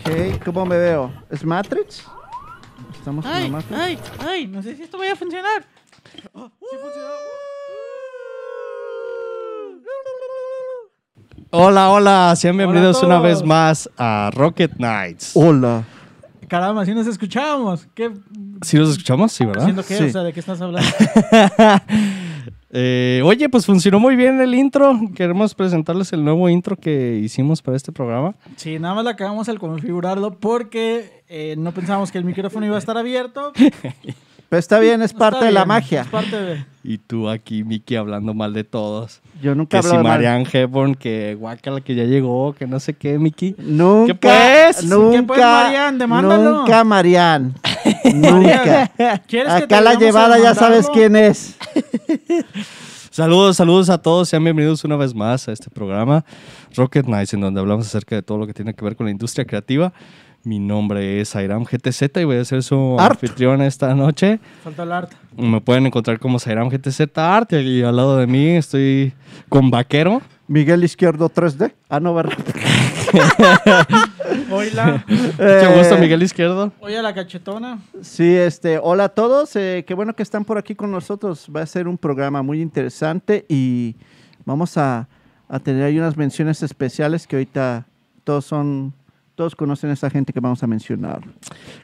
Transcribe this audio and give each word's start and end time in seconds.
Ok, 0.00 0.44
¿cómo 0.44 0.66
me 0.66 0.76
veo? 0.78 1.12
¿Es 1.30 1.44
Matrix? 1.44 2.04
Estamos 2.94 3.24
la 3.24 3.36
Ay, 3.36 3.50
Matrix. 3.50 3.78
ay, 3.80 3.98
ay, 4.26 4.46
no 4.46 4.62
sé 4.62 4.76
si 4.76 4.82
esto 4.82 4.98
vaya 4.98 5.12
a 5.12 5.16
funcionar. 5.16 5.64
Hola, 11.52 11.90
hola, 11.90 12.34
sean 12.36 12.56
bienvenidos 12.56 13.02
a 13.02 13.06
una 13.06 13.20
vez 13.20 13.42
más 13.42 13.90
a 13.98 14.30
Rocket 14.34 14.76
Knights. 14.76 15.32
Hola. 15.34 15.84
Caramba, 16.50 16.84
si 16.84 16.92
nos 16.92 17.06
escuchábamos. 17.06 17.86
¿Qué? 17.94 18.10
¿Sí 18.62 18.76
los 18.76 18.90
escuchamos? 18.90 19.30
Sí, 19.30 19.44
¿verdad? 19.44 19.62
¿Haciendo 19.62 19.84
qué? 19.84 19.96
Sí. 19.96 20.02
O 20.02 20.10
sea, 20.10 20.22
¿de 20.24 20.32
qué 20.32 20.40
estás 20.40 20.60
hablando? 20.60 20.90
Eh, 22.72 23.20
oye, 23.24 23.48
pues 23.48 23.66
funcionó 23.66 23.98
muy 23.98 24.14
bien 24.14 24.40
el 24.40 24.54
intro. 24.54 24.96
Queremos 25.16 25.56
presentarles 25.56 26.12
el 26.12 26.24
nuevo 26.24 26.48
intro 26.48 26.76
que 26.76 27.16
hicimos 27.20 27.62
para 27.62 27.76
este 27.76 27.90
programa. 27.90 28.36
Sí, 28.54 28.78
nada 28.78 28.94
más 28.94 29.02
le 29.02 29.10
acabamos 29.10 29.48
al 29.48 29.58
configurarlo 29.58 30.38
porque 30.38 31.24
eh, 31.28 31.56
no 31.58 31.72
pensábamos 31.72 32.12
que 32.12 32.18
el 32.18 32.24
micrófono 32.24 32.64
iba 32.66 32.76
a 32.76 32.78
estar 32.78 32.96
abierto. 32.96 33.52
Pero 33.56 34.60
está 34.60 34.78
bien, 34.78 35.02
es 35.02 35.12
parte 35.12 35.38
Está 35.38 35.46
de 35.46 35.52
la 35.52 35.64
magia. 35.64 36.02
Es 36.02 36.06
parte 36.06 36.40
de... 36.40 36.64
Y 36.84 36.98
tú 36.98 37.28
aquí, 37.28 37.64
Miki, 37.64 37.96
hablando 37.96 38.34
mal 38.34 38.52
de 38.52 38.62
todos. 38.62 39.20
Yo 39.42 39.54
nunca 39.54 39.78
Que 39.78 39.82
si 39.82 39.96
de. 39.96 40.02
Marianne 40.02 40.46
Hepburn, 40.50 40.94
que 40.94 41.34
guacala 41.38 41.80
que 41.80 41.94
ya 41.94 42.04
llegó, 42.04 42.52
que 42.52 42.66
no 42.66 42.78
sé 42.80 42.94
qué, 42.94 43.18
Miki. 43.18 43.54
Nunca, 43.58 44.06
¿Qué 44.06 44.14
pues? 44.14 44.84
nunca, 44.84 45.16
¿Qué 45.16 45.22
pues, 45.22 45.40
Marian? 45.40 45.98
Demándalo. 45.98 46.58
nunca, 46.58 46.84
Marian. 46.84 47.54
nunca. 48.14 48.90
¿Quieres 49.26 49.54
que 49.54 49.66
te 49.66 49.74
Acá 49.74 49.80
la 49.80 49.94
llevada 49.94 50.38
ya 50.38 50.54
sabes 50.54 50.88
quién 50.92 51.16
es. 51.16 51.56
Saludos, 53.12 53.56
saludos 53.56 53.90
a 53.90 53.98
todos. 53.98 54.28
Sean 54.28 54.44
bienvenidos 54.44 54.84
una 54.84 54.94
vez 54.94 55.14
más 55.14 55.48
a 55.48 55.52
este 55.52 55.68
programa 55.68 56.24
Rocket 56.76 57.06
Nights, 57.06 57.34
en 57.34 57.40
donde 57.40 57.58
hablamos 57.60 57.86
acerca 57.86 58.14
de 58.14 58.22
todo 58.22 58.38
lo 58.38 58.46
que 58.46 58.54
tiene 58.54 58.72
que 58.72 58.84
ver 58.84 58.94
con 58.94 59.06
la 59.06 59.10
industria 59.10 59.44
creativa. 59.44 59.92
Mi 60.42 60.58
nombre 60.58 61.20
es 61.20 61.36
Airam 61.36 61.64
GTZ 61.64 62.16
y 62.16 62.24
voy 62.24 62.36
a 62.38 62.44
ser 62.46 62.62
su 62.62 62.96
Art. 62.98 63.12
anfitrión 63.22 63.60
esta 63.60 63.94
noche. 63.94 64.40
Falta 64.64 64.84
el 64.84 64.92
arte. 64.92 65.16
Me 65.36 65.60
pueden 65.60 65.84
encontrar 65.86 66.18
como 66.18 66.38
Sairam 66.38 66.68
GTZ 66.70 67.00
Art 67.18 67.52
y 67.52 67.82
al 67.82 67.94
lado 67.96 68.16
de 68.16 68.26
mí 68.26 68.48
estoy 68.56 69.12
con 69.50 69.70
Vaquero. 69.70 70.22
Miguel 70.48 70.82
Izquierdo 70.82 71.28
3D. 71.28 71.72
Ah, 71.90 72.00
no, 72.00 72.14
¿verdad? 72.14 72.32
Oila. 74.50 75.04
Mucho 75.06 75.72
gusto, 75.78 75.96
Eh, 75.96 76.00
Miguel 76.00 76.22
Izquierdo. 76.22 76.72
Oye, 76.80 76.98
a 76.98 77.02
la 77.02 77.14
cachetona. 77.14 77.78
Sí, 78.00 78.34
este, 78.34 78.78
hola 78.82 79.04
a 79.04 79.08
todos. 79.10 79.54
eh, 79.56 79.84
qué 79.86 79.94
bueno 79.94 80.14
que 80.16 80.22
están 80.22 80.44
por 80.44 80.56
aquí 80.58 80.74
con 80.74 80.90
nosotros. 80.90 81.48
Va 81.54 81.62
a 81.62 81.66
ser 81.66 81.86
un 81.86 81.98
programa 81.98 82.42
muy 82.42 82.60
interesante 82.62 83.44
y 83.48 83.94
vamos 84.44 84.76
a, 84.78 85.06
a 85.48 85.58
tener 85.60 85.84
ahí 85.84 85.98
unas 85.98 86.16
menciones 86.16 86.62
especiales 86.62 87.26
que 87.26 87.36
ahorita 87.36 87.86
todos 88.24 88.44
son, 88.44 88.92
todos 89.40 89.56
conocen 89.56 89.88
a 89.88 89.94
esta 89.94 90.10
gente 90.10 90.34
que 90.34 90.40
vamos 90.40 90.62
a 90.62 90.66
mencionar. 90.66 91.22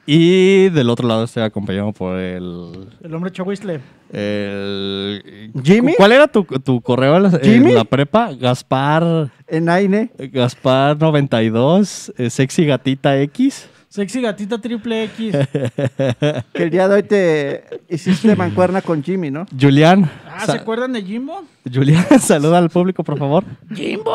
Y 0.04 0.68
del 0.68 0.90
otro 0.90 1.08
lado 1.08 1.24
estoy 1.24 1.42
acompañado 1.42 1.90
por 1.90 2.18
el... 2.18 2.86
El 3.02 3.14
hombre 3.14 3.32
chahuisle. 3.32 3.80
el 4.12 5.50
¿Jimmy? 5.64 5.94
¿Cuál 5.96 6.12
era 6.12 6.28
tu, 6.28 6.44
tu 6.44 6.82
correo 6.82 7.16
en 7.16 7.22
la, 7.22 7.28
en 7.30 7.40
¿Jimmy? 7.40 7.72
la 7.72 7.84
prepa? 7.84 8.34
Gaspar... 8.34 9.30
En 9.48 9.70
Aine, 9.70 10.10
Gaspar 10.18 10.98
92, 10.98 12.12
eh, 12.18 12.28
sexy 12.28 12.66
gatita 12.66 13.18
X. 13.22 13.70
Sexy 13.88 14.20
gatita 14.20 14.58
triple 14.58 15.04
X. 15.04 15.34
que 16.52 16.62
el 16.62 16.68
día 16.68 16.88
de 16.88 16.94
hoy 16.94 17.02
te 17.04 17.64
hiciste 17.88 18.36
mancuerna 18.36 18.82
con 18.82 19.02
Jimmy, 19.02 19.30
¿no? 19.30 19.46
Julián. 19.58 20.10
Ah, 20.28 20.44
¿se 20.44 20.52
acuerdan 20.52 20.92
de 20.92 21.02
Jimbo? 21.02 21.42
Julián, 21.72 22.04
saluda 22.20 22.58
al 22.58 22.68
público, 22.68 23.02
por 23.02 23.18
favor. 23.18 23.44
¿Jimbo? 23.74 24.14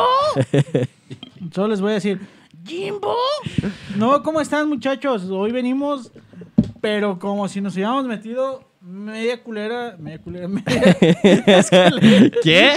Solo 1.52 1.68
les 1.68 1.80
voy 1.80 1.90
a 1.90 1.94
decir, 1.94 2.20
¿Jimbo? 2.64 3.14
No, 3.96 4.22
¿cómo 4.22 4.40
están, 4.40 4.68
muchachos? 4.68 5.24
Hoy 5.30 5.52
venimos, 5.52 6.12
pero 6.80 7.18
como 7.18 7.48
si 7.48 7.60
nos 7.60 7.74
hubiéramos 7.74 8.04
metido 8.04 8.64
media 8.80 9.42
culera. 9.42 9.96
Media 9.98 10.18
culera, 10.20 10.48
media. 10.48 10.64
es, 11.46 11.70
que 11.70 11.90
le- 11.90 12.30
¿Qué? 12.42 12.72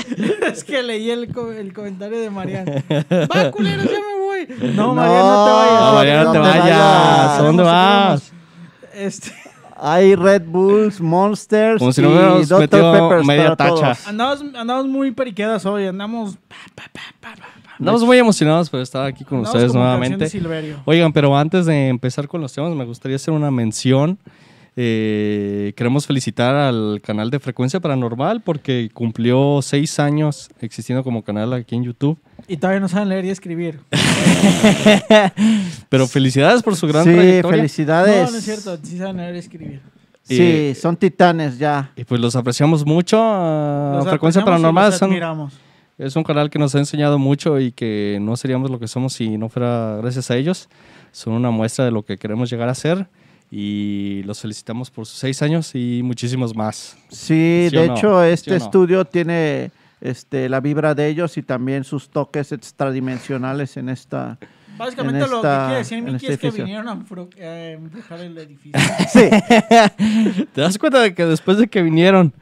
es 0.48 0.64
que 0.64 0.84
leí 0.84 1.10
el, 1.12 1.32
co- 1.34 1.52
el 1.52 1.74
comentario 1.74 2.20
de 2.20 2.30
Mariana. 2.30 2.72
Va, 3.34 3.52
culeros, 3.52 3.86
ya 3.86 4.00
me 4.00 4.20
voy. 4.24 4.48
No, 4.76 4.88
No, 4.88 4.94
Mariana, 4.96 5.24
no 5.24 5.46
te 5.46 5.52
vayas. 5.52 5.80
No, 5.82 5.94
Mariana, 5.94 6.24
no 6.24 6.32
te 6.32 6.38
¿dónde 6.38 6.60
vayas. 6.60 7.38
dónde 7.42 7.64
vas? 7.64 8.32
Este, 8.94 9.32
Hay 9.78 10.16
Red 10.16 10.44
Bulls, 10.46 11.02
Monsters 11.02 11.80
Como 11.80 11.92
si 11.92 12.02
y 12.02 12.06
no 12.06 12.40
Dr. 12.46 12.70
Peppers 12.70 13.26
media 13.26 13.56
para 13.56 13.56
tacha. 13.58 13.74
todos. 13.94 14.08
andamos, 14.08 14.42
andamos 14.56 14.88
muy 14.88 15.12
periqueadas 15.12 15.66
hoy. 15.66 15.86
Andamos. 15.88 16.38
Estamos 17.80 18.04
muy 18.04 18.18
emocionados 18.18 18.70
por 18.70 18.80
estar 18.80 19.06
aquí 19.06 19.24
con 19.24 19.40
andamos 19.40 19.56
ustedes 19.56 19.74
nuevamente. 19.74 20.30
Oigan, 20.86 21.12
pero 21.14 21.38
antes 21.38 21.66
de 21.66 21.90
empezar 21.90 22.28
con 22.28 22.42
los 22.42 22.54
temas, 22.54 22.74
me 22.76 22.86
gustaría 22.86 23.16
hacer 23.18 23.34
una 23.34 23.52
mención. 23.52 24.18
Eh, 24.78 25.72
queremos 25.78 26.06
felicitar 26.06 26.54
al 26.54 27.00
canal 27.02 27.30
de 27.32 27.40
Frecuencia 27.40 27.80
Paranormal 27.80 28.42
porque 28.42 28.90
cumplió 28.94 29.62
seis 29.62 30.00
años 30.00 30.50
existiendo 30.60 31.02
como 31.04 31.24
canal 31.24 31.54
aquí 31.54 31.76
en 31.76 31.84
YouTube. 31.86 32.18
Y 32.48 32.58
todavía 32.58 32.82
no 32.82 32.90
saben 32.90 33.08
leer 33.10 33.24
y 33.26 33.30
escribir. 33.30 33.80
Pero 35.90 36.08
felicidades 36.08 36.62
por 36.62 36.76
su 36.76 36.88
gran 36.88 37.04
Sí, 37.06 37.12
trayectoria. 37.14 37.58
felicidades. 37.58 38.26
No, 38.26 38.32
no 38.32 38.38
es 38.38 38.44
cierto. 38.44 38.78
Sí 38.84 38.98
saben 38.98 39.18
leer 39.18 39.36
y 39.36 39.40
escribir. 39.40 39.82
Sí, 40.24 40.38
Eh, 40.42 40.76
son 40.80 40.98
titanes 40.98 41.58
ya. 41.58 41.92
Y 41.96 42.04
pues 42.04 42.20
los 42.20 42.36
apreciamos 42.36 42.86
mucho. 42.86 43.18
Los 43.18 44.08
Frecuencia 44.10 44.42
apreciamos 44.42 44.42
y 44.42 44.44
Paranormal 44.46 44.90
los 44.90 45.00
son- 45.00 45.10
admiramos. 45.10 45.54
Es 45.98 46.16
un 46.16 46.24
canal 46.24 46.50
que 46.50 46.60
nos 46.60 46.76
ha 46.76 46.80
enseñado 46.80 47.18
mucho 47.20 47.60
y 47.60 47.72
que 47.72 48.18
no 48.22 48.36
seríamos 48.38 48.70
lo 48.72 48.80
que 48.80 48.88
somos 48.88 49.14
si 49.14 49.38
no 49.38 49.50
fuera 49.50 49.98
gracias 50.02 50.30
a 50.32 50.36
ellos. 50.38 50.70
Son 51.12 51.34
una 51.34 51.52
muestra 51.52 51.86
de 51.86 51.92
lo 51.92 52.04
que 52.04 52.18
queremos 52.18 52.50
llegar 52.50 52.68
a 52.70 52.76
ser 52.76 53.08
y 53.52 54.22
los 54.26 54.42
felicitamos 54.42 54.92
por 54.92 55.06
sus 55.06 55.18
seis 55.20 55.42
años 55.42 55.74
y 55.76 56.02
muchísimos 56.04 56.56
más. 56.56 56.98
Sí, 57.10 57.68
¿Sí 57.70 57.78
o 57.78 57.82
de 57.82 57.88
no? 57.88 57.96
hecho, 57.98 58.22
¿Sí 58.24 58.30
este 58.32 58.52
no? 58.52 58.58
estudio 58.58 59.06
tiene 59.06 59.72
este, 60.02 60.50
la 60.50 60.60
vibra 60.60 60.94
de 60.96 61.08
ellos 61.08 61.38
y 61.38 61.44
también 61.44 61.84
sus 61.86 62.10
toques 62.10 62.52
extradimensionales 62.52 63.78
en 63.78 63.90
esta. 63.90 64.38
Básicamente 64.78 65.24
en 65.24 65.30
lo 65.32 65.38
esta- 65.38 65.58
que 65.60 65.66
quiere 65.68 65.78
decir 65.78 66.02
Miki 66.04 66.16
este 66.16 66.34
es 66.34 66.40
que 66.40 66.48
edificio. 66.48 66.66
vinieron 66.66 66.88
a 66.90 66.92
embrujar 67.72 68.20
el 68.20 68.38
edificio. 68.38 68.74
Sí, 69.08 69.30
¿Te 70.54 70.62
das 70.62 70.78
cuenta 70.78 71.00
de 71.02 71.14
que 71.14 71.26
después 71.26 71.58
de 71.58 71.68
que 71.68 71.82
vinieron 71.82 72.34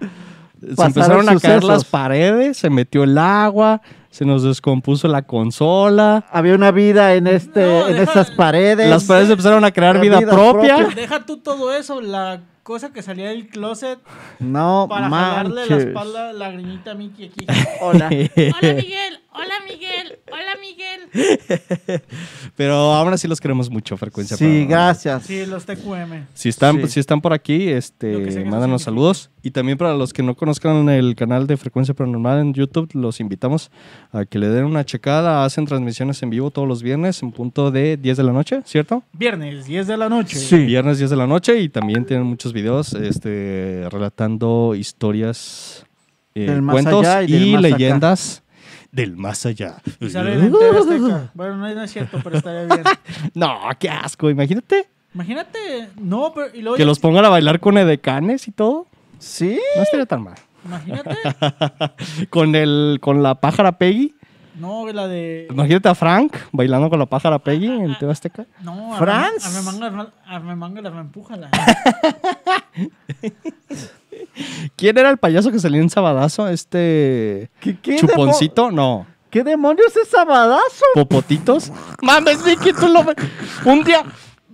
se 0.75 0.83
empezaron 0.83 1.21
a 1.29 1.39
caer 1.39 1.61
sucesos. 1.61 1.69
las 1.69 1.85
paredes, 1.85 2.57
se 2.57 2.69
metió 2.69 3.03
el 3.03 3.17
agua, 3.17 3.81
se 4.09 4.25
nos 4.25 4.43
descompuso 4.43 5.07
la 5.07 5.23
consola, 5.23 6.25
había 6.31 6.55
una 6.55 6.71
vida 6.71 7.13
en, 7.15 7.27
este, 7.27 7.61
No, 7.65 7.87
en 7.87 7.93
deja- 7.97 8.03
estas 8.03 8.31
paredes. 8.31 8.89
las 8.89 9.03
paredes 9.05 9.29
empezaron 9.29 9.63
a 9.65 9.71
crear 9.71 9.99
vida, 9.99 10.19
vida 10.19 10.31
propia. 10.31 10.77
propia. 10.77 10.95
Deja 10.95 11.25
tú 11.25 11.37
todo 11.37 11.73
eso, 11.73 11.99
la 12.01 12.41
cosa 12.63 12.93
que 12.93 13.01
salía 13.01 13.29
del 13.29 13.47
closet 13.49 13.99
No 14.39 14.87
para 14.89 15.09
jalarle 15.09 15.49
la 15.49 15.61
manches. 15.69 15.87
espalda 15.87 16.29
a 16.29 16.33
la 16.33 16.49
greñita 16.51 16.91
a 16.91 16.93
Miki 16.93 17.25
aquí. 17.25 17.45
Hola. 17.81 18.05
Hola 18.11 18.73
Miguel, 18.73 19.19
hola 19.33 19.53
Miguel, 19.67 20.19
hola 20.31 20.57
Miguel. 20.61 22.01
Pero 22.55 22.75
aún 22.93 23.13
así 23.13 23.27
los 23.27 23.39
queremos 23.41 23.69
mucho, 23.69 23.97
frecuencia. 23.97 24.37
Sí, 24.37 24.65
gracias. 24.65 25.23
Sí, 25.23 25.45
los 25.45 25.65
TQM. 25.65 26.27
Si 26.33 26.49
están, 26.49 26.81
Sí. 26.81 26.87
si 26.87 26.99
están 26.99 27.21
por 27.21 27.33
aquí, 27.33 27.69
este, 27.69 28.43
mándanos 28.45 28.83
saludos. 28.83 29.29
Y 29.41 29.51
también 29.51 29.77
para 29.77 29.93
los 29.95 30.13
que 30.13 30.23
no 30.23 30.35
conozcan 30.35 30.87
el 30.89 31.15
canal 31.15 31.47
de 31.47 31.57
Frecuencia 31.57 31.93
Paranormal 31.93 32.39
en 32.39 32.53
YouTube, 32.53 32.89
los 32.93 33.19
invitamos 33.19 33.71
a 34.11 34.23
que 34.25 34.39
le 34.39 34.47
den 34.49 34.65
una 34.65 34.85
checada. 34.85 35.43
Hacen 35.43 35.65
transmisiones 35.65 36.21
en 36.23 36.29
vivo 36.29 36.51
todos 36.51 36.67
los 36.67 36.81
viernes 36.81 37.21
en 37.23 37.31
punto 37.31 37.71
de 37.71 37.97
10 37.97 38.17
de 38.17 38.23
la 38.23 38.31
noche, 38.31 38.61
¿cierto? 38.65 39.03
Viernes, 39.13 39.65
10 39.65 39.87
de 39.87 39.97
la 39.97 40.09
noche. 40.09 40.37
Sí. 40.37 40.57
Viernes 40.65 40.97
10 40.97 41.09
de 41.09 41.15
la 41.17 41.27
noche 41.27 41.59
y 41.59 41.69
también 41.69 42.05
tienen 42.05 42.25
muchos 42.25 42.53
videos 42.53 42.93
este, 42.93 43.85
relatando 43.91 44.75
historias, 44.75 45.85
eh, 46.35 46.61
cuentos 46.69 47.05
y 47.27 47.57
leyendas 47.57 48.42
del 48.93 49.17
más 49.17 49.45
allá. 49.45 49.75
Y 49.99 50.09
sale 50.09 50.33
en 50.35 50.51
TV 50.51 50.77
Azteca. 50.77 51.31
Bueno, 51.33 51.57
no, 51.57 51.73
no 51.73 51.83
es 51.83 51.91
cierto, 51.91 52.19
pero 52.23 52.37
estaría 52.37 52.63
bien. 52.65 52.83
No, 53.33 53.59
qué 53.79 53.89
asco, 53.89 54.29
imagínate 54.29 54.87
Imagínate, 55.13 55.89
no, 55.99 56.31
pero 56.33 56.47
y 56.55 56.61
luego 56.61 56.75
que 56.75 56.81
ya- 56.83 56.87
los 56.87 56.99
pongan 56.99 57.25
a 57.25 57.29
bailar 57.29 57.59
con 57.59 57.77
edecanes 57.77 58.47
y 58.47 58.51
todo. 58.51 58.87
Sí, 59.19 59.59
No 59.75 59.83
estaría 59.83 60.05
tan 60.05 60.23
mal. 60.23 60.35
Imagínate. 60.65 61.17
con 62.29 62.55
el 62.55 62.97
con 63.01 63.21
la 63.21 63.35
pájara 63.35 63.77
Peggy. 63.77 64.15
No, 64.59 64.87
la 64.91 65.07
de. 65.07 65.47
Imagínate 65.49 65.89
a 65.89 65.95
Frank 65.95 66.35
bailando 66.51 66.89
con 66.89 66.99
la 66.99 67.05
pájara 67.05 67.39
Peggy 67.39 67.67
en 67.67 67.97
TV 67.97 68.11
Azteca. 68.11 68.45
No, 68.61 68.95
Franz. 68.97 69.45
Armemanga, 69.45 70.11
Armemanga, 70.25 70.81
la 70.81 70.89
empújala. 71.01 71.49
¿Quién 74.75 74.97
era 74.97 75.09
el 75.09 75.17
payaso 75.17 75.51
que 75.51 75.59
salía 75.59 75.81
en 75.81 75.89
Sabadazo? 75.89 76.47
Este 76.47 77.49
¿Qué, 77.59 77.77
qué 77.79 77.97
chuponcito, 77.97 78.71
no. 78.71 79.05
¿Qué 79.29 79.43
demonios 79.43 79.95
es 79.97 80.09
Sabadazo? 80.09 80.85
Popotitos. 80.93 81.71
Mames, 82.01 82.43
Vicky, 82.43 82.73
tú 82.73 82.87
lo 82.87 83.03
ves. 83.03 83.15
Un 83.65 83.83
día 83.83 84.05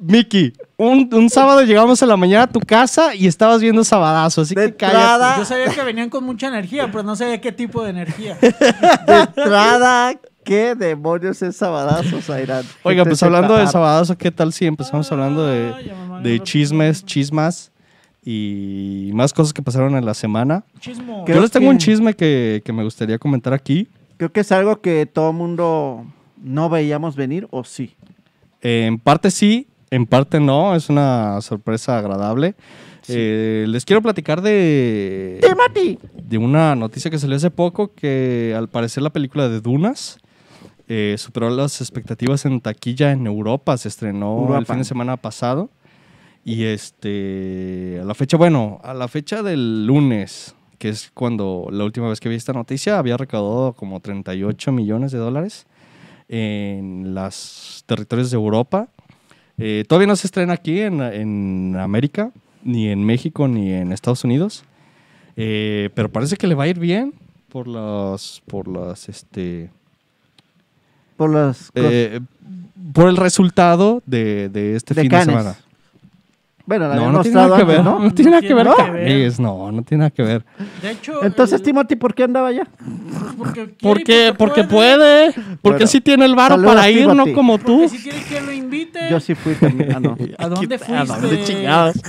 Miki, 0.01 0.53
un, 0.77 1.09
un 1.13 1.29
sábado 1.29 1.63
llegamos 1.63 2.01
a 2.01 2.05
la 2.05 2.15
mañana 2.15 2.43
a 2.43 2.47
tu 2.47 2.61
casa 2.61 3.13
y 3.13 3.27
estabas 3.27 3.59
viendo 3.61 3.83
Sabadazo, 3.83 4.41
así 4.41 4.55
De 4.55 4.67
que 4.67 4.75
cállate. 4.77 5.39
Yo 5.39 5.45
sabía 5.45 5.67
que 5.67 5.83
venían 5.83 6.09
con 6.09 6.23
mucha 6.23 6.47
energía, 6.47 6.89
pero 6.89 7.03
no 7.03 7.17
sabía 7.17 7.41
qué 7.41 7.51
tipo 7.51 7.83
de 7.83 7.89
energía. 7.89 8.37
de 8.41 9.13
entrada, 9.13 10.13
¿qué 10.45 10.75
demonios 10.75 11.41
es 11.41 11.57
Sabadazo, 11.57 12.21
Zairán? 12.21 12.63
Oiga, 12.83 13.03
¿Qué 13.03 13.09
pues 13.09 13.23
hablando 13.23 13.57
de? 13.57 13.67
Sabadazo, 13.67 14.17
¿qué 14.17 14.31
tal 14.31 14.53
si 14.53 14.67
empezamos 14.67 15.11
hablando 15.11 15.45
de, 15.45 16.39
chismes, 16.43 17.03
chismas 17.03 17.73
y 18.23 19.11
más 19.13 19.33
cosas 19.33 19.53
que 19.53 19.61
pasaron 19.61 19.95
en 19.95 20.05
la 20.05 20.13
semana? 20.13 20.63
Chismo. 20.79 21.25
Yo 21.27 21.41
les 21.41 21.51
tengo 21.51 21.69
un 21.69 21.77
chisme 21.77 22.13
que, 22.13 22.61
que 22.63 22.73
me 22.73 22.83
gustaría 22.83 23.17
comentar 23.17 23.53
aquí. 23.53 23.87
Creo 24.17 24.31
que 24.31 24.41
es 24.41 24.51
algo 24.51 24.81
que 24.81 25.05
todo 25.05 25.31
mundo 25.33 26.05
no 26.41 26.69
veíamos 26.69 27.15
venir, 27.15 27.47
¿o 27.51 27.63
sí? 27.63 27.95
Eh, 28.61 28.85
en 28.87 28.99
parte 28.99 29.31
sí, 29.31 29.67
en 29.89 30.05
parte 30.05 30.39
no. 30.39 30.75
Es 30.75 30.89
una 30.89 31.41
sorpresa 31.41 31.97
agradable. 31.97 32.55
Eh, 33.07 33.65
les 33.67 33.85
quiero 33.85 34.03
platicar 34.03 34.41
de, 34.41 35.39
¡Timothy! 35.41 35.97
de 36.21 36.37
una 36.37 36.75
noticia 36.75 37.09
que 37.09 37.17
salió 37.17 37.37
hace 37.37 37.49
poco 37.49 37.91
que 37.95 38.53
al 38.55 38.67
parecer 38.67 39.01
la 39.01 39.09
película 39.09 39.49
de 39.49 39.61
Dunas 39.61 40.19
eh, 40.87 41.15
superó 41.17 41.49
las 41.49 41.81
expectativas 41.81 42.45
en 42.45 42.61
taquilla 42.61 43.11
en 43.11 43.25
Europa. 43.25 43.75
Se 43.77 43.87
estrenó 43.87 44.55
el 44.55 44.65
fin 44.67 44.77
de 44.77 44.83
semana 44.83 45.17
pasado. 45.17 45.71
Y 46.49 46.63
este, 46.63 47.99
a 48.01 48.05
la 48.05 48.15
fecha, 48.15 48.35
bueno, 48.35 48.81
a 48.83 48.95
la 48.95 49.07
fecha 49.07 49.43
del 49.43 49.85
lunes, 49.85 50.55
que 50.79 50.89
es 50.89 51.11
cuando 51.13 51.67
la 51.71 51.83
última 51.83 52.09
vez 52.09 52.19
que 52.19 52.27
vi 52.27 52.33
esta 52.33 52.53
noticia, 52.53 52.97
había 52.97 53.17
recaudado 53.17 53.73
como 53.73 53.99
38 53.99 54.71
millones 54.71 55.11
de 55.11 55.19
dólares 55.19 55.67
en 56.27 57.13
los 57.13 57.83
territorios 57.85 58.31
de 58.31 58.37
Europa. 58.37 58.87
Eh, 59.59 59.85
todavía 59.87 60.07
no 60.07 60.15
se 60.15 60.25
estrena 60.25 60.53
aquí 60.53 60.79
en, 60.81 60.99
en 61.01 61.75
América, 61.77 62.31
ni 62.63 62.87
en 62.87 63.05
México, 63.05 63.47
ni 63.47 63.71
en 63.71 63.91
Estados 63.91 64.23
Unidos. 64.23 64.63
Eh, 65.35 65.91
pero 65.93 66.09
parece 66.11 66.35
que 66.35 66.47
le 66.47 66.55
va 66.55 66.63
a 66.63 66.67
ir 66.67 66.79
bien 66.79 67.13
por 67.49 67.67
las, 67.67 68.41
por 68.47 68.67
las, 68.67 69.07
este, 69.07 69.69
Por 71.15 71.29
las 71.29 71.71
eh, 71.75 72.21
por 72.91 73.07
el 73.07 73.17
resultado 73.17 74.01
de, 74.07 74.49
de 74.49 74.75
este 74.75 74.95
De 74.95 75.01
fin 75.01 75.11
de 75.11 75.25
semana. 75.25 75.55
Bueno, 76.69 76.87
la 76.87 76.95
No, 76.95 77.11
no 77.11 77.21
tiene 77.21 77.35
nada 77.35 77.57
que 77.57 77.63
ver, 77.63 77.83
¿no? 77.83 77.99
¿no? 77.99 78.11
tiene 78.13 78.31
nada 78.31 78.41
que 78.41 78.53
ver 78.53 78.67
no, 79.39 79.71
no 79.71 79.81
tiene 79.81 79.99
nada 79.99 80.11
que 80.11 80.21
ver. 80.21 80.45
De 80.81 80.91
hecho, 80.91 81.23
Entonces, 81.23 81.59
el- 81.59 81.65
Timothy, 81.65 81.95
¿por 81.95 82.13
qué 82.13 82.23
andaba 82.23 82.49
allá? 82.49 82.67
porque 83.37 83.73
quiere 83.73 83.75
Porque, 83.81 84.33
porque 84.37 84.63
puede, 84.65 85.33
porque 85.33 85.57
Bueno, 85.63 85.87
sí 85.87 85.99
tiene 85.99 86.25
el 86.25 86.35
varo 86.35 86.61
para 86.61 86.89
ir, 86.89 87.07
no 87.07 87.25
como 87.33 87.57
tú. 87.57 87.79
Porque 87.81 87.89
si 87.97 88.03
quiere 88.03 88.23
que 88.23 88.39
lo 88.41 88.51
invite. 88.53 88.99
Yo 89.09 89.19
sí 89.19 89.33
fui 89.33 89.55
también. 89.55 89.93
Ah, 89.95 89.99
no. 89.99 90.15
¿A 90.37 90.47
dónde 90.47 90.77
fuiste? 90.77 91.67
¿A 91.67 91.85
dónde? 91.85 92.01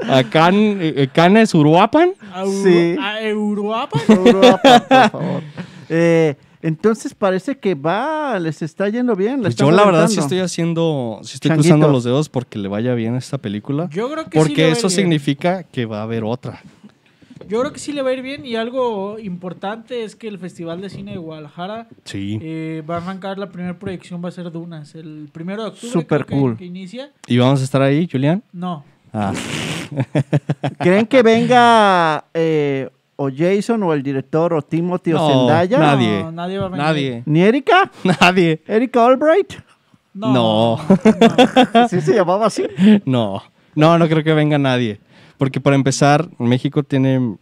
A 0.08 0.22
Can, 0.24 0.54
eh, 0.80 1.08
Cannes, 1.12 1.54
Uruapan. 1.54 2.10
¿A, 2.32 2.44
Uru- 2.44 2.62
Sí. 2.62 2.96
a 3.00 3.20
Europa? 3.22 3.98
Europa, 4.08 4.60
por 4.88 5.10
favor. 5.10 5.42
Eh, 5.90 6.34
entonces 6.62 7.14
parece 7.14 7.58
que 7.58 7.74
va, 7.74 8.38
les 8.38 8.62
está 8.62 8.88
yendo 8.88 9.14
bien. 9.16 9.40
Pues 9.42 9.56
yo 9.56 9.70
la 9.70 9.84
verdad 9.84 10.08
sí 10.08 10.18
estoy 10.20 10.38
haciendo, 10.40 11.20
sí 11.22 11.34
estoy 11.34 11.52
cruzando 11.52 11.88
los 11.88 12.04
dedos 12.04 12.28
porque 12.28 12.58
le 12.58 12.68
vaya 12.68 12.94
bien 12.94 13.14
a 13.14 13.18
esta 13.18 13.38
película. 13.38 13.88
Yo 13.90 14.10
creo 14.10 14.24
que 14.24 14.38
sí 14.38 14.38
Porque 14.46 14.70
eso 14.70 14.88
significa 14.90 15.62
que 15.62 15.86
va 15.86 16.00
a 16.00 16.02
haber 16.02 16.24
otra. 16.24 16.60
Yo 17.48 17.60
creo 17.60 17.72
que 17.72 17.78
sí 17.78 17.92
le 17.92 18.02
va 18.02 18.10
a 18.10 18.12
ir 18.12 18.20
bien 18.20 18.44
y 18.44 18.56
algo 18.56 19.18
importante 19.18 20.02
es 20.02 20.16
que 20.16 20.28
el 20.28 20.38
Festival 20.38 20.80
de 20.82 20.90
Cine 20.90 21.12
de 21.12 21.18
Guadalajara 21.18 21.88
Sí. 22.04 22.38
eh, 22.42 22.82
va 22.88 22.96
a 22.96 22.98
arrancar 22.98 23.38
la 23.38 23.48
primera 23.48 23.78
proyección, 23.78 24.22
va 24.22 24.28
a 24.28 24.32
ser 24.32 24.50
Dunas, 24.50 24.94
el 24.96 25.28
primero 25.32 25.62
de 25.62 25.68
octubre 25.70 26.04
creo 26.06 26.26
que- 26.26 26.34
cool. 26.36 26.56
que 26.58 26.64
inicia. 26.66 27.10
¿Y 27.26 27.38
vamos 27.38 27.60
a 27.60 27.64
estar 27.64 27.80
ahí, 27.80 28.08
Julián? 28.10 28.42
No, 28.52 28.84
Ah, 29.10 29.32
¿Creen 30.78 31.06
que 31.06 31.22
venga 31.22 32.24
eh, 32.34 32.90
o 33.20 33.30
Jason 33.36 33.82
o 33.82 33.92
el 33.92 34.02
director 34.02 34.54
o 34.54 34.62
Timothy 34.62 35.12
o 35.12 35.28
Zendaya? 35.28 35.78
Nadie. 35.78 36.22
no, 36.22 36.30
nadie 36.32 36.58
va 36.58 36.66
a 36.66 36.68
venir. 36.68 36.84
nadie. 36.86 37.22
¿Ni 37.26 37.40
Erika? 37.42 37.90
Nadie. 38.20 38.62
¿Erika 38.66 39.04
Albright? 39.04 39.54
No. 40.14 40.32
No. 40.32 40.78
no. 41.74 41.88
¿Sí 41.88 42.00
se 42.00 42.14
llamaba 42.14 42.46
así? 42.46 42.64
No, 43.04 43.42
no, 43.74 43.98
no 43.98 44.08
creo 44.08 44.22
que 44.22 44.32
venga 44.34 44.56
nadie. 44.58 45.00
Porque 45.36 45.60
para 45.60 45.74
empezar, 45.76 46.28
México 46.38 46.82
tiene, 46.84 47.36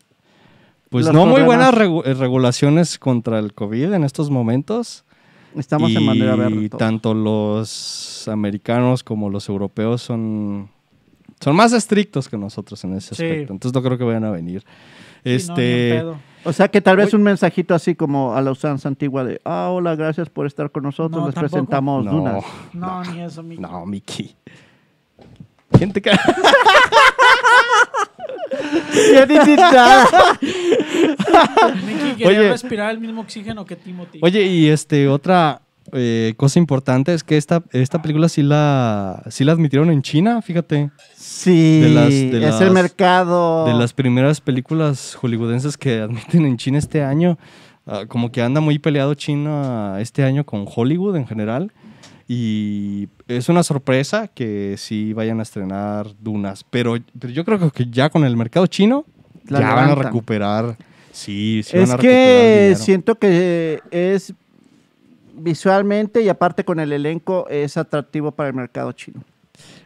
pues 0.90 1.06
Los 1.06 1.14
no 1.14 1.26
muy 1.26 1.42
buenas 1.42 1.72
regu- 1.74 2.02
eh, 2.06 2.14
regulaciones 2.14 2.98
contra 2.98 3.38
el 3.38 3.52
COVID 3.54 3.92
en 3.92 4.04
estos 4.04 4.30
momentos. 4.30 5.04
Estamos 5.56 5.90
y 5.90 5.96
en 5.96 6.04
manera 6.04 6.36
verde. 6.36 6.68
todos. 6.68 6.78
tanto 6.78 7.14
los 7.14 8.28
americanos 8.28 9.02
como 9.02 9.30
los 9.30 9.48
europeos 9.48 10.02
son, 10.02 10.68
son 11.40 11.56
más 11.56 11.72
estrictos 11.72 12.28
que 12.28 12.36
nosotros 12.36 12.82
en 12.84 12.94
ese 12.94 13.14
Sí. 13.14 13.24
aspecto. 13.24 13.52
Entonces 13.54 13.74
no 13.74 13.82
creo 13.82 13.96
que 13.96 14.04
vayan 14.04 14.24
a 14.24 14.30
venir. 14.30 14.62
No, 15.26 15.32
Este, 15.32 15.90
pedo. 15.98 16.18
O 16.44 16.52
sea 16.52 16.68
que 16.68 16.80
tal 16.80 16.96
vez 16.96 17.12
un 17.12 17.22
mensajito 17.24 17.74
así 17.74 17.96
como 17.96 18.34
a 18.36 18.40
la 18.40 18.52
usanza 18.52 18.86
antigua 18.88 19.24
de, 19.24 19.40
ah, 19.44 19.68
hola, 19.70 19.96
gracias 19.96 20.28
por 20.30 20.46
estar 20.46 20.70
con 20.70 20.84
nosotros, 20.84 21.20
No, 21.20 21.26
les 21.26 21.34
tampoco. 21.34 21.50
presentamos 21.52 22.04
no, 22.04 22.12
Dunas. 22.12 22.44
No, 22.72 23.02
ni 23.04 23.20
eso, 23.22 23.42
mi. 23.42 23.56
no, 23.58 23.84
Miki. 23.84 24.36
¿Quién 25.76 25.92
te 25.92 26.00
ca- 26.00 26.12
Ya 29.12 29.26
ni 29.26 29.38
di 29.40 29.56
nada. 29.56 30.06
Miki 31.84 32.14
quería 32.16 32.28
Oye. 32.40 32.48
respirar 32.50 32.90
el 32.92 33.00
mismo 33.00 33.20
oxígeno 33.22 33.64
que 33.64 33.76
Timothy. 33.76 34.20
Oye, 34.22 34.42
y 34.42 34.68
este 34.68 35.08
otra 35.08 35.60
eh, 35.96 36.34
cosa 36.36 36.58
importante 36.58 37.12
es 37.14 37.24
que 37.24 37.36
esta, 37.36 37.62
esta 37.72 38.00
película 38.02 38.28
sí 38.28 38.42
la, 38.42 39.22
sí 39.30 39.44
la 39.44 39.52
admitieron 39.52 39.90
en 39.90 40.02
China, 40.02 40.42
fíjate. 40.42 40.90
Sí, 41.16 41.80
De 41.80 41.88
las- 41.88 42.08
de 42.10 42.36
es 42.36 42.40
las- 42.42 42.60
el 42.60 42.70
mercado. 42.70 43.66
De 43.66 43.74
las 43.74 43.92
primeras 43.92 44.40
películas 44.40 45.16
hollywoodenses 45.20 45.76
que 45.76 46.00
admiten 46.00 46.44
en 46.46 46.56
China 46.56 46.78
este 46.78 47.02
año. 47.02 47.38
Ah, 47.86 48.02
como 48.08 48.30
que 48.32 48.42
anda 48.42 48.60
muy 48.60 48.78
peleado 48.78 49.14
China 49.14 49.96
este 50.00 50.22
año 50.24 50.44
con 50.44 50.66
Hollywood 50.72 51.16
en 51.16 51.26
general. 51.26 51.72
Y 52.28 53.08
es 53.28 53.48
una 53.48 53.62
sorpresa 53.62 54.26
que 54.28 54.74
sí 54.78 55.12
vayan 55.12 55.38
a 55.38 55.44
estrenar 55.44 56.08
Dunas. 56.20 56.64
Pero, 56.68 56.96
pero 57.18 57.32
yo 57.32 57.44
creo 57.44 57.70
que 57.70 57.86
ya 57.90 58.10
con 58.10 58.24
el 58.24 58.36
mercado 58.36 58.66
chino 58.66 59.04
La 59.46 59.60
ya 59.60 59.74
van 59.74 59.90
a 59.90 59.94
recuperar. 59.94 60.76
Sí, 61.12 61.62
sí 61.64 61.76
es 61.78 61.88
van 61.88 61.90
a 61.92 61.96
recuperar 61.96 62.00
que 62.00 62.74
siento 62.76 63.14
que 63.18 63.80
es 63.90 64.34
visualmente 65.36 66.22
y 66.22 66.28
aparte 66.28 66.64
con 66.64 66.80
el 66.80 66.92
elenco 66.92 67.46
es 67.48 67.76
atractivo 67.76 68.32
para 68.32 68.48
el 68.48 68.54
mercado 68.54 68.92
chino. 68.92 69.22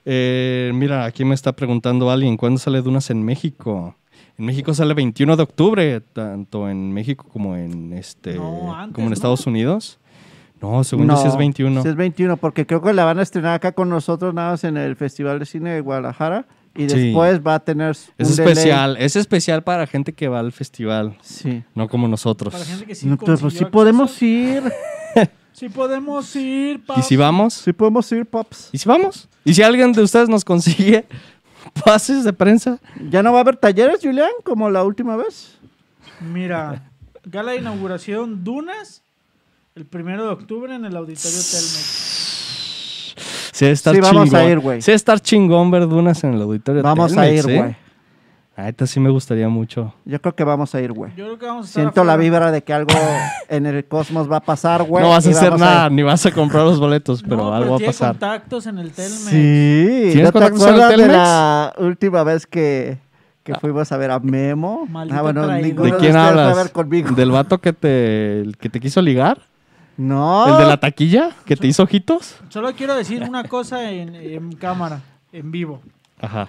Eh, 0.04 0.70
mira, 0.74 1.04
aquí 1.04 1.24
me 1.24 1.34
está 1.34 1.52
preguntando 1.54 2.10
alguien, 2.10 2.36
¿cuándo 2.36 2.58
sale 2.58 2.80
Dunas 2.82 3.10
en 3.10 3.22
México? 3.24 3.94
En 4.38 4.46
México 4.46 4.72
sale 4.72 4.94
21 4.94 5.36
de 5.36 5.42
octubre, 5.42 6.00
tanto 6.00 6.68
en 6.68 6.92
México 6.92 7.26
como 7.30 7.56
en 7.56 7.92
este 7.92 8.34
No, 8.34 8.74
antes, 8.74 8.94
como 8.94 9.06
en 9.06 9.10
¿no? 9.10 9.14
Estados 9.14 9.46
Unidos. 9.46 9.98
No, 10.62 10.82
según 10.84 11.08
yo 11.08 11.16
sí 11.16 11.28
es 11.28 11.36
21. 11.36 11.82
sí 11.82 11.88
es 11.88 11.96
21 11.96 12.36
porque 12.36 12.66
creo 12.66 12.82
que 12.82 12.92
la 12.92 13.04
van 13.04 13.18
a 13.18 13.22
estrenar 13.22 13.54
acá 13.54 13.72
con 13.72 13.88
nosotros 13.88 14.34
nada 14.34 14.50
más 14.52 14.64
en 14.64 14.76
el 14.76 14.94
Festival 14.96 15.38
de 15.38 15.46
Cine 15.46 15.70
de 15.70 15.80
Guadalajara 15.80 16.46
y 16.76 16.88
Sí. 16.88 16.96
después 16.96 17.40
va 17.46 17.54
a 17.56 17.60
tener 17.60 17.90
Es 17.92 18.10
un 18.18 18.36
delay. 18.36 18.52
especial, 18.52 18.96
es 18.98 19.16
especial 19.16 19.62
para 19.62 19.86
gente 19.86 20.12
que 20.12 20.28
va 20.28 20.38
al 20.40 20.52
festival, 20.52 21.16
Sí. 21.22 21.62
no 21.74 21.88
como 21.88 22.08
nosotros. 22.08 22.52
Para 22.52 22.64
gente 22.64 22.84
que 22.86 22.94
sí 22.94 23.06
No, 23.06 23.16
pues 23.16 23.40
sí 23.54 23.64
podemos 23.66 24.20
ir. 24.22 24.62
Sí 25.60 25.68
podemos 25.68 26.34
ir, 26.36 26.76
¿Y 26.76 26.78
paps. 26.78 27.06
si 27.06 27.16
vamos? 27.16 27.52
Sí 27.52 27.74
podemos 27.74 28.10
ir, 28.12 28.24
Pops. 28.24 28.70
¿Y 28.72 28.78
si 28.78 28.88
vamos? 28.88 29.28
¿Y 29.44 29.52
si 29.52 29.62
alguien 29.62 29.92
de 29.92 30.00
ustedes 30.00 30.26
nos 30.30 30.42
consigue 30.42 31.04
pases 31.84 32.24
de 32.24 32.32
prensa? 32.32 32.78
¿Ya 33.10 33.22
no 33.22 33.30
va 33.30 33.40
a 33.40 33.42
haber 33.42 33.58
talleres, 33.58 33.98
Julián, 34.02 34.30
como 34.42 34.70
la 34.70 34.82
última 34.84 35.16
vez? 35.16 35.58
Mira, 36.18 36.90
gala 37.24 37.52
de 37.52 37.58
inauguración 37.58 38.42
Dunas 38.42 39.02
el 39.74 39.84
primero 39.84 40.24
de 40.24 40.30
octubre 40.30 40.74
en 40.74 40.86
el 40.86 40.96
auditorio 40.96 41.36
Telmex. 41.36 43.14
Sí, 43.52 43.66
estar 43.66 43.94
Sí, 43.94 44.00
vamos 44.00 44.32
a 44.32 44.48
ir, 44.48 44.60
güey. 44.60 44.80
Sí, 44.80 44.92
estar 44.92 45.20
chingón 45.20 45.70
ver 45.70 45.86
Dunas 45.86 46.24
en 46.24 46.32
el 46.32 46.40
auditorio. 46.40 46.82
Vamos 46.82 47.12
a 47.18 47.24
Telmex, 47.24 47.44
ir, 47.44 47.50
¿eh? 47.50 47.76
Ah, 48.56 48.68
esta 48.68 48.86
sí 48.86 49.00
me 49.00 49.08
gustaría 49.08 49.48
mucho. 49.48 49.94
Yo 50.04 50.20
creo 50.20 50.34
que 50.34 50.44
vamos 50.44 50.74
a 50.74 50.80
ir, 50.82 50.92
güey. 50.92 51.12
Yo 51.16 51.24
creo 51.24 51.38
que 51.38 51.46
vamos 51.46 51.66
a 51.66 51.68
estar 51.68 51.82
Siento 51.82 52.04
la 52.04 52.16
vibra 52.16 52.50
de 52.52 52.62
que 52.62 52.74
algo 52.74 52.92
en 53.48 53.64
el 53.64 53.86
cosmos 53.86 54.30
va 54.30 54.36
a 54.38 54.40
pasar, 54.40 54.82
güey. 54.82 55.02
no 55.02 55.10
vas 55.10 55.24
a 55.26 55.30
y 55.30 55.32
hacer 55.32 55.50
vamos 55.50 55.60
nada, 55.60 55.86
ir. 55.86 55.92
ni 55.92 56.02
vas 56.02 56.26
a 56.26 56.30
comprar 56.32 56.64
los 56.64 56.78
boletos, 56.78 57.22
pero 57.22 57.36
No, 57.36 57.54
algo 57.54 57.70
va 57.70 57.74
a 57.76 57.78
tiene 57.78 57.92
pasar. 57.92 58.10
contactos 58.10 58.66
en 58.66 58.78
el 58.78 58.90
Telmex. 58.92 59.20
Sí. 59.20 60.10
¿Tienes 60.12 60.24
¿No 60.24 60.32
te 60.32 60.32
contactos 60.32 60.62
en 60.62 60.68
el 60.68 60.74
acuerdas 60.74 60.90
de 60.90 60.96
Telmex? 60.96 61.12
la 61.18 61.74
última 61.78 62.22
vez 62.24 62.46
que, 62.46 62.98
que 63.44 63.54
fuimos 63.54 63.90
a 63.92 63.96
ver 63.96 64.10
a 64.10 64.18
Memo? 64.18 64.84
Maldito 64.90 65.18
ah, 65.18 65.22
bueno, 65.22 65.44
traidor. 65.46 65.66
ninguno 65.66 65.84
¿De 65.86 65.92
de, 65.92 65.98
quién 65.98 66.16
ustedes 66.16 66.32
fue 66.32 66.42
a 66.42 66.44
hablas? 66.50 66.56
ver 66.64 66.72
conmigo. 66.72 67.10
¿Del 67.12 67.30
vato 67.30 67.58
que 67.58 67.72
te, 67.72 68.40
el 68.42 68.56
que 68.58 68.68
te 68.68 68.78
quiso 68.80 69.00
ligar? 69.00 69.40
No. 69.96 70.48
¿El 70.48 70.58
de 70.58 70.66
la 70.68 70.76
taquilla? 70.80 71.30
¿Que 71.46 71.56
te 71.56 71.66
hizo 71.66 71.82
ojitos? 71.84 72.36
Solo 72.50 72.74
quiero 72.74 72.94
decir 72.94 73.22
una 73.22 73.44
cosa 73.44 73.90
en, 73.90 74.14
en 74.14 74.52
cámara, 74.52 75.00
en 75.32 75.50
vivo. 75.50 75.80
Ajá. 76.20 76.48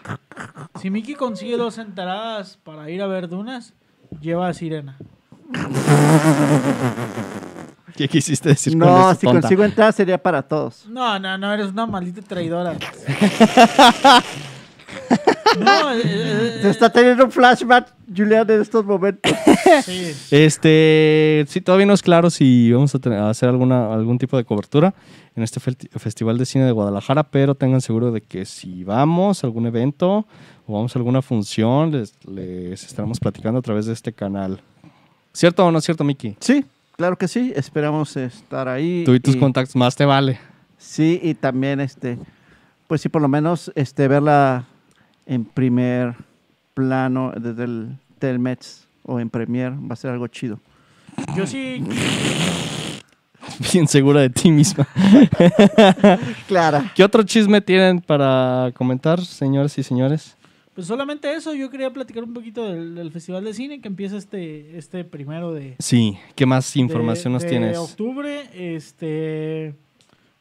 Si 0.80 0.90
Mickey 0.90 1.16
consigue 1.16 1.58
dos 1.58 1.78
entradas 1.78 2.58
para 2.64 2.90
ir 2.90 3.02
a 3.02 3.08
ver 3.08 3.28
Dunas, 3.30 3.74
lleva 4.20 4.48
a 4.48 4.54
Sirena. 4.54 4.98
¿Qué 7.96 8.08
quisiste 8.08 8.50
decir 8.50 8.74
con 8.74 8.80
No, 8.88 9.12
eso, 9.12 9.20
si 9.20 9.26
tonta? 9.28 9.42
consigo 9.42 9.64
entrar 9.64 9.94
sería 9.94 10.18
para 10.22 10.42
todos. 10.42 10.86
No, 10.88 11.20
no, 11.20 11.38
no, 11.38 11.54
eres 11.54 11.68
una 11.68 11.86
maldita 11.86 12.22
traidora. 12.22 12.76
no, 15.60 15.94
eh, 15.96 16.02
eh, 16.04 16.60
Se 16.62 16.70
está 16.70 16.92
teniendo 16.92 17.26
un 17.26 17.32
flashback, 17.32 17.94
Julián, 18.16 18.50
en 18.50 18.62
estos 18.62 18.86
momentos. 18.86 19.32
sí. 19.86 20.12
Este, 20.32 21.46
sí, 21.48 21.62
todavía 21.62 21.86
no 21.86 21.94
es 21.94 22.02
claro 22.02 22.30
si 22.30 22.72
vamos 22.72 22.94
a, 22.96 23.00
tener- 23.00 23.20
a 23.20 23.30
hacer 23.30 23.50
alguna, 23.50 23.94
algún 23.94 24.18
tipo 24.18 24.38
de 24.38 24.44
cobertura 24.46 24.94
en 25.36 25.44
este 25.44 25.60
Festival 25.60 26.38
de 26.38 26.46
Cine 26.46 26.66
de 26.66 26.72
Guadalajara, 26.72 27.24
pero 27.24 27.56
tengan 27.56 27.82
seguro 27.82 28.12
de 28.12 28.22
que 28.22 28.46
si 28.46 28.84
vamos 28.84 29.44
a 29.44 29.48
algún 29.48 29.66
evento 29.66 30.26
o 30.68 30.74
vamos 30.74 30.96
a 30.96 31.00
alguna 31.00 31.22
función, 31.22 31.92
les, 31.92 32.14
les 32.28 32.84
estaremos 32.84 33.20
platicando 33.20 33.60
a 33.60 33.62
través 33.62 33.86
de 33.86 33.94
este 33.94 34.12
canal. 34.14 34.62
¿Cierto 35.34 35.66
o 35.66 35.72
no 35.72 35.78
es 35.80 35.86
cierto, 35.86 36.04
Miki? 36.04 36.36
Sí, 36.42 36.66
claro 36.98 37.18
que 37.18 37.28
sí. 37.30 37.54
Esperamos 37.56 38.18
estar 38.18 38.68
ahí. 38.68 39.04
Tú 39.06 39.14
y 39.14 39.20
tus 39.22 39.38
contactos 39.38 39.76
más 39.78 39.96
te 39.96 40.04
vale. 40.06 40.38
Sí, 40.78 41.20
y 41.24 41.34
también, 41.36 41.80
este, 41.80 42.18
pues 42.88 43.00
sí, 43.02 43.08
por 43.08 43.22
lo 43.22 43.30
menos 43.30 43.72
este, 43.76 44.10
verla 44.10 44.66
en 45.32 45.46
primer 45.46 46.16
plano 46.74 47.32
desde 47.40 47.64
el 47.64 47.98
Telmex 48.20 48.86
o 49.04 49.20
en 49.20 49.30
Premiere 49.30 49.76
va 49.78 49.94
a 49.94 49.96
ser 49.96 50.12
algo 50.12 50.28
chido. 50.28 50.60
Yo 51.36 51.48
sí, 51.48 51.84
Bien 53.74 53.88
segura 53.88 54.22
de 54.22 54.30
ti 54.30 54.52
misma. 54.52 54.88
Clara. 56.48 56.92
¿Qué 56.96 57.04
otro 57.04 57.24
chisme 57.24 57.62
tienen 57.62 58.00
para 58.02 58.72
comentar, 58.76 59.20
señores 59.24 59.78
y 59.78 59.84
señores? 59.84 60.36
pues 60.74 60.88
solamente 60.88 61.34
eso. 61.34 61.54
Yo 61.54 61.70
quería 61.70 61.92
platicar 61.92 62.24
un 62.24 62.34
poquito 62.34 62.66
del, 62.66 62.96
del 62.96 63.12
Festival 63.12 63.44
de 63.44 63.54
Cine 63.54 63.82
que 63.82 63.88
empieza 63.88 64.16
este, 64.18 64.78
este 64.78 65.04
primero 65.04 65.54
de, 65.54 65.76
Sí, 65.80 66.18
¿qué 66.36 66.46
más 66.46 66.76
información 66.78 67.32
de- 67.32 67.36
nos 67.36 67.44
de 67.44 67.50
tienes? 67.50 67.78
octubre, 67.78 68.50
este, 68.76 69.76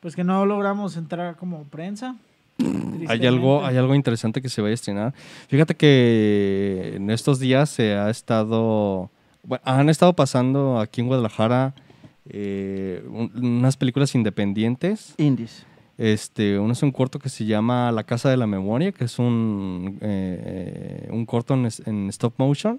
pues 0.00 0.14
que 0.14 0.22
no 0.24 0.46
logramos 0.46 0.96
entrar 0.96 1.36
como 1.36 1.64
prensa. 1.64 2.16
Hay 3.08 3.26
algo, 3.26 3.64
hay 3.64 3.76
algo 3.76 3.94
interesante 3.94 4.40
que 4.42 4.48
se 4.48 4.62
va 4.62 4.68
a 4.68 4.72
estrenar. 4.72 5.14
Fíjate 5.48 5.74
que 5.74 6.92
en 6.96 7.10
estos 7.10 7.38
días 7.40 7.70
se 7.70 7.94
ha 7.94 8.10
estado, 8.10 9.10
bueno, 9.42 9.62
han 9.64 9.88
estado 9.88 10.12
pasando 10.14 10.78
aquí 10.78 11.00
en 11.00 11.06
Guadalajara 11.08 11.74
eh, 12.32 13.02
un- 13.08 13.32
unas 13.42 13.76
películas 13.76 14.14
independientes. 14.14 15.14
Indies. 15.18 15.66
Este, 15.98 16.58
uno 16.58 16.72
es 16.72 16.82
un 16.82 16.92
corto 16.92 17.18
que 17.18 17.28
se 17.28 17.44
llama 17.44 17.90
La 17.92 18.04
Casa 18.04 18.30
de 18.30 18.36
la 18.36 18.46
Memoria, 18.46 18.92
que 18.92 19.04
es 19.04 19.18
un, 19.18 19.98
eh, 20.00 21.08
un 21.10 21.26
corto 21.26 21.54
en 21.54 22.08
stop 22.10 22.34
motion, 22.38 22.78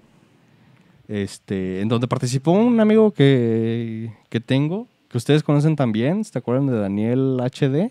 este, 1.08 1.80
en 1.80 1.88
donde 1.88 2.08
participó 2.08 2.52
un 2.52 2.80
amigo 2.80 3.10
que, 3.12 4.12
que 4.28 4.40
tengo, 4.40 4.86
que 5.08 5.18
ustedes 5.18 5.42
conocen 5.42 5.76
también, 5.76 6.24
¿se 6.24 6.38
acuerdan 6.38 6.66
de 6.68 6.78
Daniel 6.78 7.38
HD? 7.40 7.90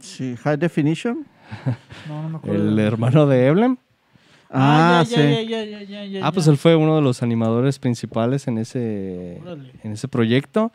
Sí, 0.00 0.36
High 0.42 0.56
Definition. 0.58 1.26
No, 2.08 2.22
no 2.22 2.28
me 2.28 2.36
acuerdo. 2.38 2.68
El 2.68 2.78
hermano 2.78 3.26
de 3.26 3.46
Eblem. 3.46 3.76
Ah, 4.52 5.00
Ah, 5.00 5.04
sí. 5.04 5.14
ya, 5.16 5.42
ya, 5.42 5.42
ya, 5.42 5.64
ya, 5.64 5.82
ya, 5.82 6.04
ya, 6.06 6.26
Ah, 6.26 6.32
pues 6.32 6.46
ya. 6.46 6.52
él 6.52 6.58
fue 6.58 6.74
uno 6.76 6.96
de 6.96 7.02
los 7.02 7.22
animadores 7.22 7.78
principales 7.78 8.48
en 8.48 8.58
ese, 8.58 9.38
Órale. 9.42 9.72
en 9.84 9.92
ese 9.92 10.08
proyecto. 10.08 10.70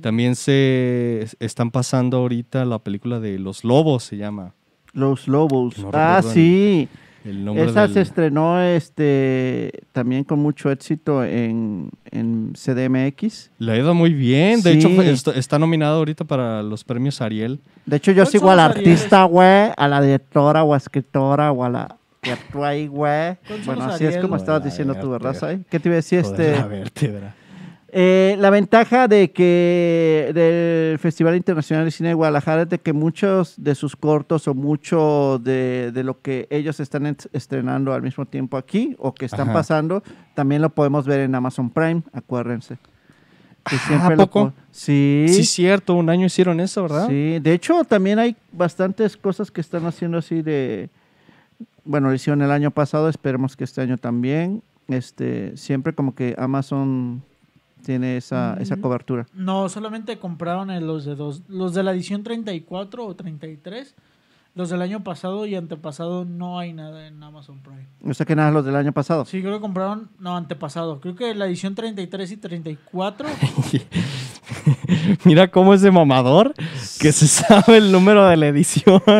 También 0.00 0.34
se 0.36 1.26
están 1.40 1.70
pasando 1.70 2.16
ahorita 2.18 2.64
la 2.64 2.78
película 2.78 3.20
de 3.20 3.38
Los 3.38 3.64
Lobos, 3.64 4.04
se 4.04 4.16
llama. 4.16 4.54
Los 4.92 5.28
Lobos. 5.28 5.78
No 5.78 5.90
ah, 5.92 6.22
sí. 6.22 6.88
El 7.24 7.44
nombre 7.44 7.64
Esa 7.66 7.82
del- 7.82 7.92
se 7.94 8.00
estrenó 8.00 8.60
este, 8.62 9.72
también 9.92 10.24
con 10.24 10.38
mucho 10.38 10.70
éxito 10.70 11.22
en, 11.22 11.90
en 12.10 12.52
CDMX. 12.54 13.50
Le 13.58 13.72
ha 13.72 13.76
ido 13.76 13.92
muy 13.94 14.14
bien. 14.14 14.62
De 14.62 14.72
Sí. 14.72 14.78
hecho, 14.78 14.88
fue- 14.90 15.10
está, 15.10 15.32
está 15.32 15.58
nominado 15.58 15.98
ahorita 15.98 16.24
para 16.24 16.62
los 16.62 16.82
premios 16.84 17.20
Ariel. 17.20 17.60
De 17.86 17.96
hecho, 17.96 18.10
yo 18.12 18.16
¿Cuáles 18.22 18.30
sigo 18.32 18.50
al 18.50 18.60
artista, 18.60 19.24
güey, 19.24 19.70
a 19.76 19.88
la 19.88 20.00
directora 20.00 20.62
o 20.64 20.72
a 20.72 20.76
escritora 20.76 21.52
o 21.52 21.64
a 21.64 21.68
la 21.68 21.96
que 22.22 22.32
actúa 22.32 22.68
ahí, 22.68 22.86
güey. 22.86 23.36
¿Cuáles 23.46 23.64
son 23.64 23.76
Bueno, 23.76 23.84
así 23.92 24.04
es 24.04 24.08
Ariel? 24.08 24.22
como 24.22 24.36
estabas 24.36 24.64
diciendo 24.64 24.94
tú, 24.94 25.10
¿verdad? 25.10 25.58
¿Qué 25.70 25.80
te 25.80 25.88
iba 25.88 25.94
a 25.94 25.96
decir? 25.96 26.18
Este, 26.20 26.52
la 26.52 26.66
vértebra. 26.66 27.34
Eh, 27.92 28.36
la 28.38 28.50
ventaja 28.50 29.08
de 29.08 29.30
que 29.32 30.30
del 30.34 30.98
Festival 30.98 31.36
Internacional 31.36 31.84
de 31.84 31.90
Cine 31.90 32.10
de 32.10 32.14
Guadalajara 32.14 32.62
es 32.62 32.68
de 32.68 32.78
que 32.78 32.92
muchos 32.92 33.54
de 33.56 33.74
sus 33.74 33.96
cortos 33.96 34.46
o 34.48 34.54
mucho 34.54 35.40
de, 35.42 35.90
de 35.92 36.04
lo 36.04 36.20
que 36.20 36.46
ellos 36.50 36.78
están 36.80 37.06
en- 37.06 37.16
estrenando 37.32 37.92
al 37.92 38.02
mismo 38.02 38.26
tiempo 38.26 38.56
aquí 38.56 38.94
o 38.98 39.12
que 39.14 39.26
están 39.26 39.42
Ajá. 39.48 39.52
pasando, 39.54 40.02
también 40.34 40.62
lo 40.62 40.70
podemos 40.70 41.06
ver 41.06 41.20
en 41.20 41.34
Amazon 41.34 41.70
Prime, 41.70 42.02
acuérdense. 42.12 42.78
Que 43.68 43.76
Ah, 43.94 44.06
¿a 44.06 44.10
lo 44.10 44.16
poco? 44.16 44.44
po- 44.50 44.52
Sí. 44.70 45.26
Sí, 45.28 45.44
cierto. 45.44 45.94
Un 45.94 46.08
año 46.08 46.26
hicieron 46.26 46.60
eso, 46.60 46.82
¿verdad? 46.82 47.08
Sí, 47.08 47.38
de 47.40 47.52
hecho 47.52 47.84
también 47.84 48.18
hay 48.18 48.34
bastantes 48.52 49.16
cosas 49.16 49.50
que 49.50 49.60
están 49.60 49.84
haciendo 49.84 50.16
así 50.18 50.40
de, 50.42 50.88
bueno, 51.84 52.08
lo 52.08 52.14
hicieron 52.14 52.40
el 52.42 52.50
año 52.52 52.70
pasado, 52.70 53.08
esperemos 53.08 53.56
que 53.56 53.64
este 53.64 53.80
año 53.82 53.98
también, 53.98 54.62
este, 54.88 55.56
siempre 55.56 55.92
como 55.92 56.14
que 56.14 56.34
Amazon 56.38 57.22
tiene 57.80 58.16
esa, 58.16 58.56
esa 58.60 58.76
cobertura. 58.76 59.26
No, 59.34 59.68
solamente 59.68 60.18
compraron 60.18 60.70
el- 60.70 60.86
los 60.86 61.04
de 61.04 61.14
dos, 61.16 61.42
los 61.48 61.74
de 61.74 61.82
la 61.82 61.92
edición 61.92 62.22
34 62.22 63.04
o 63.06 63.14
33. 63.16 63.94
Los 64.56 64.68
del 64.68 64.82
año 64.82 65.04
pasado 65.04 65.46
y 65.46 65.54
antepasado 65.54 66.24
no 66.24 66.58
hay 66.58 66.72
nada 66.72 67.06
en 67.06 67.22
Amazon 67.22 67.60
Prime. 67.60 67.86
O 68.04 68.12
sea 68.12 68.26
que 68.26 68.34
nada, 68.34 68.50
los 68.50 68.64
del 68.64 68.74
año 68.74 68.90
pasado. 68.92 69.24
Sí, 69.24 69.40
creo 69.42 69.54
que 69.54 69.60
compraron, 69.60 70.10
no, 70.18 70.36
antepasado. 70.36 71.00
Creo 71.00 71.14
que 71.14 71.32
la 71.36 71.46
edición 71.46 71.76
33 71.76 72.32
y 72.32 72.36
34. 72.36 73.28
Mira 75.24 75.48
cómo 75.52 75.72
es 75.72 75.82
de 75.82 75.92
mamador 75.92 76.52
que 76.98 77.12
se 77.12 77.28
sabe 77.28 77.76
el 77.76 77.92
número 77.92 78.26
de 78.26 78.36
la 78.36 78.48
edición. 78.48 79.00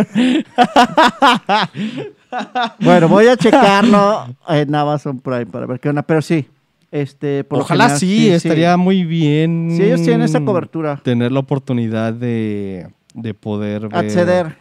Bueno, 2.80 3.08
voy 3.08 3.26
a 3.26 3.36
checarlo 3.36 4.26
en 4.48 4.72
Amazon 4.74 5.18
Prime 5.20 5.46
para 5.46 5.66
ver 5.66 5.80
qué 5.80 5.88
onda, 5.88 6.02
pero 6.02 6.22
sí, 6.22 6.46
este, 6.90 7.44
por 7.44 7.60
Ojalá 7.60 7.84
general, 7.84 7.98
sí, 8.00 8.28
estaría 8.30 8.76
muy 8.76 9.04
bien. 9.04 9.74
Sí, 9.76 9.82
ellos 9.82 10.02
tienen 10.02 10.22
esa 10.22 10.40
cobertura. 10.44 11.00
Tener 11.04 11.30
la 11.32 11.40
oportunidad 11.40 12.12
de, 12.12 12.88
de 13.14 13.34
poder 13.34 13.88
ver- 13.88 13.96
Acceder. 14.06 14.56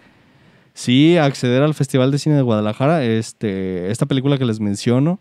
Sí, 0.74 1.18
acceder 1.18 1.62
al 1.64 1.74
Festival 1.74 2.12
de 2.12 2.20
Cine 2.20 2.36
de 2.36 2.42
Guadalajara. 2.42 3.04
Este, 3.04 3.92
esta 3.92 4.06
película 4.06 4.38
que 4.38 4.46
les 4.46 4.60
menciono 4.60 5.20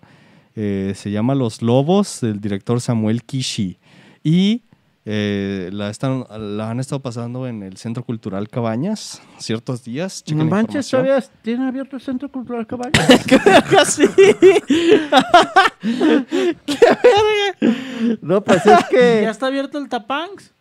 eh, 0.54 0.92
se 0.94 1.10
llama 1.10 1.34
Los 1.34 1.62
Lobos, 1.62 2.20
del 2.20 2.40
director 2.40 2.80
Samuel 2.80 3.24
Kishi. 3.24 3.78
Y 4.22 4.62
eh, 5.10 5.70
la, 5.72 5.88
están, 5.88 6.26
la 6.28 6.68
han 6.68 6.80
estado 6.80 7.00
pasando 7.00 7.46
en 7.46 7.62
el 7.62 7.78
Centro 7.78 8.04
Cultural 8.04 8.46
Cabañas 8.50 9.22
ciertos 9.38 9.82
días. 9.82 10.22
No 10.28 10.44
manches, 10.44 10.92
información. 10.92 11.06
todavía 11.06 11.24
tiene 11.40 11.66
abierto 11.66 11.96
el 11.96 12.02
Centro 12.02 12.30
Cultural 12.30 12.66
Caballo. 12.66 12.92
No, 18.20 18.44
pues 18.44 18.58
es 18.58 18.64
¿Ya 18.66 18.86
que 18.88 19.24
está 19.24 19.46
abierto 19.46 19.78
el 19.78 19.88
Tapangs? 19.88 20.52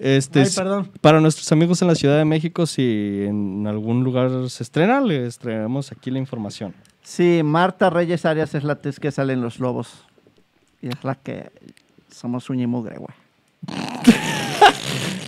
Este, 0.00 0.42
Ay, 0.42 0.50
perdón. 0.56 0.90
para 1.00 1.20
nuestros 1.20 1.50
amigos 1.52 1.80
en 1.80 1.88
la 1.88 1.94
Ciudad 1.94 2.18
de 2.18 2.24
México, 2.24 2.66
si 2.66 3.22
en 3.26 3.64
algún 3.68 4.02
lugar 4.02 4.50
se 4.50 4.64
estrena, 4.64 5.00
les 5.00 5.38
traemos 5.38 5.92
aquí 5.92 6.10
la 6.10 6.18
información. 6.18 6.74
sí, 7.02 7.42
Marta 7.44 7.90
Reyes 7.90 8.24
Arias 8.24 8.54
es 8.56 8.64
la 8.64 8.74
tez 8.76 8.98
que 8.98 9.12
sale 9.12 9.34
en 9.34 9.40
Los 9.40 9.60
Lobos. 9.60 10.04
Y 10.82 10.88
es 10.88 11.04
la 11.04 11.14
que 11.14 11.50
somos 12.10 12.50
uña 12.50 12.64
y 12.64 12.66
mugre, 12.66 12.96
güey. 12.98 13.14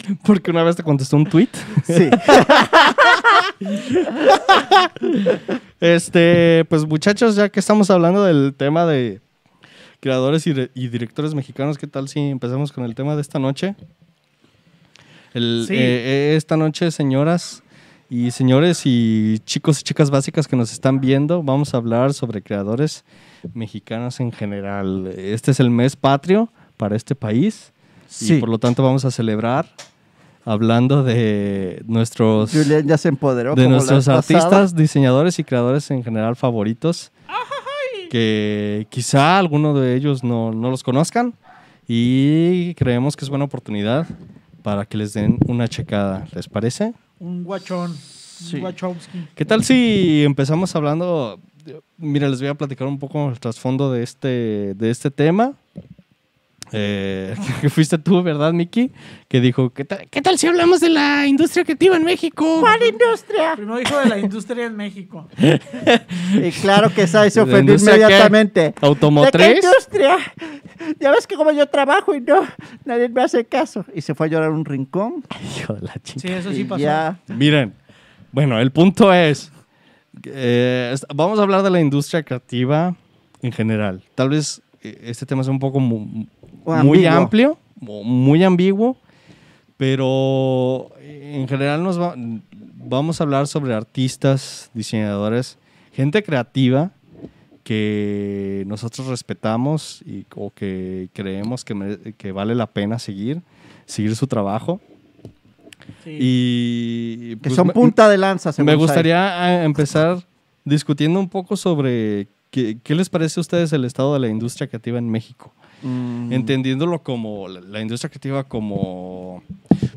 Porque 0.25 0.51
una 0.51 0.63
vez 0.63 0.77
te 0.77 0.83
contestó 0.83 1.17
un 1.17 1.27
tweet. 1.27 1.49
Sí. 1.85 2.11
Este, 5.81 6.65
pues 6.69 6.85
muchachos, 6.87 7.37
ya 7.37 7.49
que 7.49 7.61
estamos 7.61 7.91
hablando 7.91 8.25
del 8.25 8.55
tema 8.57 8.87
de 8.87 9.21
creadores 10.01 10.47
y, 10.47 10.53
re- 10.53 10.71
y 10.75 10.89
directores 10.89 11.35
mexicanos, 11.35 11.79
¿qué 11.79 11.87
tal 11.87 12.09
si 12.09 12.21
empezamos 12.21 12.73
con 12.73 12.85
el 12.85 12.95
tema 12.95 13.15
de 13.17 13.23
esta 13.23 13.39
noche? 13.39 13.75
El- 15.35 15.65
Sí. 15.67 15.75
eh, 15.75 15.79
eh, 16.33 16.35
esta 16.37 16.57
noche, 16.57 16.91
señoras 16.91 17.63
y 18.09 18.31
señores 18.31 18.83
y 18.85 19.39
chicos 19.45 19.81
y 19.81 19.85
chicas 19.85 20.11
básicas 20.11 20.49
que 20.49 20.57
nos 20.57 20.73
están 20.73 21.01
viendo, 21.01 21.43
vamos 21.43 21.73
a 21.75 21.79
hablar 21.79 22.13
sobre 22.13 22.43
creadores 22.43 23.05
mexicanos 23.55 24.21
en 24.21 24.33
general. 24.33 25.07
Este 25.17 25.53
es 25.53 25.61
el 25.61 25.71
mes 25.71 25.97
patrio 25.97 26.53
para 26.77 26.97
este 26.97 27.15
país 27.15 27.73
Sí. 28.09 28.35
y 28.35 28.41
por 28.41 28.49
lo 28.49 28.59
tanto 28.59 28.83
vamos 28.83 29.05
a 29.05 29.11
celebrar 29.11 29.67
hablando 30.45 31.03
de 31.03 31.83
nuestros 31.87 32.53
Julián 32.53 32.87
ya 32.87 32.97
se 32.99 33.09
empoderó. 33.09 33.55
de 33.55 33.63
como 33.63 33.77
la 33.77 33.77
nuestros 33.77 34.07
vez 34.07 34.07
pasada. 34.07 34.19
artistas, 34.19 34.75
diseñadores 34.75 35.39
y 35.39 35.45
creadores 35.45 35.91
en 35.91 36.03
general 36.05 36.37
favoritos. 36.37 37.13
Que 38.11 38.87
quizá 38.91 39.39
alguno 39.39 39.73
de 39.75 39.95
ellos 39.95 40.25
no, 40.25 40.51
no 40.53 40.71
los 40.71 40.83
conozcan 40.83 41.35
y 41.87 42.75
creemos 42.75 43.17
que 43.17 43.25
es 43.25 43.29
buena 43.29 43.45
oportunidad 43.45 44.07
para 44.63 44.85
que 44.85 44.97
les 44.97 45.13
den 45.13 45.39
una 45.47 45.69
checada. 45.69 46.27
¿Les 46.35 46.49
parece? 46.49 46.93
Un 47.21 47.45
guachón. 47.45 47.95
Sí. 47.97 48.57
Un 48.57 48.63
guachowski. 48.63 49.29
¿Qué 49.35 49.45
tal 49.45 49.63
si 49.63 50.25
empezamos 50.25 50.75
hablando? 50.75 51.39
Mira, 51.99 52.29
les 52.29 52.41
voy 52.41 52.49
a 52.49 52.55
platicar 52.55 52.89
un 52.89 52.99
poco 52.99 53.29
el 53.31 53.39
trasfondo 53.39 53.93
de 53.93 54.03
este, 54.03 54.75
de 54.75 54.91
este 54.91 55.11
tema. 55.11 55.53
Eh, 56.73 57.35
que 57.61 57.69
fuiste 57.71 57.99
tú, 57.99 58.23
¿verdad, 58.23 58.53
Miki? 58.53 58.91
Que 59.29 59.41
dijo, 59.41 59.71
¿qué 59.73 59.85
tal, 59.85 60.07
¿qué 60.11 60.21
tal 60.23 60.39
si 60.39 60.47
hablamos 60.47 60.81
de 60.81 60.89
la 60.91 61.27
industria 61.27 61.65
creativa 61.65 61.97
en 61.97 62.05
México? 62.05 62.59
¿Cuál 62.61 62.81
industria? 62.83 63.55
Primero 63.57 63.79
dijo 63.79 63.99
de 63.99 64.07
la 64.09 64.19
industria 64.19 64.67
en 64.67 64.77
México. 64.77 65.29
Y 66.33 66.51
claro 66.53 66.93
que 66.95 67.03
esa 67.03 67.29
se 67.29 67.41
¿La 67.41 67.45
ofendió 67.45 67.75
inmediatamente. 67.75 68.61
¿De 68.61 68.73
qué 68.73 68.87
¿Automotriz? 68.87 69.57
industria? 69.65 70.17
Ya 70.99 71.11
ves 71.11 71.27
que 71.27 71.35
como 71.37 71.51
yo 71.53 71.67
trabajo 71.67 72.15
y 72.15 72.21
no, 72.21 72.43
nadie 72.85 73.09
me 73.09 73.23
hace 73.23 73.45
caso. 73.45 73.85
Y 73.95 74.01
se 74.01 74.15
fue 74.15 74.27
a 74.27 74.31
llorar 74.31 74.49
a 74.49 74.53
un 74.53 74.65
rincón. 74.65 75.25
Hijo 75.59 75.75
de 75.75 75.83
la 75.83 75.95
chingada. 76.03 76.21
Sí, 76.21 76.49
eso 76.49 76.53
sí 76.53 76.61
y 76.61 76.65
pasó. 76.65 76.81
ya. 76.83 77.19
Miren, 77.29 77.75
bueno, 78.33 78.59
el 78.61 78.71
punto 78.71 79.13
es, 79.13 79.51
eh, 80.25 80.91
est- 80.95 81.05
vamos 81.15 81.39
a 81.39 81.43
hablar 81.43 81.63
de 81.63 81.71
la 81.71 81.81
industria 81.81 82.23
creativa 82.23 82.95
en 83.43 83.53
general. 83.53 84.03
Tal 84.15 84.29
vez 84.31 84.63
eh, 84.83 85.01
este 85.05 85.27
tema 85.27 85.43
es 85.43 85.49
un 85.49 85.59
poco 85.59 85.81
muy 86.65 87.07
amplio, 87.07 87.59
muy 87.81 88.43
ambiguo, 88.45 88.97
pero 89.77 90.91
en 91.01 91.49
general 91.49 91.83
nos 91.83 92.01
va- 92.01 92.15
vamos 92.17 93.21
a 93.21 93.25
hablar 93.25 93.47
sobre 93.47 93.75
artistas, 93.75 94.71
diseñadores, 94.75 95.59
gente 95.93 96.23
creativa 96.23 96.91
que 97.65 98.65
nosotros 98.67 99.07
respetamos 99.07 100.03
y, 100.07 100.25
o 100.35 100.51
que 100.51 101.09
creemos 101.13 101.65
que, 101.65 102.33
vale 102.33 102.55
la 102.55 102.67
pena 102.67 102.99
seguir, 102.99 103.43
seguir 103.87 104.17
su 104.17 104.27
trabajo. 104.27 104.81
Sí. 106.05 106.17
Y 106.21 107.29
Que 107.31 107.37
pues, 107.45 107.55
son 107.55 107.69
punta 107.69 108.09
de 108.09 108.19
lanza, 108.19 108.53
Me 108.63 108.75
gustaría 108.75 109.61
eh, 109.61 109.65
empezar 109.65 110.19
discutiendo 110.65 111.21
un 111.21 111.29
poco 111.29 111.57
sobre 111.57 112.29
qué, 112.51 112.79
qué 112.83 112.95
les 112.95 113.09
parece 113.09 113.41
a 113.41 113.43
ustedes 113.43 113.73
el 113.73 113.85
estado 113.85 114.15
de 114.15 114.21
la 114.21 114.29
industria 114.29 114.67
creativa 114.67 114.99
en 114.99 115.09
México. 115.09 115.53
Mm, 115.83 116.33
Entendiéndolo 116.33 117.03
como 117.03 117.49
la, 117.49 117.61
la 117.61 117.81
industria 117.81 118.11
creativa 118.11 118.45
como, 118.45 119.43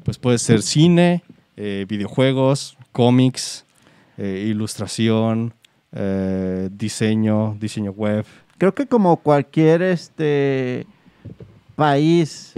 pues 0.04 0.18
puede 0.18 0.38
ser 0.38 0.62
cine, 0.62 1.24
eh, 1.58 1.86
videojuegos, 1.88 2.78
cómics, 2.92 3.66
eh, 4.18 4.46
ilustración, 4.48 5.54
eh, 5.92 6.70
diseño, 6.72 7.56
diseño 7.60 7.92
web. 7.92 8.26
Creo 8.58 8.74
que 8.74 8.86
como 8.88 9.18
cualquier 9.18 9.82
este 9.82 10.88
país 11.76 12.54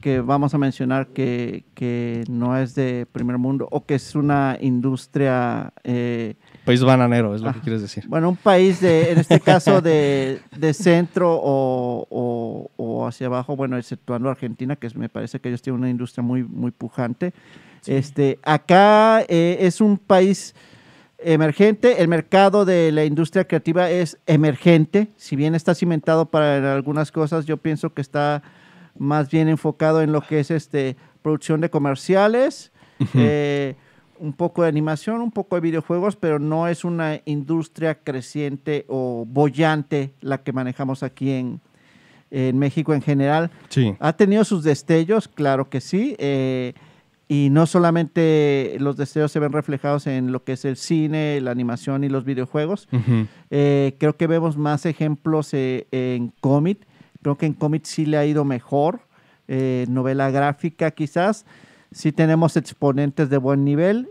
que 0.00 0.20
vamos 0.20 0.54
a 0.54 0.58
mencionar 0.58 1.08
que, 1.08 1.64
que 1.74 2.24
no 2.28 2.56
es 2.56 2.74
de 2.74 3.06
primer 3.10 3.38
mundo 3.38 3.68
o 3.70 3.84
que 3.84 3.94
es 3.96 4.14
una 4.14 4.56
industria, 4.60 5.72
eh, 5.84 6.34
País 6.68 6.84
bananero, 6.84 7.34
es 7.34 7.40
lo 7.40 7.46
que 7.52 7.58
Ajá. 7.58 7.60
quieres 7.64 7.82
decir. 7.82 8.04
bueno, 8.08 8.28
un 8.28 8.36
país 8.36 8.80
de, 8.80 9.10
en 9.12 9.18
este 9.18 9.40
caso 9.52 9.80
de, 9.80 10.40
de 10.56 10.74
centro 10.74 11.32
o, 11.34 12.06
o- 12.10 12.70
o 12.76 13.06
hacia 13.06 13.26
abajo, 13.26 13.56
bueno, 13.56 13.76
exceptuando 13.78 14.28
Argentina, 14.28 14.76
que 14.76 14.88
me 14.94 15.08
parece 15.08 15.40
que 15.40 15.48
ellos 15.48 15.62
tienen 15.62 15.80
una 15.80 15.90
industria 15.90 16.22
muy, 16.22 16.42
muy 16.44 16.70
pujante. 16.70 17.32
Este, 17.86 18.38
acá 18.42 19.22
eh, 19.28 19.58
es 19.60 19.80
un 19.80 19.96
país 19.98 20.54
emergente, 21.18 22.00
el 22.02 22.08
mercado 22.08 22.64
de 22.64 22.92
la 22.92 23.04
industria 23.04 23.44
creativa 23.46 23.90
es 23.90 24.18
emergente, 24.26 25.08
si 25.16 25.36
bien 25.36 25.54
está 25.54 25.74
cimentado 25.74 26.26
para 26.26 26.74
algunas 26.74 27.10
cosas, 27.10 27.46
yo 27.46 27.56
pienso 27.56 27.92
que 27.94 28.02
está 28.02 28.42
más 28.98 29.30
bien 29.30 29.48
enfocado 29.48 30.02
en 30.02 30.12
lo 30.12 30.20
que 30.20 30.40
es 30.40 30.50
este 30.50 30.96
producción 31.22 31.60
de 31.60 31.70
comerciales, 31.70 32.70
eh, 33.14 33.74
un 34.20 34.32
poco 34.32 34.62
de 34.62 34.68
animación, 34.68 35.20
un 35.20 35.30
poco 35.30 35.56
de 35.56 35.60
videojuegos, 35.60 36.16
pero 36.16 36.38
no 36.38 36.68
es 36.68 36.84
una 36.84 37.20
industria 37.24 37.96
creciente 37.96 38.84
o 38.88 39.24
bollante 39.26 40.12
la 40.20 40.42
que 40.42 40.52
manejamos 40.52 41.02
aquí 41.02 41.30
en, 41.30 41.60
en 42.30 42.58
México 42.58 42.94
en 42.94 43.02
general. 43.02 43.50
Sí. 43.68 43.94
¿Ha 44.00 44.12
tenido 44.14 44.44
sus 44.44 44.64
destellos? 44.64 45.28
Claro 45.28 45.68
que 45.70 45.80
sí. 45.80 46.16
eh, 46.18 46.74
y 47.30 47.50
no 47.50 47.66
solamente 47.66 48.78
los 48.80 48.96
destellos 48.96 49.30
se 49.30 49.38
ven 49.38 49.52
reflejados 49.52 50.06
en 50.06 50.32
lo 50.32 50.44
que 50.44 50.52
es 50.52 50.64
el 50.64 50.78
cine, 50.78 51.38
la 51.42 51.50
animación 51.50 52.02
y 52.02 52.08
los 52.08 52.24
videojuegos. 52.24 52.88
Eh, 53.50 53.96
creo 54.00 54.16
que 54.16 54.26
vemos 54.26 54.56
más 54.56 54.86
ejemplos 54.86 55.52
eh, 55.52 55.86
en 55.92 56.32
cómic. 56.40 56.86
Creo 57.20 57.36
que 57.36 57.44
en 57.44 57.52
cómic 57.52 57.84
sí 57.84 58.06
le 58.06 58.16
ha 58.16 58.24
ido 58.24 58.46
mejor. 58.46 59.00
Eh, 59.46 59.84
novela 59.90 60.30
gráfica 60.30 60.90
quizás. 60.90 61.44
Sí 61.92 62.12
tenemos 62.12 62.56
exponentes 62.56 63.30
de 63.30 63.38
buen 63.38 63.64
nivel. 63.64 64.08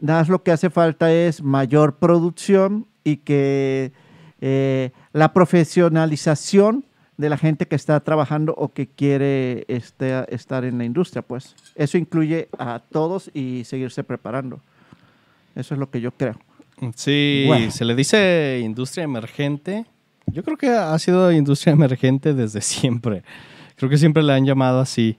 Nada 0.00 0.20
más 0.20 0.28
lo 0.28 0.42
que 0.42 0.52
hace 0.52 0.70
falta 0.70 1.12
es 1.12 1.42
mayor 1.42 1.96
producción 1.96 2.86
y 3.04 3.16
que 3.18 3.92
eh, 4.40 4.90
la 5.12 5.32
profesionalización 5.32 6.84
de 7.16 7.28
la 7.28 7.36
gente 7.36 7.66
que 7.66 7.74
está 7.74 7.98
trabajando 8.00 8.54
o 8.56 8.72
que 8.72 8.86
quiere 8.86 9.64
este, 9.66 10.24
estar 10.32 10.64
en 10.64 10.78
la 10.78 10.84
industria, 10.84 11.22
pues. 11.22 11.56
Eso 11.74 11.98
incluye 11.98 12.48
a 12.58 12.78
todos 12.78 13.30
y 13.34 13.64
seguirse 13.64 14.04
preparando. 14.04 14.60
Eso 15.56 15.74
es 15.74 15.80
lo 15.80 15.90
que 15.90 16.00
yo 16.00 16.12
creo. 16.12 16.36
Sí, 16.94 17.44
Bueno. 17.48 17.72
se 17.72 17.84
le 17.84 17.96
dice 17.96 18.60
industria 18.64 19.02
emergente. 19.02 19.84
Yo 20.26 20.44
creo 20.44 20.56
que 20.56 20.68
ha 20.68 20.96
sido 21.00 21.32
industria 21.32 21.72
emergente 21.72 22.34
desde 22.34 22.60
siempre. 22.62 23.24
Creo 23.74 23.90
que 23.90 23.98
siempre 23.98 24.22
le 24.22 24.32
han 24.32 24.44
llamado 24.46 24.78
así. 24.78 25.18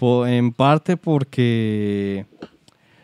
En 0.00 0.52
parte 0.52 0.96
porque 0.96 2.26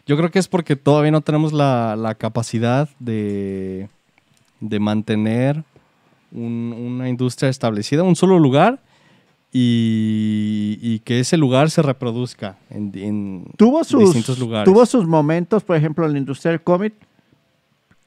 yo 0.06 0.16
creo 0.16 0.30
que 0.30 0.38
es 0.38 0.48
porque 0.48 0.76
todavía 0.76 1.10
no 1.10 1.20
tenemos 1.22 1.52
la, 1.52 1.96
la 1.96 2.14
capacidad 2.14 2.88
de, 2.98 3.88
de 4.60 4.78
mantener 4.80 5.64
un- 6.32 6.74
una 6.76 7.08
industria 7.08 7.48
establecida, 7.50 8.02
un 8.02 8.16
solo 8.16 8.38
lugar 8.38 8.80
y, 9.52 10.78
y 10.82 10.98
que 11.00 11.20
ese 11.20 11.36
lugar 11.36 11.70
se 11.70 11.80
reproduzca 11.82 12.56
en, 12.70 12.90
en 12.94 13.44
tuvo 13.56 13.82
sus, 13.84 14.00
distintos 14.00 14.38
lugares. 14.38 14.72
tuvo 14.72 14.84
sus 14.86 15.06
momentos, 15.06 15.62
por 15.64 15.76
ejemplo, 15.76 16.04
en 16.06 16.12
la 16.12 16.18
industria 16.18 16.50
del 16.52 16.62
cómic, 16.62 16.94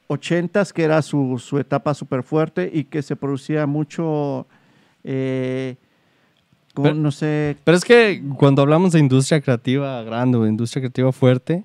80s, 0.08 0.72
que 0.72 0.82
era 0.84 1.02
su, 1.02 1.38
su 1.38 1.58
etapa 1.58 1.92
súper 1.94 2.22
fuerte 2.22 2.70
y 2.72 2.84
que 2.84 3.02
se 3.02 3.16
producía 3.16 3.66
mucho, 3.66 4.46
eh, 5.04 5.76
como, 6.78 6.90
Pero- 6.90 6.94
no 6.96 7.10
sé, 7.10 7.56
Pero 7.64 7.76
es 7.76 7.84
que 7.84 8.22
cuando 8.36 8.62
hablamos 8.62 8.92
de 8.92 9.00
industria 9.00 9.40
creativa 9.40 10.02
grande 10.04 10.38
o 10.38 10.44
de 10.44 10.50
industria 10.50 10.80
creativa 10.82 11.10
fuerte, 11.12 11.64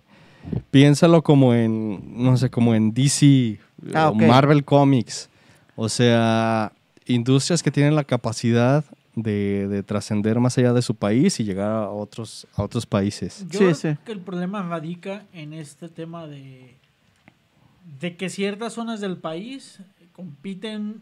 piénsalo 0.72 1.22
como 1.24 1.54
en, 1.54 2.02
no 2.24 2.36
sé, 2.38 2.50
como 2.50 2.74
en 2.76 2.94
DC 2.94 3.60
Ah, 3.94 4.10
o. 4.10 4.16
Marvel 4.16 4.64
Comics. 4.66 5.30
O 5.76 5.88
sea, 5.90 6.72
industrias 7.06 7.62
que 7.62 7.70
tienen 7.72 7.96
la 7.96 8.04
capacidad 8.04 8.84
de, 9.16 9.68
de 9.68 9.84
trascender 9.84 10.40
más 10.40 10.58
allá 10.58 10.74
de 10.74 10.82
su 10.82 10.96
país 10.96 11.40
y 11.40 11.44
llegar 11.44 11.70
a 11.72 11.90
otros, 11.90 12.48
a 12.56 12.64
otros 12.64 12.86
países. 12.88 13.46
Yo 13.50 13.60
Sí, 13.60 13.66
creo 13.66 13.76
sí. 13.76 13.90
que 14.06 14.12
el 14.12 14.20
problema 14.22 14.64
radica 14.64 15.26
en 15.34 15.54
este 15.54 15.90
tema 15.90 16.26
de, 16.28 16.76
de 18.00 18.16
que 18.18 18.30
ciertas 18.30 18.74
zonas 18.74 19.02
del 19.02 19.18
país 19.18 19.80
compiten 20.14 21.02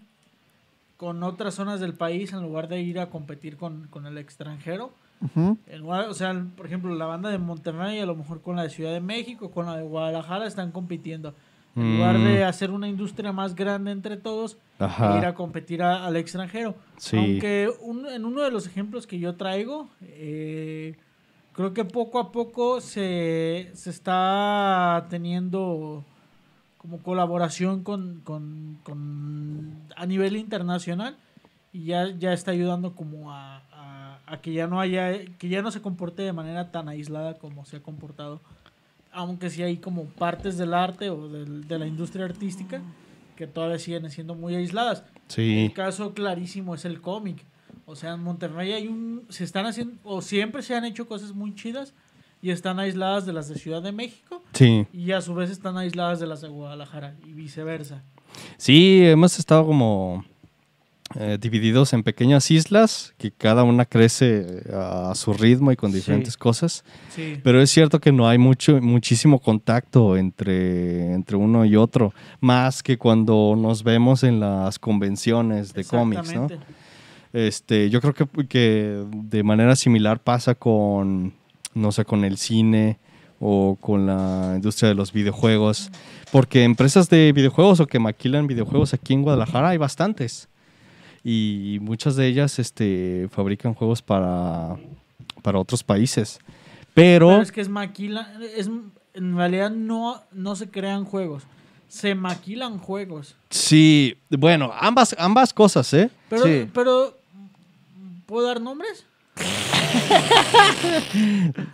con 1.02 1.24
otras 1.24 1.56
zonas 1.56 1.80
del 1.80 1.96
país 1.96 2.32
en 2.32 2.44
lugar 2.44 2.68
de 2.68 2.80
ir 2.80 3.00
a 3.00 3.10
competir 3.10 3.58
con, 3.58 3.88
con 3.90 4.06
el 4.06 4.20
extranjero. 4.20 4.92
ujú, 5.20 5.58
En 5.66 5.80
lugar- 5.82 6.08
o 6.10 6.14
sea, 6.14 6.46
por 6.56 6.68
ejemplo, 6.68 6.94
la 6.94 7.08
banda 7.08 7.32
de 7.32 7.40
Monterrey 7.40 7.98
a 8.00 8.06
lo 8.06 8.16
mejor 8.16 8.42
con 8.44 8.56
la 8.56 8.62
de 8.62 8.70
Ciudad 8.70 8.94
de 8.94 9.00
México, 9.02 9.50
con 9.50 9.66
la 9.66 9.78
de 9.78 9.82
Guadalajara 9.84 10.46
están 10.46 10.72
compitiendo. 10.72 11.34
En 11.76 11.98
lugar 11.98 12.20
Mm. 12.20 12.24
de 12.26 12.44
hacer 12.44 12.70
una 12.70 12.88
industria 12.88 13.32
más 13.32 13.56
grande 13.56 13.90
entre 13.92 14.16
todos, 14.16 14.60
Ajá. 14.78 15.18
ir 15.18 15.26
a 15.26 15.34
competir 15.34 15.82
a- 15.82 16.06
al 16.06 16.18
extranjero. 16.18 16.76
Sí. 16.98 17.18
Aunque 17.18 17.72
un- 17.82 18.06
en 18.08 18.24
uno 18.24 18.42
de 18.44 18.52
los 18.52 18.68
ejemplos 18.68 19.08
que 19.08 19.18
yo 19.18 19.34
traigo, 19.36 19.90
eh, 20.04 20.98
creo 21.54 21.74
que 21.74 21.84
poco 21.84 22.20
a 22.20 22.32
poco 22.32 22.80
se, 22.80 23.72
se 23.74 23.90
está 23.90 25.08
teniendo 25.10 26.04
como 26.82 26.98
colaboración 27.04 27.84
con, 27.84 28.22
con- 28.24 28.80
con- 28.84 29.78
a 29.96 30.06
nivel 30.08 30.36
internacional 30.36 31.15
y 31.72 31.86
ya, 31.86 32.10
ya 32.17 32.34
está 32.34 32.50
ayudando 32.52 32.96
como 32.96 33.32
a, 33.32 33.58
a- 33.72 34.20
a 34.26 34.41
que 34.41 34.52
ya 34.52 34.65
no 34.65 34.80
haya 34.82 35.12
que 35.38 35.48
ya 35.48 35.62
no 35.62 35.70
se 35.70 35.82
comporte 35.82 36.24
de 36.24 36.34
manera 36.34 36.72
tan 36.72 36.89
aislada 36.89 37.36
como 37.38 37.65
se 37.65 37.78
ha 37.78 37.84
comportado 37.84 38.41
aunque 39.12 39.50
sí 39.52 39.62
hay 39.62 39.78
como 39.78 40.06
partes 40.06 40.58
del 40.58 40.74
arte 40.74 41.12
o 41.12 41.28
del- 41.30 41.67
de 41.67 41.78
la 41.78 41.86
industria 41.86 42.26
artística 42.26 42.82
que 43.36 43.46
todavía 43.46 43.78
siguen 43.78 44.10
siendo 44.10 44.34
muy 44.34 44.56
aisladas 44.56 45.04
Sí. 45.28 45.65
el 45.65 45.74
caso 45.74 46.13
clarísimo 46.15 46.74
es 46.76 46.84
el 46.84 47.00
cómic. 47.00 47.46
O 47.86 47.96
sea, 47.96 48.13
en 48.13 48.22
Monterrey 48.24 48.74
hay 48.74 48.88
un. 48.88 49.26
Se 49.30 49.44
están 49.46 49.65
haciendo. 49.65 49.96
O 50.04 50.22
siempre 50.22 50.62
se 50.62 50.76
han 50.76 50.84
hecho 50.86 51.08
cosas 51.08 51.34
muy 51.34 51.56
chidas. 51.56 51.94
Y 52.42 52.50
están 52.52 52.80
aisladas 52.80 53.26
de 53.26 53.34
las 53.34 53.50
de 53.50 53.56
Ciudad 53.56 53.82
de 53.84 53.92
México. 53.92 54.42
Sí. 54.54 54.88
Y 54.94 55.12
a 55.12 55.22
su 55.22 55.34
vez 55.36 55.50
están 55.50 55.78
aisladas 55.78 56.20
de 56.20 56.28
las 56.28 56.42
de 56.42 56.48
Guadalajara. 56.48 57.16
Y 57.26 57.34
viceversa. 57.34 58.04
Sí, 58.58 59.02
hemos 59.06 59.38
estado 59.38 59.66
como 59.66 60.26
eh, 61.20 61.38
divididos 61.40 61.92
en 61.94 62.04
pequeñas 62.04 62.50
islas 62.52 63.14
que 63.18 63.32
cada 63.32 63.64
una 63.64 63.84
crece 63.86 64.64
a 64.74 65.14
su 65.14 65.34
ritmo 65.34 65.72
y 65.72 65.76
con 65.76 65.92
Sí. 65.92 65.98
diferentes 65.98 66.38
cosas. 66.38 66.84
Sí. 67.14 67.38
Pero 67.44 67.62
es 67.62 67.70
cierto 67.70 68.00
que 68.00 68.12
no 68.14 68.28
hay 68.30 68.38
mucho, 68.38 68.80
muchísimo 68.82 69.40
contacto 69.40 70.16
entre, 70.18 71.14
entre 71.14 71.36
uno 71.36 71.66
y 71.66 71.76
otro, 71.76 72.14
más 72.40 72.82
que 72.82 72.98
cuando 72.98 73.56
nos 73.58 73.84
vemos 73.84 74.24
en 74.24 74.40
las 74.40 74.80
convenciones 74.80 75.74
de 75.74 75.84
cómics, 75.84 76.34
¿no? 76.34 76.48
Este, 77.34 77.90
yo 77.90 78.02
creo 78.02 78.14
que, 78.14 78.26
que 78.48 79.06
de 79.14 79.44
manera 79.44 79.76
similar 79.76 80.22
pasa 80.22 80.56
con, 80.56 81.34
no 81.74 81.92
sé, 81.92 82.06
con 82.06 82.24
el 82.26 82.38
cine 82.38 83.00
o 83.40 83.78
con 83.80 84.06
la 84.06 84.54
industria 84.56 84.90
de 84.90 84.96
los 84.96 85.12
videojuegos. 85.14 85.90
Porque 86.32 86.64
empresas 86.64 87.10
de 87.10 87.32
videojuegos 87.34 87.80
o 87.80 87.88
que 87.88 88.00
maquilan 88.00 88.48
videojuegos 88.48 88.94
aquí 88.94 89.14
en 89.14 89.24
Guadalajara 89.24 89.70
hay 89.70 89.78
bastantes. 89.78 90.48
Y 91.24 91.78
muchas 91.82 92.16
de 92.16 92.28
ellas 92.28 92.58
este, 92.60 93.28
fabrican 93.32 93.74
juegos 93.74 94.02
para, 94.02 94.76
para 95.42 95.60
otros 95.60 95.84
países. 95.84 96.40
Pero, 96.94 97.30
Pero 97.30 97.42
es 97.42 97.52
que 97.52 97.62
es 97.62 97.70
maquila, 97.70 98.34
es, 98.58 98.70
en 99.14 99.36
realidad 99.36 99.72
no, 99.72 100.22
no 100.32 100.56
se 100.56 100.70
crean 100.70 101.06
juegos, 101.06 101.44
se 101.88 102.16
maquilan 102.16 102.80
juegos. 102.80 103.36
sí, 103.50 104.18
bueno, 104.30 104.72
ambas, 104.78 105.16
ambas 105.18 105.54
cosas, 105.54 105.94
¿eh? 105.94 106.10
Pero, 106.30 106.44
Sí. 106.46 106.70
pero 106.74 107.18
¿puedo 108.26 108.48
dar 108.48 108.60
nombres? 108.60 109.06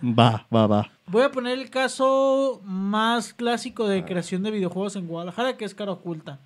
Va, 0.02 0.46
va, 0.54 0.66
va. 0.66 0.90
Voy 1.06 1.22
a 1.22 1.30
poner 1.30 1.58
el 1.58 1.70
caso 1.70 2.60
más 2.64 3.32
clásico 3.32 3.86
de 3.88 4.04
creación 4.04 4.42
de 4.42 4.50
videojuegos 4.50 4.96
en 4.96 5.06
Guadalajara, 5.06 5.56
que 5.56 5.64
es 5.64 5.74
Cara 5.74 5.92
Oculta. 5.92 6.38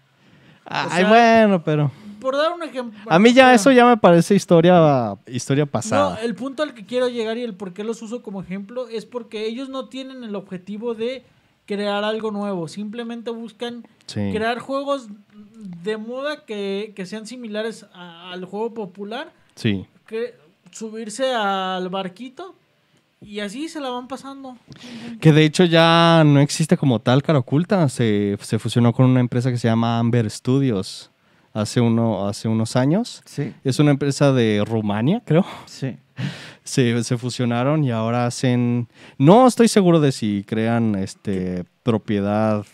Ay, 0.65 1.03
sea, 1.05 1.09
bueno, 1.09 1.63
pero... 1.65 1.91
Por 2.21 2.37
dar 2.37 2.53
un 2.53 2.63
ejemplo. 2.63 3.01
A 3.11 3.19
mí 3.19 3.33
ya 3.33 3.53
eso 3.53 3.73
ya 3.73 3.85
me 3.85 3.97
parece 3.97 4.37
historia, 4.37 5.17
historia 5.27 5.65
No, 5.65 5.71
pasada. 5.71 6.21
el 6.23 6.37
punto 6.37 6.63
al 6.63 6.73
que 6.73 6.87
quiero 6.87 7.09
llegar 7.09 7.37
y 7.37 7.43
el 7.43 7.55
por 7.55 7.73
qué 7.73 7.83
los 7.83 8.01
uso 8.01 8.23
como 8.23 8.43
ejemplo 8.43 8.87
es 8.87 9.05
porque 9.05 9.47
ellos 9.47 9.69
no 9.69 9.89
tienen 9.89 10.23
el 10.23 10.37
objetivo 10.37 10.95
de 10.95 11.25
crear 11.67 12.05
algo 12.05 12.31
nuevo. 12.31 12.69
Simplemente 12.69 13.31
buscan 13.33 13.85
Sí. 14.07 14.31
crear 14.33 14.61
juegos 14.61 15.09
de 15.83 15.97
moda 15.97 16.45
que, 16.45 16.93
que 16.95 17.07
sean 17.07 17.27
similares 17.27 17.87
a- 17.93 18.31
al 18.31 18.45
juego 18.45 18.73
popular, 18.73 19.33
Sí. 19.57 19.85
que 20.07 20.35
subirse 20.73 21.33
al 21.35 21.89
barquito 21.89 22.55
y 23.21 23.41
así 23.41 23.69
se 23.69 23.81
la 23.81 23.91
van 23.91 24.09
pasando. 24.09 24.57
Que 25.21 25.33
de 25.33 25.45
hecho 25.45 25.65
ya 25.65 26.23
no 26.27 26.41
existe 26.41 26.77
como 26.77 26.99
tal 26.99 27.23
cara 27.23 27.39
oculta. 27.39 27.89
Se, 27.89 28.37
se 28.41 28.59
fusionó 28.59 28.93
con 28.93 29.07
una 29.07 29.21
empresa 29.21 29.51
que 29.51 29.59
se 29.59 29.69
llama 29.69 29.99
Amber 29.99 30.29
Studios 30.29 31.11
hace, 31.55 31.81
uno, 31.81 32.27
hace 32.27 32.49
unos 32.49 32.75
años. 32.77 33.23
Sí, 33.25 33.53
Es 33.63 33.79
una 33.79 33.93
empresa 33.93 34.33
de 34.33 34.65
Rumania, 34.67 35.23
creo. 35.25 35.47
sí. 35.67 35.97
Se, 36.65 37.03
se 37.03 37.19
fusionaron 37.19 37.83
y 37.83 37.91
ahora 37.91 38.25
hacen... 38.25 38.87
No 39.19 39.49
estoy 39.49 39.67
seguro 39.67 39.99
de 39.99 40.13
si 40.13 40.45
crean 40.47 40.95
este, 40.95 41.65
propiedad 41.83 42.65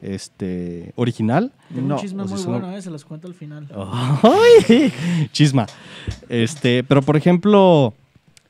este, 0.00 0.92
original. 0.96 1.52
Tengo 1.74 1.88
No, 1.88 1.94
un 1.96 2.00
chisme 2.00 2.24
sea, 2.26 2.34
muy 2.34 2.42
son- 2.42 2.52
bueno, 2.60 2.76
eh, 2.76 2.82
se 2.82 2.90
los 2.90 3.04
cuento 3.04 3.26
al 3.28 3.34
final. 3.34 3.68
¡Ay! 4.22 4.92
Chisma. 5.32 5.66
Este, 6.28 6.84
pero 6.84 7.02
por 7.02 7.16
ejemplo, 7.16 7.94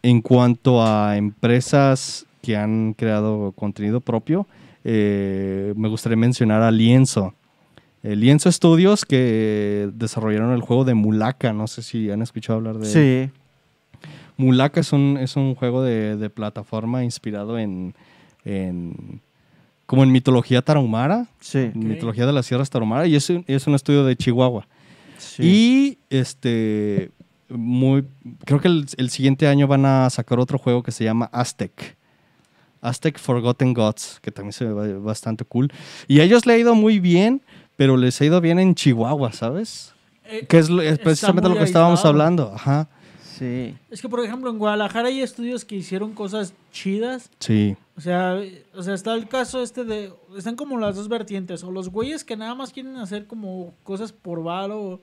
en 0.02 0.20
cuanto 0.22 0.82
a 0.85 1.16
empresas 1.16 2.26
que 2.42 2.56
han 2.56 2.94
creado 2.94 3.52
contenido 3.52 4.00
propio, 4.00 4.46
eh, 4.85 5.72
me 5.76 5.88
gustaría 5.88 6.16
mencionar 6.16 6.62
a 6.62 6.70
Lienzo. 6.70 7.35
Eh, 8.02 8.14
Lienzo 8.14 8.52
Studios 8.52 9.04
que 9.04 9.90
desarrollaron 9.94 10.52
el 10.52 10.61
juego 10.61 10.85
de 10.85 10.94
Mulaka. 10.94 11.52
No 11.52 11.66
sé 11.66 11.82
si 11.82 12.11
han 12.11 12.22
escuchado 12.22 12.59
hablar 12.59 12.78
de. 12.78 12.87
Sí, 12.87 13.32
Mulaka 14.37 14.80
es 14.80 14.92
un, 14.92 15.16
es 15.20 15.35
un 15.37 15.54
juego 15.54 15.82
de, 15.82 16.16
de 16.16 16.30
plataforma 16.30 17.02
inspirado 17.02 17.59
en, 17.59 17.94
en- 18.44 19.20
como 19.87 20.03
en 20.03 20.12
mitología 20.12 20.62
tarahumara, 20.62 21.27
sí, 21.40 21.70
mitología 21.75 22.27
de 22.27 22.33
las 22.33 22.46
sierras 22.46 22.68
tarahumara, 22.70 23.07
y 23.07 23.14
es 23.16 23.31
un, 23.31 23.44
es 23.46 23.66
un 23.66 23.75
estudio 23.75 24.05
de 24.05 24.16
Chihuahua. 24.16 24.66
sí. 25.18 25.42
Y 25.44 25.99
este 26.11 27.11
muy 27.49 28.05
creo 28.44 28.61
que 28.61 28.66
el, 28.68 28.87
el 28.96 29.09
siguiente 29.11 29.46
año 29.46 29.68
van 29.68 29.87
a 29.87 30.11
sacar 30.11 30.40
otro 30.40 30.59
juego 30.59 30.83
que 30.83 30.90
se 30.90 31.05
llama 31.05 31.29
Aztec. 31.33 31.96
Aztec 32.81 33.18
Forgotten 33.18 33.72
Gods, 33.72 34.18
que 34.20 34.31
también 34.31 34.53
se 34.53 34.64
ve 34.64 34.99
bastante 34.99 35.44
cool. 35.44 35.72
Y 36.09 36.20
a 36.20 36.25
ellos 36.25 36.46
le 36.46 36.53
ha 36.55 36.59
ido 36.59 36.75
muy 36.75 37.01
bien, 37.01 37.42
pero 37.77 37.96
les 37.96 38.20
ha 38.20 38.25
ido 38.25 38.40
bien 38.40 38.59
en 38.59 38.75
Chihuahua, 38.75 39.33
¿sabes? 39.33 39.94
Eh, 40.25 40.46
Que 40.49 40.59
es, 40.59 40.68
es 40.68 40.99
precisamente 40.99 41.49
lo 41.49 41.57
que 41.57 41.64
estábamos 41.64 42.05
hablando. 42.05 42.53
Ajá. 42.55 42.88
Sí. 43.38 43.77
Es 43.90 44.01
que, 44.03 44.09
por 44.09 44.20
ejemplo, 44.25 44.51
en 44.51 44.59
Guadalajara 44.59 45.09
hay 45.09 45.20
estudios 45.20 45.64
que 45.64 45.77
hicieron 45.77 46.12
cosas 46.12 46.55
chidas. 46.72 47.31
Sí. 47.38 47.77
O 47.96 48.01
sea, 48.01 48.38
o 48.75 48.83
sea, 48.83 48.94
está 48.94 49.14
el 49.14 49.29
caso 49.29 49.62
este 49.62 49.85
de... 49.85 50.12
Están 50.37 50.57
como 50.57 50.79
las 50.79 50.96
dos 50.96 51.09
vertientes. 51.09 51.62
O 51.64 51.70
los 51.70 51.88
güeyes 51.88 52.25
que 52.25 52.37
nada 52.37 52.55
más 52.55 52.72
quieren 52.72 52.96
hacer 52.96 53.27
como 53.27 53.75
cosas 53.85 54.12
por 54.12 54.42
varo, 54.42 55.01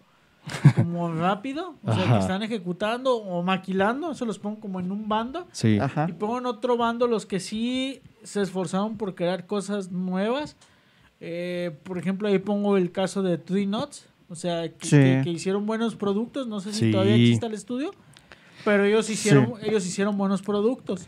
como 0.76 1.12
rápido. 1.16 1.76
O 1.84 1.94
sea, 1.94 2.04
Ajá. 2.04 2.14
que 2.14 2.20
están 2.20 2.44
ejecutando 2.44 3.16
o 3.16 3.42
maquilando. 3.44 4.12
Eso 4.12 4.26
los 4.26 4.38
pongo 4.40 4.60
como 4.60 4.80
en 4.80 4.92
un 4.92 5.08
bando. 5.10 5.48
Sí. 5.52 5.80
Ajá. 5.80 6.06
Y 6.10 6.14
pongo 6.14 6.38
en 6.38 6.46
otro 6.46 6.78
bando 6.78 7.08
los 7.08 7.26
que 7.26 7.40
sí 7.40 8.02
se 8.24 8.42
esforzaron 8.42 8.98
por 8.98 9.16
crear 9.16 9.48
cosas 9.48 9.92
nuevas. 9.92 10.56
Eh, 11.20 11.72
por 11.84 11.98
ejemplo, 11.98 12.28
ahí 12.28 12.38
pongo 12.40 12.78
el 12.78 12.92
caso 12.92 13.24
de 13.24 13.38
Three 13.38 13.66
Nuts. 13.66 14.08
O 14.30 14.36
sea, 14.36 14.68
que, 14.70 14.86
Sí. 14.88 14.96
que- 14.98 15.22
que 15.24 15.30
hicieron 15.32 15.66
buenos 15.66 15.96
productos. 15.96 16.48
No 16.48 16.60
sé 16.60 16.74
si 16.74 16.80
Sí. 16.86 16.92
todavía 16.92 17.16
existe 17.16 17.46
el 17.46 17.54
estudio. 17.54 17.92
Pero 18.66 18.86
ellos 18.86 19.10
hicieron, 19.10 19.54
ellos 19.64 19.86
hicieron 19.86 20.18
buenos 20.18 20.42
productos. 20.42 21.06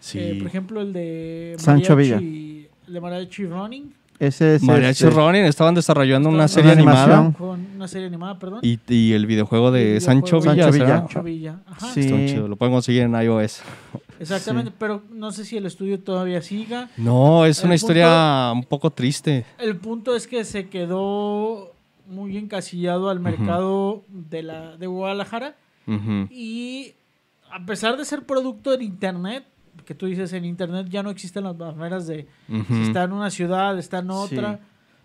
Sí. 0.00 0.18
Eh, 0.20 0.36
por 0.38 0.46
ejemplo, 0.46 0.80
el 0.80 0.92
de 0.92 1.54
Sancho 1.58 1.96
Mariachi- 1.96 2.68
El 2.86 2.94
de 2.94 3.00
Mariachi 3.00 3.46
Running. 3.46 3.94
Ese 4.20 4.56
es 4.56 4.62
Mariachi 4.64 5.04
este, 5.04 5.10
Ronin 5.10 5.44
estaban 5.44 5.76
desarrollando 5.76 6.28
una 6.28 6.48
serie 6.48 6.72
Una 6.72 6.80
animada 6.80 7.04
animación. 7.18 7.32
Con 7.34 7.66
una 7.76 7.86
serie 7.86 8.08
animada, 8.08 8.36
perdón. 8.36 8.58
y, 8.62 8.80
y 8.88 9.12
el 9.12 9.26
videojuego 9.26 9.70
de 9.70 9.94
el 9.96 10.00
Sancho 10.00 10.40
Villa. 10.40 10.64
Sancho. 10.64 10.72
Villa. 10.72 10.88
Sancho 10.98 11.22
Villa. 11.22 11.58
Ajá. 11.66 11.92
Sí. 11.94 12.00
Está 12.00 12.16
muy 12.16 12.26
chido, 12.26 12.48
Lo 12.48 12.56
pueden 12.56 12.74
conseguir 12.74 13.02
en 13.02 13.14
iOS. 13.14 13.62
Exactamente, 14.18 14.72
pero 14.76 15.02
no 15.12 15.30
sé 15.30 15.44
si 15.44 15.56
el 15.56 15.66
estudio 15.66 16.00
todavía 16.00 16.42
siga. 16.42 16.90
No, 16.96 17.46
es 17.46 17.60
El 17.60 17.66
una 17.66 17.74
punto- 17.74 17.74
historia 17.74 18.50
un 18.52 18.64
poco 18.64 18.90
triste. 18.90 19.44
El 19.56 19.76
punto 19.76 20.16
es 20.16 20.26
que 20.26 20.44
se 20.44 20.68
quedó 20.68 21.72
muy 22.08 22.36
encasillado 22.36 23.10
al 23.10 23.20
mercado 23.20 24.02
de, 24.08 24.42
la, 24.42 24.76
de 24.76 24.86
Guadalajara 24.88 25.54
Y 26.30 26.92
a 27.50 27.64
pesar 27.64 27.96
de 27.96 28.04
ser 28.04 28.24
producto 28.24 28.72
en 28.74 28.82
internet, 28.82 29.44
que 29.84 29.94
tú 29.94 30.06
dices 30.06 30.32
en 30.32 30.44
internet 30.44 30.86
ya 30.90 31.02
no 31.02 31.10
existen 31.10 31.44
las 31.44 31.56
barreras 31.56 32.06
de 32.06 32.26
si 32.68 32.82
está 32.82 33.04
en 33.04 33.12
una 33.12 33.30
ciudad, 33.30 33.78
está 33.78 33.98
en 33.98 34.06
Sí. 34.06 34.12
otra. 34.12 34.60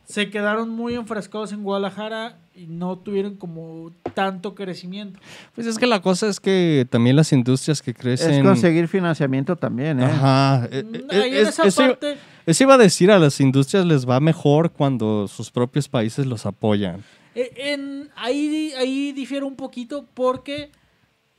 Se 0.05 0.29
quedaron 0.29 0.67
muy 0.69 0.95
enfrascados 0.95 1.53
en 1.53 1.63
Guadalajara 1.63 2.37
y 2.53 2.65
no 2.67 2.97
tuvieron 2.97 3.35
como 3.37 3.91
tanto 4.13 4.53
crecimiento. 4.53 5.17
Pues 5.55 5.65
es 5.65 5.77
que 5.77 5.87
la 5.87 6.01
cosa 6.01 6.27
es 6.27 6.41
que 6.41 6.85
también 6.89 7.15
las 7.15 7.31
industrias 7.31 7.81
que 7.81 7.93
crecen. 7.93 8.31
Es 8.33 8.43
conseguir 8.43 8.89
financiamiento 8.89 9.55
también, 9.55 10.01
¿eh? 10.01 10.05
Ajá. 10.05 10.67
eh, 10.69 10.83
Mm, 10.83 10.95
eh, 10.95 11.01
ahí 11.23 11.29
en 11.29 11.35
es- 11.43 11.47
esa 11.49 11.63
eso, 11.67 11.81
parte, 11.87 12.17
eso 12.45 12.63
iba 12.65 12.73
a 12.73 12.77
decir, 12.77 13.11
a 13.11 13.17
las 13.19 13.39
industrias 13.39 13.85
les 13.85 14.05
va 14.07 14.19
mejor 14.19 14.71
cuando 14.73 15.29
sus 15.29 15.49
propios 15.51 15.87
países 15.87 16.25
los 16.25 16.45
apoyan. 16.45 17.01
Eh, 17.35 17.51
en, 17.57 18.09
ahí, 18.15 18.73
ahí 18.77 19.11
difiere 19.11 19.45
un 19.45 19.55
poquito 19.55 20.05
porque 20.13 20.71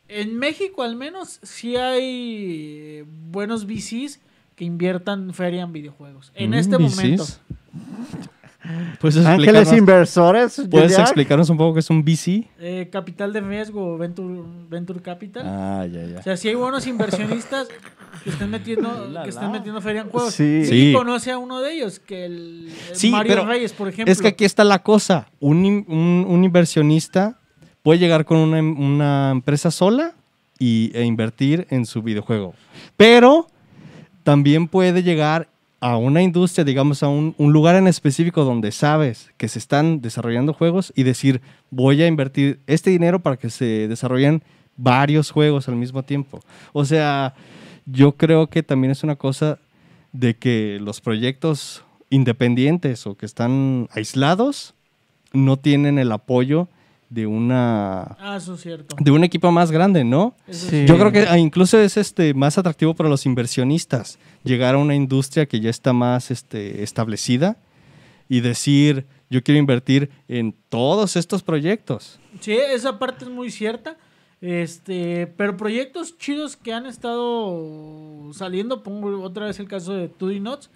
en 0.09 0.37
México 0.39 0.83
al 0.83 0.97
menos 0.97 1.41
sí 1.43 1.77
hay 1.77 2.77
eh, 3.01 3.05
buenos 3.31 3.67
VCs 3.67 4.21
que 4.57 4.65
inviertan 4.65 5.33
feria 5.35 5.63
en 5.63 5.73
videojuegos. 5.73 6.31
En 6.35 6.51
Mm, 6.51 6.55
este 6.55 6.77
VCs. 6.77 6.97
momento. 6.97 7.25
¿Puedes 8.99 9.17
Ángeles 9.19 9.29
explicarnos, 9.69 9.79
inversores. 9.79 10.63
¿puedes 10.71 10.87
Julián? 10.93 11.01
explicarnos 11.03 11.51
un 11.51 11.57
poco 11.59 11.75
qué 11.75 11.81
es 11.81 11.91
un 11.91 12.03
VC? 12.03 12.49
eh, 12.59 12.89
capital 12.91 13.33
de 13.33 13.41
riesgo, 13.43 13.99
Venture, 13.99 14.43
Venture 14.71 15.01
Capital. 15.03 15.43
Ah, 15.47 15.87
ya, 15.87 16.05
ya. 16.07 16.19
O 16.21 16.23
sea, 16.23 16.37
si 16.37 16.49
hay 16.49 16.55
buenos 16.55 16.87
inversionistas 16.87 17.69
que 18.23 18.31
estén 18.31 18.51
metiendo, 18.51 19.11
que 19.23 19.29
estén 19.29 19.51
metiendo 19.51 19.81
feria 19.83 20.03
en 20.03 20.09
juegos. 20.09 20.33
Sí. 20.33 20.65
Sí. 20.65 20.91
Y 20.91 20.93
conoce 20.95 21.31
a 21.31 21.39
uno 21.39 21.61
de 21.61 21.75
ellos, 21.75 21.99
que 22.01 22.25
el, 22.25 22.71
el 22.91 22.97
Sí, 22.97 23.11
Mario 23.11 23.33
pero 23.35 23.47
Reyes, 23.47 23.73
por 23.75 23.89
ejemplo. 23.89 24.11
Es 24.11 24.23
que 24.23 24.29
aquí 24.29 24.45
está 24.47 24.65
la 24.65 24.79
cosa. 24.83 25.29
Un, 25.41 25.59
un- 25.89 26.25
un 26.27 26.45
inversionista 26.45 27.39
puede 27.83 27.99
llegar 27.99 28.25
con 28.25 28.39
una, 28.39 28.61
una 28.61 29.31
empresa 29.31 29.71
sola 29.71 30.13
y, 30.59 30.91
e 30.95 31.05
invertir 31.05 31.67
en 31.69 31.85
su 31.85 32.01
videojuego. 32.03 32.55
Pero 32.97 33.47
también 34.23 34.69
puede 34.69 35.03
llegar 35.03 35.49
a 35.85 35.99
una 35.99 36.23
industria, 36.23 36.65
digamos, 36.65 37.03
a 37.03 37.09
un, 37.09 37.35
un 37.37 37.53
lugar 37.53 37.77
en 37.77 37.87
específico 37.87 38.43
donde 38.43 38.73
sabes 38.73 39.31
que 39.37 39.49
se 39.49 39.59
están 39.59 40.01
desarrollando 40.01 40.55
juegos 40.55 40.95
y 40.97 41.03
decir, 41.03 41.43
voy 41.71 42.03
a 42.03 42.07
invertir 42.07 42.59
este 42.67 42.89
dinero 42.89 43.21
para 43.21 43.37
que 43.37 43.51
se 43.51 43.87
desarrollen 43.87 44.43
varios 44.79 45.31
juegos 45.31 45.69
al 45.69 45.77
mismo 45.77 46.03
tiempo. 46.03 46.41
O 46.73 46.87
sea, 46.87 47.35
yo 47.85 48.13
creo 48.13 48.47
que 48.47 48.63
también 48.63 48.93
es 48.93 49.05
una 49.05 49.17
cosa 49.17 49.59
de 50.15 50.39
que 50.39 50.79
los 50.81 51.03
proyectos 51.03 51.85
independientes 52.09 53.07
o 53.07 53.15
que 53.19 53.27
están 53.27 53.87
aislados 53.93 54.73
no 55.35 55.59
tienen 55.59 55.99
el 55.99 56.13
apoyo 56.13 56.67
de 57.15 57.27
una 57.27 58.17
Ah, 58.19 58.37
eso 58.37 58.55
es 58.55 58.61
cierto. 58.63 58.97
de 58.99 59.11
un 59.11 59.23
equipo 59.25 59.51
más 59.53 59.71
grande, 59.71 60.03
¿no? 60.05 60.35
Sí. 60.51 60.85
Yo 60.87 60.99
creo 60.99 61.13
que 61.13 61.21
ah, 61.29 61.39
incluso 61.39 61.79
es 61.79 61.97
este 61.97 62.35
más 62.35 62.59
atractivo 62.59 62.95
para 62.95 63.09
los 63.09 63.25
inversionistas 63.27 64.19
llegar 64.43 64.75
a 64.75 64.79
una 64.79 64.95
industria 64.95 65.47
que 65.47 65.61
ya 65.61 65.71
está 65.71 65.93
más 65.93 66.31
este, 66.31 66.83
establecida 66.83 67.57
y 68.29 68.41
decir 68.41 69.07
yo 69.31 69.43
quiero 69.43 69.59
invertir 69.59 70.11
en 70.29 70.55
todos 70.69 71.17
estos 71.17 71.43
proyectos. 71.43 72.19
Sí, 72.41 72.53
esa 72.53 72.99
parte 72.99 73.25
es 73.25 73.31
muy 73.31 73.51
cierta. 73.51 73.97
Este, 74.41 75.27
pero 75.39 75.57
proyectos 75.57 76.19
chidos 76.19 76.57
que 76.57 76.73
han 76.75 76.85
estado 76.87 78.31
saliendo, 78.33 78.83
pongo 78.83 79.23
otra 79.23 79.47
vez 79.47 79.59
el 79.59 79.67
caso 79.69 79.95
de 79.95 80.11
2D 80.11 80.41
Nuts. 80.41 80.71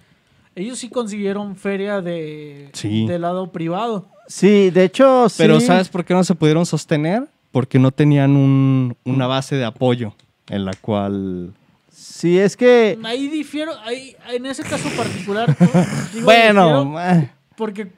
Ellos 0.55 0.79
sí 0.79 0.89
consiguieron 0.89 1.55
feria 1.55 2.01
de 2.01 2.71
Sí. 2.73 3.07
del 3.07 3.23
lado 3.23 3.53
privado. 3.53 4.09
Sí, 4.29 4.71
de 4.71 4.85
hecho, 4.85 5.29
sí. 5.29 5.37
Pero 5.39 5.59
¿sabes 5.61 5.89
por 5.89 6.05
qué 6.05 6.15
no 6.15 6.23
se 6.23 6.35
pudieron 6.37 6.65
sostener? 6.67 7.27
Porque 7.51 7.79
no 7.81 7.91
tenían 7.91 8.37
un- 8.37 8.97
una 9.05 9.27
base 9.27 9.57
de 9.57 9.65
apoyo 9.65 10.15
en 10.49 10.65
la 10.65 10.75
cual... 10.75 11.53
Sí, 11.91 12.39
es 12.39 12.57
que. 12.57 12.97
Ahí 13.05 13.27
difiero, 13.29 13.73
ahí, 13.85 14.15
en 14.31 14.47
ese 14.47 14.63
caso 14.63 14.89
particular. 14.91 15.57
digo, 16.15 16.25
Bueno, 16.27 16.85
difiero 16.85 17.31
porque 17.57 17.89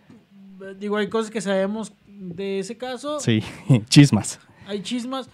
digo, 0.78 0.96
hay 0.96 1.08
cosas 1.10 1.30
que 1.30 1.40
sabemos 1.42 1.92
de 2.06 2.60
ese 2.60 2.78
caso, 2.78 3.20
sí, 3.20 3.42
chismas. 3.90 4.38
hay 4.66 4.80
chismas, 4.82 5.28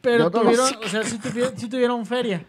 pero 0.00 0.24
no 0.24 0.30
tuvieron, 0.30 0.68
sé. 0.68 0.76
o 0.82 0.88
sea, 0.88 1.02
sí 1.04 1.18
tuvieron, 1.18 1.52
sí 1.58 1.68
tuvieron 1.68 2.06
feria. 2.06 2.42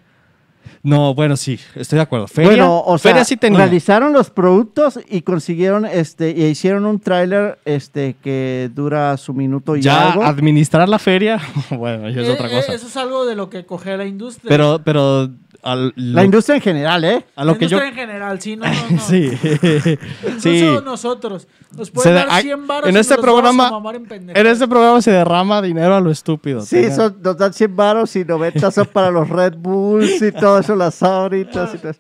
No, 0.84 1.13
bueno, 1.13 1.38
sí, 1.38 1.60
estoy 1.76 1.97
de 1.97 2.04
acuerdo. 2.04 2.28
Feria, 2.28 2.49
bueno, 2.52 2.82
o 2.82 2.97
sea, 2.97 3.12
feria 3.12 3.26
sí 3.26 3.38
tenía. 3.38 3.60
realizaron 3.60 4.12
los 4.13 4.30
productos 4.30 4.99
y 5.10 5.21
consiguieron, 5.21 5.86
este, 5.86 6.32
y 6.32 6.43
hicieron 6.43 6.86
un 6.86 6.99
tráiler, 6.99 7.60
este, 7.65 8.15
que 8.21 8.69
dura 8.73 9.15
su 9.17 9.34
minuto 9.34 9.76
y 9.78 9.82
ya 9.82 10.12
algo. 10.12 10.23
administrar 10.23 10.89
la 10.89 10.99
feria, 10.99 11.39
bueno, 11.69 12.10
ya 12.10 12.21
es 12.21 12.28
Eh, 12.28 12.32
otra 12.32 12.47
eh, 12.47 12.56
cosa. 12.56 12.73
Eso 12.73 12.88
es 12.88 12.97
algo 12.97 13.26
de 13.26 13.36
lo 13.36 13.49
que 13.49 13.65
coge 13.65 13.95
la 13.95 14.06
industria. 14.06 14.49
Pero, 14.49 14.82
pero 14.84 15.30
al- 15.63 15.93
La 15.95 16.23
industria 16.23 16.56
en 16.56 16.62
general, 16.62 17.04
¿eh? 17.04 17.26
a 17.36 17.43
lo 17.45 17.54
la 17.54 17.58
que 17.58 17.67
yo... 17.67 17.78
industria 17.78 17.89
en 17.89 17.95
general, 18.10 18.41
sí, 18.41 18.56
no, 18.56 18.65
no, 18.65 18.73
no. 18.91 18.99
Sí, 18.99 19.32
No 19.41 20.39
sí. 20.39 20.60
solo 20.60 20.82
nosotros. 20.82 21.47
Nos 21.78 21.89
pueden 21.89 22.13
de- 22.13 22.19
dar 22.19 22.28
ay, 22.30 22.43
100 22.43 22.67
varos 22.67 22.89
en 22.89 22.95
y 22.95 22.99
este 22.99 23.15
nos 23.15 23.26
los 23.26 23.34
vamos 23.36 23.39
a 23.39 23.52
programa- 23.54 23.71
mamar 23.71 23.95
en. 23.95 24.30
En 24.38 24.47
este 24.47 24.67
programa 24.67 25.02
se 25.02 25.12
derrama 25.12 25.62
dinero 25.62 25.95
a 25.95 26.02
lo 26.02 26.12
estúpido. 26.12 26.62
Sí, 26.62 26.91
son, 26.91 27.17
nos 27.23 27.38
dan 27.38 27.54
100 27.54 27.76
baros 27.76 28.15
y 28.15 28.23
90 28.26 28.69
son 28.71 28.86
para 28.88 29.10
los 29.10 29.28
Red 29.30 29.56
Bulls 29.58 30.21
y 30.21 30.32
todo 30.32 30.60
eso, 30.60 30.76
las 30.76 31.02
ahoritas 31.02 31.73
y 31.73 31.78
todo 31.80 31.91
eso. 31.91 31.99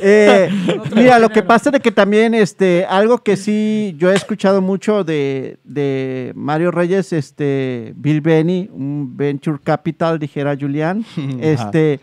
Eh, 0.00 0.50
mira, 0.94 1.18
lo 1.18 1.28
que 1.28 1.42
pasa 1.42 1.68
es 1.70 1.72
de 1.74 1.80
que 1.80 1.90
también, 1.92 2.34
este, 2.34 2.84
algo 2.88 3.18
que 3.18 3.36
sí 3.36 3.94
yo 3.98 4.10
he 4.10 4.14
escuchado 4.14 4.60
mucho 4.60 5.04
de, 5.04 5.58
de 5.64 6.32
Mario 6.34 6.70
Reyes, 6.70 7.12
este, 7.12 7.92
Bill 7.96 8.20
Benny, 8.20 8.68
un 8.72 9.16
Venture 9.16 9.58
Capital, 9.62 10.18
dijera 10.18 10.56
Julián, 10.58 11.04
este, 11.40 12.00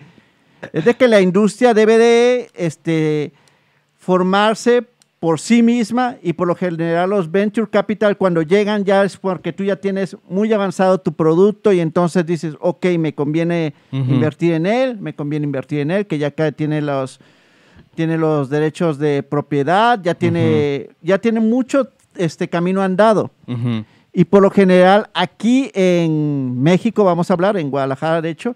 es 0.73 0.85
de 0.85 0.93
que 0.95 1.07
la 1.07 1.21
industria 1.21 1.73
debe 1.73 1.97
de, 1.97 2.49
este, 2.55 3.33
formarse 3.97 4.85
por 5.19 5.39
sí 5.39 5.63
misma 5.63 6.17
y 6.21 6.33
por 6.33 6.47
lo 6.47 6.55
general 6.55 7.09
los 7.09 7.31
venture 7.31 7.67
capital 7.69 8.17
cuando 8.17 8.43
llegan 8.43 8.85
ya 8.85 9.03
es 9.03 9.17
porque 9.17 9.51
tú 9.51 9.63
ya 9.63 9.75
tienes 9.75 10.15
muy 10.29 10.53
avanzado 10.53 10.99
tu 10.99 11.13
producto 11.13 11.73
y 11.73 11.79
entonces 11.79 12.25
dices, 12.25 12.55
ok, 12.59 12.85
me 12.99 13.13
conviene 13.13 13.73
Ujú. 13.91 14.13
invertir 14.13 14.53
en 14.53 14.67
él, 14.67 14.99
me 14.99 15.15
conviene 15.15 15.45
invertir 15.45 15.79
en 15.79 15.91
él, 15.91 16.05
que 16.05 16.19
ya 16.19 16.27
acá 16.27 16.51
tiene 16.51 16.81
los, 16.81 17.19
tiene 17.95 18.17
los 18.17 18.49
derechos 18.49 18.99
de 18.99 19.23
propiedad, 19.23 19.99
ya 20.01 20.13
tiene, 20.13 20.91
ya 21.01 21.17
tiene 21.17 21.39
mucho 21.39 21.89
este 22.15 22.47
camino 22.47 22.81
andado. 22.83 23.31
Ujú. 23.47 23.83
Y 24.13 24.25
por 24.25 24.41
lo 24.41 24.51
general, 24.51 25.09
aquí 25.13 25.71
en 25.73 26.61
México, 26.61 27.03
vamos 27.03 27.29
a 27.29 27.33
hablar, 27.33 27.57
en 27.57 27.69
Guadalajara, 27.69 28.21
de 28.21 28.29
hecho, 28.29 28.55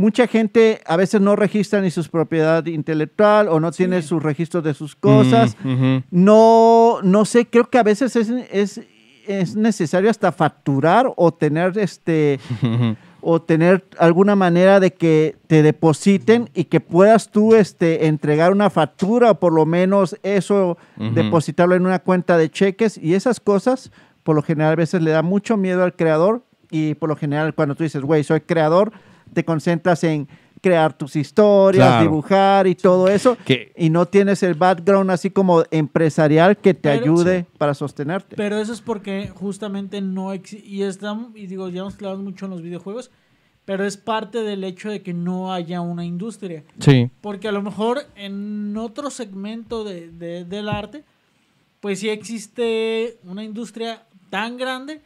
mucha 0.00 0.26
gente 0.26 0.80
a 0.86 0.96
veces 0.96 1.20
no 1.20 1.36
registra 1.36 1.82
ni 1.82 1.90
sus 1.90 2.08
propiedad 2.08 2.64
intelectual 2.64 3.48
o 3.48 3.60
no 3.60 3.70
tiene 3.70 4.00
sus 4.00 4.22
registros 4.22 4.64
de 4.64 4.72
sus 4.72 4.96
cosas. 4.96 5.54
Mm. 5.62 5.98
No, 6.10 7.00
no 7.02 7.26
sé, 7.26 7.46
creo 7.46 7.68
que 7.68 7.76
a 7.76 7.82
veces 7.82 8.16
es, 8.16 8.30
es, 8.50 8.80
es 9.26 9.56
necesario 9.56 10.08
hasta 10.08 10.32
facturar 10.32 11.12
o 11.16 11.34
tener 11.34 11.76
este 11.76 12.40
o 13.20 13.42
tener 13.42 13.84
alguna 13.98 14.36
manera 14.36 14.80
de 14.80 14.94
que 14.94 15.36
te 15.46 15.62
depositen 15.62 16.48
y 16.54 16.64
que 16.64 16.80
puedas 16.80 17.30
tú 17.30 17.54
este, 17.54 18.06
entregar 18.06 18.52
una 18.52 18.70
factura 18.70 19.32
o 19.32 19.34
por 19.38 19.52
lo 19.52 19.66
menos 19.66 20.16
eso, 20.22 20.78
depositarlo 20.96 21.74
en 21.74 21.84
una 21.84 21.98
cuenta 21.98 22.38
de 22.38 22.50
cheques 22.50 22.96
y 22.96 23.12
esas 23.12 23.38
cosas, 23.38 23.92
por 24.22 24.34
lo 24.34 24.40
general 24.40 24.72
a 24.72 24.76
veces 24.76 25.02
le 25.02 25.10
da 25.10 25.20
mucho 25.20 25.58
miedo 25.58 25.84
al 25.84 25.94
creador 25.94 26.42
y 26.70 26.94
por 26.94 27.10
lo 27.10 27.16
general 27.16 27.54
cuando 27.54 27.74
tú 27.74 27.82
dices, 27.82 28.00
güey, 28.00 28.24
soy 28.24 28.40
creador, 28.40 28.92
te 29.32 29.44
concentras 29.44 30.02
en 30.04 30.28
crear 30.62 30.92
tus 30.96 31.16
historias, 31.16 31.86
Claro. 31.88 32.02
dibujar 32.02 32.66
y 32.66 32.74
todo 32.74 33.08
eso 33.08 33.36
Que- 33.46 33.72
y 33.78 33.88
no 33.88 34.04
tienes 34.06 34.42
el 34.42 34.54
background 34.54 35.10
así 35.10 35.30
como 35.30 35.64
empresarial 35.70 36.56
que 36.58 36.74
te 36.74 36.90
Pero- 36.90 37.02
ayude 37.02 37.46
para 37.56 37.72
sostenerte. 37.72 38.36
Pero 38.36 38.58
eso 38.58 38.72
es 38.74 38.82
porque 38.82 39.32
justamente 39.34 40.02
no 40.02 40.32
existe. 40.34 40.66
Y, 40.68 40.82
estamos- 40.82 41.30
y 41.34 41.46
digo, 41.46 41.68
ya 41.70 41.80
hemos 41.80 41.94
hablado 41.94 42.18
mucho 42.18 42.44
en 42.44 42.50
los 42.50 42.60
videojuegos. 42.62 43.10
Pero 43.64 43.84
es 43.86 43.96
parte 43.96 44.42
del 44.42 44.64
hecho 44.64 44.90
de 44.90 45.00
que 45.00 45.14
no 45.14 45.52
haya 45.52 45.80
una 45.80 46.04
industria. 46.04 46.64
Sí. 46.80 47.08
Porque 47.20 47.46
a 47.46 47.52
lo 47.52 47.62
mejor 47.62 48.00
en 48.16 48.76
otro 48.76 49.10
segmento 49.10 49.84
de, 49.84 50.10
de- 50.10 50.44
del 50.44 50.68
arte, 50.68 51.04
pues 51.80 52.00
sí 52.00 52.08
existe 52.08 53.18
una 53.24 53.44
industria 53.44 54.02
tan 54.28 54.56
grande 54.56 55.00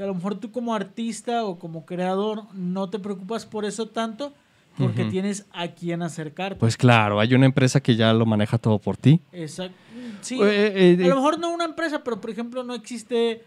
que 0.00 0.04
a 0.04 0.06
lo 0.06 0.14
mejor 0.14 0.36
tú 0.36 0.50
como 0.50 0.74
artista 0.74 1.44
o 1.44 1.58
como 1.58 1.84
creador 1.84 2.44
no 2.54 2.88
te 2.88 2.98
preocupas 2.98 3.44
por 3.44 3.66
eso 3.66 3.84
tanto 3.84 4.32
porque 4.78 5.04
tienes 5.04 5.44
a 5.52 5.68
quién 5.68 6.00
acercarte. 6.00 6.58
Pues 6.58 6.78
claro, 6.78 7.20
hay 7.20 7.34
una 7.34 7.44
empresa 7.44 7.80
que 7.82 7.96
ya 7.96 8.10
lo 8.14 8.24
maneja 8.24 8.56
todo 8.56 8.78
por 8.78 8.96
ti. 8.96 9.20
Exacto. 9.30 9.76
Sí, 10.22 10.40
Eh, 10.42 10.96
eh, 10.98 11.04
a 11.04 11.08
lo 11.08 11.16
mejor 11.16 11.38
no 11.38 11.50
una 11.52 11.66
empresa, 11.66 12.02
pero 12.02 12.18
por 12.18 12.30
ejemplo 12.30 12.64
no 12.64 12.72
existe 12.72 13.44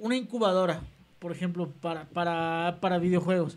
una 0.00 0.16
incubadora, 0.16 0.80
por 1.20 1.30
ejemplo, 1.30 1.68
para, 1.80 2.02
para, 2.06 2.78
para 2.80 2.98
videojuegos. 2.98 3.56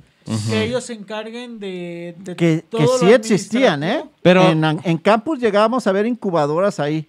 Que 0.51 0.65
ellos 0.65 0.83
se 0.83 0.93
encarguen 0.93 1.57
de, 1.57 2.13
de 2.19 2.36
Que, 2.36 2.63
todo 2.69 2.81
que 2.81 2.86
lo 2.86 2.97
sí 2.99 3.12
existían, 3.12 3.81
¿eh? 3.81 4.03
Pero- 4.21 4.47
en, 4.51 4.63
en 4.83 4.97
campus 4.99 5.39
llegábamos 5.39 5.88
a 5.88 5.91
ver 5.91 6.05
incubadoras 6.05 6.79
ahí. 6.79 7.07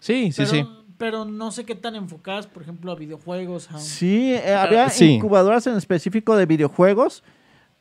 Sí, 0.00 0.32
sí, 0.32 0.38
pero, 0.38 0.50
sí. 0.50 0.66
Pero 1.04 1.26
no 1.26 1.50
sé 1.52 1.64
qué 1.66 1.74
tan 1.74 1.96
enfocadas, 1.96 2.46
por 2.46 2.62
ejemplo, 2.62 2.90
a 2.90 2.94
videojuegos. 2.94 3.70
a- 3.70 3.78
Sí, 3.78 4.32
eh, 4.32 4.54
había 4.54 4.88
sí. 4.88 5.04
incubadoras 5.16 5.66
en 5.66 5.76
específico 5.76 6.34
de 6.34 6.46
videojuegos, 6.46 7.22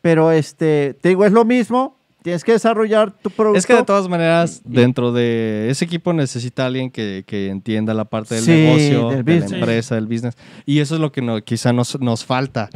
pero 0.02 0.30
este, 0.34 0.94
te 1.00 1.08
digo, 1.08 1.24
es 1.24 1.32
lo 1.32 1.46
mismo. 1.46 1.96
Tienes 2.22 2.44
que 2.44 2.52
desarrollar 2.52 3.12
tu 3.14 3.30
producto. 3.30 3.58
Es 3.60 3.66
que 3.66 3.76
de 3.76 3.84
todas 3.84 4.10
maneras, 4.10 4.62
dentro 4.66 5.14
de 5.14 5.70
ese 5.70 5.86
equipo 5.86 6.12
necesita 6.12 6.66
alguien 6.66 6.92
que, 6.92 7.24
que 7.26 7.48
entienda 7.48 7.94
la 7.94 8.04
parte 8.04 8.36
del 8.36 8.44
Sí, 8.44 8.52
negocio, 8.52 9.10
del 9.12 9.24
de 9.24 9.32
la 9.34 9.40
business. 9.40 9.52
empresa, 9.62 9.96
del 9.96 10.08
business. 10.08 10.38
Y 10.66 10.80
eso 10.80 10.96
es 10.96 11.00
lo 11.02 11.14
que 11.14 11.22
no- 11.22 11.42
quizá 11.42 11.72
nos, 11.72 11.98
nos 12.02 12.26
falta 12.26 12.70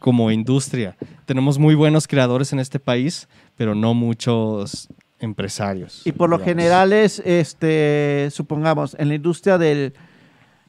como 0.00 0.30
industria. 0.30 0.96
Tenemos 1.26 1.58
muy 1.58 1.74
buenos 1.74 2.08
creadores 2.08 2.50
en 2.54 2.60
este 2.60 2.78
país, 2.78 3.28
pero 3.58 3.74
no 3.74 3.92
muchos 3.92 4.88
empresarios. 5.22 6.02
Y 6.04 6.12
por 6.12 6.28
lo 6.28 6.38
general 6.38 6.92
es, 6.92 7.20
este, 7.24 8.28
supongamos, 8.30 8.96
en 8.98 9.08
la 9.08 9.14
industria 9.14 9.58
del, 9.58 9.94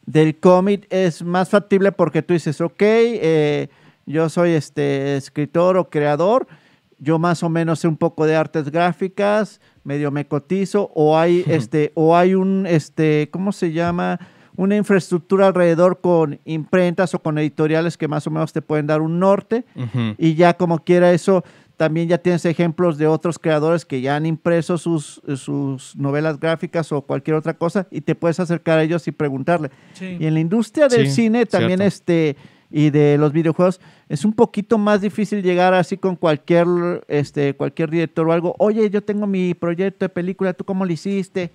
del 0.06 0.40
cómic 0.40 0.88
es 0.90 1.24
más 1.24 1.50
factible 1.50 1.92
porque 1.92 2.22
tú 2.22 2.34
dices, 2.34 2.62
ok, 2.62 2.82
eh, 2.82 3.68
yo 4.06 4.30
soy 4.30 4.52
este 4.52 5.18
escritor 5.18 5.78
o 5.78 5.90
creador, 5.90 6.48
yo 7.00 7.20
más 7.20 7.44
o 7.44 7.50
menos 7.50 7.80
sé 7.80 7.88
un 7.88 7.98
poco 7.98 8.26
de 8.26 8.36
artes 8.36 8.70
gráficas, 8.70 9.60
medio 9.84 10.12
me 10.12 10.28
cotizo, 10.28 10.92
o 10.94 11.18
hay 11.18 11.44
este, 11.48 11.92
o 11.96 12.16
hay 12.16 12.36
un 12.36 12.66
este, 12.68 13.30
¿cómo 13.32 13.52
se 13.52 13.72
llama? 13.72 14.20
una 14.56 14.76
infraestructura 14.76 15.48
alrededor 15.48 16.00
con 16.00 16.40
imprentas 16.46 17.14
o 17.14 17.20
con 17.20 17.38
editoriales 17.38 17.98
que 17.98 18.08
más 18.08 18.28
o 18.28 18.32
menos 18.32 18.54
te 18.54 18.62
pueden 18.62 18.88
dar 18.88 19.02
un 19.02 19.20
norte 19.20 19.66
y 20.18 20.36
ya 20.36 20.56
como 20.56 20.80
quiera 20.80 21.12
eso, 21.12 21.44
también 21.84 22.08
ya 22.08 22.18
tienes 22.18 22.46
ejemplos 22.46 22.98
de 22.98 23.08
otros 23.08 23.38
creadores 23.38 23.84
que 23.84 24.00
ya 24.00 24.16
han 24.16 24.26
impreso 24.26 24.78
sus, 24.78 25.22
sus 25.36 25.98
novelas 25.98 26.40
gráficas 26.40 26.90
o 26.94 27.02
cualquier 27.02 27.36
otra 27.36 27.56
cosa 27.56 27.88
y 27.92 28.00
te 28.00 28.16
puedes 28.16 28.40
acercar 28.40 28.80
a 28.80 28.84
ellos 28.84 29.06
y 29.10 29.12
preguntarle. 29.12 29.70
Sí. 29.92 30.16
Y 30.18 30.26
en 30.26 30.34
la 30.36 30.40
industria 30.40 30.88
del 30.88 31.08
Sí, 31.10 31.24
cine 31.24 31.46
también 31.46 31.80
cierto. 31.80 31.84
este 31.94 32.38
y 32.72 32.90
de 32.90 33.18
los 33.18 33.34
videojuegos 33.34 33.82
es 34.08 34.24
un 34.24 34.32
poquito 34.32 34.78
más 34.78 35.02
difícil 35.02 35.44
llegar 35.44 35.74
así 35.74 35.98
con 35.98 36.16
cualquier 36.16 36.68
este 37.10 37.54
cualquier 37.54 37.90
director 37.90 38.26
o 38.30 38.32
algo. 38.32 38.56
Oye, 38.60 38.90
yo 38.90 39.04
tengo 39.04 39.28
mi 39.28 39.54
proyecto 39.54 40.06
de 40.06 40.10
película, 40.10 40.54
¿tú 40.54 40.64
cómo 40.64 40.86
lo 40.86 40.94
hiciste? 40.94 41.52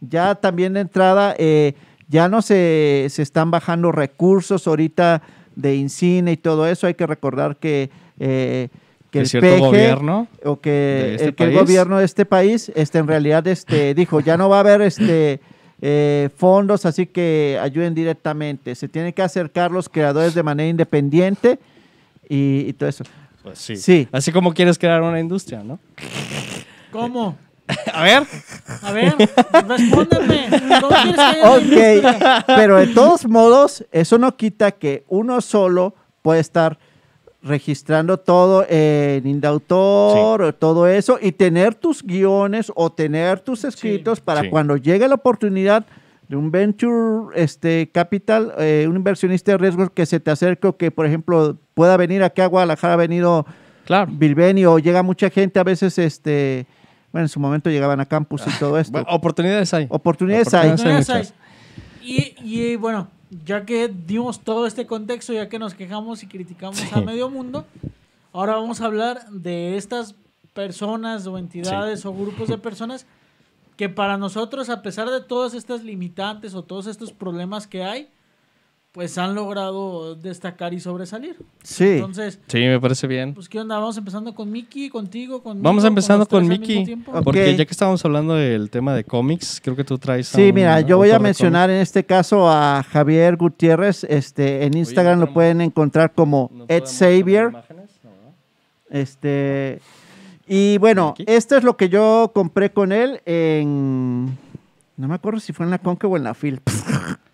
Ya 0.00 0.34
también 0.34 0.72
de 0.72 0.80
entrada 0.80 1.36
eh, 1.38 1.74
ya 2.08 2.28
no 2.28 2.42
se, 2.42 3.06
se 3.10 3.22
están 3.22 3.52
bajando 3.52 3.92
recursos 3.92 4.66
ahorita 4.66 5.22
de 5.54 5.76
Incine 5.76 6.32
y 6.32 6.36
todo 6.36 6.66
eso. 6.66 6.88
Hay 6.88 6.94
que 6.94 7.06
recordar 7.06 7.58
que 7.58 7.90
eh, 8.18 8.70
que 9.10 9.20
De 9.20 9.22
el 9.24 9.28
cierto 9.28 9.48
PG 9.48 9.60
gobierno 9.60 10.28
o 10.44 10.60
que, 10.60 10.70
de 10.70 11.14
este 11.14 11.26
el, 11.26 11.34
que 11.34 11.50
gobierno 11.52 11.98
de 11.98 12.04
este 12.04 12.24
país 12.26 12.70
este, 12.74 12.98
en 12.98 13.06
realidad 13.06 13.46
este, 13.46 13.94
dijo, 13.96 14.20
ya 14.20 14.36
no 14.36 14.48
va 14.48 14.56
a 14.56 14.60
haber 14.60 14.82
este, 14.82 15.40
eh, 15.80 16.28
fondos, 16.36 16.86
así 16.86 17.06
que 17.06 17.58
ayuden 17.60 17.94
directamente. 17.94 18.74
Se 18.74 18.88
tienen 18.88 19.12
que 19.12 19.22
acercar 19.22 19.70
los 19.70 19.88
creadores 19.88 20.34
de 20.34 20.42
manera 20.42 20.68
independiente 20.68 21.58
y, 22.28 22.64
y 22.66 22.72
todo 22.72 22.88
eso. 22.88 23.04
Pues 23.42 23.58
sí. 23.58 23.76
Sí. 23.76 24.08
Así 24.12 24.32
como 24.32 24.52
quieres 24.52 24.78
crear 24.78 25.00
una 25.02 25.20
industria, 25.20 25.62
¿no? 25.62 25.78
¿Cómo? 26.90 27.36
A 27.92 28.02
ver. 28.02 28.22
A 28.82 28.92
ver, 28.92 29.14
respóndeme. 29.66 30.48
¿Cómo 30.80 30.88
quieres 30.88 32.00
que 32.00 32.02
Ok, 32.02 32.46
pero 32.46 32.76
de 32.76 32.88
todos 32.88 33.26
modos, 33.26 33.84
eso 33.92 34.18
no 34.18 34.36
quita 34.36 34.72
que 34.72 35.04
uno 35.08 35.40
solo 35.40 35.94
puede 36.22 36.40
estar 36.40 36.78
registrando 37.42 38.18
todo 38.18 38.66
en 38.68 39.26
Indautor, 39.26 40.42
o 40.42 40.54
todo 40.54 40.86
eso, 40.88 41.18
y 41.20 41.32
tener 41.32 41.74
tus 41.74 42.02
guiones 42.02 42.72
o 42.74 42.90
tener 42.90 43.40
tus 43.40 43.64
escritos 43.64 44.20
para 44.20 44.42
Sí. 44.42 44.50
cuando 44.50 44.76
llegue 44.76 45.06
la 45.08 45.14
oportunidad 45.14 45.86
de 46.28 46.36
un 46.36 46.50
venture 46.50 47.28
este, 47.34 47.90
capital, 47.90 48.52
eh, 48.58 48.86
un 48.88 48.96
inversionista 48.96 49.52
de 49.52 49.58
riesgo 49.58 49.88
que 49.90 50.04
se 50.04 50.20
te 50.20 50.30
acerque 50.30 50.66
o 50.66 50.76
que, 50.76 50.90
por 50.90 51.06
ejemplo, 51.06 51.56
pueda 51.74 51.96
venir 51.96 52.22
aquí 52.22 52.40
a 52.42 52.46
Guadalajara, 52.46 52.94
ha 52.94 52.96
venido 52.96 53.46
Claro. 53.86 54.10
Bilbeni 54.12 54.66
o 54.66 54.78
llega 54.78 55.02
mucha 55.02 55.30
gente, 55.30 55.58
a 55.58 55.64
veces, 55.64 55.96
este, 55.98 56.66
bueno, 57.12 57.24
en 57.24 57.28
su 57.30 57.40
momento 57.40 57.70
llegaban 57.70 58.00
a 58.00 58.04
campus 58.06 58.42
y 58.46 58.50
todo 58.58 58.78
esto. 58.78 58.92
Bueno, 58.92 59.06
oportunidades 59.10 59.72
hay. 59.72 59.86
Oportunidades 59.88 60.52
hay. 60.52 60.68
Oportunidades 60.68 61.06
sabes. 61.06 61.34
Y, 62.02 62.34
y, 62.42 62.76
bueno, 62.76 63.08
ya 63.44 63.64
que 63.64 63.88
dimos 63.88 64.40
todo 64.40 64.66
este 64.66 64.86
contexto, 64.86 65.32
ya 65.32 65.48
que 65.48 65.58
nos 65.58 65.74
quejamos 65.74 66.22
y 66.22 66.26
criticamos 66.26 66.78
Sí. 66.78 66.88
a 66.92 67.00
medio 67.00 67.28
mundo, 67.28 67.66
ahora 68.32 68.56
vamos 68.56 68.80
a 68.80 68.86
hablar 68.86 69.28
de 69.30 69.76
estas 69.76 70.14
personas 70.54 71.26
o 71.26 71.38
entidades 71.38 72.04
o 72.06 72.12
grupos 72.12 72.48
de 72.48 72.58
personas 72.58 73.06
que 73.76 73.88
para 73.88 74.16
nosotros, 74.16 74.70
a 74.70 74.82
pesar 74.82 75.08
de 75.10 75.20
todas 75.20 75.54
estas 75.54 75.84
limitantes 75.84 76.54
o 76.54 76.62
todos 76.62 76.86
estos 76.86 77.12
problemas 77.12 77.66
que 77.66 77.84
hay, 77.84 78.08
pues 78.98 79.16
han 79.16 79.32
logrado 79.36 80.16
destacar 80.16 80.74
y 80.74 80.80
sobresalir. 80.80 81.36
Sí. 81.62 81.84
Entonces, 81.84 82.40
Sí, 82.48 82.58
me 82.58 82.80
parece 82.80 83.06
bien. 83.06 83.32
pues 83.32 83.48
¿qué 83.48 83.60
onda? 83.60 83.78
Vamos 83.78 83.96
empezando 83.96 84.34
con 84.34 84.50
Miki, 84.50 84.90
contigo, 84.90 85.40
conmigo. 85.40 85.62
Vamos 85.62 85.84
empezando 85.84 86.26
con. 86.26 86.50
Ok. 86.50 87.22
Porque 87.22 87.56
ya 87.56 87.64
que 87.64 87.70
estábamos 87.70 88.04
hablando 88.04 88.34
del 88.34 88.70
tema 88.70 88.92
de 88.96 89.04
cómics, 89.04 89.60
creo 89.62 89.76
que 89.76 89.84
tú 89.84 89.98
traes. 89.98 90.34
a 90.34 90.36
Sí, 90.36 90.48
un 90.48 90.54
mira, 90.56 90.80
yo 90.80 90.96
voy 90.96 91.12
a 91.12 91.20
mencionar 91.20 91.70
en 91.70 91.76
este 91.76 92.02
caso 92.02 92.50
a 92.50 92.82
Javier 92.90 93.36
Gutiérrez. 93.36 94.02
Este, 94.02 94.64
en 94.64 94.76
Instagram 94.76 95.20
lo 95.20 95.32
pueden 95.32 95.60
encontrar 95.60 96.12
como. 96.12 96.50
¿No 96.52 96.64
Ed 96.66 96.82
Xavier. 96.84 97.52
Este, 98.90 99.80
y 100.48 100.76
bueno, 100.78 101.10
Aquí. 101.10 101.24
esto 101.28 101.56
es 101.56 101.62
lo 101.62 101.76
que 101.76 101.88
yo 101.88 102.32
compré 102.34 102.72
con 102.72 102.90
él 102.90 103.20
en. 103.26 104.24
No 104.96 105.06
me 105.06 105.14
acuerdo 105.14 105.38
si 105.38 105.52
fue 105.52 105.66
en 105.66 105.70
la 105.70 105.78
Conque 105.78 106.08
o 106.08 106.16
en 106.16 106.24
la 106.24 106.34
Phil. 106.34 106.60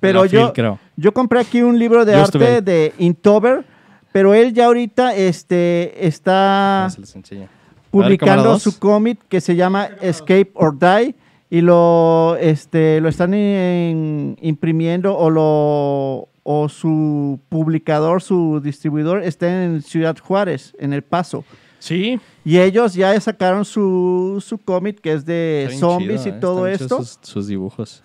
Pero 0.00 0.24
yo, 0.26 0.52
creo. 0.52 0.78
yo 0.96 1.12
compré 1.12 1.40
aquí 1.40 1.62
un 1.62 1.78
libro 1.78 2.04
de 2.04 2.12
Yo 2.12 2.20
arte 2.20 2.62
de 2.62 2.92
Intover, 2.98 3.64
pero 4.12 4.34
él 4.34 4.52
ya 4.52 4.66
ahorita 4.66 5.14
este, 5.14 6.06
está 6.06 6.86
Ah, 6.86 6.88
ver, 6.98 7.48
publicando 7.90 8.58
su 8.58 8.78
cómic 8.78 9.18
que 9.28 9.40
se 9.40 9.56
llama 9.56 9.88
Escape 10.00 10.50
or 10.54 10.78
Die 10.78 11.14
y 11.50 11.62
lo 11.62 12.36
este 12.40 13.00
lo 13.00 13.08
están 13.08 13.32
en- 13.34 14.36
imprimiendo 14.40 15.16
o 15.16 15.30
lo 15.30 16.28
o 16.50 16.68
su 16.70 17.40
publicador, 17.50 18.22
su 18.22 18.60
distribuidor 18.62 19.22
está 19.22 19.64
en 19.64 19.82
Ciudad 19.82 20.16
Juárez, 20.18 20.74
en 20.78 20.92
El 20.94 21.02
Paso. 21.02 21.44
Sí. 21.78 22.18
Y 22.44 22.58
ellos 22.58 22.94
ya 22.94 23.18
sacaron 23.20 23.64
su, 23.66 24.42
su 24.44 24.56
cómic 24.58 24.98
que 25.00 25.12
es 25.12 25.26
de 25.26 25.68
zombies 25.78 26.22
chido, 26.24 26.34
y 26.34 26.38
¿eh? 26.38 26.40
todo 26.40 26.66
esto. 26.66 26.98
Sus, 26.98 27.18
sus 27.22 27.46
dibujos. 27.48 28.02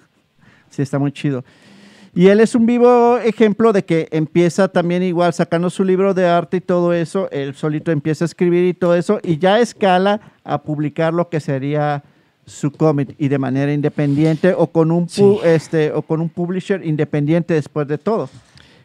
Sí, 0.70 0.82
está 0.82 1.00
muy 1.00 1.12
chido. 1.14 1.46
Y 2.16 2.28
él 2.28 2.40
es 2.42 2.54
un 2.54 2.66
vivo 2.68 3.18
ejemplo 3.18 3.74
de 3.74 3.84
que 3.84 4.08
empieza 4.12 4.68
también 4.68 5.02
igual 5.02 5.34
sacando 5.34 5.70
su 5.72 5.84
libro 5.84 6.14
de 6.14 6.28
arte 6.28 6.58
y 6.58 6.62
todo 6.62 6.94
eso, 6.94 7.28
él 7.32 7.56
solito 7.56 7.92
empieza 7.92 8.24
a 8.26 8.28
escribir 8.28 8.66
y 8.66 8.74
todo 8.76 8.96
eso, 8.96 9.20
y 9.24 9.40
ya 9.40 9.60
escala 9.60 10.22
a 10.44 10.62
publicar 10.62 11.12
lo 11.14 11.30
que 11.30 11.40
sería 11.40 12.04
su 12.46 12.72
cómic 12.72 13.16
y 13.18 13.30
de 13.30 13.40
manera 13.40 13.74
independiente 13.74 14.54
o 14.56 14.68
con 14.68 14.92
un 14.92 15.08
este 15.44 15.92
o 15.94 16.02
con 16.04 16.20
un 16.22 16.30
publisher 16.30 16.86
independiente 16.86 17.54
después 17.56 17.88
de 17.88 17.98
todo. 17.98 18.30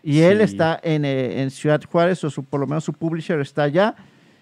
Y 0.03 0.21
él 0.21 0.39
Sí. 0.39 0.45
está 0.45 0.79
en, 0.83 1.05
eh, 1.05 1.43
en 1.43 1.51
Ciudad 1.51 1.83
Juárez, 1.91 2.23
o 2.25 2.31
su, 2.31 2.45
por 2.45 2.61
lo 2.61 2.67
menos 2.67 2.85
su 2.85 2.93
publisher 2.95 3.41
está 3.41 3.65
allá, 3.65 3.95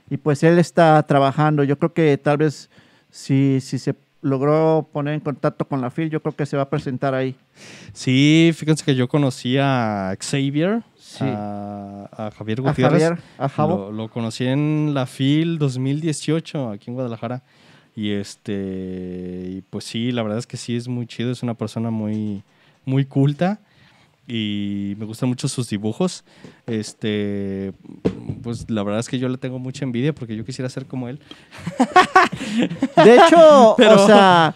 y 0.09 0.17
pues 0.17 0.45
él 0.45 0.59
está 0.61 1.03
trabajando. 1.05 1.65
Yo 1.65 1.77
creo 1.77 1.93
que 1.93 2.17
tal 2.19 2.37
vez 2.37 2.71
si, 3.11 3.59
si 3.61 3.79
se 3.79 3.95
logró 4.27 4.89
poner 4.93 5.15
en 5.15 5.21
contacto 5.21 5.67
con 5.67 5.81
la 5.81 5.91
FIL, 5.91 6.11
yo 6.11 6.21
creo 6.21 6.35
que 6.35 6.47
se 6.47 6.57
va 6.57 6.65
a 6.65 6.71
presentar 6.71 7.15
ahí. 7.15 7.37
Sí, 7.93 8.51
fíjense 8.55 8.85
que 8.85 8.95
yo 8.95 9.09
conocí 9.09 9.57
a 9.59 10.15
Xavier, 10.21 10.83
Sí. 10.99 11.25
a, 11.25 12.09
a 12.13 12.31
Javier 12.33 12.59
A 12.59 12.63
Gutiérrez. 12.63 13.03
Javier, 13.03 13.23
a 13.39 13.49
Javo. 13.49 13.77
Lo, 13.77 13.93
lo 13.93 14.09
conocí 14.11 14.45
en 14.47 14.93
la 14.93 15.07
FIL 15.07 15.59
2018 15.59 16.71
aquí 16.71 16.91
en 16.91 16.95
Guadalajara. 16.95 17.43
Y 17.95 18.11
este, 18.11 19.47
y 19.49 19.63
pues 19.71 19.85
sí, 19.85 20.13
la 20.13 20.23
verdad 20.23 20.39
es 20.39 20.47
que 20.47 20.57
sí 20.59 20.77
es 20.77 20.87
muy 20.89 21.07
chido, 21.07 21.31
es 21.31 21.43
una 21.43 21.55
persona 21.55 21.91
muy, 21.91 22.43
muy 22.85 23.05
culta 23.07 23.61
y 24.27 24.95
me 24.99 25.05
gustan 25.05 25.29
mucho 25.29 25.49
sus 25.49 25.69
dibujos. 25.69 26.25
Este, 26.67 27.73
pues 28.43 28.69
la 28.71 28.83
verdad 28.83 29.01
es 29.01 29.09
que 29.09 29.19
yo 29.19 29.29
le 29.29 29.39
tengo 29.39 29.59
mucha 29.59 29.85
envidia 29.85 30.15
porque 30.15 30.37
yo 30.37 30.45
quisiera 30.45 30.69
ser 30.69 30.87
como 30.87 31.09
él. 31.09 31.21
De 33.05 33.15
hecho, 33.15 33.75
Pero- 33.79 34.03
o 34.03 34.07
sea, 34.07 34.55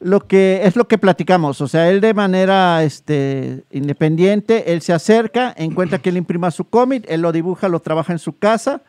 lo 0.00 0.26
que 0.26 0.62
es 0.64 0.76
lo 0.76 0.88
que 0.88 0.96
platicamos, 0.96 1.60
o 1.60 1.68
sea, 1.68 1.90
él 1.90 2.00
de 2.00 2.14
manera 2.14 2.82
este, 2.84 3.64
independiente, 3.70 4.72
él 4.72 4.80
se 4.80 4.94
acerca, 4.94 5.52
encuentra 5.56 5.98
que 5.98 6.08
él 6.08 6.16
imprima 6.16 6.50
su 6.50 6.64
cómic, 6.64 7.04
él 7.08 7.20
lo 7.20 7.32
dibuja, 7.32 7.68
lo 7.68 7.80
trabaja 7.80 8.12
en 8.14 8.18
su 8.18 8.38
casa 8.38 8.82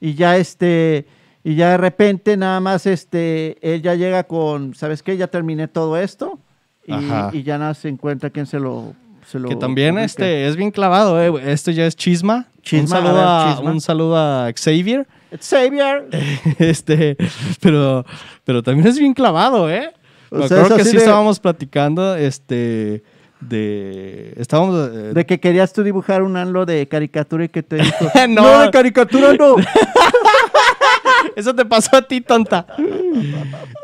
y 0.00 0.14
ya 0.14 0.38
este 0.38 1.06
y 1.46 1.56
ya 1.56 1.72
de 1.72 1.76
repente 1.76 2.38
nada 2.38 2.60
más 2.60 2.86
este 2.86 3.58
él 3.60 3.82
ya 3.82 3.94
llega 3.94 4.24
con, 4.24 4.74
¿sabes 4.74 5.02
qué? 5.02 5.18
Ya 5.18 5.26
terminé 5.26 5.68
todo 5.68 5.98
esto 5.98 6.38
y, 6.86 6.94
y 7.36 7.42
ya 7.42 7.58
nada 7.58 7.74
se 7.74 7.88
encuentra 7.90 8.30
quién 8.30 8.46
se 8.46 8.58
lo 8.58 8.94
lo 9.32 9.48
Que 9.48 9.56
también 9.56 9.90
publica. 9.94 10.04
este, 10.06 10.46
es 10.46 10.56
bien 10.56 10.70
clavado, 10.70 11.20
eh. 11.22 11.52
esto 11.52 11.70
ya 11.70 11.86
es 11.86 11.96
chisma. 11.96 12.46
Chisma, 12.62 12.82
un, 12.82 12.88
saludo 13.04 13.20
a 13.20 13.44
ver, 13.44 13.54
chisma. 13.54 13.70
un 13.70 13.80
saludo 13.80 14.16
a 14.16 14.52
Xavier. 14.54 15.06
Xavier. 15.40 16.08
este, 16.58 17.16
pero, 17.60 18.04
pero 18.44 18.62
también 18.62 18.86
es 18.88 18.98
bien 18.98 19.12
clavado, 19.14 19.70
¿eh? 19.70 19.92
O 20.30 20.46
sea, 20.48 20.64
que 20.76 20.84
sí 20.84 20.92
de- 20.92 20.98
estábamos 20.98 21.38
platicando, 21.40 22.16
este, 22.16 23.02
de, 23.40 24.32
estábamos, 24.36 24.88
eh, 24.88 25.12
De 25.14 25.26
que 25.26 25.38
querías 25.40 25.72
tú 25.72 25.82
dibujar 25.82 26.22
un 26.22 26.36
anlo 26.36 26.64
de 26.66 26.88
caricatura 26.88 27.44
y 27.44 27.48
que 27.48 27.62
te 27.62 27.76
dijo, 27.76 28.06
No. 28.28 28.42
no, 28.42 28.60
de 28.60 28.70
caricatura 28.70 29.34
no. 29.34 29.56
eso 31.36 31.54
te 31.54 31.64
pasó 31.64 31.96
a 31.96 32.02
ti, 32.02 32.20
tonta. 32.20 32.66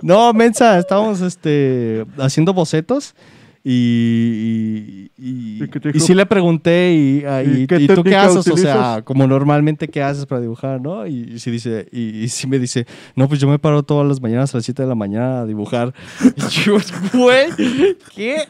No, 0.02 0.32
mensa, 0.32 0.78
estábamos, 0.78 1.20
este, 1.20 2.04
haciendo 2.18 2.52
bocetos 2.54 3.14
y, 3.62 3.72
y, 3.72 5.10
y, 5.18 5.64
¿Y 5.64 5.68
qué 5.68 5.80
te 5.80 5.90
y 5.90 5.92
dijo? 5.92 6.06
sí 6.06 6.14
le 6.14 6.24
pregunté 6.24 6.94
y, 6.94 7.24
ah, 7.26 7.42
¿Y 7.42 7.66
qué 7.66 7.86
tú 7.88 8.02
qué 8.02 8.16
haces, 8.16 8.46
o 8.48 8.56
sea, 8.56 9.02
como 9.04 9.26
normalmente 9.26 9.88
qué 9.88 10.02
haces 10.02 10.24
para 10.24 10.40
dibujar, 10.40 10.80
¿no? 10.80 11.06
Y, 11.06 11.32
y 11.34 11.38
sí 11.38 11.50
dice, 11.50 11.86
y, 11.92 12.22
y 12.22 12.28
sí 12.28 12.46
me 12.46 12.58
dice, 12.58 12.86
no, 13.16 13.28
pues 13.28 13.38
yo 13.38 13.48
me 13.48 13.58
paro 13.58 13.82
todas 13.82 14.08
las 14.08 14.20
mañanas 14.20 14.54
a 14.54 14.58
las 14.58 14.64
7 14.64 14.82
de 14.82 14.88
la 14.88 14.94
mañana 14.94 15.40
a 15.40 15.46
dibujar. 15.46 15.92
Y 16.36 16.62
yo, 16.64 16.78
güey, 17.12 17.48
¿qué? 18.14 18.44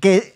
que, 0.00 0.34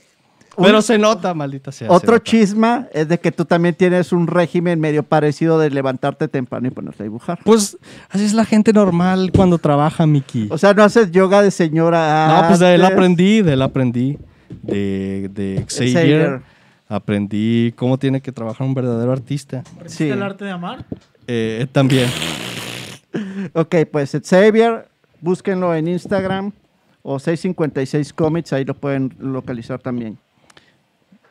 un- 0.56 0.64
Pero 0.64 0.82
se 0.82 0.98
nota, 0.98 1.34
maldita 1.34 1.72
sea. 1.72 1.88
se 1.88 1.94
otro 1.94 2.12
nota. 2.14 2.24
chisma 2.24 2.86
es 2.92 3.08
de 3.08 3.18
que 3.18 3.32
tú 3.32 3.44
también 3.44 3.74
tienes 3.74 4.12
un 4.12 4.26
régimen 4.26 4.80
medio 4.80 5.02
parecido 5.02 5.58
de 5.58 5.70
levantarte 5.70 6.28
temprano 6.28 6.68
y 6.68 6.70
ponerte 6.70 7.02
a 7.02 7.04
dibujar. 7.04 7.38
Pues 7.44 7.76
así 8.10 8.24
es 8.24 8.32
la 8.34 8.44
gente 8.44 8.72
normal 8.72 9.30
cuando 9.34 9.58
trabaja, 9.58 10.06
Miki. 10.06 10.48
O 10.50 10.58
sea, 10.58 10.74
no 10.74 10.82
haces 10.84 11.10
yoga 11.10 11.42
de 11.42 11.50
señora. 11.50 12.40
no, 12.42 12.48
pues 12.48 12.58
de 12.60 12.74
él 12.74 12.84
aprendí, 12.84 13.42
de 13.42 13.52
él 13.54 13.62
aprendí. 13.62 14.18
De, 14.62 15.28
de 15.32 15.64
Xavier, 15.68 15.92
Xavier. 15.94 16.42
aprendí 16.88 17.72
cómo 17.76 17.98
tiene 17.98 18.20
que 18.20 18.30
trabajar 18.30 18.66
un 18.66 18.74
verdadero 18.74 19.10
artista. 19.12 19.60
¿Aprendiste 19.74 20.04
Sí. 20.04 20.10
el 20.10 20.22
arte 20.22 20.44
de 20.44 20.50
amar? 20.52 20.84
Eh, 21.26 21.66
también. 21.72 22.08
Ok, 23.52 23.76
pues 23.92 24.16
Xavier, 24.28 24.88
búsquenlo 25.20 25.74
en 25.74 25.88
Instagram 25.88 26.52
o 27.02 27.18
656 27.18 28.12
Comics, 28.12 28.52
ahí 28.52 28.64
lo 28.64 28.74
pueden 28.74 29.14
localizar 29.20 29.78
también. 29.80 30.18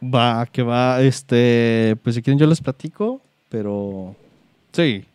Va, 0.03 0.45
que 0.45 0.63
va, 0.63 1.01
este, 1.01 1.95
pues 2.03 2.15
si 2.15 2.21
quieren 2.21 2.39
yo 2.39 2.47
les 2.47 2.61
platico, 2.61 3.21
pero 3.49 4.15
sí, 4.71 5.05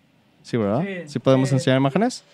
sí, 0.42 0.56
¿verdad? 0.56 0.82
Sí, 0.82 1.12
Sí, 1.12 1.18
podemos 1.18 1.52
enseñar 1.52 1.78
imágenes. 1.78 2.24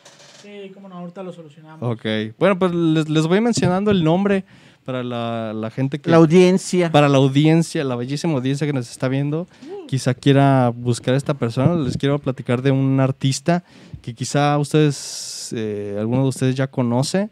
Sí, 0.43 0.71
cómo 0.75 0.89
no, 0.89 0.97
ahorita 0.97 1.23
lo 1.23 1.33
solucionamos. 1.33 1.83
Ok, 1.83 2.05
bueno, 2.39 2.59
pues 2.59 2.73
les, 2.73 3.09
les 3.09 3.27
voy 3.27 3.41
mencionando 3.41 3.91
el 3.91 4.05
nombre 4.05 4.45
para 4.85 5.03
la, 5.03 5.53
la 5.55 5.71
gente 5.71 5.99
que... 5.99 6.11
La 6.11 6.19
audiencia. 6.19 6.93
para 6.93 7.09
la 7.09 7.19
audiencia, 7.19 7.83
la 7.85 7.97
bellísima 7.97 8.35
audiencia 8.35 8.67
que 8.67 8.73
nos 8.73 8.91
está 8.91 9.09
viendo, 9.09 9.47
quizá 9.89 10.15
quiera 10.15 10.71
buscar 10.75 11.15
a 11.15 11.17
esta 11.17 11.35
persona. 11.35 11.75
Les 11.77 11.97
quiero 11.97 12.19
platicar 12.19 12.63
de 12.63 12.71
un 12.71 13.01
artista 13.01 13.65
que 14.03 14.15
quizá 14.15 14.59
ustedes, 14.59 15.53
eh, 15.57 15.97
alguno 15.99 16.23
de 16.23 16.29
ustedes 16.29 16.55
ya 16.55 16.67
conoce, 16.67 17.31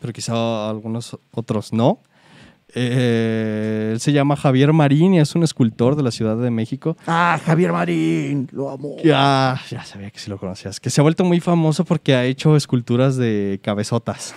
pero 0.00 0.12
quizá 0.12 0.70
algunos 0.70 1.18
otros 1.32 1.72
no. 1.72 1.98
Eh, 2.76 3.33
él 3.94 4.00
se 4.00 4.12
llama 4.12 4.36
Javier 4.36 4.72
Marín 4.72 5.14
y 5.14 5.20
es 5.20 5.34
un 5.34 5.42
escultor 5.42 5.96
de 5.96 6.02
la 6.02 6.10
Ciudad 6.10 6.36
de 6.36 6.50
México. 6.50 6.96
Ah, 7.06 7.40
Javier 7.44 7.72
Marín, 7.72 8.48
lo 8.52 8.68
amo. 8.70 8.96
Ya, 9.02 9.58
ya 9.70 9.84
sabía 9.84 10.10
que 10.10 10.18
sí 10.18 10.28
lo 10.28 10.38
conocías. 10.38 10.78
Que 10.80 10.90
se 10.90 11.00
ha 11.00 11.02
vuelto 11.02 11.24
muy 11.24 11.40
famoso 11.40 11.84
porque 11.84 12.14
ha 12.14 12.24
hecho 12.26 12.56
esculturas 12.56 13.16
de 13.16 13.58
cabezotas. 13.62 14.34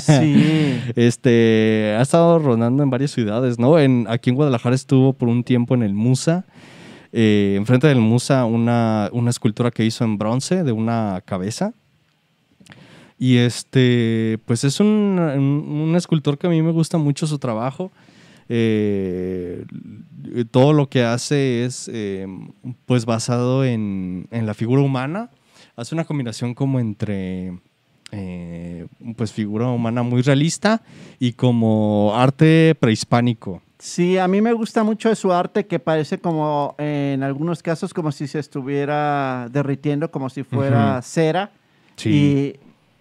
Sí. 0.00 0.80
Este, 0.96 1.94
ha 1.98 2.02
estado 2.02 2.38
rodando 2.38 2.82
en 2.82 2.90
varias 2.90 3.10
ciudades, 3.12 3.58
¿no? 3.58 3.78
En, 3.78 4.06
aquí 4.08 4.30
en 4.30 4.36
Guadalajara 4.36 4.74
estuvo 4.74 5.12
por 5.12 5.28
un 5.28 5.44
tiempo 5.44 5.74
en 5.74 5.82
el 5.82 5.92
Musa. 5.94 6.44
Eh, 7.12 7.54
enfrente 7.56 7.86
del 7.86 8.00
Musa, 8.00 8.44
una, 8.44 9.08
una 9.12 9.30
escultura 9.30 9.70
que 9.70 9.84
hizo 9.84 10.04
en 10.04 10.18
bronce 10.18 10.64
de 10.64 10.72
una 10.72 11.22
cabeza. 11.24 11.72
Y 13.18 13.36
este, 13.38 14.38
pues 14.46 14.62
es 14.64 14.78
un, 14.80 14.86
un- 14.86 15.88
un 15.88 15.96
escultor 15.96 16.38
que 16.38 16.46
a 16.46 16.50
mí 16.50 16.62
me 16.62 16.70
gusta 16.70 16.98
mucho 16.98 17.26
su 17.26 17.38
trabajo. 17.38 17.90
Eh, 18.48 19.64
todo 20.50 20.72
lo 20.72 20.88
que 20.88 21.02
hace 21.04 21.64
es 21.64 21.90
eh, 21.92 22.26
pues 22.86 23.04
basado 23.04 23.64
en, 23.64 24.26
en 24.30 24.46
la 24.46 24.54
figura 24.54 24.82
humana. 24.82 25.30
Hace 25.76 25.94
una 25.94 26.04
combinación 26.04 26.54
como 26.54 26.80
entre 26.80 27.58
eh, 28.10 28.86
pues 29.16 29.32
figura 29.32 29.68
humana 29.68 30.02
muy 30.02 30.22
realista 30.22 30.82
y 31.18 31.32
como 31.32 32.12
arte 32.14 32.74
prehispánico. 32.80 33.62
Sí, 33.78 34.18
a 34.18 34.26
mí 34.26 34.40
me 34.40 34.52
gusta 34.54 34.82
mucho 34.82 35.14
su 35.14 35.32
arte 35.32 35.66
que 35.66 35.78
parece 35.78 36.18
como 36.18 36.74
en 36.78 37.22
algunos 37.22 37.62
casos 37.62 37.94
como 37.94 38.10
si 38.10 38.26
se 38.26 38.40
estuviera 38.40 39.48
derritiendo, 39.52 40.10
como 40.10 40.30
si 40.30 40.42
fuera 40.42 41.00
cera. 41.02 41.52
Y 42.04 42.54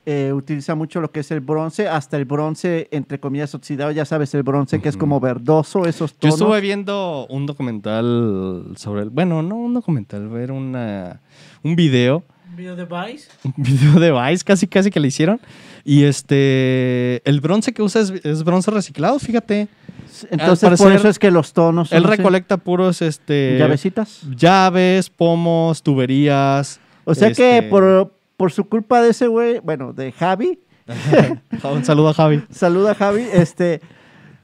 eh, 0.10 0.32
utiliza 0.32 0.74
mucho 0.74 1.02
lo 1.02 1.12
que 1.12 1.20
es 1.20 1.32
el 1.32 1.42
bronce, 1.42 1.90
hasta 1.90 2.16
el 2.16 2.24
bronce, 2.24 2.88
entre 2.92 3.20
comillas, 3.20 3.54
oxidado. 3.54 3.92
Ya 3.92 4.06
sabes, 4.06 4.34
el 4.36 4.44
bronce 4.44 4.80
que 4.80 4.88
es 4.88 4.96
como 4.96 5.20
verdoso, 5.20 5.86
esos 5.86 6.14
Yo 6.14 6.18
tonos. 6.20 6.36
estuve 6.36 6.62
viendo 6.62 7.28
un 7.30 7.46
documental 7.46 8.72
sobre 8.78 9.02
el, 9.02 9.10
bueno, 9.10 9.44
no 9.44 9.58
un 9.58 9.74
documental, 9.74 10.30
ver 10.30 10.54
una, 10.54 11.20
un 11.62 11.76
video, 11.76 12.24
Un 12.50 12.56
video 12.56 12.78
de 12.78 12.86
Vice. 12.86 13.28
un 13.44 13.54
video 13.58 14.00
de 14.00 14.14
Vice 14.14 14.46
casi 14.46 14.66
casi 14.66 14.92
que 14.92 15.02
le 15.02 15.10
hicieron. 15.10 15.42
Y 15.84 16.06
este, 16.06 17.22
el 17.30 17.42
bronce 17.42 17.74
que 17.74 17.82
usa 17.82 18.00
es, 18.00 18.12
es 18.24 18.46
bronce 18.46 18.72
reciclado, 18.72 19.20
fíjate. 19.20 19.68
Entonces, 20.32 20.80
por 20.80 20.94
eso 20.94 21.10
es 21.10 21.20
que 21.20 21.32
los 21.32 21.52
tonos 21.52 21.92
Él 21.92 22.06
así. 22.06 22.16
recolecta 22.16 22.56
puros, 22.56 23.02
este... 23.02 23.58
llavecitas. 23.60 24.22
Llaves, 24.38 25.10
pomos, 25.10 25.84
tuberías. 25.84 26.80
O 27.04 27.14
sea 27.14 27.32
que 27.34 27.58
este, 27.58 27.70
por, 27.70 28.17
por 28.38 28.52
su 28.52 28.66
culpa 28.70 29.02
de 29.02 29.10
ese 29.10 29.28
güey, 29.28 29.60
bueno, 29.60 29.94
de 29.94 30.12
Javi, 30.12 30.60
Un 31.64 31.84
saludo 31.84 32.10
a 32.10 32.14
Javi. 32.14 32.44
saluda 32.50 32.96
Javi, 32.96 33.26
este, 33.34 33.82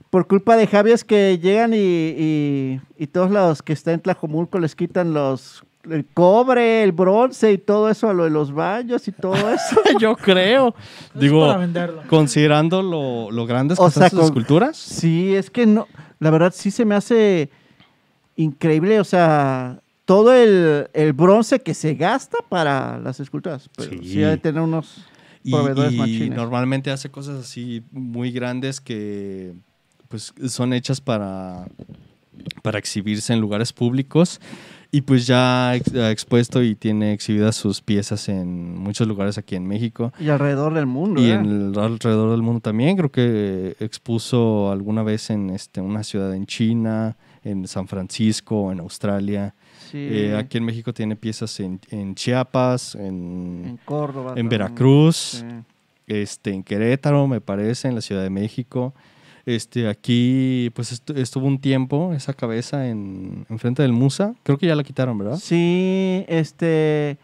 por 0.09 0.27
culpa 0.27 0.57
de 0.57 0.67
Javi 0.67 0.91
es 0.91 1.03
que 1.05 1.39
llegan 1.39 1.73
y, 1.73 1.77
y, 1.77 2.81
y 2.97 3.07
todos 3.07 3.31
los 3.31 3.61
que 3.61 3.71
están 3.73 3.93
en 3.95 3.99
Tlajomulco 4.01 4.59
les 4.59 4.75
quitan 4.75 5.13
los 5.13 5.63
el 5.89 6.05
cobre, 6.05 6.81
el 6.83 6.93
bronce 6.93 7.51
y 7.51 7.57
todo 7.57 7.89
eso 7.89 8.09
a 8.09 8.13
lo 8.13 8.23
de 8.23 8.29
los 8.29 8.53
baños 8.53 9.05
y 9.09 9.11
todo 9.11 9.35
eso. 9.53 9.81
Yo 9.99 10.15
creo. 10.15 10.73
Digo, 11.13 11.53
considerando 12.09 12.81
lo, 12.81 13.31
lo 13.31 13.45
grandes 13.45 13.77
que 13.77 13.83
O 13.83 13.91
son 13.91 14.01
sea, 14.01 14.09
sus 14.09 14.19
con- 14.19 14.25
esculturas. 14.27 14.77
Sí, 14.77 15.35
es 15.35 15.49
que 15.49 15.65
no, 15.65 15.87
la 16.19 16.29
verdad 16.29 16.53
sí 16.55 16.71
se 16.71 16.85
me 16.85 16.95
hace 16.95 17.49
increíble, 18.37 18.99
o 18.99 19.03
sea, 19.03 19.79
todo 20.06 20.34
el, 20.34 20.88
el 20.93 21.14
bronce 21.14 21.60
que 21.60 21.74
se 21.74 21.95
gasta 21.95 22.38
para 22.49 22.99
las 22.99 23.20
esculturas. 23.20 23.70
Pero 23.76 23.91
sí, 23.91 23.99
Sí. 24.04 24.24
ha 24.24 24.30
de 24.30 24.38
tener 24.38 24.62
unos 24.62 25.06
Y, 25.43 25.51
proveedores 25.51 25.93
y 25.93 25.97
machines. 25.97 26.36
normalmente 26.38 26.91
hace 26.91 27.10
cosas 27.10 27.39
así 27.41 27.84
muy 27.91 28.32
grandes 28.32 28.80
que 28.82 29.54
pues 30.10 30.34
son 30.47 30.74
hechas 30.74 31.01
para, 31.01 31.66
para 32.62 32.78
exhibirse 32.80 33.34
en 33.34 33.39
lugares 33.41 33.74
públicos 33.74 34.39
y 34.91 35.01
pues 35.01 35.26
ya 35.26 35.72
ha 35.72 36.12
expuesto 36.12 36.62
y 36.62 36.76
tiene 36.76 37.14
exhibidas 37.14 37.56
sus 37.56 37.82
piezas 37.82 38.30
en 38.30 38.78
muchos 38.78 39.08
lugares 39.08 39.39
aquí 39.39 39.56
en 39.56 39.66
México 39.66 40.14
Y 40.20 40.30
alrededor 40.30 40.76
del 40.76 40.86
mundo. 40.86 41.20
y 41.20 41.32
¿eh? 41.32 41.34
en 41.34 41.45
el- 41.74 41.80
alrededor 41.80 42.30
del 42.32 42.43
mundo 42.43 42.60
también. 42.60 42.95
Creo 42.95 43.12
que 43.12 43.76
expuso 43.80 44.72
alguna 44.72 45.01
vez 45.01 45.32
en 45.32 45.49
este, 45.49 45.82
una 45.82 46.04
ciudad 46.04 46.36
en 46.36 46.45
China, 46.45 47.18
en 47.43 47.68
San 47.68 47.88
Francisco, 47.88 48.72
en 48.72 48.82
Australia. 48.82 49.56
Sí, 49.93 50.07
Eh, 50.09 50.35
aquí 50.35 50.57
en 50.57 50.65
México 50.65 50.91
tiene 50.91 51.15
piezas 51.15 51.59
en, 51.59 51.79
en 51.91 52.15
Chiapas, 52.15 52.95
en 52.95 53.63
en, 53.67 53.79
Córdoba. 53.85 54.31
en 54.31 54.35
también. 54.37 54.49
Veracruz, 54.49 55.15
Sí. 55.15 55.45
este, 56.07 56.51
en 56.51 56.63
Querétaro, 56.63 57.27
me 57.27 57.41
parece, 57.41 57.87
en 57.87 57.93
la 57.95 58.01
Ciudad 58.01 58.23
de 58.23 58.31
México. 58.31 58.93
Este, 59.45 59.87
aquí, 59.87 60.71
pues 60.73 60.91
estu- 61.05 61.15
estuvo 61.17 61.45
un 61.45 61.59
tiempo 61.59 62.11
esa 62.13 62.33
cabeza 62.33 62.87
en, 62.87 63.45
enfrente 63.49 63.83
del 63.83 63.91
Musa. 63.93 64.33
Creo 64.43 64.57
que 64.57 64.65
ya 64.67 64.75
la 64.75 64.83
quitaron, 64.83 65.15
¿verdad? 65.17 65.37
Sí, 65.37 66.25
este, 66.27 67.17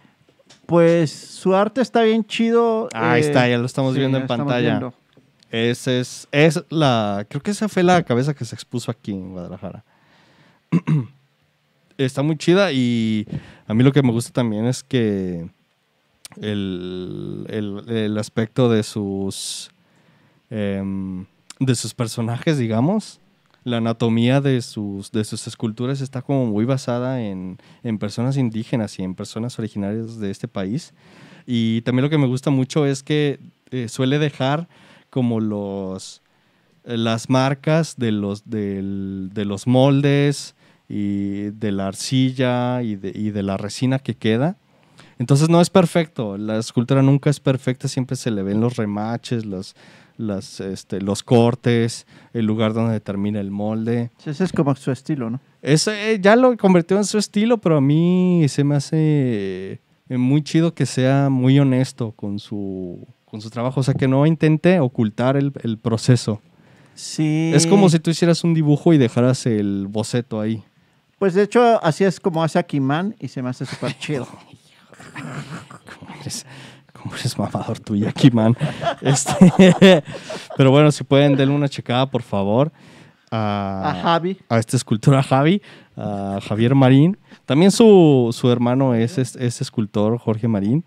pues 0.67 1.09
su 1.11 1.55
arte 1.55 1.81
está 1.81 2.03
bien 2.03 2.23
chido. 2.23 2.87
Ahí 2.93 3.21
eh, 3.23 3.25
está, 3.25 3.47
ya 3.47 3.57
lo 3.57 3.65
estamos 3.65 3.93
sí, 3.93 3.99
viendo 3.99 4.17
en 4.19 4.27
pantalla. 4.27 4.91
Esa 5.49 5.93
es, 5.93 6.27
es 6.31 6.63
la, 6.69 7.25
creo 7.27 7.41
que 7.41 7.49
esa 7.51 7.67
fue 7.67 7.81
la 7.81 8.03
cabeza 8.03 8.35
que 8.35 8.45
se 8.45 8.53
expuso 8.53 8.91
aquí 8.91 9.11
en 9.13 9.31
Guadalajara. 9.31 9.83
Está 12.05 12.23
muy 12.23 12.37
chida 12.37 12.71
y 12.71 13.27
a 13.67 13.73
mí 13.73 13.83
lo 13.83 13.91
que 13.91 14.01
me 14.01 14.11
gusta 14.11 14.31
también 14.31 14.65
es 14.65 14.83
que 14.83 15.49
el, 16.41 17.45
el- 17.49 17.83
el 17.89 18.17
aspecto 18.17 18.69
de 18.69 18.83
sus, 18.83 19.69
em, 20.49 21.25
de 21.59 21.75
sus 21.75 21.93
personajes, 21.93 22.57
digamos, 22.57 23.19
la 23.65 23.77
anatomía 23.77 24.39
de 24.39 24.61
sus, 24.61 25.11
de 25.11 25.25
sus 25.25 25.45
esculturas 25.47 25.99
está 25.99 26.21
como 26.21 26.45
muy 26.45 26.63
basada 26.63 27.21
en, 27.21 27.57
en 27.83 27.97
personas 27.99 28.37
indígenas 28.37 28.97
y 28.97 29.03
en 29.03 29.13
personas 29.13 29.59
originarias 29.59 30.19
de 30.19 30.31
este 30.31 30.47
país. 30.47 30.93
Y 31.45 31.81
también 31.81 32.03
lo 32.03 32.09
que 32.09 32.17
me 32.17 32.27
gusta 32.27 32.49
mucho 32.49 32.85
es 32.85 33.03
que 33.03 33.41
eh, 33.71 33.89
suele 33.89 34.19
dejar 34.19 34.69
como 35.09 35.41
los 35.41 36.21
eh, 36.85 36.95
las 36.95 37.29
marcas 37.29 37.95
de 37.97 38.13
los 38.13 38.49
del- 38.49 39.31
de 39.33 39.43
los 39.43 39.67
moldes 39.67 40.55
y 40.89 41.51
de 41.51 41.71
la 41.71 41.87
arcilla 41.87 42.81
y 42.81 42.95
de, 42.95 43.11
y 43.15 43.29
de 43.29 43.43
la 43.43 43.55
resina 43.55 43.99
que 43.99 44.15
queda. 44.15 44.57
Entonces 45.19 45.49
no 45.49 45.61
es 45.61 45.69
perfecto, 45.69 46.37
la 46.37 46.57
escultura 46.57 47.01
nunca 47.01 47.29
es 47.29 47.39
perfecta, 47.39 47.87
siempre 47.87 48.15
se 48.15 48.31
le 48.31 48.41
ven 48.41 48.61
los 48.61 48.77
remaches, 48.77 49.45
los, 49.45 49.75
las, 50.17 50.59
este, 50.61 51.01
los 51.01 51.23
cortes, 51.23 52.07
el 52.33 52.45
lugar 52.45 52.73
donde 52.73 52.99
termina 53.01 53.39
el 53.39 53.51
molde. 53.51 54.11
Ese 54.25 54.43
es 54.43 54.51
como 54.51 54.73
su 54.75 54.91
estilo, 54.91 55.29
¿no? 55.29 55.39
Eh, 55.61 56.19
ya 56.21 56.35
lo 56.35 56.55
convirtió 56.57 56.97
en 56.97 57.03
su 57.03 57.17
estilo, 57.17 57.57
pero 57.57 57.77
a 57.77 57.81
mí 57.81 58.45
se 58.47 58.63
me 58.63 58.75
hace 58.75 59.81
eh, 60.09 60.17
muy 60.17 60.41
chido 60.41 60.73
que 60.73 60.85
sea 60.85 61.29
muy 61.29 61.59
honesto 61.59 62.11
con 62.13 62.39
su, 62.39 63.05
con 63.25 63.41
su 63.41 63.49
trabajo. 63.49 63.81
O 63.81 63.83
sea, 63.83 63.93
que 63.93 64.07
no 64.07 64.25
intente 64.25 64.79
ocultar 64.79 65.35
el, 65.35 65.51
el 65.63 65.77
proceso. 65.77 66.41
Sí. 66.95 67.51
Es 67.53 67.67
como 67.67 67.89
si 67.89 67.99
tú 67.99 68.09
hicieras 68.09 68.43
un 68.43 68.53
dibujo 68.53 68.93
y 68.93 68.97
dejaras 68.97 69.45
el 69.45 69.87
boceto 69.87 70.39
ahí. 70.39 70.63
Pues 71.19 71.33
de 71.33 71.43
hecho, 71.43 71.83
así 71.83 72.05
es 72.05 72.17
como 72.17 72.41
hace 72.41 72.57
Akiman 72.57 73.13
y 73.19 73.27
se 73.27 73.41
me 73.41 73.49
hace 73.49 73.65
súper 73.65 73.97
chido. 73.99 74.25
¿Cómo 75.99 76.15
eres, 76.21 76.45
cómo 76.93 77.13
eres 77.13 77.37
mamador 77.37 77.77
tú, 77.79 77.95
Jackie 77.97 78.31
Man? 78.31 78.55
Este, 79.01 79.33
pero 80.57 80.71
bueno, 80.71 80.91
si 80.91 81.03
pueden, 81.03 81.35
denle 81.35 81.53
una 81.53 81.67
checada, 81.67 82.09
por 82.09 82.21
favor. 82.21 82.71
A 83.31 83.99
Javi. 84.01 84.39
a 84.49 84.57
esta 84.57 84.75
escultura 84.75 85.21
Javi, 85.21 85.61
a 85.95 86.39
Javier 86.41 86.73
Marín. 86.73 87.17
También 87.45 87.69
su, 87.69 88.29
su 88.31 88.49
hermano 88.49 88.95
es, 88.95 89.17
es, 89.19 89.35
es 89.35 89.61
escultor, 89.61 90.17
Jorge 90.17 90.47
Marín, 90.47 90.83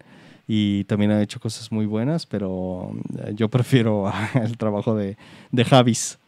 y 0.48 0.84
también 0.84 1.12
ha 1.12 1.22
hecho 1.22 1.38
cosas 1.38 1.70
muy 1.70 1.86
buenas, 1.86 2.26
pero 2.26 2.90
eh, 3.18 3.32
yo 3.34 3.48
prefiero 3.48 4.10
el 4.34 4.56
trabajo 4.56 4.96
de, 4.96 5.16
de 5.52 5.64
Javis. 5.64 6.18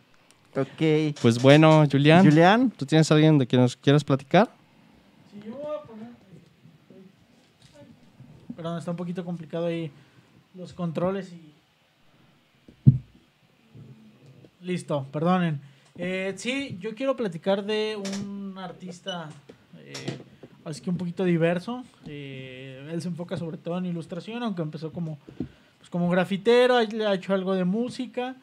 Ok. 0.57 1.15
Pues 1.21 1.41
bueno, 1.41 1.85
Julián, 1.91 2.25
Julián. 2.25 2.71
¿tú 2.71 2.87
tienes 2.87 3.11
alguien 3.11 3.39
de 3.39 3.47
quien 3.47 3.63
nos 3.63 3.77
quieras 3.77 4.05
platicar? 4.05 4.51
Si 5.33 5.47
yo 5.47 5.57
voy 5.57 5.77
a 5.77 5.83
poner. 5.83 6.09
Perdón, 8.55 8.79
está 8.79 8.91
un 8.93 8.97
poquito 8.97 9.25
complicado 9.25 9.67
ahí 9.67 9.91
los 10.55 10.73
controles 10.73 11.33
y. 11.33 11.53
Listo, 14.61 15.07
perdonen. 15.13 15.61
Eh, 15.97 16.35
sí, 16.37 16.79
yo 16.81 16.95
quiero 16.95 17.17
platicar 17.17 17.65
de 17.65 17.97
un 17.97 18.57
artista 18.57 19.29
eh, 19.79 20.19
así 20.65 20.81
que 20.81 20.91
un 20.91 20.97
poquito 20.97 21.25
diverso. 21.25 21.85
Eh, 22.07 22.89
él 22.91 23.03
se 23.03 23.09
enfoca 23.09 23.37
sobre 23.37 23.59
todo 23.59 23.79
en 23.79 23.87
ilustración, 23.87 24.43
aunque 24.43 24.63
empezó 24.63 24.93
como, 24.93 25.19
pues, 25.79 25.91
como 25.91 26.09
grafitero, 26.09 26.77
ha 26.77 27.15
hecho 27.15 27.35
algo 27.35 27.55
de 27.55 27.65
música. 27.65 28.37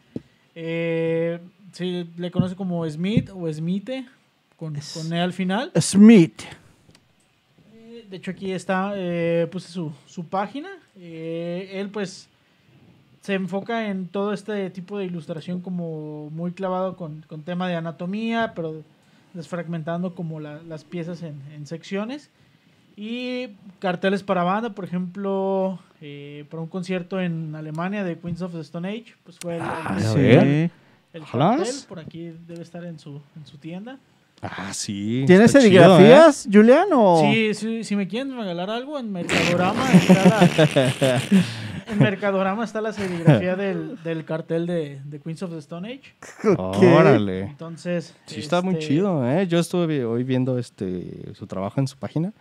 Se 1.72 2.06
le 2.18 2.32
conoce 2.32 2.56
como 2.56 2.88
Smith 2.90 3.30
o 3.34 3.52
Smite, 3.52 4.06
con, 4.58 4.76
Es- 4.76 4.94
con 4.94 5.12
E 5.14 5.20
al 5.22 5.34
final. 5.34 5.72
Smith. 5.80 6.42
Eh, 7.74 8.06
De 8.10 8.18
hecho, 8.18 8.32
aquí 8.32 8.52
está, 8.52 8.94
eh, 8.96 9.48
puse 9.52 9.70
su, 9.72 9.92
su 10.06 10.26
página. 10.26 10.70
Eh, 10.98 11.70
él, 11.76 11.90
pues, 11.90 12.28
se 13.22 13.36
enfoca 13.36 13.88
en 13.90 14.08
todo 14.08 14.34
este 14.34 14.70
tipo 14.70 14.98
de 14.98 15.06
ilustración 15.06 15.62
como 15.62 16.30
muy 16.32 16.52
clavado 16.52 16.96
con, 16.98 17.24
con 17.28 17.44
tema 17.44 17.68
de 17.68 17.76
anatomía, 17.76 18.54
pero 18.56 18.84
desfragmentando 19.34 20.14
como 20.16 20.40
la- 20.40 20.62
las 20.64 20.84
piezas 20.84 21.22
en, 21.24 21.42
en 21.56 21.66
secciones. 21.68 22.30
Y 22.98 23.48
carteles 23.80 24.22
para 24.22 24.44
banda, 24.44 24.72
por 24.76 24.84
ejemplo, 24.84 25.80
para 26.50 26.62
un 26.62 26.68
concierto 26.68 27.22
en 27.22 27.56
Alemania 27.56 28.04
de 28.04 28.20
Queens 28.20 28.42
of 28.42 28.52
the 28.54 28.60
Stone 28.60 28.90
Age, 28.90 29.14
pues 29.24 29.38
fue 29.40 29.56
el, 29.56 29.62
Ah, 29.64 29.98
el- 29.98 30.68
Sí. 30.68 30.74
El 31.14 31.24
cartel, 31.24 31.76
por 31.88 32.00
aquí 32.00 32.34
debe 32.48 32.62
estar 32.62 32.84
en 32.84 33.00
su, 33.00 33.22
en 33.36 33.46
su 33.46 33.58
tienda. 33.58 33.98
Ah, 34.42 34.74
sí. 34.74 35.24
¿Tienes 35.28 35.54
está 35.54 35.60
chido, 35.60 35.84
serigrafías, 35.84 36.48
Julián? 36.52 36.88
O... 36.94 37.22
Sí, 37.22 37.54
sí, 37.54 37.84
si 37.84 37.96
me 37.96 38.08
quieren 38.08 38.36
regalar 38.36 38.72
algo, 38.72 38.98
en 38.98 39.12
Mercadorama 39.12 39.92
está 39.94 40.26
la, 40.26 41.22
en 41.92 42.00
Mercadorama 42.00 42.64
está 42.64 42.82
la 42.82 42.92
serigrafía 42.92 43.56
del, 43.56 44.02
del 44.04 44.26
cartel 44.26 44.66
de, 44.66 45.00
de 45.06 45.20
Queens 45.20 45.44
of 45.44 45.52
the 45.52 45.60
Stone 45.60 45.88
Age. 45.88 46.16
¿eh? 46.44 46.56
Órale. 46.58 47.42
Entonces. 47.42 48.16
Sí, 48.26 48.40
está 48.40 48.64
muy 48.64 48.74
este, 48.74 48.88
chido, 48.88 49.30
¿eh? 49.30 49.46
Yo 49.46 49.60
estuve 49.60 50.06
hoy 50.06 50.24
viendo 50.24 50.58
este 50.58 51.34
su 51.36 51.46
trabajo 51.46 51.80
en 51.80 51.88
su 51.88 51.98
página. 51.98 52.34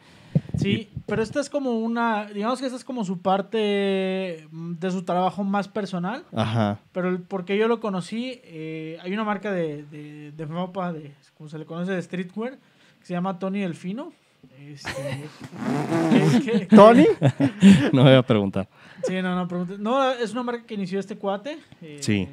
Sí, 0.59 0.91
pero 1.07 1.22
esta 1.22 1.41
es 1.41 1.49
como 1.49 1.70
una. 1.78 2.26
Digamos 2.26 2.61
que 2.61 2.66
esta 2.66 2.76
es 2.76 2.85
como 2.85 3.05
su 3.05 3.20
parte 3.20 3.57
de 4.53 4.91
su 4.91 5.03
trabajo 5.05 5.43
más 5.45 5.68
personal. 5.68 6.24
Ajá. 6.35 6.78
Pero 6.93 7.20
porque 7.28 7.57
yo 7.57 7.66
lo 7.68 7.81
conocí, 7.81 8.41
eh, 8.45 8.99
hay 9.03 9.12
una 9.12 9.24
marca 9.24 9.53
de, 9.53 9.85
de, 9.85 10.33
de 10.33 10.45
ropa, 10.45 10.93
de, 10.93 11.12
como 11.39 11.49
se 11.49 11.59
le 11.59 11.64
conoce, 11.64 11.93
de 11.93 12.03
streetwear, 12.03 12.59
que 12.99 13.07
se 13.07 13.14
llama 13.14 13.39
Tony 13.39 13.61
Delfino. 13.61 14.12
Este, 14.59 15.28
¿Tony? 16.76 17.07
No 17.93 18.03
voy 18.05 18.12
a 18.14 18.22
preguntar. 18.22 18.68
Sí, 19.05 19.20
no, 19.22 19.35
no. 19.35 19.66
No, 19.78 20.11
es 20.12 20.33
una 20.33 20.43
marca 20.43 20.66
que 20.66 20.74
inició 20.74 21.01
este 21.01 21.16
cuate. 21.16 21.59
eh, 21.81 21.99
Sí. 22.01 22.28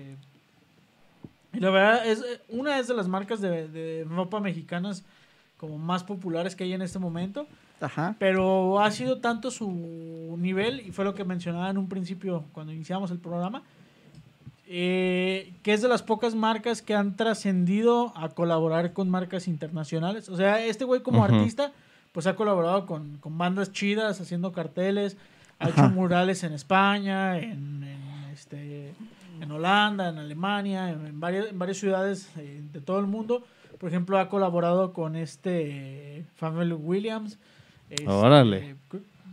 Y 1.53 1.59
la 1.59 1.69
verdad, 1.69 2.05
es 2.07 2.23
una 2.49 2.77
es 2.77 2.87
de 2.87 2.93
las 2.93 3.07
marcas 3.07 3.41
de, 3.41 3.67
de 3.69 4.05
ropa 4.09 4.39
mexicanas 4.39 5.03
como 5.57 5.77
más 5.77 6.03
populares 6.03 6.55
que 6.55 6.63
hay 6.63 6.73
en 6.73 6.81
este 6.81 6.99
momento. 6.99 7.47
Ajá. 7.81 8.15
Pero 8.17 8.79
ha 8.79 8.89
sido 8.91 9.19
tanto 9.19 9.51
su 9.51 10.35
nivel, 10.39 10.81
y 10.81 10.91
fue 10.91 11.05
lo 11.05 11.13
que 11.13 11.23
mencionaba 11.23 11.69
en 11.69 11.77
un 11.77 11.89
principio 11.89 12.45
cuando 12.53 12.73
iniciamos 12.73 13.11
el 13.11 13.19
programa, 13.19 13.61
eh, 14.67 15.53
que 15.63 15.73
es 15.73 15.81
de 15.81 15.87
las 15.87 16.03
pocas 16.03 16.35
marcas 16.35 16.81
que 16.81 16.93
han 16.95 17.15
trascendido 17.15 18.11
a 18.15 18.29
colaborar 18.29 18.93
con 18.93 19.09
marcas 19.09 19.47
internacionales. 19.47 20.27
O 20.29 20.35
sea, 20.35 20.65
este 20.65 20.85
güey 20.85 21.01
como 21.01 21.23
Ujú. 21.23 21.35
artista, 21.35 21.71
pues 22.11 22.27
ha 22.27 22.35
colaborado 22.35 22.85
con, 22.85 23.17
con 23.17 23.37
bandas 23.37 23.71
chidas, 23.71 24.19
haciendo 24.19 24.51
carteles, 24.51 25.15
ha 25.59 25.67
Ajá. 25.67 25.85
hecho 25.85 25.93
murales 25.93 26.43
en 26.43 26.53
España, 26.53 27.37
en, 27.37 27.83
en, 27.83 28.25
este, 28.33 28.93
en 29.39 29.51
Holanda, 29.51 30.09
en 30.09 30.17
Alemania, 30.17 30.89
en, 30.89 31.05
en 31.05 31.19
varias, 31.19 31.47
en 31.47 31.59
varias 31.59 31.77
ciudades 31.77 32.29
eh, 32.37 32.61
de 32.73 32.81
todo 32.81 32.99
el 32.99 33.07
mundo. 33.07 33.43
Por 33.77 33.89
ejemplo, 33.89 34.17
ha 34.17 34.27
colaborado 34.29 34.93
con 34.93 35.15
este 35.15 36.25
Family 36.35 36.73
Williams. 36.73 37.37
este, 37.89 38.07
Órale. 38.07 38.75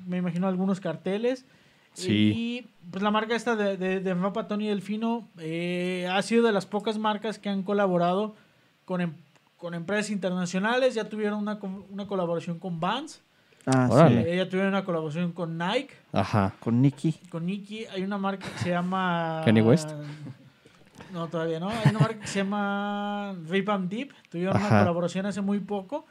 Me 0.07 0.19
imagino 0.19 0.47
algunos 0.49 0.81
carteles. 0.81 1.45
Sí. 1.95 2.33
Y 2.35 2.67
pues 2.91 3.03
la 3.03 3.11
marca 3.11 3.35
esta 3.37 3.55
de, 3.57 3.77
de, 3.77 4.01
de 4.01 4.15
ropa 4.15 4.49
Tony 4.49 4.67
Delfino 4.69 5.29
eh, 5.39 6.09
ha 6.11 6.21
sido 6.23 6.45
de 6.45 6.53
las 6.53 6.67
pocas 6.67 6.99
marcas 6.99 7.39
que 7.39 7.49
han 7.49 7.63
colaborado 7.63 8.35
con, 8.85 9.01
em- 9.01 9.15
con 9.57 9.75
empresas 9.75 10.11
internacionales. 10.11 10.95
Ya 10.95 11.09
tuvieron 11.09 11.39
una, 11.39 11.59
una 11.91 12.07
colaboración 12.07 12.59
con 12.59 12.81
Vans. 12.81 13.23
Ah, 13.67 13.89
Órale. 13.91 14.25
sí. 14.25 14.29
Eh, 14.31 14.37
ya 14.37 14.49
tuvieron 14.49 14.71
una 14.75 14.85
colaboración 14.85 15.33
con 15.33 15.57
Nike. 15.57 15.95
Ajá. 16.13 16.55
Con 16.61 16.83
Nicky. 16.83 17.13
Con 17.31 17.47
Nike 17.47 17.89
hay 17.89 18.03
una 18.03 18.19
marca 18.19 18.47
que 18.47 18.59
se 18.59 18.71
llama... 18.71 19.41
Kanye 19.45 19.63
West. 19.63 19.91
No, 21.15 21.29
todavía 21.29 21.61
no. 21.61 21.69
Hay 21.71 21.89
una 21.91 22.01
marca 22.01 22.19
que 22.21 22.27
se 22.27 22.41
llama 22.41 23.35
Rip 23.49 23.69
and 23.71 23.89
Deep. 23.89 24.11
Tuvieron 24.29 24.57
una 24.57 24.69
colaboración 24.81 25.25
hace 25.27 25.41
muy 25.41 25.61
poco. 25.61 26.05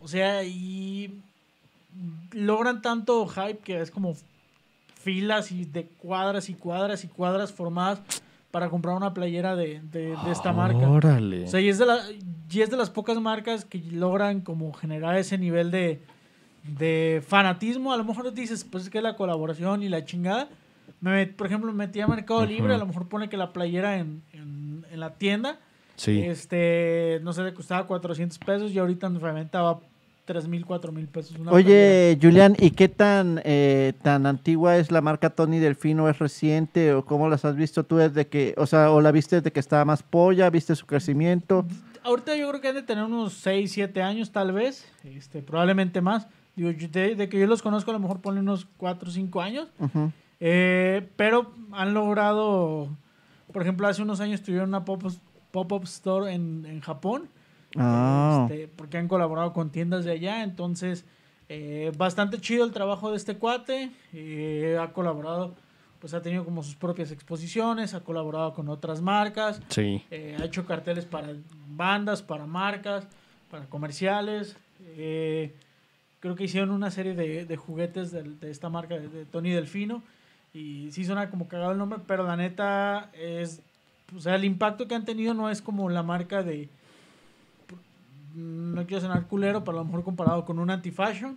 O 0.00 0.08
sea, 0.08 0.42
y 0.42 1.20
logran 2.32 2.82
tanto 2.82 3.26
hype 3.28 3.58
que 3.58 3.80
es 3.80 3.90
como 3.90 4.14
filas 5.00 5.52
y 5.52 5.64
de 5.64 5.86
cuadras 5.86 6.48
y 6.48 6.54
cuadras 6.54 7.04
y 7.04 7.08
cuadras 7.08 7.52
formadas 7.52 8.00
para 8.50 8.68
comprar 8.70 8.94
una 8.96 9.12
playera 9.14 9.56
de, 9.56 9.80
de- 9.80 10.16
de 10.24 10.30
esta 10.30 10.52
marca. 10.52 10.88
Órale. 10.88 11.44
O 11.44 11.48
sea, 11.48 11.60
y 11.60 11.68
es, 11.68 11.78
de 11.78 11.86
la- 11.86 12.00
y 12.50 12.60
es 12.60 12.70
de 12.70 12.76
las 12.76 12.90
pocas 12.90 13.18
marcas 13.20 13.64
que 13.64 13.78
logran 13.78 14.40
como 14.40 14.72
generar 14.72 15.16
ese 15.16 15.38
nivel 15.38 15.70
de, 15.70 16.02
de 16.64 17.22
fanatismo. 17.26 17.92
A 17.92 17.96
lo 17.96 18.04
mejor 18.04 18.32
dices, 18.32 18.64
pues 18.64 18.84
es 18.84 18.90
que 18.90 19.00
la 19.02 19.16
colaboración 19.16 19.82
y 19.82 19.88
la 19.88 20.04
chingada. 20.04 20.48
Me 21.02 21.10
met- 21.26 21.34
por 21.36 21.46
ejemplo, 21.48 21.70
me 21.72 21.76
metí 21.86 22.00
a 22.00 22.06
Mercado 22.06 22.46
Libre, 22.46 22.74
a 22.74 22.78
lo 22.78 22.86
mejor 22.86 23.08
pone 23.08 23.28
que 23.28 23.36
la 23.36 23.52
playera 23.52 23.98
en, 23.98 24.22
en- 24.32 24.86
en 24.90 25.00
la 25.00 25.14
tienda, 25.14 25.58
sí. 25.96 26.22
este, 26.22 27.20
no 27.22 27.32
sé, 27.32 27.42
le 27.42 27.52
costaba 27.54 27.86
400 27.86 28.38
pesos 28.38 28.72
y 28.72 28.78
ahorita 28.78 29.06
en 29.08 29.20
reventa 29.20 29.62
va 29.62 29.80
3 30.24 30.46
mil, 30.46 30.64
4 30.64 30.92
mil 30.92 31.08
pesos. 31.08 31.36
una 31.38 31.50
playera. 31.50 31.70
Oye, 31.70 32.18
Julián, 32.22 32.54
¿y 32.58 32.70
qué 32.70 32.88
tan, 32.88 33.40
eh, 33.44 33.92
tan 34.02 34.26
antigua 34.26 34.76
es 34.76 34.92
la 34.92 35.00
marca 35.00 35.30
Tony 35.30 35.58
Delfino? 35.58 36.08
¿Es 36.08 36.18
reciente 36.20 36.94
o 36.94 37.04
cómo 37.04 37.28
las 37.28 37.44
has 37.44 37.56
visto 37.56 37.84
tú 37.84 37.96
desde 37.96 38.28
que, 38.28 38.54
o 38.56 38.66
sea, 38.66 38.90
o 38.92 39.00
la 39.00 39.10
viste 39.10 39.36
desde 39.36 39.50
que 39.50 39.58
estaba 39.60 39.84
más 39.84 40.02
polla, 40.04 40.48
viste 40.50 40.76
su 40.76 40.86
crecimiento? 40.86 41.66
Ahorita 42.04 42.36
yo 42.36 42.48
creo 42.48 42.60
que 42.60 42.68
han 42.68 42.74
de 42.76 42.82
tener 42.82 43.02
unos 43.04 43.32
6, 43.34 43.72
7 43.72 44.02
años 44.02 44.30
tal 44.30 44.52
vez, 44.52 44.86
este, 45.04 45.42
probablemente 45.42 46.00
más. 46.00 46.28
Digo, 46.54 46.70
de, 46.72 47.14
de 47.16 47.28
que 47.28 47.38
yo 47.40 47.46
los 47.46 47.62
conozco 47.62 47.90
a 47.90 47.94
lo 47.94 48.00
mejor 48.00 48.20
ponle 48.20 48.40
unos 48.40 48.66
4 48.76 49.08
o 49.08 49.12
5 49.12 49.40
años. 49.40 49.68
Ujú. 49.80 50.12
Eh, 50.44 51.08
pero 51.14 51.52
han 51.70 51.94
logrado, 51.94 52.88
por 53.52 53.62
ejemplo, 53.62 53.86
hace 53.86 54.02
unos 54.02 54.18
años 54.20 54.42
tuvieron 54.42 54.70
una 54.70 54.84
pop- 54.84 55.12
pop-up 55.52 55.84
store 55.84 56.32
en, 56.34 56.66
en 56.66 56.80
Japón, 56.80 57.28
Ah, 57.78 58.48
este, 58.50 58.66
porque 58.68 58.98
han 58.98 59.06
colaborado 59.08 59.52
con 59.54 59.70
tiendas 59.70 60.04
de 60.04 60.10
allá, 60.12 60.42
entonces 60.42 61.06
eh, 61.48 61.90
bastante 61.96 62.38
chido 62.38 62.64
el 62.66 62.72
trabajo 62.72 63.10
de 63.10 63.16
este 63.16 63.36
cuate, 63.38 63.90
eh, 64.12 64.76
ha 64.80 64.92
colaborado, 64.92 65.54
pues 66.00 66.12
ha 66.12 66.20
tenido 66.22 66.44
como 66.44 66.62
sus 66.64 66.74
propias 66.74 67.12
exposiciones, 67.12 67.94
ha 67.94 68.00
colaborado 68.00 68.52
con 68.52 68.68
otras 68.68 69.00
marcas, 69.00 69.62
Sí. 69.68 70.02
eh, 70.10 70.36
ha 70.40 70.44
hecho 70.44 70.66
carteles 70.66 71.06
para 71.06 71.28
bandas, 71.68 72.20
para 72.20 72.44
marcas, 72.46 73.06
para 73.50 73.64
comerciales. 73.66 74.56
eh, 74.96 75.54
creo 76.20 76.34
que 76.34 76.44
hicieron 76.44 76.72
una 76.72 76.90
serie 76.90 77.14
de, 77.14 77.46
de 77.46 77.56
juguetes 77.56 78.10
de, 78.12 78.50
esta 78.50 78.68
marca 78.68 78.96
de, 78.98 79.08
de 79.08 79.24
Tony 79.24 79.50
Delfino. 79.50 80.02
Y 80.54 80.90
sí 80.92 81.04
suena 81.04 81.30
como 81.30 81.48
cagado 81.48 81.72
el 81.72 81.78
nombre, 81.78 81.98
pero 82.06 82.24
la 82.26 82.36
neta 82.36 83.10
es. 83.14 83.62
O 84.16 84.20
sea, 84.20 84.34
el 84.34 84.44
impacto 84.44 84.86
que 84.86 84.94
han 84.94 85.04
tenido 85.06 85.32
no 85.34 85.48
es 85.48 85.62
como 85.62 85.88
la 85.88 86.02
marca 86.02 86.42
de. 86.42 86.68
No 88.34 88.86
quiero 88.86 89.00
sonar 89.02 89.26
culero, 89.26 89.62
pero 89.64 89.78
a 89.78 89.80
lo 89.80 89.84
mejor 89.84 90.04
comparado 90.04 90.44
con 90.44 90.58
un 90.58 90.70
Anti-Fashion, 90.70 91.36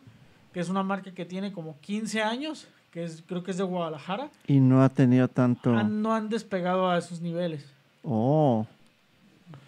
que 0.54 0.60
es 0.62 0.70
una 0.70 0.84
marca 0.84 1.12
que 1.12 1.26
tiene 1.26 1.52
como 1.52 1.78
15 1.82 2.22
años, 2.24 2.68
que 2.92 3.04
es, 3.04 3.22
creo 3.28 3.44
que 3.44 3.52
es 3.52 3.58
de 3.58 3.64
Guadalajara. 3.64 4.30
y 4.48 4.60
no 4.60 4.82
ha 4.84 4.90
tenido 4.90 5.28
tanto. 5.28 5.76
han- 5.76 6.02
no 6.02 6.14
han 6.14 6.30
despegado 6.30 6.90
a 6.90 6.98
esos 6.98 7.20
niveles. 7.22 7.66
Oh, 8.04 8.66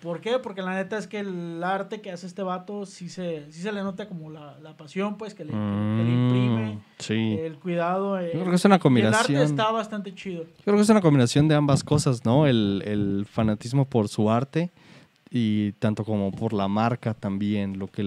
¿Por 0.08 0.22
qué? 0.22 0.40
Porque 0.40 0.62
la 0.62 0.74
neta 0.74 0.98
es 0.98 1.06
que 1.06 1.20
el 1.20 1.62
arte 1.62 2.00
que 2.00 2.12
hace 2.14 2.28
este 2.28 2.42
vato 2.42 2.86
sí 2.86 3.10
se, 3.10 3.46
sí 3.52 3.60
se 3.62 3.74
le 3.74 3.84
nota 3.84 4.08
como 4.08 4.30
la, 4.30 4.58
la 4.64 4.78
pasión, 4.78 5.18
pues, 5.18 5.34
que 5.34 5.44
le, 5.44 5.52
que 5.52 5.58
le 5.58 6.12
imprime, 6.14 6.76
Mm, 6.76 6.80
sí. 7.00 7.38
el 7.42 7.58
cuidado. 7.60 8.18
eh, 8.18 8.28
Yo 8.34 8.40
creo 8.40 8.50
que 8.52 8.56
es 8.56 8.64
una 8.64 8.76
y 8.76 8.78
el 8.78 8.82
combinación. 8.82 9.38
arte 9.38 9.44
está 9.44 9.70
bastante 9.72 10.16
chido. 10.16 10.44
Yo 10.46 10.64
creo 10.64 10.76
que 10.78 10.82
es 10.84 10.90
una 10.90 11.02
combinación 11.02 11.50
de 11.50 11.56
ambas 11.56 11.84
cosas, 11.84 12.24
¿no? 12.24 12.48
El, 12.48 12.84
el 12.86 13.26
fanatismo 13.30 13.84
por 13.84 14.08
su 14.08 14.32
arte 14.32 14.72
y 15.30 15.74
tanto 15.74 16.06
como 16.06 16.32
por 16.32 16.54
la 16.54 16.70
marca 16.70 17.14
también, 17.14 17.78
lo 17.78 17.88
que 17.88 18.02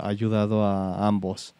ha 0.00 0.08
ayudado 0.08 0.64
a 0.64 1.06
ambos. 1.06 1.54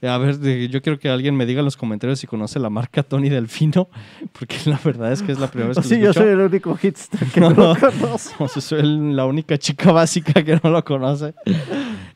A 0.00 0.16
ver, 0.18 0.38
yo 0.68 0.80
quiero 0.80 0.98
que 0.98 1.08
alguien 1.08 1.34
me 1.36 1.44
diga 1.44 1.58
en 1.58 1.64
los 1.64 1.76
comentarios 1.76 2.20
si 2.20 2.26
conoce 2.28 2.60
la 2.60 2.70
marca 2.70 3.02
Tony 3.02 3.28
Delfino, 3.28 3.88
porque 4.38 4.56
la 4.66 4.78
verdad 4.84 5.10
es 5.12 5.22
que 5.22 5.32
es 5.32 5.38
la 5.40 5.48
primera 5.48 5.68
vez 5.70 5.78
que 5.78 5.82
sí, 5.84 5.96
lo 5.96 6.04
yo 6.06 6.12
soy 6.12 6.28
el 6.28 6.40
único 6.40 6.76
hipster 6.76 7.20
que 7.30 7.40
No. 7.40 7.50
no 7.50 7.74
lo 7.74 7.90
conozco. 7.90 8.44
O 8.44 8.48
sea, 8.48 8.62
soy 8.62 8.82
la 9.12 9.26
única 9.26 9.58
chica 9.58 9.90
básica 9.90 10.44
que 10.44 10.60
no 10.62 10.70
lo 10.70 10.84
conoce. 10.84 11.34
Igual 11.44 11.62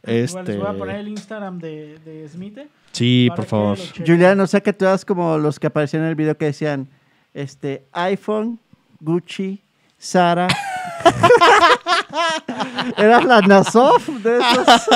Este, 0.04 0.42
les 0.44 0.58
voy 0.58 0.66
a 0.68 0.72
poner 0.78 0.96
el 0.96 1.08
Instagram 1.08 1.58
de, 1.58 1.98
de 2.04 2.28
Smith. 2.28 2.58
sí, 2.92 3.28
por 3.34 3.44
favor. 3.46 3.78
Julián, 4.06 4.38
o 4.40 4.46
sea 4.46 4.60
que 4.60 4.72
tú 4.72 4.84
eras 4.84 5.04
como 5.04 5.36
los 5.38 5.58
que 5.58 5.66
aparecían 5.66 6.02
en 6.04 6.08
el 6.10 6.14
video 6.14 6.36
que 6.36 6.44
decían 6.46 6.88
este 7.34 7.84
iPhone, 7.92 8.60
Gucci, 9.00 9.60
Sara. 9.98 10.46
¿Eras 12.96 13.24
la 13.24 13.40
Nasof 13.42 14.08
de 14.08 14.38
esos? 14.38 14.88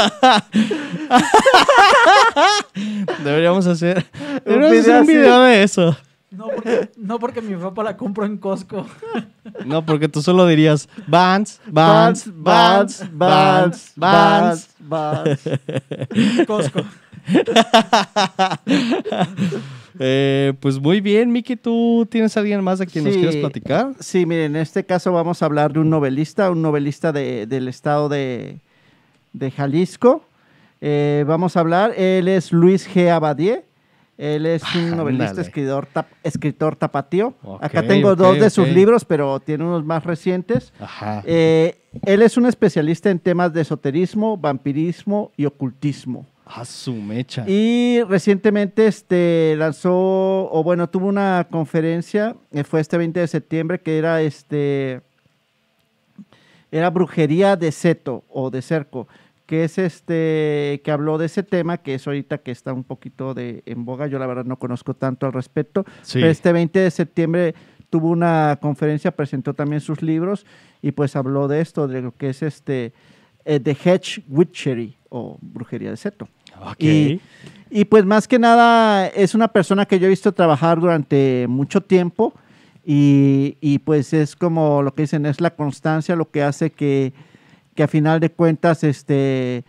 Deberíamos 3.25 3.67
hacer, 3.67 4.07
Un 4.45 4.45
deberíamos 4.45 4.71
video 4.71 4.81
hacer 4.81 5.01
un 5.01 5.07
video 5.07 5.41
de 5.43 5.63
eso. 5.63 5.97
No 6.31 6.49
porque, 6.49 6.91
no 6.97 7.19
porque 7.19 7.41
mi 7.41 7.55
ropa 7.55 7.83
la 7.83 7.97
compro 7.97 8.27
en 8.27 8.37
Costco. 8.37 8.87
No, 9.65 9.87
porque 9.87 10.09
tú 10.09 10.23
solo 10.23 10.47
dirías 10.47 10.89
Vans, 11.07 11.61
Vans, 11.67 12.31
Vans, 12.35 13.05
Vans, 13.13 13.93
Vans, 13.97 14.69
Vans. 14.79 15.41
Costco. 16.47 16.83
Eh, 19.99 20.53
pues 20.61 20.81
muy 20.81 21.01
bien, 21.01 21.31
Miki, 21.33 21.57
¿tú 21.57 22.07
tienes 22.11 22.37
a 22.37 22.41
alguien 22.41 22.63
más 22.63 22.79
de 22.79 22.87
quien 22.87 23.05
nos 23.05 23.15
quieres 23.17 23.37
platicar? 23.37 23.93
Sí, 24.01 24.27
miren, 24.27 24.57
en 24.57 24.63
este 24.63 24.85
caso 24.85 25.13
vamos 25.13 25.43
a 25.43 25.47
hablar 25.47 25.73
de 25.73 25.81
un 25.81 25.91
novelista, 25.91 26.51
un 26.51 26.63
novelista 26.63 27.13
de- 27.13 27.47
del 27.47 27.69
estado 27.69 28.09
de, 28.09 28.61
de 29.33 29.51
Jalisco. 29.51 30.25
Eh, 30.81 31.25
vamos 31.27 31.57
a 31.57 31.61
hablar, 31.61 31.93
él 31.97 32.29
es 32.29 32.53
Luis 32.53 32.89
G. 32.89 33.09
Abadie. 33.11 33.65
Él 34.19 34.47
es 34.47 34.63
un 34.75 34.97
novelista, 34.97 35.27
Ándale. 35.29 35.43
escritor, 35.47 35.87
tap- 35.93 36.07
escritor 36.23 36.75
tapatío. 36.75 37.35
Acá 37.61 37.87
tengo 37.87 38.17
dos 38.17 38.39
de 38.41 38.49
sus 38.49 38.67
libros, 38.69 39.05
pero 39.05 39.41
tiene 39.41 39.63
unos 39.65 39.85
más 39.85 40.05
recientes. 40.05 40.73
Ajá. 40.81 41.23
Eh, 41.27 41.77
él 42.07 42.23
es 42.23 42.39
un 42.39 42.47
especialista 42.47 43.11
en 43.11 43.19
temas 43.19 43.53
de 43.53 43.61
esoterismo, 43.61 44.39
vampirismo 44.39 45.33
y 45.37 45.45
ocultismo. 45.45 46.25
A 46.49 46.65
su 46.65 46.95
mecha. 46.95 47.45
Y 47.49 48.03
recientemente 48.09 48.87
este, 48.87 49.57
lanzó, 49.59 50.49
o 50.51 50.63
bueno, 50.63 50.89
tuvo 50.89 51.09
una 51.09 51.49
conferencia, 51.51 52.37
eh, 52.53 52.63
fue 52.63 52.81
este 52.81 52.97
20 52.97 53.19
de 53.19 53.27
septiembre, 53.27 53.81
que 53.81 53.99
era 53.99 54.23
este 54.23 55.03
era 56.71 56.91
brujería 56.91 57.57
de 57.57 57.73
seto 57.73 58.25
o 58.29 58.51
de 58.51 58.63
cerco, 58.63 59.09
que 59.47 59.65
es 59.65 59.79
este 59.79 60.81
que 60.85 60.91
habló 60.93 61.19
de 61.19 61.27
ese 61.27 61.43
tema, 61.43 61.79
que 61.79 61.95
es 61.95 62.07
ahorita 62.07 62.39
que 62.39 62.53
está 62.53 62.73
un 62.73 62.85
poquito 62.85 63.35
de 63.35 63.63
en 63.67 63.85
boga. 63.85 64.07
Yo 64.07 64.19
la 64.19 64.27
verdad 64.27 64.45
no 64.45 64.59
conozco 64.59 64.95
tanto 64.95 65.27
al 65.27 65.33
respecto. 65.33 65.85
Sí. 66.03 66.21
Pero 66.21 66.31
este 66.31 66.53
20 66.53 66.79
de 66.79 66.91
septiembre 66.91 67.55
tuvo 67.91 68.09
una 68.11 68.59
conferencia, 68.61 69.11
presentó 69.11 69.55
también 69.55 69.81
sus 69.81 70.01
libros 70.01 70.47
y 70.81 70.93
pues 70.93 71.17
habló 71.17 71.49
de 71.49 71.61
esto, 71.61 71.89
de 71.89 72.03
lo 72.03 72.13
que 72.17 72.31
es 72.31 72.43
este 72.43 72.93
eh, 73.45 73.61
The 73.61 73.77
Hedge 73.85 74.23
Witchery 74.29 74.97
o 75.09 75.39
brujería 75.41 75.91
de 75.91 75.97
seto. 75.97 76.29
Y, 76.87 77.21
y 77.71 77.85
pues 77.85 78.05
más 78.05 78.27
que 78.29 78.39
nada 78.39 79.07
es 79.09 79.35
una 79.35 79.49
persona 79.49 79.87
que 79.87 79.99
yo 79.99 80.07
he 80.07 80.11
visto 80.11 80.33
trabajar 80.33 80.81
durante 80.81 81.47
mucho 81.49 81.81
tiempo 81.81 82.33
y, 82.85 83.57
y, 83.61 83.81
pues 83.81 84.13
es 84.13 84.37
como 84.37 84.83
lo 84.83 84.95
que 84.95 85.03
dicen, 85.03 85.27
es 85.27 85.41
la 85.41 85.51
constancia 85.51 86.15
lo 86.15 86.31
que 86.31 86.43
hace 86.45 86.71
que, 86.71 87.13
que 87.75 87.83
a 87.83 87.89
final 87.89 88.21
de 88.21 88.31
cuentas 88.31 88.85
este, 88.85 89.65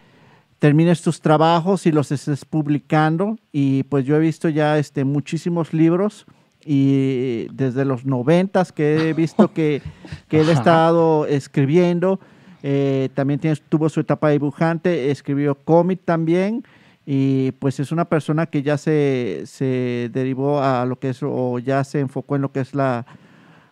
termines 0.59 1.01
tus 1.01 1.19
trabajos 1.19 1.87
y 1.87 1.91
los 1.91 2.11
estés 2.11 2.45
publicando. 2.45 3.37
Y 3.51 3.83
pues 3.83 4.05
yo 4.05 4.15
he 4.15 4.19
visto 4.19 4.49
ya 4.49 4.77
este, 4.77 5.03
muchísimos 5.03 5.73
libros 5.73 6.27
y 6.63 7.47
desde 7.53 7.85
los 7.85 8.05
noventas 8.05 8.71
que 8.71 9.09
he 9.09 9.13
visto 9.13 9.51
que, 9.51 9.81
que 10.27 10.41
él 10.41 10.49
ha 10.49 10.53
estado 10.53 11.25
escribiendo. 11.25 12.19
Eh, 12.61 13.09
también 13.15 13.39
tiene- 13.39 13.57
tuvo 13.69 13.87
su 13.89 13.99
etapa 14.01 14.27
de 14.27 14.33
dibujante, 14.33 15.09
escribió 15.11 15.55
cómic 15.55 16.01
también 16.05 16.63
y 17.09 17.53
pues 17.53 17.79
es 17.79 17.93
una 17.93 18.03
persona 18.05 18.47
que 18.47 18.63
ya 18.63 18.77
se, 18.77 19.43
se 19.45 20.09
derivó 20.11 20.61
a 20.61 20.85
lo 20.85 20.99
que 20.99 21.09
es 21.11 21.19
o 21.23 21.57
ya 21.57 21.81
se 21.85 22.01
enfocó 22.01 22.35
en 22.35 22.41
lo 22.41 22.51
que 22.51 22.59
es 22.59 22.75
la, 22.75 23.05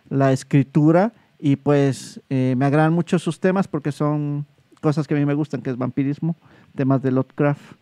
la 0.10 0.32
escritura 0.32 1.12
y 1.38 1.58
pues 1.58 2.22
eh, 2.30 2.56
me 2.58 2.64
agradan 2.66 2.94
mucho 2.94 3.20
sus 3.20 3.42
temas 3.42 3.68
porque 3.68 3.92
son 3.92 4.46
cosas 4.80 5.06
que 5.06 5.16
a 5.16 5.18
mí 5.18 5.26
me 5.26 5.34
gustan, 5.34 5.62
que 5.62 5.70
es 5.70 5.78
vampirismo, 5.78 6.38
temas 6.78 7.02
de 7.02 7.12
Lovecraft 7.12 7.74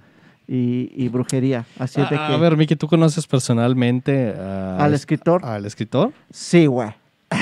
y, 0.47 0.91
y 0.95 1.08
brujería. 1.10 1.66
Así 1.78 2.01
es 2.01 2.10
de 2.10 2.16
Ah, 2.16 2.26
que 2.28 2.34
a 2.34 2.38
ver, 2.38 2.58
Miki, 2.58 2.76
¿tú 2.76 2.88
conoces 2.88 3.28
personalmente 3.28 4.34
a- 4.36 4.84
al 4.84 4.95
escritor, 4.95 5.45
al 5.45 5.68
escritor? 5.68 6.14
sí, 6.32 6.66
güey. 6.66 6.89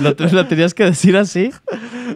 ¿Lo, 0.00 0.10
lo 0.10 0.46
tenías 0.46 0.74
que 0.74 0.84
decir 0.84 1.16
así? 1.16 1.50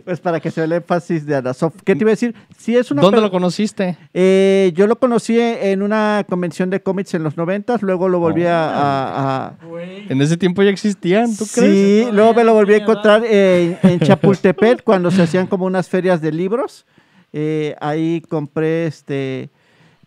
Pues 0.05 0.21
para 0.21 0.41
que 0.41 0.51
se 0.51 0.61
vea 0.61 0.67
el 0.67 0.73
énfasis 0.73 1.27
de 1.27 1.37
Ana 1.37 1.55
Sof. 1.55 1.75
¿Qué 1.85 1.95
te 1.95 2.03
iba 2.03 2.11
a 2.11 2.13
decir? 2.13 2.35
Sí, 2.59 2.77
es 2.77 2.91
una 2.91 3.03
¿Dónde 3.03 3.21
lo 3.21 3.31
conociste? 3.31 3.97
Eh, 4.15 4.73
yo 4.75 4.87
lo 4.87 4.97
conocí 4.99 5.39
en 5.39 5.83
una 5.83 6.25
convención 6.29 6.71
de 6.71 6.83
cómics 6.83 7.15
en 7.15 7.23
los 7.23 7.37
noventas, 7.37 7.83
luego 7.83 8.09
lo 8.09 8.19
volví 8.19 8.45
a- 8.45 8.71
a- 8.71 9.47
a, 9.47 9.53
Güey. 9.67 10.07
En 10.11 10.21
ese 10.23 10.37
tiempo 10.37 10.63
ya 10.63 10.71
existían, 10.71 11.35
¿tú 11.37 11.45
Sí, 11.45 11.61
crees? 11.61 12.13
luego 12.15 12.35
me 12.35 12.45
lo 12.45 12.55
volví 12.55 12.75
a 12.75 12.79
encontrar 12.79 13.25
en, 13.25 13.79
en 13.83 14.01
Chapultepec 14.01 14.83
cuando 14.85 15.11
se 15.11 15.23
hacían 15.23 15.47
como 15.47 15.65
unas 15.67 15.89
ferias 15.89 16.21
de 16.21 16.33
libros. 16.33 16.87
Eh, 17.33 17.77
ahí 17.81 18.23
compré 18.29 18.87
este 18.87 19.51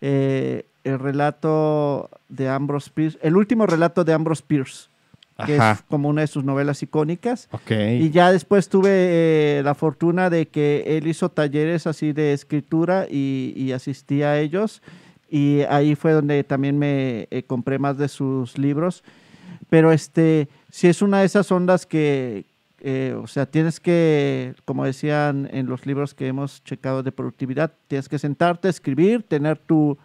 eh, 0.00 0.66
el 0.84 0.98
relato 0.98 2.10
de 2.28 2.48
Ambrose 2.48 2.90
Pierce, 2.92 3.18
el 3.22 3.36
último 3.36 3.66
relato 3.66 4.04
de 4.04 4.12
Ambrose 4.12 4.42
Pierce, 4.46 4.88
que 5.46 5.56
Ajá. 5.56 5.72
es 5.72 5.82
como 5.82 6.08
una 6.08 6.20
de 6.20 6.26
sus 6.28 6.44
novelas 6.44 6.82
icónicas. 6.82 7.48
Ok. 7.50 7.70
Y 7.98 8.10
ya 8.10 8.30
después 8.30 8.68
tuve 8.68 8.90
eh, 8.90 9.62
la 9.64 9.74
fortuna 9.74 10.30
de 10.30 10.46
que 10.46 10.84
él 10.86 11.08
hizo 11.08 11.28
talleres 11.28 11.86
así 11.86 12.12
de 12.12 12.32
escritura 12.32 13.06
y, 13.10 13.52
y 13.56 13.72
asistí 13.72 14.22
a 14.22 14.38
ellos. 14.38 14.80
Y 15.28 15.62
ahí 15.62 15.96
fue 15.96 16.12
donde 16.12 16.44
también 16.44 16.78
me 16.78 17.26
eh, 17.30 17.42
compré 17.46 17.80
más 17.80 17.98
de 17.98 18.08
sus 18.08 18.56
libros. 18.58 19.02
Pero 19.68 19.90
este, 19.90 20.48
si 20.70 20.86
es 20.86 21.02
una 21.02 21.20
de 21.20 21.26
esas 21.26 21.50
ondas 21.50 21.86
que, 21.86 22.44
eh, 22.80 23.16
o 23.20 23.26
sea, 23.26 23.46
tienes 23.46 23.80
que, 23.80 24.54
como 24.64 24.84
decían 24.84 25.48
en 25.52 25.66
los 25.66 25.86
libros 25.86 26.14
que 26.14 26.28
hemos 26.28 26.62
checado 26.62 27.02
de 27.02 27.10
productividad, 27.10 27.72
tienes 27.88 28.08
que 28.08 28.20
sentarte, 28.20 28.68
escribir, 28.68 29.24
tener 29.24 29.58
tu, 29.58 29.98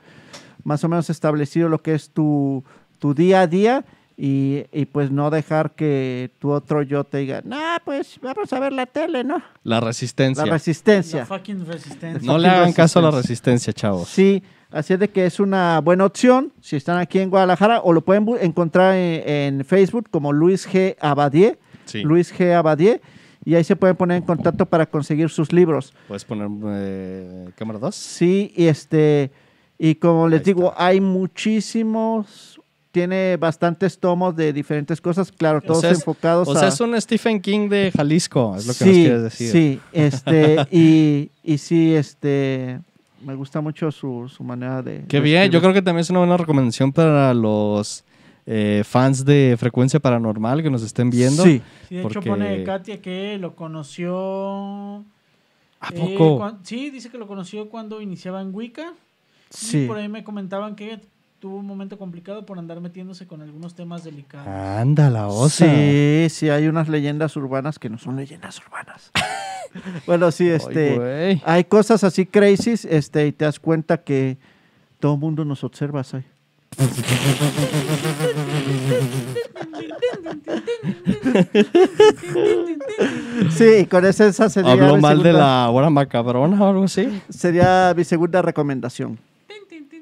más 0.64 0.84
o 0.84 0.90
menos 0.90 1.12
establecido 1.12 1.70
lo 1.70 1.84
que 1.84 1.94
es 1.94 2.10
tu, 2.10 2.64
tu 2.98 3.14
día 3.14 3.42
a 3.42 3.48
día 3.48 3.86
y, 4.22 4.66
y 4.74 4.84
pues 4.86 5.12
no 5.12 5.30
dejar 5.30 5.76
que 5.76 6.30
tu 6.40 6.52
otro 6.52 6.82
yo 6.82 7.06
te 7.06 7.20
diga, 7.20 7.42
nah, 7.46 7.78
pues 7.86 8.20
vamos 8.22 8.52
a 8.52 8.60
ver 8.60 8.74
la 8.74 8.86
tele, 8.86 9.24
¿no? 9.24 9.42
La 9.64 9.80
resistencia. 9.80 10.46
La 10.46 10.52
resistencia. 10.52 11.20
La 11.22 11.26
fucking 11.26 11.66
resistencia. 11.66 12.28
no 12.30 12.38
le 12.38 12.50
hagan 12.50 12.74
caso 12.74 13.00
a 13.00 13.04
la 13.04 13.12
resistencia. 13.12 13.72
chavos. 13.72 14.10
Sí, 14.10 14.44
así 14.72 14.92
es 14.94 15.00
de 15.00 15.10
que 15.10 15.26
es 15.26 15.40
una 15.40 15.80
buena 15.80 16.04
opción 16.06 16.52
si 16.60 16.76
están 16.76 16.98
aquí 16.98 17.20
en 17.20 17.30
Guadalajara 17.30 17.80
o 17.80 17.94
lo 17.94 18.02
pueden 18.02 18.28
encontrar 18.42 18.94
en, 18.96 19.58
en 19.60 19.66
Facebook 19.66 20.10
como 20.12 20.34
Luis 20.34 20.68
G. 20.68 20.98
Abadie, 21.00 21.58
Sí. 21.86 22.02
Luis 22.04 22.32
G. 22.38 22.54
Abadie, 22.54 23.02
y 23.46 23.56
ahí 23.56 23.64
se 23.64 23.76
pueden 23.78 23.96
poner 23.96 24.18
en 24.18 24.24
contacto 24.24 24.66
para 24.66 24.86
conseguir 24.86 25.30
sus 25.30 25.54
libros. 25.54 25.94
¿Puedes 26.10 26.26
poner 26.26 26.50
eh, 26.68 27.50
cámara 27.56 27.80
2? 27.80 27.96
Sí, 27.96 28.52
y 28.56 28.66
este, 28.68 29.32
y 29.78 29.96
como 29.96 30.28
les 30.28 30.40
Ahí 30.42 30.46
digo, 30.46 30.72
está. 30.72 30.86
hay 30.86 31.00
muchísimos, 31.02 32.59
tiene 32.92 33.38
bastantes 33.38 34.00
tomos 34.00 34.36
de 34.36 34.52
diferentes 34.52 35.00
cosas, 35.00 35.32
claro, 35.32 35.62
todos 35.62 35.82
sea, 35.82 35.92
es- 35.92 36.00
enfocados 36.00 36.48
O 36.48 36.54
sea, 36.54 36.66
a... 36.66 36.68
es 36.70 36.80
un 36.82 37.00
Stephen 37.00 37.40
King 37.42 37.70
de 37.70 37.92
Jalisco, 37.96 38.56
es 38.58 38.66
lo 38.66 38.74
que 38.74 38.80
sí, 38.84 38.86
nos 38.86 38.96
quieres 38.98 39.24
decir. 39.24 39.52
Sí, 39.52 39.80
este, 39.92 40.68
y, 40.72 41.30
y 41.44 41.58
sí, 41.60 41.94
este, 41.94 42.80
me 43.24 43.36
gusta 43.36 43.62
mucho 43.62 43.92
su, 43.92 44.28
su 44.28 44.44
manera 44.44 44.82
de... 44.82 45.06
Qué 45.08 45.18
de 45.18 45.24
bien, 45.24 45.52
yo 45.52 45.62
creo 45.62 45.74
que 45.74 45.82
también 45.82 46.02
es 46.02 46.10
una 46.10 46.20
buena 46.20 46.38
recomendación 46.38 46.92
para 46.92 47.34
los 47.34 48.04
eh, 48.48 48.82
fans 48.86 49.24
de 49.24 49.56
Frecuencia 49.60 50.00
Paranormal 50.00 50.64
que 50.64 50.72
nos 50.72 50.82
estén 50.82 51.10
viendo. 51.12 51.44
Sí, 51.44 51.62
Sí, 51.88 51.96
de 51.96 52.02
hecho 52.04 52.22
pone 52.22 52.64
Katia 52.64 53.02
que 53.02 53.38
lo 53.38 53.56
conoció... 53.56 55.06
¿A 55.82 55.94
eh, 55.94 56.16
poco? 56.18 56.58
sí, 56.64 56.90
dice 56.90 57.10
que 57.10 57.18
lo 57.18 57.28
conoció 57.28 57.70
cuando 57.70 58.02
iniciaba 58.02 58.42
en 58.42 58.54
Wicca. 58.54 58.94
Y 59.52 59.56
sí. 59.56 59.86
por 59.88 59.98
ahí 59.98 60.10
me 60.10 60.24
comentaban 60.24 60.76
que 60.76 61.00
tuvo 61.40 61.58
un 61.58 61.66
momento 61.66 61.98
complicado 61.98 62.46
por 62.46 62.60
andar 62.60 62.82
metiéndose 62.82 63.26
con 63.26 63.42
algunos 63.42 63.74
temas 63.74 64.04
delicados. 64.04 64.48
Anda 64.48 65.10
la 65.10 65.28
osa. 65.28 65.66
Sí, 65.66 66.28
sí, 66.30 66.50
hay 66.50 66.68
unas 66.68 66.90
leyendas 66.90 67.36
urbanas 67.38 67.80
que 67.80 67.90
no 67.90 67.98
son 67.98 68.18
leyendas 68.18 68.60
urbanas. 68.60 69.12
bueno, 70.06 70.32
sí, 70.32 70.50
este, 70.50 71.42
hay 71.46 71.64
cosas 71.64 72.04
así 72.04 72.26
crazy, 72.26 72.76
este, 72.90 73.28
y 73.28 73.32
te 73.32 73.46
das 73.46 73.60
cuenta 73.60 73.98
que 73.98 74.38
todo 75.00 75.14
el 75.14 75.20
mundo 75.20 75.46
nos 75.46 75.64
observa, 75.64 76.04
¿sabes? 76.04 76.26
Sí, 83.52 83.86
con 83.90 84.06
esa, 84.06 84.28
esa 84.28 84.50
sería, 84.50 84.74
Habló 84.74 84.98
mal 84.98 85.24
de 85.24 85.34
la 85.34 85.70
hora 85.70 85.90
macabrona 85.90 86.62
o 86.62 86.70
algo 86.70 86.84
así. 86.84 87.22
sería 87.30 87.94
mi 87.96 88.04
segunda 88.04 88.42
recomendación. 88.42 89.20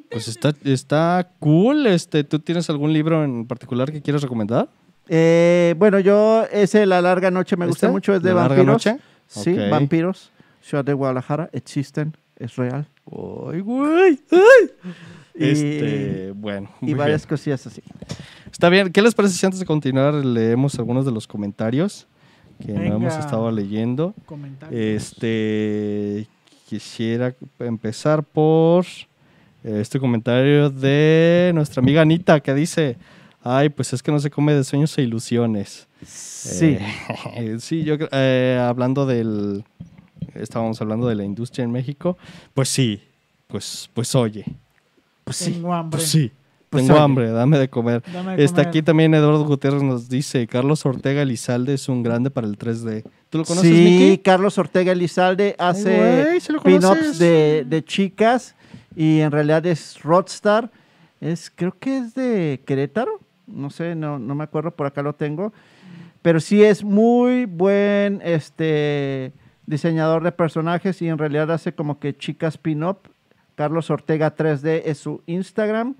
Pues 0.10 0.28
está, 0.28 0.53
está 0.64 1.30
cool. 1.39 1.86
Este, 1.88 2.24
¿Tú 2.24 2.39
tienes 2.39 2.70
algún 2.70 2.93
libro 2.93 3.24
en 3.24 3.45
particular 3.45 3.91
que 3.91 4.01
quieras 4.01 4.22
recomendar? 4.22 4.70
Eh, 5.10 5.76
bueno, 5.78 5.99
yo 5.99 6.45
ese 6.51 6.86
La 6.86 7.01
Larga 7.01 7.32
Noche 7.32 7.55
me 7.58 7.66
gusta 7.68 7.88
¿Este? 7.88 7.93
mucho, 7.93 8.14
es 8.16 8.22
de 8.22 8.30
¿La 8.30 8.41
Larga 8.41 8.55
vampiros. 8.58 8.86
Noche? 8.86 8.97
Sí, 9.28 9.53
Ok. 9.53 9.70
vampiros. 9.70 10.32
Ciudad 10.62 10.84
de 10.84 10.93
Guadalajara, 10.93 11.49
existen, 11.53 12.16
es 12.38 12.55
real. 12.58 12.88
Ay, 13.10 13.60
güey. 13.62 14.20
Ay. 14.32 14.70
Y, 15.36 15.43
Este, 15.49 16.32
bueno. 16.36 16.70
y 16.82 16.93
varias 16.93 17.22
bien. 17.24 17.30
cosillas 17.30 17.66
así. 17.68 17.82
Está 18.51 18.70
bien. 18.70 18.91
¿Qué 18.91 19.01
les 19.01 19.14
parece 19.14 19.36
si 19.36 19.45
antes 19.45 19.60
de 19.60 19.66
continuar 19.66 20.14
leemos 20.14 20.78
algunos 20.80 21.05
de 21.05 21.12
los 21.12 21.28
comentarios 21.28 22.08
que 22.66 22.74
no 22.74 22.82
hemos 22.82 23.14
Venga. 23.14 23.20
estado 23.20 23.49
leyendo? 23.51 24.14
Comentarios. 24.26 24.82
Este, 24.82 26.28
quisiera 26.68 27.34
empezar 27.60 28.24
por 28.24 28.86
este 29.82 29.99
comentario 29.99 30.70
de 30.70 31.51
nuestra 31.53 31.82
amiga 31.82 32.01
Anita 32.01 32.39
que 32.39 32.53
dice, 32.53 32.97
ay, 33.43 33.70
pues 33.70 33.93
es 33.93 34.01
que 34.01 34.11
no 34.11 34.20
se 34.20 34.30
come 34.30 34.53
de 34.53 34.63
sueños 34.63 34.97
e 34.97 35.01
ilusiones. 35.01 35.88
Sí. 36.05 36.78
Eh, 37.36 37.57
sí, 37.59 37.84
yo 37.84 37.95
eh, 38.11 38.59
hablando 38.61 39.05
del, 39.05 39.63
estábamos 40.36 40.80
hablando 40.82 41.07
de 41.07 41.15
la 41.15 41.24
industria 41.24 41.63
en 41.65 41.72
México, 41.72 42.18
pues 42.53 42.70
sí, 42.70 43.01
pues, 43.47 43.89
pues 43.93 44.13
oye, 44.15 44.45
Pues 45.24 45.38
sí. 45.38 45.51
Tengo 45.53 45.74
hambre. 45.74 45.97
pues 45.97 46.09
sí, 46.09 46.32
Pues, 46.70 46.84
Tengo 46.84 46.95
oye. 46.95 47.03
hambre, 47.03 47.32
dame 47.32 47.57
de 47.57 47.70
comer. 47.70 48.03
Dame 48.13 48.36
de 48.38 48.43
Está 48.43 48.57
comer. 48.63 48.68
aquí 48.70 48.82
también 48.82 49.13
Eduardo 49.13 49.45
Gutiérrez 49.45 49.84
nos 49.84 50.09
dice, 50.09 50.45
Carlos 50.47 50.86
Ortega 50.86 51.22
Elizalde 51.22 51.74
es 51.74 51.88
un 51.89 52.03
grande 52.03 52.30
para 52.30 52.45
el 52.47 52.57
3D. 52.57 53.03
¿Tú 53.30 53.38
lo 53.39 53.45
conoces, 53.45 53.70
Sí, 53.70 53.84
Miki? 53.84 54.18
Carlos 54.20 54.57
Ortega 54.57 54.91
Elizalde 54.91 55.55
hace 55.59 56.24
güey, 56.26 56.39
¿sí 56.41 56.51
lo 56.53 56.61
pin-ups 56.61 57.20
de, 57.20 57.65
de 57.68 57.84
chicas 57.84 58.53
y 58.98 59.20
en 59.22 59.32
realidad 59.32 59.66
es 59.66 60.02
Rodstar. 60.02 60.72
Es, 61.22 61.52
creo 61.54 61.76
que 61.80 61.98
es 62.00 62.14
de 62.16 62.62
Querétaro. 62.66 63.20
No 63.45 63.70
sé, 63.70 63.95
no, 63.95 64.18
no 64.20 64.34
me 64.36 64.43
acuerdo, 64.43 64.72
por 64.72 64.88
acá 64.88 65.02
lo 65.02 65.14
tengo. 65.14 65.54
Pero 66.22 66.39
sí 66.39 66.64
es 66.64 66.84
muy 66.84 67.45
buen 67.45 68.22
este, 68.24 69.32
diseñador 69.66 70.24
de 70.24 70.32
personajes 70.32 71.02
y 71.02 71.08
en 71.08 71.18
realidad 71.18 71.52
hace 71.52 71.74
como 71.74 72.00
que 72.00 72.16
chicas 72.18 72.58
pin-up. 72.58 72.98
Carlos 73.56 73.89
Ortega 73.89 74.36
3D 74.36 74.82
es 74.86 74.98
su 74.98 75.22
Instagram. 75.28 75.95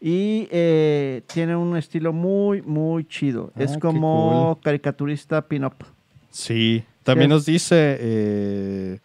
Y 0.00 0.48
eh, 0.50 1.22
tiene 1.32 1.56
un 1.56 1.76
estilo 1.76 2.12
muy, 2.12 2.60
muy 2.62 3.04
chido. 3.06 3.52
Ah, 3.56 3.62
es 3.62 3.78
como 3.78 4.58
caricaturista 4.62 5.40
pin-up. 5.46 5.74
Sí, 6.30 6.84
también 7.04 7.30
Sí. 7.30 7.34
nos 7.34 7.46
dice 7.46 7.96
eh, 8.00 8.98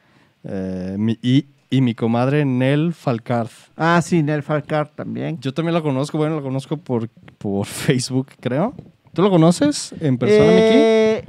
eh, 0.44 0.96
mi- 0.98 1.18
y, 1.22 1.46
y 1.70 1.82
mi 1.82 1.94
comadre 1.96 2.46
Nel 2.46 2.94
Falcarz. 2.94 3.70
Ah, 3.78 4.02
sí, 4.02 4.24
Nel 4.24 4.44
Falcar 4.44 4.88
también. 4.90 5.40
Yo 5.40 5.54
también 5.54 5.74
la 5.74 5.82
conozco, 5.82 6.18
bueno, 6.18 6.36
la 6.38 6.42
conozco 6.42 6.78
por, 6.78 7.10
por 7.38 7.66
Facebook, 7.68 8.28
creo. 8.40 8.74
¿Tú 9.14 9.22
lo 9.22 9.30
conoces 9.30 9.94
en 10.00 10.18
persona, 10.18 10.46
Miki? 10.52 10.58
Eh, 10.62 11.24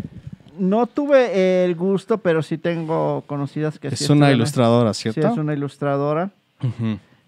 no 0.59 0.87
tuve 0.87 1.65
el 1.65 1.75
gusto, 1.75 2.19
pero 2.19 2.43
sí 2.43 2.59
tengo 2.59 3.23
conocidas 3.27 3.79
que 3.79 3.89
sí 3.91 4.05
Es 4.05 4.11
una 4.11 4.31
ilustradora, 4.31 4.93
Sí, 4.93 5.11
¿cierto? 5.11 5.33
es 5.33 5.39
una 5.39 5.55
ilustradora. 5.55 6.31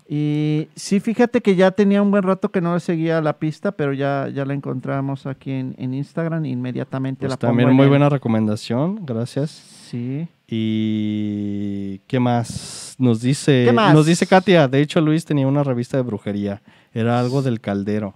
Y 0.09 0.69
sí, 0.75 1.01
fíjate 1.01 1.41
que 1.41 1.55
ya 1.57 1.71
tenía 1.71 2.03
un 2.03 2.11
buen 2.11 2.23
rato 2.23 2.51
que 2.51 2.61
no 2.61 2.75
le 2.75 2.81
seguía 2.81 3.21
la 3.23 3.39
pista, 3.39 3.73
pero 3.73 3.95
ya, 3.95 4.29
ya 4.29 4.45
la 4.45 4.53
encontramos 4.53 5.27
aquí 5.27 5.53
en, 5.53 5.75
en 5.79 5.95
Instagram. 5.95 6.45
Inmediatamente 6.45 7.21
Pues 7.21 7.31
la 7.31 7.37
pongo 7.39 7.51
también 7.51 7.73
muy 7.73 7.85
el- 7.85 7.89
buena 7.89 8.09
recomendación, 8.11 9.01
gracias. 9.07 9.51
Sí. 9.51 10.29
Y 10.55 12.01
qué 12.07 12.21
más 12.21 12.95
nos 12.99 13.23
dice 13.23 13.65
¿Qué 13.67 13.73
más? 13.73 13.95
nos 13.95 14.05
dice 14.05 14.27
Katia, 14.27 14.69
de 14.69 14.83
hecho 14.83 15.01
Luis 15.01 15.25
tenía 15.25 15.47
una 15.47 15.65
revista 15.65 15.97
de 15.97 16.03
brujería, 16.03 16.61
era 16.93 17.19
algo 17.19 17.41
del 17.41 17.59
caldero. 17.61 18.15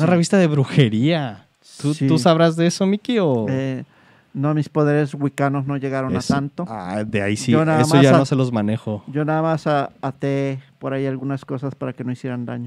Una 0.00 0.06
revista 0.06 0.36
de 0.36 0.48
brujería. 0.48 1.46
¿Tú, 1.80 1.94
Sí. 1.94 2.08
tú 2.08 2.18
sabrás 2.18 2.56
de 2.56 2.66
eso, 2.66 2.86
Miki 2.86 3.18
o 3.20 3.46
Eh, 3.48 3.84
no, 4.32 4.52
mis 4.52 4.68
poderes 4.68 5.14
wicanos 5.14 5.64
no 5.66 5.76
llegaron 5.76 6.16
Eso- 6.16 6.34
a 6.34 6.36
tanto. 6.36 6.64
Ah, 6.68 7.04
de 7.06 7.22
ahí 7.22 7.36
sí, 7.36 7.52
Yo 7.52 7.64
nada 7.64 7.82
eso 7.82 7.94
más 7.94 8.02
ya 8.02 8.14
a- 8.16 8.18
no 8.18 8.26
se 8.26 8.34
los 8.34 8.50
manejo. 8.52 9.04
Yo 9.06 9.24
nada 9.24 9.40
más 9.40 9.66
a- 9.68 9.90
até 10.02 10.58
por 10.80 10.92
ahí 10.92 11.06
algunas 11.06 11.44
cosas 11.44 11.76
para 11.76 11.92
que 11.92 12.02
no 12.02 12.10
hicieran 12.10 12.44
daño. 12.46 12.66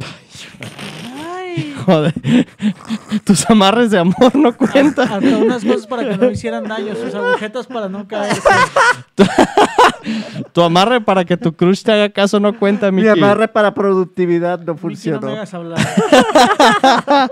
Joder. 1.85 2.13
Tus 3.23 3.49
amarres 3.49 3.91
de 3.91 3.99
amor 3.99 4.35
no 4.35 4.55
cuentan. 4.55 5.11
Hasta 5.11 5.37
unas 5.37 5.63
cosas 5.63 5.87
para 5.87 6.09
que 6.09 6.17
no 6.17 6.31
hicieran 6.31 6.63
daño, 6.65 6.95
sus 6.95 7.13
agujetas 7.13 7.67
para 7.67 7.89
no 7.89 8.07
caer. 8.07 8.37
Tu 10.53 10.61
amarre 10.61 11.01
para 11.01 11.25
que 11.25 11.35
tu 11.37 11.53
crush 11.53 11.83
te 11.83 11.91
haga 11.91 12.09
caso 12.09 12.39
no 12.39 12.57
cuenta, 12.57 12.91
Mi 12.91 13.01
Miki. 13.01 13.09
amarre 13.19 13.47
para 13.47 13.73
productividad 13.73 14.59
no 14.59 14.75
funcionó. 14.77 15.27
me 15.27 15.33
hagas 15.33 15.53
hablar. 15.53 15.79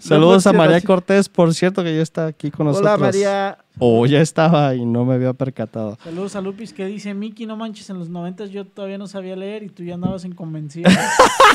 Saludos 0.00 0.46
a 0.46 0.52
María. 0.52 0.80
Cortés, 0.80 1.28
por 1.28 1.54
cierto, 1.54 1.82
que 1.82 1.94
ya 1.94 2.02
está 2.02 2.26
aquí 2.26 2.50
con 2.50 2.66
nosotros. 2.66 2.92
Hola 2.94 2.98
María. 3.06 3.58
O 3.80 4.04
ya 4.06 4.20
estaba 4.20 4.74
y 4.74 4.84
no 4.84 5.04
me 5.04 5.14
había 5.14 5.32
percatado. 5.32 5.96
Saludos 6.02 6.34
a 6.34 6.40
Lupis 6.40 6.72
que 6.72 6.84
dice, 6.86 7.14
Miki, 7.14 7.46
no 7.46 7.56
manches, 7.56 7.88
en 7.90 7.98
los 8.00 8.08
noventas 8.08 8.50
yo 8.50 8.64
todavía 8.66 8.98
no 8.98 9.06
sabía 9.06 9.36
leer 9.36 9.62
y 9.62 9.68
tú 9.68 9.84
ya 9.84 9.94
andabas 9.94 10.24
en 10.24 10.34
convencido. 10.34 10.90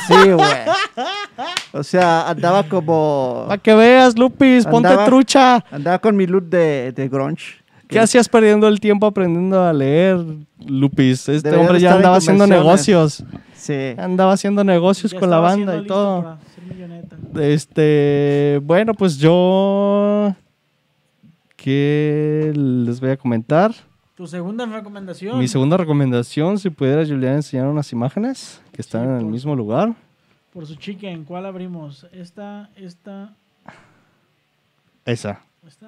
Sí, 0.07 0.31
güey. 0.31 0.49
O 1.71 1.81
sea, 1.83 2.29
andaba 2.29 2.63
como... 2.63 3.45
Para 3.47 3.57
que 3.61 3.73
veas, 3.73 4.17
Lupis, 4.17 4.65
ponte 4.65 4.93
trucha. 5.05 5.63
Andaba 5.71 5.99
con 5.99 6.17
mi 6.17 6.27
look 6.27 6.43
de, 6.49 6.91
de 6.91 7.07
grunge. 7.07 7.62
¿Qué 7.93 7.99
hacías 7.99 8.27
perdiendo 8.27 8.67
el 8.67 8.79
tiempo 8.79 9.05
aprendiendo 9.05 9.61
a 9.63 9.71
leer, 9.73 10.17
Lupis? 10.65 11.29
Este 11.29 11.55
hombre 11.55 11.79
ya 11.79 11.91
en 11.91 11.95
andaba 11.97 12.17
haciendo 12.17 12.45
negocios. 12.47 13.23
Sí. 13.55 13.93
Andaba 13.97 14.33
haciendo 14.33 14.63
negocios 14.63 15.11
Ya 15.13 15.19
con 15.19 15.29
la 15.29 15.39
banda 15.39 15.75
y 15.75 15.79
listo 15.79 15.93
todo. 15.93 16.23
para 16.23 16.37
ser 16.53 16.63
milloneta. 16.65 17.15
Este, 17.41 18.59
bueno, 18.63 18.93
pues 18.93 19.17
yo 19.17 20.35
¿qué 21.55 22.51
les 22.55 22.99
voy 22.99 23.11
a 23.11 23.17
comentar? 23.17 23.71
Tu 24.15 24.27
segunda 24.27 24.65
recomendación. 24.65 25.39
Mi 25.39 25.47
segunda 25.47 25.77
recomendación, 25.77 26.59
si 26.59 26.69
pudiera 26.69 27.05
Julián 27.05 27.35
enseñar 27.35 27.67
unas 27.67 27.91
imágenes 27.93 28.61
que 28.71 28.81
están 28.81 29.03
Sí, 29.03 29.07
en 29.09 29.13
el 29.15 29.21
por- 29.23 29.31
mismo 29.31 29.55
lugar. 29.55 29.93
Por 30.53 30.67
su 30.67 30.75
chicken, 30.75 31.23
¿cuál 31.23 31.45
abrimos? 31.47 32.05
Esta, 32.11 32.69
esta, 32.75 33.33
Esa. 35.05 35.41
esta. 35.67 35.87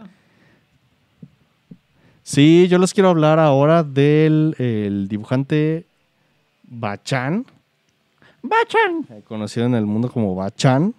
Sí, 2.28 2.68
yo 2.68 2.80
les 2.80 2.92
quiero 2.92 3.10
hablar 3.10 3.38
ahora 3.38 3.84
del 3.84 4.56
el 4.58 5.08
dibujante 5.08 5.86
Bachan, 6.64 7.46
¡Bachan! 8.42 9.06
eh, 9.12 9.22
conocido 9.28 9.68
en 9.68 9.76
el 9.76 9.86
mundo 9.86 10.10
como 10.10 10.34
Bachan. 10.34 10.96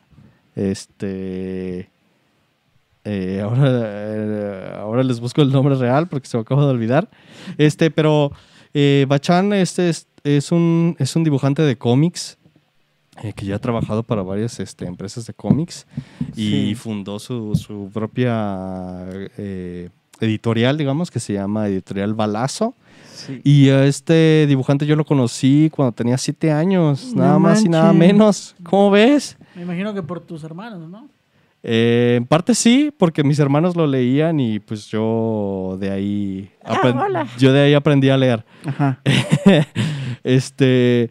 Este. 0.54 1.90
eh, 3.04 3.40
ahora, 3.42 3.70
eh, 3.74 4.72
ahora 4.78 5.02
les 5.02 5.18
busco 5.18 5.42
el 5.42 5.50
nombre 5.50 5.74
real 5.74 6.06
porque 6.06 6.28
se 6.28 6.36
me 6.36 6.42
acaba 6.42 6.64
de 6.64 6.70
olvidar. 6.70 7.08
Este, 7.58 7.90
pero 7.90 8.30
Bachan 9.08 9.52
este 9.52 9.88
es, 9.88 10.06
es 10.22 10.52
un, 10.52 10.94
es 11.00 11.16
un 11.16 11.24
dibujante 11.24 11.62
de 11.62 11.76
cómics 11.76 12.38
eh, 13.24 13.32
que 13.34 13.46
ya 13.46 13.56
ha 13.56 13.58
trabajado 13.58 14.04
para 14.04 14.22
varias 14.22 14.60
este, 14.60 14.84
empresas 14.86 15.26
de 15.26 15.34
cómics 15.34 15.86
y 16.36 16.50
Sí. 16.50 16.74
fundó 16.76 17.18
su, 17.18 17.56
su 17.56 17.90
propia 17.92 19.06
eh, 19.38 19.88
editorial, 20.20 20.76
digamos, 20.78 21.10
que 21.10 21.20
se 21.20 21.32
llama 21.34 21.68
Editorial 21.68 22.14
Balazo. 22.14 22.74
Sí. 23.14 23.40
Y 23.44 23.70
a 23.70 23.84
este 23.86 24.46
dibujante 24.46 24.86
yo 24.86 24.94
lo 24.96 25.04
conocí 25.04 25.70
cuando 25.74 25.92
tenía 25.92 26.18
siete 26.18 26.52
años, 26.52 27.12
No 27.14 27.22
nada 27.22 27.38
más 27.38 27.64
y 27.64 27.68
nada 27.68 27.92
menos. 27.92 28.54
¿Cómo 28.62 28.90
ves? 28.90 29.36
Me 29.54 29.62
imagino 29.62 29.94
que 29.94 30.02
por 30.02 30.20
tus 30.20 30.44
hermanos, 30.44 30.88
¿no? 30.88 31.08
Eh, 31.62 32.14
en 32.18 32.26
parte 32.26 32.54
sí, 32.54 32.92
porque 32.96 33.24
mis 33.24 33.38
hermanos 33.40 33.74
lo 33.74 33.86
leían 33.88 34.38
y 34.38 34.60
pues 34.60 34.86
yo 34.86 35.76
de 35.80 35.90
ahí, 35.90 36.50
apren- 36.62 37.26
yo 37.38 37.52
de 37.52 37.60
ahí 37.60 37.74
aprendí 37.74 38.08
a 38.10 38.16
leer. 38.16 38.44
Ajá. 38.64 39.00
este, 40.22 41.10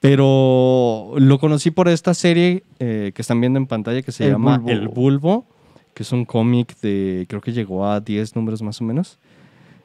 pero 0.00 1.12
lo 1.16 1.38
conocí 1.38 1.70
por 1.70 1.88
esta 1.88 2.14
serie 2.14 2.62
eh, 2.78 3.12
que 3.14 3.22
están 3.22 3.40
viendo 3.40 3.58
en 3.58 3.66
pantalla 3.66 4.02
que 4.02 4.12
se 4.12 4.24
El 4.26 4.32
llama 4.32 4.58
Bulbo. 4.58 4.70
El 4.70 4.88
Bulbo, 4.88 5.46
que 5.94 6.02
es 6.02 6.12
un 6.12 6.24
cómic 6.24 6.76
de, 6.80 7.26
creo 7.28 7.40
que 7.40 7.52
llegó 7.52 7.86
a 7.86 8.00
10 8.00 8.36
números 8.36 8.62
más 8.62 8.80
o 8.80 8.84
menos, 8.84 9.18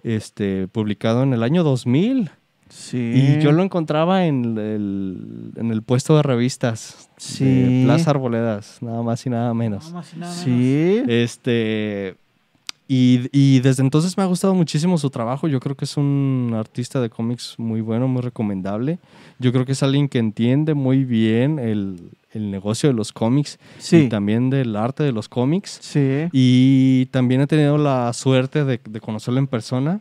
este, 0.03 0.68
publicado 0.68 1.24
en 1.24 1.34
el 1.34 1.43
año 1.43 1.64
2000. 1.64 2.30
Sí. 2.70 3.14
Y 3.16 3.41
yo 3.41 3.51
lo 3.51 3.64
encontraba 3.64 4.26
en 4.28 4.57
el, 4.57 5.51
en 5.55 5.72
el 5.72 5.82
puesto 5.82 6.16
de 6.16 6.22
revistas 6.24 7.10
Sí. 7.18 7.43
de 7.45 7.84
Plaza 7.86 8.12
Arboledas, 8.12 8.78
nada 8.82 9.01
más 9.01 9.26
y 9.26 9.30
nada 9.32 9.53
menos. 9.55 9.86
Nada 9.86 9.95
más 9.95 10.14
y 10.14 10.18
nada 10.20 10.32
menos. 10.32 10.43
Sí. 10.43 11.03
Este. 11.07 12.16
Y, 12.92 13.30
y 13.32 13.60
desde 13.60 13.84
entonces 13.84 14.18
me 14.18 14.24
ha 14.24 14.26
gustado 14.26 14.56
muchísimo 14.56 14.98
su 14.98 15.12
trabajo. 15.12 15.48
Yo 15.48 15.60
creo 15.60 15.76
que 15.78 15.86
es 15.86 15.96
un 15.96 16.54
artista 16.58 17.00
de 17.00 17.12
cómics 17.12 17.54
muy 17.60 17.82
bueno, 17.82 18.08
muy 18.08 18.24
recomendable. 18.24 18.98
Yo 19.38 19.52
creo 19.52 19.64
que 19.64 19.74
es 19.74 19.84
alguien 19.84 20.10
que 20.10 20.18
entiende 20.18 20.74
muy 20.74 21.04
bien 21.06 21.60
el, 21.60 22.10
el 22.34 22.50
negocio 22.50 22.90
de 22.90 22.96
los 22.96 23.14
cómics 23.14 23.60
Sí. 23.78 23.98
y 23.98 24.10
también 24.10 24.50
del 24.50 24.76
arte 24.76 25.04
de 25.04 25.12
los 25.12 25.30
cómics. 25.30 25.78
Sí. 25.84 26.30
Y 26.32 27.06
también 27.12 27.42
he 27.42 27.48
tenido 27.48 27.78
la 27.78 28.12
suerte 28.14 28.66
de, 28.66 28.80
de 28.84 29.00
conocerlo 29.00 29.40
en 29.40 29.46
persona 29.46 30.00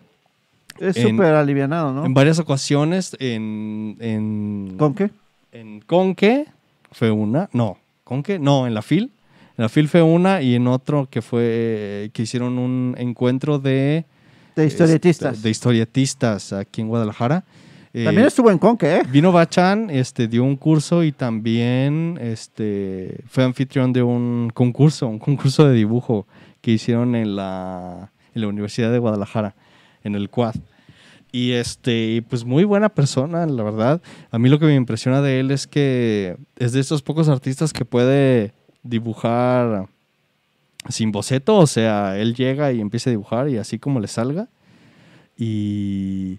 Es 0.80 0.96
súper 0.96 1.34
alivianado, 1.34 1.92
¿no? 1.92 2.06
en 2.06 2.14
varias 2.14 2.38
ocasiones 2.38 3.14
en, 3.20 3.96
en, 4.00 4.76
¿Con 4.78 4.94
qué? 4.94 5.10
en 5.52 5.80
Conque 5.80 6.46
fue 6.92 7.10
una, 7.10 7.50
no, 7.52 7.76
Conque, 8.04 8.38
no, 8.38 8.66
en 8.66 8.72
la 8.72 8.80
FIL. 8.80 9.10
En 9.58 9.64
la 9.64 9.68
FIL 9.68 9.88
fue 9.88 10.02
una 10.02 10.40
y 10.40 10.54
en 10.54 10.68
otro 10.68 11.08
que 11.10 11.20
fue 11.20 12.10
que 12.14 12.22
hicieron 12.22 12.58
un 12.58 12.94
encuentro 12.96 13.58
de 13.58 14.06
De 14.54 14.66
historietistas. 14.66 15.34
este, 15.34 15.42
de 15.42 15.50
historietistas 15.50 16.52
aquí 16.52 16.80
en 16.80 16.88
Guadalajara. 16.88 17.44
Eh, 17.92 18.04
También 18.04 18.28
estuvo 18.28 18.52
en 18.52 18.58
Conque, 18.58 18.98
¿eh? 18.98 19.02
Vino 19.10 19.32
Bachan, 19.32 19.90
este, 19.90 20.28
dio 20.28 20.44
un 20.44 20.56
curso 20.56 21.02
y 21.02 21.10
también 21.10 22.18
este, 22.22 23.24
fue 23.26 23.42
anfitrión 23.42 23.92
de 23.92 24.02
un 24.04 24.50
concurso, 24.54 25.08
un 25.08 25.18
concurso 25.18 25.66
de 25.66 25.74
dibujo 25.74 26.28
que 26.60 26.70
hicieron 26.70 27.16
en 27.16 27.34
la, 27.34 28.12
en 28.34 28.42
la 28.42 28.46
Universidad 28.48 28.92
de 28.92 28.98
Guadalajara, 29.00 29.56
en 30.04 30.14
el 30.14 30.30
CUAD. 30.30 30.54
Y 31.32 31.52
este, 31.52 32.22
pues 32.28 32.44
muy 32.44 32.62
buena 32.62 32.90
persona, 32.90 33.44
la 33.44 33.62
verdad. 33.64 34.00
A 34.30 34.38
mí 34.38 34.48
lo 34.48 34.60
que 34.60 34.66
me 34.66 34.76
impresiona 34.76 35.20
de 35.20 35.40
él 35.40 35.50
es 35.50 35.66
que 35.66 36.36
es 36.56 36.72
de 36.72 36.80
estos 36.80 37.02
pocos 37.02 37.28
artistas 37.28 37.72
que 37.72 37.84
puede 37.84 38.52
dibujar 38.82 39.86
sin 40.88 41.12
boceto, 41.12 41.56
o 41.56 41.66
sea, 41.66 42.18
él 42.18 42.34
llega 42.34 42.72
y 42.72 42.80
empieza 42.80 43.10
a 43.10 43.12
dibujar 43.12 43.48
y 43.48 43.58
así 43.58 43.78
como 43.78 44.00
le 44.00 44.08
salga. 44.08 44.48
Y, 45.36 46.38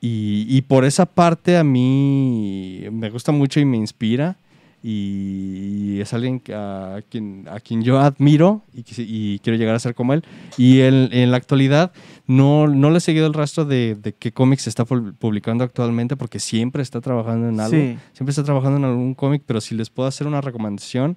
y, 0.00 0.46
y 0.48 0.62
por 0.62 0.84
esa 0.84 1.06
parte 1.06 1.56
a 1.56 1.64
mí 1.64 2.84
me 2.90 3.10
gusta 3.10 3.32
mucho 3.32 3.60
y 3.60 3.64
me 3.64 3.76
inspira 3.76 4.36
y 4.82 5.98
es 6.00 6.12
alguien 6.14 6.40
a 6.54 7.00
quien, 7.10 7.46
a 7.50 7.58
quien 7.58 7.82
yo 7.82 7.98
admiro 7.98 8.62
y, 8.72 9.38
quiero 9.40 9.58
llegar 9.58 9.74
a 9.74 9.78
ser 9.80 9.94
como 9.94 10.12
él. 10.12 10.24
Y 10.56 10.80
él, 10.80 11.08
en 11.12 11.30
la 11.30 11.36
actualidad 11.36 11.92
no, 12.26 12.68
no 12.68 12.90
le 12.90 12.98
he 12.98 13.00
seguido 13.00 13.26
el 13.26 13.34
rastro 13.34 13.64
de, 13.64 13.96
de 13.96 14.12
qué 14.12 14.30
cómics 14.30 14.66
está 14.66 14.84
pu- 14.84 15.14
publicando 15.14 15.64
actualmente 15.64 16.16
porque 16.16 16.38
siempre 16.38 16.82
está 16.82 17.00
trabajando 17.00 17.48
en 17.48 17.60
algo. 17.60 17.76
Sí. 17.76 17.98
Siempre 18.12 18.30
está 18.30 18.44
trabajando 18.44 18.78
en 18.78 18.84
algún 18.84 19.14
cómic, 19.14 19.42
pero 19.46 19.60
si 19.60 19.74
les 19.74 19.90
puedo 19.90 20.08
hacer 20.08 20.26
una 20.26 20.40
recomendación, 20.40 21.16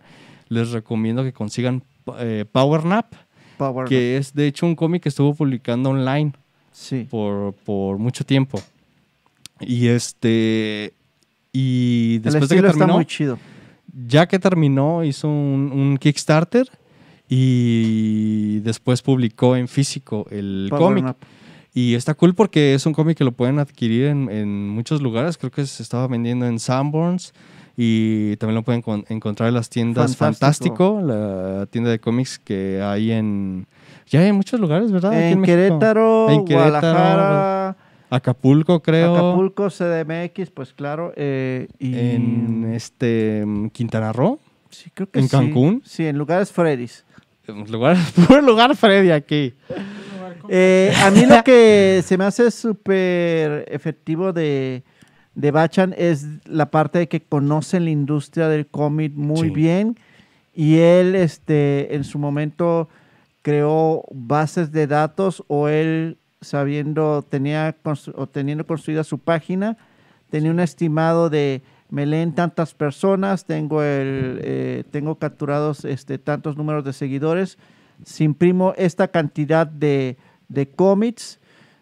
les 0.51 0.71
recomiendo 0.71 1.23
que 1.23 1.31
consigan 1.31 1.81
eh, 2.19 2.43
Power 2.51 2.83
Nap, 2.83 3.13
Power 3.57 3.87
que 3.87 4.17
es 4.17 4.33
de 4.33 4.47
hecho 4.47 4.65
un 4.65 4.75
cómic 4.75 5.01
que 5.03 5.09
estuvo 5.09 5.33
publicando 5.33 5.89
online 5.91 6.33
Sí. 6.73 7.07
por, 7.09 7.53
por 7.53 7.97
mucho 7.97 8.23
tiempo. 8.25 8.59
Y 9.59 9.87
este. 9.87 10.93
Y 11.53 12.19
después 12.19 12.49
de 12.49 12.55
que 12.55 12.55
estilo 12.55 12.67
está 12.67 12.77
terminó, 12.79 12.95
muy 12.95 13.05
chido. 13.05 13.37
ya 14.07 14.27
que 14.27 14.39
terminó, 14.39 15.03
hizo 15.03 15.27
un, 15.29 15.71
un 15.73 15.97
Kickstarter 15.97 16.67
y 17.29 18.59
después 18.59 19.01
publicó 19.01 19.55
en 19.55 19.67
físico 19.67 20.25
el 20.31 20.67
cómic. 20.69 21.03
Nap. 21.05 21.17
Y 21.73 21.93
está 21.95 22.13
cool 22.13 22.35
porque 22.35 22.73
es 22.73 22.85
un 22.85 22.91
cómic 22.93 23.17
que 23.17 23.23
lo 23.23 23.31
pueden 23.31 23.59
adquirir 23.59 24.05
en, 24.07 24.29
en 24.29 24.67
muchos 24.69 25.01
lugares. 25.01 25.37
Creo 25.37 25.51
que 25.51 25.65
se 25.65 25.81
estaba 25.83 26.07
vendiendo 26.07 26.45
en 26.45 26.59
Sanborns 26.59 27.33
y 27.83 28.35
también 28.37 28.55
lo 28.55 28.61
pueden 28.61 28.83
con- 28.83 29.05
encontrar 29.09 29.49
en 29.49 29.55
las 29.55 29.67
tiendas 29.69 30.15
Fantástico. 30.15 30.99
Fantástico, 30.99 31.01
la 31.03 31.65
tienda 31.71 31.89
de 31.89 31.97
cómics 31.99 32.37
que 32.37 32.79
hay 32.83 33.11
en. 33.11 33.65
Ya 34.07 34.19
hay 34.19 34.27
en 34.27 34.35
muchos 34.35 34.59
lugares, 34.59 34.91
¿verdad? 34.91 35.19
En. 35.19 35.41
Querétaro, 35.41 36.29
En 36.29 36.45
Querétaro, 36.45 36.69
Guadalajara, 36.79 37.77
Acapulco, 38.11 38.81
creo. 38.83 39.15
Acapulco, 39.15 39.69
CDMX, 39.69 40.51
pues 40.51 40.73
claro. 40.73 41.11
eh, 41.15 41.69
y 41.79 41.97
En 41.97 42.71
este 42.73 43.43
Quintana 43.73 44.13
Roo. 44.13 44.37
sí, 44.69 44.91
creo 44.93 45.09
que 45.09 45.17
en 45.19 45.25
sí. 45.25 45.31
Cancún. 45.31 45.81
Sí, 45.83 46.05
en 46.05 46.17
lugares 46.19 46.51
Freddy's. 46.51 47.03
Un 47.47 47.69
lugar, 47.71 47.97
puro 48.27 48.41
lugar 48.41 48.75
Freddy 48.75 49.09
aquí. 49.11 49.53
Eh, 50.49 50.93
a 51.03 51.09
mí 51.09 51.25
lo 51.25 51.43
que 51.43 52.01
se 52.05 52.15
me 52.17 52.25
hace 52.25 52.51
súper 52.51 53.65
efectivo 53.71 54.31
de, 54.33 54.83
de 55.35 55.51
Bachan 55.51 55.93
es 55.97 56.25
la 56.45 56.71
parte 56.71 56.99
de 56.99 57.07
que 57.07 57.21
conocen 57.21 57.85
la 57.85 57.91
industria 57.91 58.47
del 58.47 58.67
cómic 58.67 59.13
muy 59.15 59.47
Sí. 59.47 59.49
bien 59.49 59.97
y 60.53 60.77
él 60.79 61.15
este, 61.15 61.95
en 61.95 62.03
su 62.03 62.19
momento 62.19 62.89
creó 63.41 64.03
bases 64.11 64.71
de 64.71 64.87
datos 64.87 65.43
o 65.47 65.67
él 65.67 66.17
sabiendo, 66.41 67.21
tenía 67.27 67.75
o 68.15 68.27
teniendo 68.27 68.65
construida 68.65 69.03
su 69.03 69.19
página, 69.19 69.77
tenía 70.29 70.51
un 70.51 70.59
estimado 70.59 71.29
de 71.29 71.61
me 71.89 72.05
leen 72.05 72.33
tantas 72.33 72.73
personas, 72.73 73.45
tengo 73.45 73.83
el, 73.83 74.39
eh, 74.43 74.83
tengo 74.91 75.15
capturados 75.15 75.83
este, 75.85 76.17
tantos 76.17 76.55
números 76.55 76.85
de 76.85 76.93
seguidores, 76.93 77.57
si 78.05 78.23
imprimo 78.23 78.73
esta 78.77 79.09
cantidad 79.09 79.67
de, 79.67 80.15
de 80.47 80.69
cómics, 80.69 81.39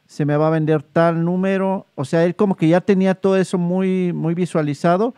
se 0.09 0.25
me 0.25 0.35
va 0.35 0.47
a 0.47 0.49
vender 0.49 0.81
tal 0.81 1.23
número. 1.23 1.85
O 1.93 2.03
sea, 2.03 2.25
él 2.25 2.35
como 2.35 2.55
que 2.55 2.67
ya 2.67 2.81
tenía 2.81 3.13
todo 3.13 3.37
eso 3.37 3.59
muy, 3.59 4.11
muy 4.11 4.33
visualizado. 4.33 5.13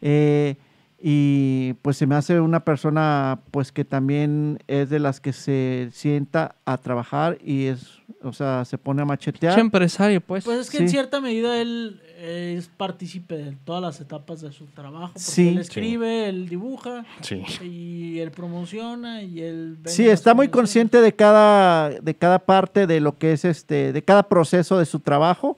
eh, 0.00 0.54
y 0.98 1.74
pues 1.82 1.98
se 1.98 2.06
me 2.06 2.14
hace 2.14 2.40
una 2.40 2.60
persona 2.64 3.40
pues 3.50 3.70
que 3.70 3.84
también 3.84 4.58
es 4.66 4.88
de 4.88 4.98
las 4.98 5.20
que 5.20 5.32
se 5.32 5.90
sienta 5.92 6.56
a 6.64 6.78
trabajar 6.78 7.36
y 7.44 7.66
es, 7.66 8.00
o 8.22 8.32
sea, 8.32 8.64
se 8.64 8.78
pone 8.78 9.02
a 9.02 9.04
machetear. 9.04 9.58
empresario, 9.58 10.20
pues. 10.22 10.44
Pues 10.44 10.58
es 10.58 10.70
que 10.70 10.78
en 10.78 10.88
cierta 10.88 11.20
medida 11.20 11.60
él 11.60 12.00
es 12.18 12.68
partícipe 12.68 13.36
de 13.36 13.52
todas 13.64 13.82
las 13.82 14.00
etapas 14.00 14.40
de 14.40 14.50
su 14.52 14.64
trabajo. 14.66 15.08
Porque 15.08 15.20
Sí. 15.20 15.48
él 15.48 15.58
escribe, 15.58 16.28
él 16.28 16.48
dibuja 16.48 17.04
Sí. 17.20 17.42
y 17.62 18.18
él 18.20 18.30
promociona 18.30 19.22
y 19.22 19.40
él... 19.42 19.78
Sí, 19.84 20.08
está 20.08 20.32
muy 20.34 20.48
consciente 20.48 21.00
de 21.00 21.14
cada, 21.14 21.90
de 21.90 22.14
cada 22.14 22.38
parte 22.38 22.86
de 22.86 23.00
lo 23.00 23.18
que 23.18 23.32
es 23.32 23.44
este, 23.44 23.92
de 23.92 24.02
cada 24.02 24.22
proceso 24.28 24.78
de 24.78 24.86
su 24.86 25.00
trabajo. 25.00 25.56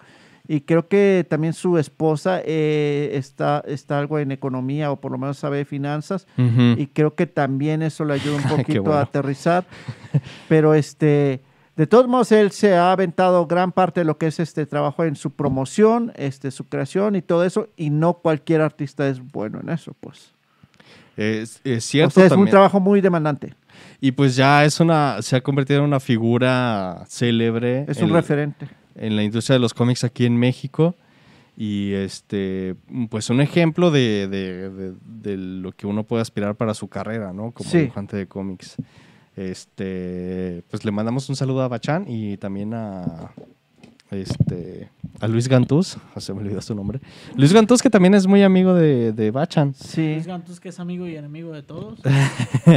Y 0.50 0.62
creo 0.62 0.88
que 0.88 1.26
también 1.28 1.52
su 1.52 1.76
esposa 1.76 2.40
eh, 2.42 3.11
está, 3.12 3.62
está 3.66 3.98
algo 3.98 4.18
en 4.18 4.32
economía 4.32 4.90
o 4.90 4.96
por 4.96 5.12
lo 5.12 5.18
menos 5.18 5.36
sabe 5.36 5.59
de 5.59 5.64
finanzas. 5.66 6.26
Y 6.38 6.86
creo 6.86 7.14
que 7.14 7.26
también 7.26 7.82
eso 7.82 8.04
le 8.06 8.14
ayuda 8.14 8.36
un 8.36 8.42
Qué 8.48 8.48
poquito 8.56 8.82
bueno. 8.84 8.96
a 8.98 9.02
aterrizar. 9.02 9.64
Pero 10.48 10.72
este, 10.72 11.42
de 11.78 11.86
todos 11.86 12.06
modos, 12.08 12.30
él 12.32 12.50
se 12.50 12.74
ha 12.74 12.92
aventado 12.92 13.46
gran 13.46 13.72
parte 13.72 14.00
de 14.00 14.04
lo 14.04 14.18
que 14.18 14.26
es 14.26 14.38
este 14.40 14.66
trabajo 14.66 15.04
en 15.04 15.16
su 15.16 15.30
promoción, 15.30 16.12
este, 16.16 16.50
su 16.50 16.64
creación 16.68 17.16
y 17.16 17.22
todo 17.22 17.44
eso. 17.44 17.68
Y 17.76 17.88
no 17.88 18.14
cualquier 18.14 18.60
artista 18.60 19.08
es 19.08 19.20
bueno 19.32 19.60
en 19.60 19.70
eso, 19.70 19.94
pues. 20.00 20.32
Es, 21.16 21.60
es 21.64 21.78
O 21.84 21.88
cierto 21.88 22.10
sea, 22.14 22.26
es 22.26 22.32
un 22.32 22.46
trabajo 22.48 22.78
muy 22.80 23.00
demandante. 23.00 23.54
Y 24.00 24.12
pues 24.12 24.36
ya 24.36 24.64
es 24.64 24.78
una, 24.80 25.22
se 25.22 25.36
ha 25.36 25.40
convertido 25.40 25.80
en 25.80 25.86
una 25.86 26.00
figura 26.00 27.04
célebre 27.08 27.84
Es 27.88 27.98
en, 27.98 28.04
un 28.06 28.12
referente. 28.12 28.68
en 28.96 29.16
la 29.16 29.22
industria 29.22 29.54
de 29.54 29.60
los 29.60 29.72
cómics 29.74 30.04
aquí 30.04 30.26
en 30.26 30.36
México. 30.36 30.94
Y 31.56 31.92
este, 31.94 32.76
pues 33.10 33.30
un 33.30 33.40
ejemplo 33.40 33.90
de, 33.90 34.28
de- 34.28 34.70
de- 34.70 34.94
de 35.04 35.36
lo 35.36 35.72
que 35.72 35.88
uno 35.88 36.04
puede 36.04 36.22
aspirar 36.22 36.54
para 36.54 36.72
su 36.74 36.86
carrera, 36.86 37.32
¿no? 37.32 37.50
Como 37.50 37.68
Sí. 37.68 37.78
dibujante 37.78 38.16
de 38.16 38.26
cómics. 38.28 38.76
Este, 39.39 40.64
pues 40.70 40.84
le 40.84 40.91
mandamos 40.91 41.28
un 41.28 41.36
saludo 41.36 41.62
a 41.62 41.68
Bachán 41.68 42.07
y 42.09 42.36
también 42.39 42.74
a 42.74 43.30
este 44.11 44.89
a 45.20 45.28
Luis 45.28 45.47
Gantús, 45.49 45.97
se 46.16 46.32
me 46.34 46.41
olvidó 46.41 46.61
su 46.61 46.74
nombre. 46.74 46.99
Luis 47.36 47.53
Gantús, 47.53 47.80
que 47.82 47.91
también 47.91 48.14
es 48.14 48.26
muy 48.26 48.43
amigo 48.43 48.74
de, 48.74 49.12
de 49.12 49.30
Bachan, 49.30 49.74
Sí. 49.74 50.14
Luis 50.14 50.26
Gantus, 50.26 50.59
que 50.59 50.70
es 50.70 50.80
amigo 50.80 51.07
y 51.07 51.14
enemigo 51.16 51.53
de 51.53 51.62
todos. 51.62 52.01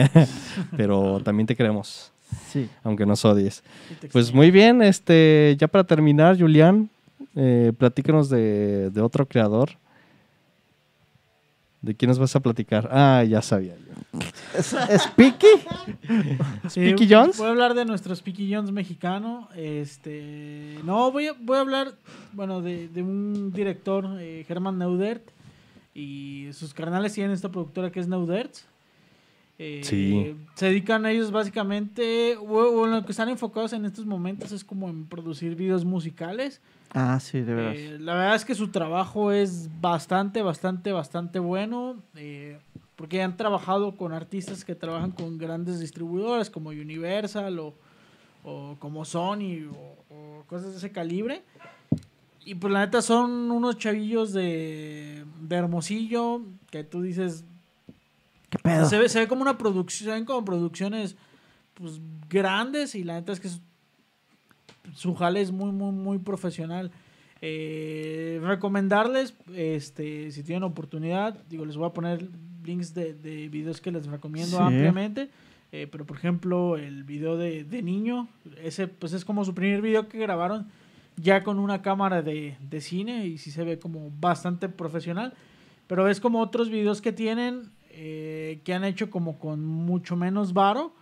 pero 0.78 1.20
también 1.24 1.47
te 1.47 1.55
queremos, 1.55 2.12
Sí. 2.49 2.70
aunque 2.84 3.05
nos 3.05 3.24
odies. 3.26 3.64
Pues 4.12 4.34
muy 4.34 4.51
bien, 4.51 4.82
este, 4.82 5.55
ya 5.59 5.68
para 5.68 5.84
terminar, 5.84 6.38
Julián, 6.39 6.89
eh, 7.36 7.72
platícanos 7.78 8.30
de, 8.30 8.89
de 8.91 9.01
otro 9.01 9.26
creador. 9.26 9.72
¿De 11.82 11.95
quién 11.95 12.09
nos 12.09 12.20
vas 12.20 12.36
a 12.36 12.39
platicar? 12.39 12.88
Ah, 12.91 13.24
ya 13.28 13.41
sabía 13.41 13.74
yo. 13.76 13.90
¿Es, 14.57 14.74
es 14.74 15.07
Piqui? 15.16 15.47
Jones? 17.09 17.38
Voy 17.38 17.47
a 17.47 17.51
hablar 17.51 17.74
de 17.74 17.86
nuestro 17.86 18.14
Speaky 18.16 18.53
Jones 18.53 18.72
mexicano. 18.72 19.47
Este, 19.55 20.78
no, 20.84 21.12
voy 21.12 21.28
a, 21.28 21.34
voy 21.39 21.57
a 21.57 21.62
hablar, 21.62 21.93
bueno, 22.34 22.62
de, 22.62 22.88
de 22.89 23.01
un 23.01 23.51
director, 23.53 24.05
eh, 24.20 24.43
Germán 24.47 24.78
Neudert, 24.78 25.24
y 25.93 26.49
sus 26.53 26.74
carnales 26.74 27.14
tienen 27.14 27.32
esta 27.32 27.49
productora 27.49 27.91
que 27.91 27.99
es 27.99 28.07
Neudert. 28.07 28.53
Eh, 29.57 29.82
Sí. 29.84 30.36
Se 30.55 30.66
dedican 30.68 31.05
ellos 31.05 31.32
básicamente, 31.32 32.36
o, 32.38 32.43
o 32.43 32.86
en 32.86 32.91
lo 32.91 33.05
que 33.05 33.12
están 33.12 33.30
enfocados 33.30 33.74
en 33.74 33.86
estos 33.86 34.05
momentos 34.05 34.51
es 34.51 34.64
como 34.64 34.89
en 34.89 35.05
producir 35.05 35.55
videos 35.55 35.86
musicales. 35.86 36.59
Ah, 36.93 37.20
sí, 37.22 37.41
de. 37.41 37.93
Eh, 37.95 37.99
la 37.99 38.16
verdad 38.16 38.36
es 38.36 38.43
que 38.43 38.55
su 38.55 38.70
trabajo 38.70 39.32
es 39.32 39.70
bastante, 39.80 40.41
bastante, 40.41 40.91
bastante 40.91 41.39
bueno. 41.39 41.95
eh, 42.16 42.57
porque 43.01 43.19
han 43.19 43.35
trabajado 43.35 43.97
con 43.97 44.13
artistas 44.13 44.63
que 44.63 44.75
trabajan 44.75 45.09
con 45.09 45.39
grandes 45.39 45.79
distribuidores 45.79 46.51
como 46.51 46.69
Universal 46.69 47.57
o, 47.57 47.73
o 48.43 48.75
como 48.77 49.05
Sony 49.05 49.65
o, 49.65 50.13
o 50.13 50.43
cosas 50.45 50.73
de 50.73 50.77
ese 50.77 50.91
calibre. 50.91 51.41
Y 52.45 52.53
pues 52.53 52.71
la 52.71 52.81
neta 52.85 53.01
son 53.01 53.49
unos 53.49 53.79
chavillos 53.79 54.33
de, 54.33 55.25
de 55.41 55.55
Hermosillo 55.55 56.43
que 56.69 56.83
tú 56.83 57.01
dices, 57.01 57.43
¿Qué 58.51 58.59
pedo? 58.59 58.85
se 58.85 58.99
ve, 58.99 59.09
se 59.09 59.21
ve 59.21 59.27
como 59.27 59.41
una 59.41 59.57
producción, 59.57 60.07
se 60.07 60.13
ven 60.13 60.25
como 60.25 60.45
producciones 60.45 61.15
pues 61.73 61.99
grandes 62.29 62.93
y 62.93 63.03
la 63.03 63.15
neta 63.15 63.31
es 63.31 63.39
que 63.39 63.49
su, 63.49 63.61
su 64.93 65.15
jale 65.15 65.41
es 65.41 65.51
muy, 65.51 65.71
muy, 65.71 65.91
muy 65.91 66.19
profesional. 66.19 66.91
Eh, 67.41 68.39
recomendarles, 68.43 69.33
este, 69.55 70.29
si 70.29 70.43
tienen 70.43 70.61
oportunidad, 70.61 71.43
digo, 71.49 71.65
les 71.65 71.77
voy 71.77 71.87
a 71.87 71.93
poner 71.93 72.29
links 72.64 72.93
de, 72.93 73.14
de 73.14 73.49
videos 73.49 73.82
que 73.82 73.91
les 73.91 74.05
recomiendo 74.07 74.57
Sí. 74.57 74.64
ampliamente. 74.64 75.30
eh, 75.74 75.88
pero 75.89 76.05
por 76.05 76.18
ejemplo, 76.18 76.76
el 76.78 77.03
video 77.05 77.38
de, 77.38 77.64
de 77.64 77.82
niño, 77.82 78.28
ese 78.62 78.88
pues 78.88 79.14
es 79.14 79.24
como 79.24 79.45
su 79.45 79.53
primer 79.53 79.82
video 79.82 80.07
que 80.09 80.18
grabaron 80.20 80.68
ya 81.16 81.43
con 81.43 81.59
una 81.59 81.82
cámara 81.82 82.22
de, 82.22 82.57
de 82.70 82.82
cine 82.82 83.26
y 83.28 83.38
sí 83.38 83.51
se 83.51 83.64
ve 83.64 83.80
como 83.80 84.12
bastante 84.20 84.68
profesional. 84.70 85.34
Pero 85.88 86.07
es 86.09 86.20
como 86.20 86.39
otros 86.41 86.70
videos 86.70 87.01
que 87.01 87.12
tienen 87.14 87.70
eh, 87.89 88.59
que 88.64 88.74
han 88.74 88.84
hecho 88.84 89.09
como 89.09 89.38
con 89.39 89.64
mucho 89.66 90.16
menos 90.16 90.53
varo. 90.53 90.93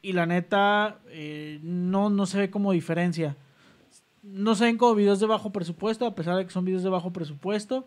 Y 0.00 0.12
la 0.12 0.26
neta, 0.26 0.98
eh, 1.10 1.60
no, 1.62 2.10
no 2.10 2.26
se 2.26 2.38
ve 2.38 2.50
como 2.50 2.72
diferencia. 2.72 3.36
No 4.24 4.54
se 4.56 4.64
ven 4.64 4.76
como 4.76 4.94
videos 4.96 5.20
de 5.20 5.26
bajo 5.26 5.50
presupuesto, 5.50 6.06
a 6.06 6.14
pesar 6.14 6.36
de 6.36 6.44
que 6.44 6.50
son 6.50 6.64
videos 6.64 6.82
de 6.82 6.88
bajo 6.90 7.12
presupuesto. 7.12 7.84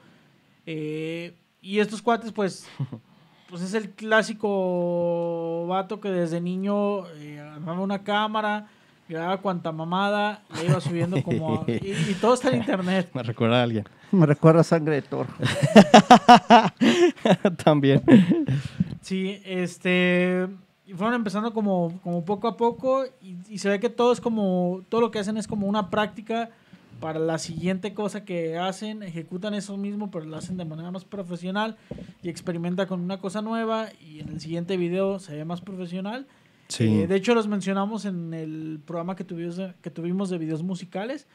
Eh, 0.66 1.36
y 1.66 1.80
estos 1.80 2.02
cuates, 2.02 2.32
pues, 2.32 2.68
pues 3.50 3.62
es 3.62 3.74
el 3.74 3.92
clásico 3.92 5.66
vato 5.68 6.00
que 6.00 6.10
desde 6.10 6.40
niño 6.42 7.08
eh, 7.18 7.40
agarraba 7.40 7.82
una 7.82 8.04
cámara, 8.04 8.68
grababa 9.10 9.38
cuanta 9.42 9.72
mamada, 9.72 10.44
la 10.54 10.64
iba 10.64 10.80
subiendo 10.82 11.22
como... 11.24 11.62
a- 11.62 11.72
y, 11.72 11.92
y 12.10 12.18
todo 12.20 12.34
está 12.36 12.50
en 12.50 12.58
internet. 12.58 13.10
Me 13.14 13.24
recuerda 13.24 13.60
a 13.60 13.64
alguien. 13.64 13.86
Me 14.12 14.26
recuerda 14.26 14.62
a 14.62 14.64
Sangre 14.64 14.96
de 14.96 15.02
Toro. 15.02 15.30
También. 17.64 18.02
Sí, 19.02 19.42
este... 19.46 20.48
Y 20.88 20.94
fueron 20.94 21.16
empezando 21.16 21.52
como, 21.52 22.00
como 22.04 22.24
poco 22.24 22.48
a 22.48 22.56
poco 22.58 23.06
y, 23.22 23.36
y 23.50 23.58
se 23.58 23.70
ve 23.70 23.80
que 23.80 23.90
todo 23.90 24.12
es 24.14 24.22
como... 24.22 24.82
Todo 24.90 25.02
lo 25.02 25.12
que 25.12 25.20
hacen 25.20 25.38
es 25.38 25.48
como 25.48 25.68
una 25.68 25.90
práctica 25.90 26.52
para 27.00 27.20
la 27.20 27.38
siguiente 27.38 27.94
cosa 27.94 28.26
que 28.26 28.58
hacen. 28.58 29.04
Ejecutan 29.04 29.54
eso 29.54 29.78
mismo, 29.78 30.12
pero 30.12 30.26
lo 30.26 30.38
hacen 30.38 30.58
de 30.58 30.66
manera 30.66 30.92
más 30.92 31.06
profesional 31.06 31.78
y 32.22 32.30
experimenta 32.30 32.88
con 32.88 33.02
una 33.02 33.20
cosa 33.20 33.42
nueva 33.42 33.90
y 34.02 34.20
en 34.20 34.30
el 34.30 34.40
siguiente 34.40 34.78
video 34.78 35.20
se 35.20 35.36
ve 35.36 35.46
más 35.46 35.62
profesional. 35.62 36.28
Sí. 36.68 37.02
Eh, 37.02 37.08
de 37.08 37.16
hecho, 37.16 37.36
los 37.36 37.48
mencionamos 37.48 38.06
en 38.06 38.34
el 38.34 38.80
programa 38.86 39.16
que 39.16 39.24
tuvimos, 39.24 39.58
de, 39.58 39.74
que 39.82 39.92
tuvimos 39.92 40.30
de 40.30 40.38
videos 40.38 40.64
musicales. 40.64 41.28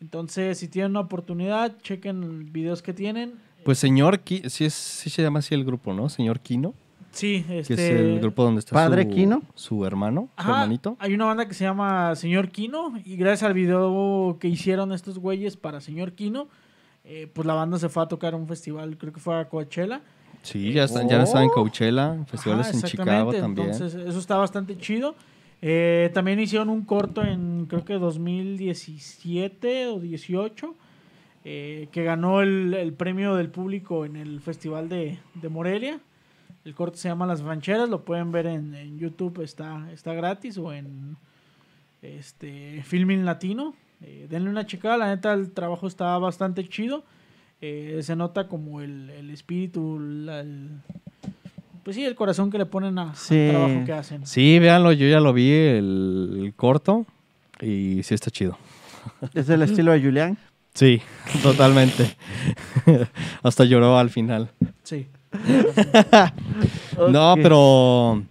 Entonces, 0.00 0.58
si 0.58 0.68
tienen 0.68 0.92
una 0.92 1.00
oportunidad, 1.00 1.78
chequen 1.80 2.52
videos 2.52 2.82
que 2.82 2.92
tienen. 2.92 3.34
Pues 3.64 3.78
señor, 3.78 4.20
sí, 4.24 4.70
sí 4.70 5.10
se 5.10 5.22
llama 5.22 5.40
así 5.40 5.54
el 5.54 5.64
grupo, 5.64 5.92
¿no? 5.92 6.08
Señor 6.08 6.40
Kino, 6.40 6.74
Sí, 7.16 7.44
que 7.46 7.60
este... 7.60 7.74
es 7.74 7.80
el 7.80 8.20
grupo 8.20 8.44
donde 8.44 8.58
está 8.58 8.74
Padre 8.74 9.04
su, 9.04 9.08
Kino. 9.08 9.42
su 9.54 9.86
hermano, 9.86 10.28
su 10.36 10.50
hermanito. 10.50 10.96
Hay 10.98 11.14
una 11.14 11.24
banda 11.24 11.48
que 11.48 11.54
se 11.54 11.64
llama 11.64 12.14
Señor 12.14 12.50
Kino 12.50 12.92
y 13.06 13.16
gracias 13.16 13.44
al 13.44 13.54
video 13.54 14.36
que 14.38 14.48
hicieron 14.48 14.92
estos 14.92 15.18
güeyes 15.18 15.56
para 15.56 15.80
Señor 15.80 16.12
Kino, 16.12 16.48
eh, 17.04 17.26
pues 17.32 17.46
la 17.46 17.54
banda 17.54 17.78
se 17.78 17.88
fue 17.88 18.02
a 18.02 18.06
tocar 18.06 18.34
a 18.34 18.36
un 18.36 18.46
festival, 18.46 18.98
creo 18.98 19.14
que 19.14 19.20
fue 19.20 19.40
a 19.40 19.48
Coachella. 19.48 20.02
Sí, 20.42 20.74
ya, 20.74 20.84
está, 20.84 21.06
ya 21.08 21.22
estaba 21.22 21.42
en 21.42 21.50
Oh. 21.50 21.54
Coachella, 21.54 22.22
festivales 22.26 22.68
Ajá, 22.68 22.76
en 22.76 22.82
Chicago 22.82 23.30
exactamente, 23.30 23.40
también. 23.40 23.70
Entonces, 23.70 24.06
eso 24.06 24.18
está 24.18 24.36
bastante 24.36 24.76
chido. 24.76 25.14
Eh, 25.62 26.10
también 26.12 26.38
hicieron 26.38 26.68
un 26.68 26.84
corto 26.84 27.22
en, 27.22 27.64
creo 27.64 27.82
que 27.86 27.94
2017 27.94 29.86
o 29.86 30.00
18, 30.00 30.74
eh, 31.46 31.88
que 31.90 32.04
ganó 32.04 32.42
el, 32.42 32.74
el 32.74 32.92
premio 32.92 33.36
del 33.36 33.48
público 33.48 34.04
en 34.04 34.16
el 34.16 34.40
Festival 34.42 34.90
de, 34.90 35.18
de 35.34 35.48
Morelia. 35.48 35.98
El 36.66 36.74
corto 36.74 36.98
se 36.98 37.08
llama 37.08 37.26
Las 37.26 37.40
Rancheras, 37.42 37.88
lo 37.88 38.04
pueden 38.04 38.32
ver 38.32 38.46
en, 38.46 38.74
en 38.74 38.98
YouTube, 38.98 39.40
está, 39.42 39.88
está 39.92 40.12
gratis, 40.14 40.58
o 40.58 40.72
en 40.72 41.16
este 42.02 42.82
Filming 42.84 43.24
Latino. 43.24 43.74
Eh, 44.02 44.26
denle 44.28 44.50
una 44.50 44.66
checada, 44.66 44.96
la 44.96 45.06
neta 45.06 45.32
el 45.32 45.52
trabajo 45.52 45.86
está 45.86 46.18
bastante 46.18 46.68
chido. 46.68 47.04
Eh, 47.60 48.00
se 48.02 48.16
nota 48.16 48.48
como 48.48 48.80
el, 48.80 49.10
el 49.10 49.30
espíritu, 49.30 49.98
la- 50.00 50.40
el- 50.40 50.70
pues 51.84 51.94
sí, 51.94 52.04
el 52.04 52.16
corazón 52.16 52.50
que 52.50 52.58
le 52.58 52.66
ponen 52.66 52.98
a, 52.98 53.14
Sí. 53.14 53.38
al 53.46 53.50
trabajo 53.50 53.84
que 53.86 53.92
hacen. 53.92 54.26
Sí, 54.26 54.58
véanlo, 54.58 54.90
yo 54.92 55.06
ya 55.06 55.20
lo 55.20 55.32
vi, 55.32 55.50
el, 55.52 56.40
el 56.46 56.54
corto, 56.54 57.06
y 57.60 58.02
sí 58.02 58.12
está 58.12 58.30
chido. 58.32 58.58
Es 59.34 59.46
del 59.46 59.62
estilo 59.62 59.92
de 59.92 60.02
Julián. 60.02 60.36
Sí, 60.74 61.00
totalmente. 61.44 62.16
Hasta 63.44 63.64
lloró 63.64 63.96
al 63.98 64.10
final. 64.10 64.50
Sí. 64.82 65.06
No, 67.10 67.34
pero 67.42 68.22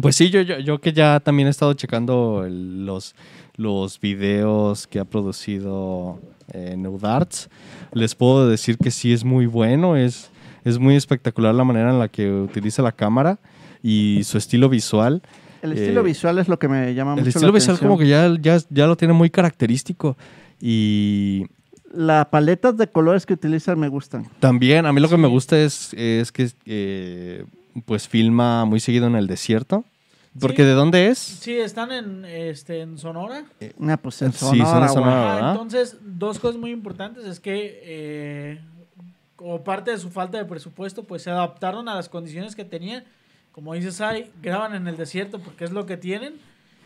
pues 0.00 0.14
sí, 0.16 0.30
yo, 0.30 0.40
yo, 0.42 0.58
yo 0.60 0.80
que 0.80 0.92
ya 0.92 1.18
también 1.20 1.48
he 1.48 1.50
estado 1.50 1.72
checando 1.74 2.44
el- 2.46 2.86
los, 2.86 3.14
los 3.56 3.98
videos 4.00 4.86
que 4.86 5.00
ha 5.00 5.04
producido 5.04 6.20
eh, 6.52 6.76
Neudarts, 6.78 7.48
les 7.92 8.14
puedo 8.14 8.48
decir 8.48 8.78
que 8.78 8.90
sí 8.90 9.12
es 9.12 9.24
muy 9.24 9.46
bueno, 9.46 9.96
es, 9.96 10.30
es 10.64 10.78
muy 10.78 10.94
espectacular 10.96 11.54
la 11.54 11.64
manera 11.64 11.90
en 11.90 11.98
la 11.98 12.08
que 12.08 12.30
utiliza 12.30 12.82
la 12.82 12.92
cámara 12.92 13.38
y 13.82 14.22
su 14.24 14.38
estilo 14.38 14.68
visual. 14.68 15.22
El 15.62 15.72
estilo 15.72 16.00
Eh, 16.00 16.04
visual 16.04 16.38
es 16.38 16.48
lo 16.48 16.58
que 16.58 16.68
me 16.68 16.94
llama 16.94 17.12
mucho 17.12 17.22
El 17.22 17.28
estilo 17.28 17.46
la 17.48 17.52
visual 17.52 17.74
atención. 17.76 17.88
como 17.88 17.98
que 17.98 18.08
ya, 18.08 18.34
ya, 18.40 18.58
ya 18.70 18.86
lo 18.86 18.96
tiene 18.96 19.12
muy 19.14 19.30
característico 19.30 20.16
y 20.60 21.46
Las 21.92 22.26
paletas 22.26 22.76
de 22.76 22.86
colores 22.86 23.26
que 23.26 23.34
utilizan 23.34 23.78
me 23.78 23.88
gustan. 23.88 24.28
también 24.38 24.86
a 24.86 24.92
mí 24.92 25.00
lo 25.00 25.08
que 25.08 25.16
me 25.16 25.28
gusta 25.28 25.58
es, 25.58 25.92
es 25.94 26.30
que 26.32 26.50
eh, 26.66 27.44
pues 27.84 28.08
filma 28.08 28.64
muy 28.64 28.80
seguido 28.80 29.06
en 29.06 29.16
el 29.16 29.26
desierto. 29.26 29.84
Porque 30.38 30.58
Sí. 30.62 30.68
¿de 30.68 30.72
dónde 30.74 31.08
es? 31.08 31.18
Sí, 31.18 31.54
están 31.56 31.90
en, 31.90 32.24
este, 32.24 32.82
en 32.82 32.98
Sonora. 32.98 33.44
Una 33.78 33.96
pues 33.96 34.22
en 34.22 34.32
Sí, 34.32 34.38
son 34.38 34.56
Sonora, 34.58 34.86
en. 34.86 34.92
Sonora. 34.92 35.48
Ah, 35.48 35.50
entonces, 35.50 35.96
dos 36.04 36.38
cosas 36.38 36.56
muy 36.60 36.70
importantes 36.70 37.24
es 37.24 37.40
que 37.40 37.80
eh, 37.82 38.60
como 39.34 39.64
parte 39.64 39.90
de 39.90 39.98
su 39.98 40.08
falta 40.10 40.38
de 40.38 40.44
presupuesto, 40.44 41.02
pues 41.02 41.22
se 41.22 41.30
adaptaron 41.30 41.88
a 41.88 41.96
las 41.96 42.08
condiciones 42.08 42.54
que 42.54 42.64
tenían. 42.64 43.02
Como 43.50 43.74
dices, 43.74 44.00
ahí 44.00 44.30
graban 44.40 44.76
en 44.76 44.86
el 44.86 44.96
desierto 44.96 45.40
porque 45.40 45.64
es 45.64 45.72
lo 45.72 45.84
que 45.86 45.96
tienen. 45.96 46.34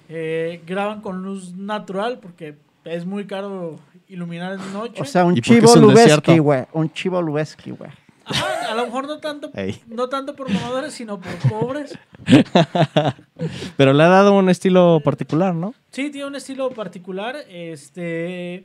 Eh, 0.09 0.62
graban 0.66 1.02
con 1.02 1.22
luz 1.22 1.55
natural 1.55 2.20
porque 2.20 2.57
es 2.86 3.05
muy 3.05 3.26
caro 3.26 3.78
iluminar 4.09 4.59
de 4.59 4.72
noche. 4.72 5.00
O 5.02 5.05
sea, 5.05 5.24
un 5.24 5.36
¿Y 5.36 5.40
por 5.40 5.55
qué 5.55 5.61
chivo 5.61 5.76
Lubeski, 5.76 6.38
güey. 6.38 6.64
Un 6.72 6.92
chivo 6.92 7.20
Lubeski, 7.22 7.70
güey. 7.70 7.90
Ajá, 8.26 8.72
a 8.72 8.74
lo 8.74 8.86
mejor 8.86 9.07
no 9.07 9.18
tanto, 9.18 9.50
Ey. 9.55 9.82
no 9.86 10.09
tanto 10.09 10.34
por 10.34 10.48
mamadores, 10.50 10.94
sino 10.94 11.20
por 11.20 11.32
pobres. 11.50 11.98
Pero 13.76 13.92
le 13.92 14.02
ha 14.02 14.09
dado 14.09 14.32
un 14.34 14.48
estilo 14.48 15.00
particular, 15.05 15.55
¿no? 15.55 15.74
Sí, 15.90 16.11
tiene 16.11 16.26
un 16.26 16.34
estilo 16.36 16.70
particular. 16.70 17.36
Este. 17.48 18.64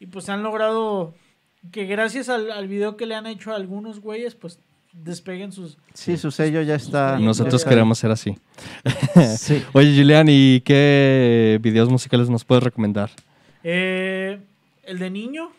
Y 0.00 0.06
pues 0.06 0.28
han 0.28 0.42
logrado 0.42 1.14
que 1.72 1.86
gracias 1.86 2.28
al, 2.28 2.50
al 2.50 2.68
video 2.68 2.96
que 2.96 3.06
le 3.06 3.14
han 3.14 3.26
hecho 3.26 3.52
a 3.52 3.56
algunos 3.56 4.00
güeyes, 4.00 4.34
pues 4.34 4.60
despeguen 4.92 5.52
sus. 5.52 5.78
Sí, 5.94 6.16
su 6.16 6.30
sello 6.30 6.60
ya 6.62 6.74
está. 6.74 7.18
Nosotros 7.18 7.62
ya- 7.64 7.68
queremos 7.70 7.98
ser 7.98 8.10
así. 8.10 8.36
Sí. 9.38 9.62
Oye, 9.72 9.96
Julián, 9.96 10.26
¿y 10.28 10.60
qué 10.60 11.58
videos 11.62 11.88
musicales 11.88 12.28
nos 12.30 12.44
puedes 12.44 12.62
recomendar? 12.62 13.10
Eh, 13.64 14.38
el 14.88 14.98
de 14.98 15.10
niño. 15.10 15.50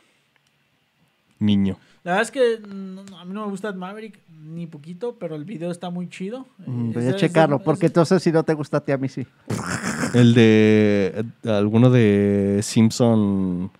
Niño. 1.39 1.77
La 2.03 2.13
verdad 2.13 2.21
es 2.23 2.31
que 2.31 2.59
mm, 2.67 3.13
a 3.15 3.25
mí 3.25 3.33
no 3.33 3.45
me 3.45 3.51
gusta 3.51 3.71
Maverick 3.71 4.19
ni 4.43 4.67
poquito, 4.67 5.15
pero 5.19 5.35
el 5.35 5.43
video 5.45 5.69
está 5.71 5.89
muy 5.89 6.09
chido. 6.09 6.45
Mm, 6.65 6.91
Voy 6.93 7.03
es 7.03 7.09
a 7.09 7.11
de- 7.13 7.17
checarlo, 7.17 7.57
es 7.57 7.61
porque 7.63 7.85
entonces 7.87 8.21
si 8.23 8.31
no 8.31 8.43
te 8.43 8.53
gusta 8.53 8.77
a 8.77 8.79
ti, 8.81 8.91
a 8.91 8.97
mí 8.97 9.07
sí. 9.09 9.25
El 10.13 10.33
de 10.33 11.25
eh, 11.43 11.49
alguno 11.49 11.89
de 11.89 12.59
Simpson. 12.63 13.71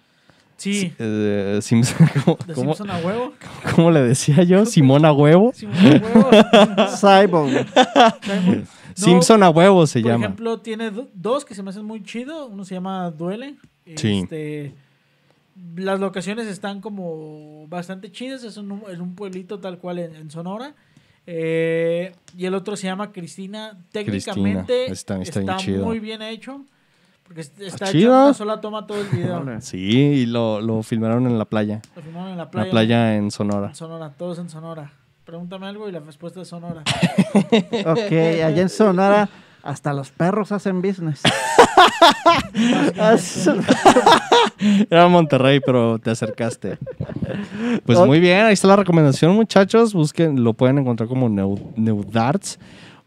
Sí, 0.58 0.94
eh, 1.00 1.60
Simpson 1.62 2.08
¿cómo, 2.26 2.38
de 2.46 2.54
cómo- 2.54 2.76
Simpson 2.76 2.92
a 2.92 2.98
huevo. 3.00 3.34
cómo 3.76 3.92
le 3.92 4.02
decía 4.04 4.44
yo? 4.44 4.66
Simón 4.66 5.06
a 5.06 5.14
huevo. 5.14 5.52
Simón 5.54 5.76
a 5.78 6.08
huevo. 6.08 6.88
Simon. 6.98 7.54
No, 7.54 8.66
Simpson 8.96 9.44
a 9.44 9.50
huevo 9.50 9.88
se 9.88 10.02
Por 10.02 10.12
llama. 10.12 10.26
ejemplo, 10.26 10.60
tiene 10.60 10.92
do- 10.92 11.08
dos 11.14 11.46
que 11.46 11.56
se 11.56 11.64
me 11.64 11.70
hacen 11.70 11.86
muy 11.86 12.04
chido. 12.04 12.48
Uno 12.48 12.66
se 12.66 12.76
llama 12.76 13.10
Duele. 13.12 13.56
Sí. 13.96 14.20
Este, 14.24 14.74
las 15.76 16.00
locaciones 16.00 16.48
están 16.48 16.82
como 16.82 17.68
bastante 17.68 18.12
chidas. 18.12 18.44
Es 18.44 18.58
un, 18.58 18.84
en 18.90 19.02
un 19.02 19.16
pueblito 19.16 19.60
tal 19.60 19.78
cual 19.78 20.00
en, 20.00 20.16
en 20.16 20.32
Sonora. 20.32 20.74
Eh, 21.28 22.14
y 22.38 22.46
el 22.46 22.56
otro 22.56 22.76
se 22.76 22.88
llama 22.88 23.12
Cristina. 23.12 23.78
Técnicamente 23.92 24.92
Está- 24.92 25.22
está 25.22 25.40
bien 25.42 25.58
chido. 25.58 25.86
muy 25.86 26.00
bien 26.00 26.22
hecho. 26.22 26.62
Porque 27.24 27.42
est- 27.42 27.60
está 27.62 27.86
hecho 27.86 27.92
chido. 27.92 28.16
en 28.16 28.24
una 28.24 28.34
sola 28.34 28.60
toma 28.62 28.88
todo 28.88 29.00
el 29.02 29.08
video. 29.10 29.62
Sí, 29.62 29.78
y 29.88 30.26
lo, 30.26 30.60
lo 30.62 30.82
filmaron 30.82 31.28
en 31.28 31.38
la 31.38 31.46
playa. 31.46 31.82
Lo 31.96 32.02
filmaron 32.02 32.32
en 32.32 32.38
la 32.38 32.50
playa. 32.50 32.66
La 32.66 32.72
playa 32.72 33.16
en 33.16 33.30
Sonora. 33.30 33.68
En 33.68 33.76
Sonora, 33.76 34.12
todos 34.18 34.40
en 34.40 34.50
Sonora. 34.50 34.92
Pregúntame 35.26 35.68
algo 35.68 35.88
y 35.88 35.92
la 35.92 36.00
respuesta 36.00 36.42
es 36.42 36.48
Sonora. 36.48 36.84
Ok, 37.86 38.12
allá 38.12 38.62
en 38.62 38.70
Sonora 38.70 39.30
hasta 39.62 39.94
los 39.94 40.10
perros 40.10 40.52
hacen 40.52 40.82
business. 40.82 41.22
Era 44.90 45.08
Monterrey, 45.08 45.60
pero 45.66 46.00
te 46.00 46.12
acercaste. 46.12 46.78
Pues 47.86 48.00
muy 48.00 48.20
bien, 48.20 48.46
ahí 48.46 48.54
está 48.54 48.68
la 48.68 48.76
recomendación, 48.76 49.34
muchachos. 49.36 49.94
Busquen, 49.94 50.44
lo 50.44 50.54
pueden 50.54 50.78
encontrar 50.80 51.08
como 51.10 51.30
Neu- 51.30 51.60
Neudarts. 51.76 52.60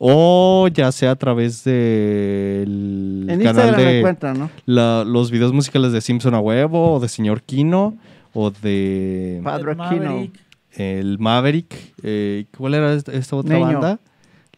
O 0.05 0.67
ya 0.73 0.91
sea 0.91 1.13
a 1.13 1.17
través 1.17 1.63
del 1.63 3.27
en 3.29 3.41
canal 3.41 3.77
de 3.77 3.99
encuentran, 3.99 4.37
¿no? 4.39 4.51
la- 4.67 5.05
los 5.05 5.31
videos 5.31 5.53
musicales 5.53 5.93
de 5.93 6.01
Simpson 6.01 6.35
a 6.35 6.41
huevo, 6.41 6.95
o 6.95 7.01
de 7.01 7.09
Señor 7.09 7.43
Kino, 7.43 7.97
o 8.35 8.51
de 8.51 9.41
Padre. 9.45 9.77
Maverick. 9.77 10.33
el 10.73 11.19
Maverick. 11.21 11.95
Eh, 12.03 12.47
¿Cuál 12.57 12.75
era 12.75 12.93
esta, 12.95 13.13
esta 13.13 13.37
otra 13.37 13.55
Niño. 13.55 13.81
banda? 13.81 14.01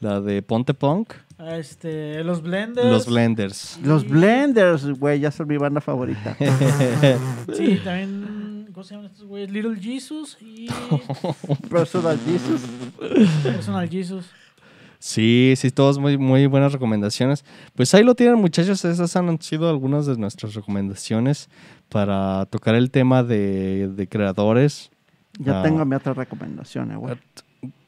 La 0.01 0.23
de 0.23 0.41
Ponte 0.41 0.73
Punk. 0.73 1.13
Este, 1.39 2.23
los 2.25 2.43
Blenders. 2.43 2.87
Los 2.89 3.07
Blenders. 3.07 3.81
Los 3.83 4.09
Blenders, 4.09 4.85
güey, 4.99 5.21
ya 5.21 5.31
son 5.31 5.49
mi 5.49 5.57
banda 5.57 5.81
favorita. 5.81 6.37
Sí, 7.57 7.81
también. 7.85 8.69
¿Cómo 8.73 8.83
se 8.85 8.95
llaman 8.95 9.11
estos 9.11 9.27
güeyes? 9.27 9.51
Little 9.51 9.81
Jesus 9.81 10.37
y 10.41 10.69
Personal 11.71 12.19
Jesus. 12.25 12.61
Personal 13.43 13.89
Jesus. 13.89 14.27
Sí, 14.99 15.53
sí, 15.57 15.71
todas 15.71 15.99
muy, 15.99 16.17
muy 16.17 16.47
buenas 16.47 16.73
recomendaciones. 16.73 17.45
Pues 17.75 17.93
ahí 17.95 18.03
lo 18.03 18.15
tienen, 18.15 18.37
muchachos. 18.37 18.85
Esas 18.85 19.15
han 19.17 19.41
sido 19.43 19.69
algunas 19.69 20.07
de 20.07 20.17
nuestras 20.17 20.55
recomendaciones 20.55 21.49
para 21.89 22.47
tocar 22.47 22.75
el 22.75 22.91
tema 22.91 23.23
de, 23.23 23.89
de 23.89 24.09
creadores. 24.09 24.91
Ya 25.39 25.61
Ah. 25.61 25.63
tengo 25.63 25.85
mi 25.85 25.95
otra 25.95 26.15
recomendación, 26.15 26.91
eh, 26.93 26.97
güey. 26.97 27.17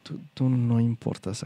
Tú, 0.06 0.20
tú 0.34 0.48
no 0.48 0.78
importas. 0.80 1.44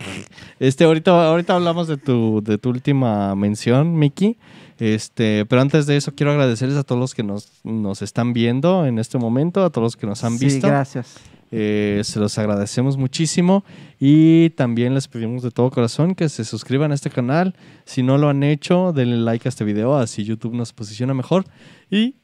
Este, 0.59 0.85
ahorita, 0.85 1.29
ahorita 1.31 1.55
hablamos 1.55 1.89
de 1.89 1.97
tu, 1.97 2.43
de 2.43 2.59
tu 2.59 2.69
última 2.69 3.35
mención, 3.35 3.99
Miki. 3.99 4.37
Este, 4.79 5.47
pero 5.47 5.63
antes 5.63 5.87
de 5.87 5.97
eso, 5.97 6.15
quiero 6.15 6.33
agradecerles 6.33 6.77
a 6.77 6.83
todos 6.83 7.01
los 7.01 7.15
que 7.15 7.23
nos, 7.23 7.49
nos 7.65 8.03
están 8.03 8.33
viendo 8.35 8.85
en 8.87 8.99
este 8.99 9.17
momento, 9.19 9.65
a 9.65 9.71
todos 9.71 9.85
los 9.87 9.97
que 9.97 10.07
nos 10.07 10.25
han 10.25 10.39
Sí, 10.39 10.45
visto. 10.47 10.67
gracias. 10.67 11.17
Eh, 11.53 12.03
se 12.05 12.21
los 12.21 12.39
agradecemos 12.39 12.97
muchísimo 12.97 13.65
y 13.99 14.51
también 14.51 14.95
les 14.95 15.09
pedimos 15.09 15.43
de 15.43 15.51
todo 15.51 15.69
corazón 15.71 16.15
que 16.15 16.29
se 16.29 16.45
suscriban 16.45 16.93
a 16.93 16.95
este 16.95 17.11
canal. 17.11 17.55
Si 17.85 18.03
no 18.03 18.19
lo 18.19 18.29
han 18.29 18.43
hecho, 18.43 18.93
denle 18.93 19.17
like 19.17 19.49
a 19.49 19.51
este 19.51 19.65
video, 19.65 19.97
así 19.97 20.23
YouTube 20.25 20.55
nos 20.55 20.73
posiciona 20.73 21.13
mejor. 21.15 21.45
Y 21.91 22.15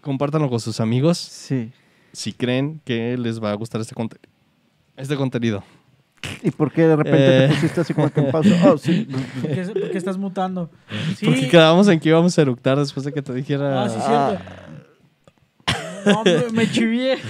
compártanlo 0.00 0.48
con 0.50 0.60
sus 0.60 0.80
amigos 0.80 1.18
Sí. 1.18 1.70
si 2.12 2.32
creen 2.32 2.80
que 2.84 3.16
les 3.16 3.42
va 3.42 3.50
a 3.50 3.54
gustar 3.54 3.80
este, 3.80 3.94
conte- 3.94 4.18
este 4.98 5.16
contenido. 5.16 5.62
¿Y 6.42 6.50
por 6.50 6.72
qué 6.72 6.82
de 6.82 6.96
repente 6.96 7.44
Eh. 7.44 7.48
te 7.48 7.54
pusiste 7.54 7.80
así 7.80 7.94
como 7.94 8.10
que 8.12 8.20
en 8.20 8.30
pausa? 8.30 8.50
Oh, 8.70 8.76
sí. 8.76 9.06
¿Por 9.40 9.50
qué, 9.50 9.62
por 9.62 9.90
qué 9.90 9.98
estás 9.98 10.18
mutando? 10.18 10.68
Sí. 11.16 11.24
Porque 11.26 11.48
quedamos 11.48 11.88
en 11.88 12.00
que 12.00 12.08
íbamos 12.08 12.36
a 12.38 12.42
eructar 12.42 12.76
después 12.78 13.04
de 13.06 13.12
que 13.12 13.22
te 13.22 13.32
dijera... 13.32 13.84
Ah, 13.84 13.88
sí, 13.88 13.98
cierto. 14.04 14.38
No, 16.06 16.22
me, 16.24 16.52
me 16.52 16.70
chivié. 16.70 17.18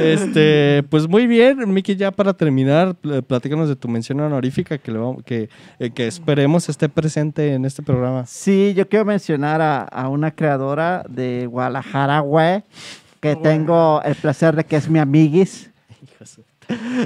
Este, 0.00 0.82
pues 0.90 1.08
muy 1.08 1.26
bien, 1.26 1.72
Miki, 1.72 1.96
ya 1.96 2.10
para 2.10 2.34
terminar, 2.34 2.94
pl- 2.94 3.22
platícanos 3.22 3.68
de 3.68 3.76
tu 3.76 3.88
mención 3.88 4.20
honorífica 4.20 4.76
que, 4.78 4.92
le 4.92 4.98
vamos- 4.98 5.22
que, 5.24 5.48
eh, 5.78 5.90
que 5.90 6.06
esperemos 6.06 6.68
esté 6.68 6.88
presente 6.88 7.54
en 7.54 7.64
este 7.64 7.82
programa. 7.82 8.26
Sí, 8.26 8.74
yo 8.76 8.86
quiero 8.88 9.04
mencionar 9.06 9.60
a, 9.62 9.82
a 9.82 10.08
una 10.08 10.30
creadora 10.32 11.04
de 11.08 11.46
Guadalajara, 11.46 12.20
güey, 12.20 12.62
que 13.20 13.36
tengo 13.36 14.00
el 14.04 14.14
placer 14.14 14.54
de 14.56 14.64
que 14.64 14.76
es 14.76 14.88
mi 14.88 14.98
amiguis. 14.98 15.70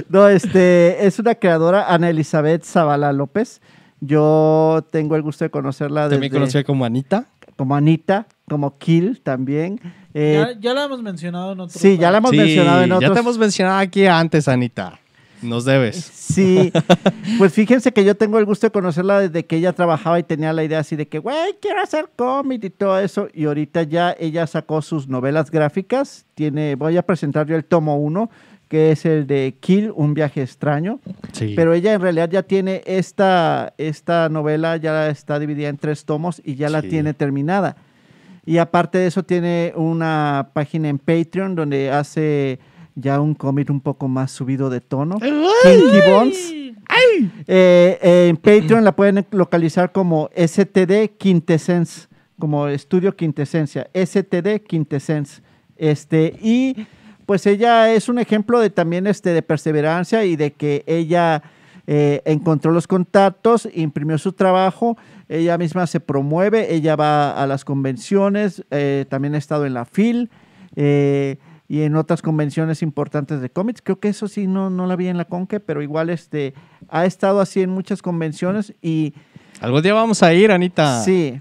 No, 0.09 0.27
este, 0.27 1.05
es 1.05 1.19
una 1.19 1.35
creadora, 1.35 1.93
Ana 1.93 2.09
Elizabeth 2.09 2.65
Zavala 2.65 3.13
López. 3.13 3.61
Yo 4.01 4.85
tengo 4.91 5.15
el 5.15 5.21
gusto 5.21 5.45
de 5.45 5.49
conocerla 5.51 6.01
También 6.09 6.21
desde, 6.23 6.33
conocida 6.33 6.63
como 6.65 6.83
Anita. 6.83 7.27
como 7.55 7.73
Anita, 7.73 8.25
como 8.49 8.77
Kill 8.77 9.21
también. 9.21 9.79
Eh, 10.13 10.43
Ya, 10.53 10.59
ya 10.59 10.73
la 10.73 10.83
hemos 10.85 11.01
mencionado 11.01 11.53
en 11.53 11.61
otro 11.61 11.79
sí, 11.79 11.97
ya 11.97 12.11
la 12.11 12.17
hemos 12.17 12.31
Sí, 12.31 12.37
mencionado 12.37 12.81
en 12.83 12.89
ya 12.89 12.95
otros. 12.97 13.13
te 13.13 13.19
hemos 13.21 13.37
mencionado 13.37 13.77
aquí 13.79 14.05
antes, 14.05 14.49
Anita. 14.49 14.99
Nos 15.43 15.65
debes. 15.65 15.95
Sí, 15.97 16.71
pues 17.37 17.53
fíjense 17.53 17.91
que 17.91 18.03
yo 18.03 18.15
tengo 18.15 18.39
el 18.39 18.45
gusto 18.45 18.67
de 18.67 18.71
conocerla 18.71 19.19
desde 19.19 19.45
que 19.45 19.57
ella 19.57 19.73
trabajaba 19.73 20.17
y 20.19 20.23
tenía 20.23 20.53
la 20.53 20.63
idea 20.63 20.79
así 20.79 20.95
de 20.95 21.07
que, 21.07 21.19
güey, 21.19 21.55
quiero 21.61 21.81
hacer 21.81 22.09
cómic 22.15 22.63
y 22.63 22.69
todo 22.69 22.99
eso. 22.99 23.27
Y 23.33 23.45
ahorita 23.45 23.83
ya 23.83 24.15
ella 24.19 24.47
sacó 24.47 24.81
sus 24.81 25.07
novelas 25.07 25.51
gráficas. 25.51 26.25
Tiene, 26.35 26.75
voy 26.75 26.97
a 26.97 27.03
presentar 27.03 27.45
yo 27.45 27.55
el 27.55 27.65
tomo 27.65 27.97
uno, 27.97 28.29
que 28.69 28.91
es 28.91 29.05
el 29.05 29.27
de 29.27 29.55
Kill, 29.59 29.91
un 29.95 30.13
viaje 30.13 30.41
extraño. 30.41 30.99
Sí. 31.33 31.53
Pero 31.55 31.73
ella 31.73 31.93
en 31.93 32.01
realidad 32.01 32.29
ya 32.31 32.43
tiene 32.43 32.81
esta, 32.85 33.73
esta 33.77 34.29
novela, 34.29 34.77
ya 34.77 35.09
está 35.09 35.37
dividida 35.39 35.67
en 35.69 35.77
tres 35.77 36.05
tomos 36.05 36.41
y 36.43 36.55
ya 36.55 36.69
la 36.69 36.81
Sí. 36.81 36.89
tiene 36.89 37.13
terminada. 37.13 37.75
Y 38.45 38.57
aparte 38.57 38.97
de 38.97 39.07
eso 39.07 39.23
tiene 39.23 39.73
una 39.75 40.49
página 40.53 40.89
en 40.89 40.97
Patreon 40.99 41.55
donde 41.55 41.91
hace 41.91 42.59
ya 42.95 43.19
un 43.19 43.33
cómic 43.33 43.69
un 43.69 43.81
poco 43.81 44.07
más 44.07 44.31
subido 44.31 44.69
de 44.69 44.81
tono. 44.81 45.17
Kinky 45.19 46.11
Bones. 46.11 46.53
Eh, 47.47 47.97
eh, 48.01 48.27
en 48.29 48.37
Patreon 48.37 48.83
la 48.83 48.95
pueden 48.95 49.25
localizar 49.31 49.91
como 49.91 50.29
STD 50.35 51.17
Quintessence, 51.17 52.07
como 52.39 52.67
Estudio 52.67 53.15
Quintessencia, 53.15 53.89
STD 53.93 54.61
Quintessence. 54.67 55.41
Este, 55.75 56.37
y 56.41 56.85
pues 57.25 57.45
ella 57.47 57.91
es 57.93 58.09
un 58.09 58.19
ejemplo 58.19 58.59
de 58.59 58.69
también 58.69 59.07
este, 59.07 59.31
de 59.31 59.41
perseverancia 59.41 60.23
y 60.25 60.35
de 60.35 60.53
que 60.53 60.83
ella 60.85 61.41
eh, 61.87 62.21
encontró 62.25 62.71
los 62.71 62.87
contactos, 62.87 63.67
imprimió 63.73 64.17
su 64.17 64.33
trabajo, 64.33 64.97
ella 65.29 65.57
misma 65.57 65.87
se 65.87 65.99
promueve, 65.99 66.73
ella 66.73 66.95
va 66.95 67.31
a 67.31 67.47
las 67.47 67.65
convenciones, 67.65 68.63
también 69.09 69.35
ha 69.35 69.37
estado 69.37 69.65
en 69.65 69.73
la 69.73 69.85
FIL 69.85 70.29
y 71.67 71.81
en 71.81 71.95
otras 71.95 72.21
convenciones 72.21 72.81
importantes 72.81 73.41
de 73.41 73.49
cómics. 73.49 73.81
Creo 73.81 73.99
que 73.99 74.09
eso 74.09 74.27
sí 74.27 74.47
no, 74.47 74.69
no 74.69 74.85
la 74.85 74.95
vi 74.95 75.07
en 75.07 75.17
la 75.17 75.25
Conque, 75.25 75.59
pero 75.59 75.81
igual 75.81 76.09
este, 76.09 76.53
ha 76.89 77.05
estado 77.05 77.39
así 77.39 77.61
en 77.61 77.69
muchas 77.69 78.01
convenciones 78.01 78.73
y 78.81 79.13
Algún 79.61 79.81
día 79.81 79.93
vamos 79.93 80.21
a 80.23 80.33
ir, 80.33 80.51
Anita. 80.51 81.01
sí, 81.03 81.39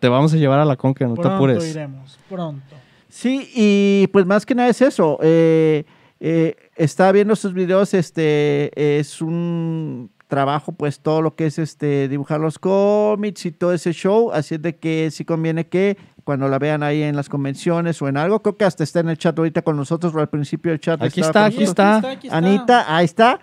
Te 0.00 0.08
vamos 0.08 0.32
a 0.32 0.36
llevar 0.36 0.58
a 0.58 0.64
la 0.64 0.76
conca, 0.76 1.04
no 1.06 1.14
te 1.14 1.20
Pronto 1.20 1.36
apures. 1.36 1.70
iremos, 1.70 2.18
pronto. 2.28 2.74
Sí, 3.08 3.48
y 3.54 4.08
pues 4.08 4.26
más 4.26 4.44
que 4.44 4.54
nada 4.54 4.68
es 4.68 4.82
eso. 4.82 5.18
Eh, 5.22 5.84
eh, 6.18 6.56
estaba 6.76 7.12
viendo 7.12 7.36
sus 7.36 7.52
videos, 7.54 7.94
este 7.94 8.98
es 8.98 9.22
un 9.22 10.10
trabajo, 10.28 10.72
pues 10.72 10.98
todo 10.98 11.22
lo 11.22 11.36
que 11.36 11.46
es 11.46 11.58
este 11.60 12.08
dibujar 12.08 12.40
los 12.40 12.58
cómics 12.58 13.46
y 13.46 13.52
todo 13.52 13.72
ese 13.72 13.92
show, 13.92 14.32
así 14.32 14.56
es 14.56 14.62
de 14.62 14.76
que 14.76 15.10
sí 15.12 15.24
conviene 15.24 15.68
que 15.68 15.96
cuando 16.26 16.48
la 16.48 16.58
vean 16.58 16.82
ahí 16.82 17.04
en 17.04 17.14
las 17.14 17.28
convenciones 17.28 18.02
o 18.02 18.08
en 18.08 18.16
algo, 18.16 18.42
creo 18.42 18.56
que 18.56 18.64
hasta 18.64 18.82
está 18.82 18.98
en 18.98 19.10
el 19.10 19.16
chat 19.16 19.38
ahorita 19.38 19.62
con 19.62 19.76
nosotros 19.76 20.12
o 20.12 20.18
al 20.18 20.28
principio 20.28 20.72
del 20.72 20.80
chat. 20.80 21.00
Aquí 21.00 21.20
está, 21.20 21.44
aquí 21.44 21.62
está. 21.62 21.98
aquí 21.98 22.26
está. 22.26 22.36
Anita, 22.36 22.96
ahí 22.96 23.04
está. 23.04 23.38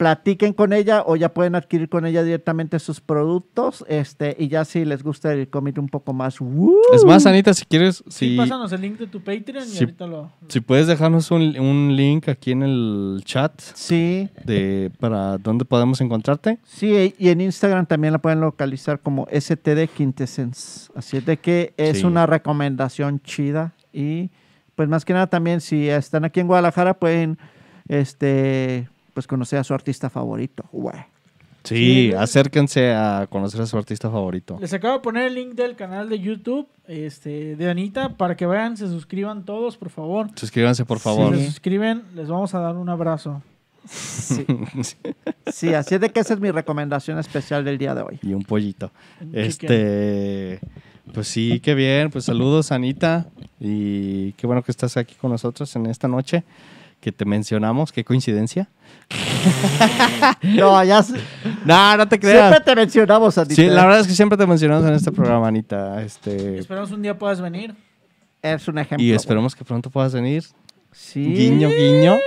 Platiquen 0.00 0.54
con 0.54 0.72
ella 0.72 1.02
o 1.04 1.14
ya 1.14 1.34
pueden 1.34 1.54
adquirir 1.54 1.90
con 1.90 2.06
ella 2.06 2.22
directamente 2.24 2.78
sus 2.78 3.02
productos. 3.02 3.84
Este, 3.86 4.34
y 4.38 4.48
ya 4.48 4.64
si 4.64 4.86
les 4.86 5.02
gusta 5.02 5.30
el 5.34 5.50
cómic 5.50 5.76
un 5.76 5.90
poco 5.90 6.14
más. 6.14 6.40
¡woo! 6.40 6.72
Es 6.94 7.04
más, 7.04 7.26
Anita, 7.26 7.52
si 7.52 7.66
quieres, 7.66 8.02
Sí, 8.08 8.30
si, 8.30 8.36
pásanos 8.38 8.72
el 8.72 8.80
link 8.80 8.98
de 8.98 9.06
tu 9.08 9.20
Patreon 9.20 9.62
y 9.62 9.70
Sí. 9.70 9.84
ahorita 9.84 10.06
lo... 10.06 10.32
si 10.48 10.60
puedes 10.62 10.86
dejarnos 10.86 11.30
un, 11.30 11.54
un 11.60 11.94
link 11.96 12.30
aquí 12.30 12.52
en 12.52 12.62
el 12.62 13.20
chat 13.26 13.52
Sí, 13.60 14.30
de 14.46 14.90
para 15.00 15.36
dónde 15.36 15.66
podemos 15.66 16.00
encontrarte. 16.00 16.58
sí, 16.64 17.14
y 17.18 17.28
en 17.28 17.42
Instagram 17.42 17.84
también 17.84 18.14
la 18.14 18.20
pueden 18.22 18.40
localizar 18.40 19.00
como 19.00 19.26
STD 19.30 19.86
Quintessence. 19.94 20.90
Así 20.96 21.18
es 21.18 21.26
de 21.26 21.36
que 21.36 21.74
es 21.76 21.98
Sí. 21.98 22.06
una 22.06 22.24
recomendación 22.24 23.20
chida. 23.20 23.74
Y 23.92 24.30
pues 24.76 24.88
más 24.88 25.04
que 25.04 25.12
nada 25.12 25.26
también, 25.26 25.60
si 25.60 25.90
están 25.90 26.24
aquí 26.24 26.40
en 26.40 26.46
Guadalajara, 26.46 26.94
pueden 26.94 27.36
este 27.86 28.88
pues 29.20 29.26
conocer 29.26 29.58
a 29.58 29.64
su 29.64 29.74
artista 29.74 30.08
favorito. 30.08 30.64
güey. 30.72 30.96
Sí, 31.62 32.08
Sí. 32.08 32.12
acérquense 32.14 32.94
a 32.94 33.26
conocer 33.28 33.60
a 33.60 33.66
su 33.66 33.76
artista 33.76 34.08
favorito. 34.10 34.56
Les 34.62 34.72
acabo 34.72 34.94
de 34.94 35.00
poner 35.00 35.26
el 35.26 35.34
link 35.34 35.52
del 35.52 35.76
canal 35.76 36.08
de 36.08 36.18
YouTube 36.18 36.66
este, 36.88 37.54
de 37.54 37.68
Anita 37.70 38.16
para 38.16 38.34
que 38.34 38.46
vayan, 38.46 38.78
se 38.78 38.86
suscriban 38.88 39.44
todos, 39.44 39.76
por 39.76 39.90
favor. 39.90 40.28
Suscríbanse, 40.36 40.86
por 40.86 41.00
favor. 41.00 41.34
Si 41.36 41.40
se 41.42 41.46
suscriben, 41.48 42.02
les 42.14 42.28
vamos 42.28 42.54
a 42.54 42.60
dar 42.60 42.76
un 42.76 42.88
abrazo. 42.88 43.42
Sí. 43.86 44.46
sí, 45.52 45.74
así 45.74 45.96
es 45.96 46.00
de 46.00 46.08
que 46.08 46.20
esa 46.20 46.32
es 46.32 46.40
mi 46.40 46.50
recomendación 46.50 47.18
especial 47.18 47.62
del 47.62 47.76
día 47.76 47.94
de 47.94 48.00
hoy. 48.02 48.18
y 48.22 48.32
un 48.32 48.42
pollito. 48.44 48.90
Este, 49.34 50.60
pues 51.12 51.28
sí, 51.28 51.60
qué 51.60 51.74
bien. 51.74 52.08
Pues 52.10 52.24
saludos, 52.24 52.72
Anita. 52.72 53.26
Y 53.58 54.32
qué 54.32 54.46
bueno 54.46 54.62
que 54.62 54.70
estás 54.72 54.96
aquí 54.96 55.14
con 55.16 55.30
nosotros 55.30 55.76
en 55.76 55.84
esta 55.86 56.08
noche 56.08 56.42
que 57.00 57.12
te 57.12 57.24
mencionamos. 57.24 57.92
Qué 57.92 58.04
coincidencia. 58.04 58.68
No, 60.42 60.82
ya 60.84 61.02
No, 61.64 61.96
no 61.96 62.08
te 62.08 62.16
siempre 62.16 62.30
creas. 62.30 62.64
te 62.64 62.76
mencionamos, 62.76 63.38
Anita. 63.38 63.54
Sí, 63.54 63.66
la 63.66 63.84
verdad 63.84 64.00
es 64.00 64.06
que 64.06 64.12
siempre 64.14 64.36
te 64.36 64.46
mencionamos 64.46 64.86
en 64.86 64.94
este 64.94 65.10
programa, 65.12 65.48
Anita. 65.48 66.02
Este, 66.02 66.58
Esperamos 66.58 66.90
un 66.90 67.02
día 67.02 67.16
puedas 67.18 67.40
venir. 67.40 67.74
Es 68.42 68.68
un 68.68 68.78
ejemplo. 68.78 69.04
y 69.04 69.12
esperemos 69.12 69.54
que 69.56 69.64
pronto 69.64 69.90
puedas 69.90 70.12
venir. 70.14 70.44
Sí. 70.92 71.24
Guiño, 71.24 71.68
guiño. 71.68 72.18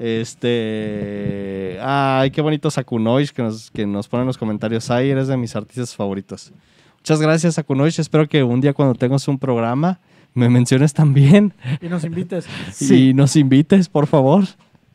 Este. 0.00 1.78
Ay, 1.82 2.30
qué 2.30 2.40
bonito 2.40 2.70
Sakunoish 2.70 3.30
que 3.30 3.42
nos, 3.42 3.70
que 3.70 3.86
nos 3.86 4.08
pone 4.08 4.22
en 4.22 4.26
los 4.28 4.38
comentarios. 4.38 4.90
Ay, 4.90 5.10
eres 5.10 5.28
de 5.28 5.36
mis 5.36 5.54
artistas 5.56 5.94
favoritos. 5.94 6.52
Muchas 6.98 7.20
gracias, 7.20 7.54
Sakunoish. 7.54 7.98
Espero 8.00 8.28
que 8.28 8.42
un 8.42 8.60
día 8.60 8.72
cuando 8.72 8.94
tengas 8.94 9.26
un 9.28 9.38
programa 9.38 10.00
me 10.38 10.48
menciones 10.48 10.94
también 10.94 11.52
Y 11.82 11.88
nos 11.88 12.04
invites. 12.04 12.46
Sí. 12.72 13.10
y 13.10 13.14
nos 13.14 13.36
invites, 13.36 13.88
por 13.88 14.06
favor. 14.06 14.44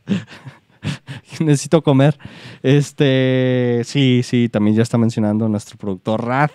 Necesito 1.40 1.82
comer. 1.82 2.18
Este. 2.62 3.82
Sí, 3.86 4.22
sí, 4.24 4.50
también 4.50 4.76
ya 4.76 4.84
está 4.84 4.98
mencionando 4.98 5.48
nuestro 5.50 5.78
productor 5.78 6.26
Rat. 6.26 6.52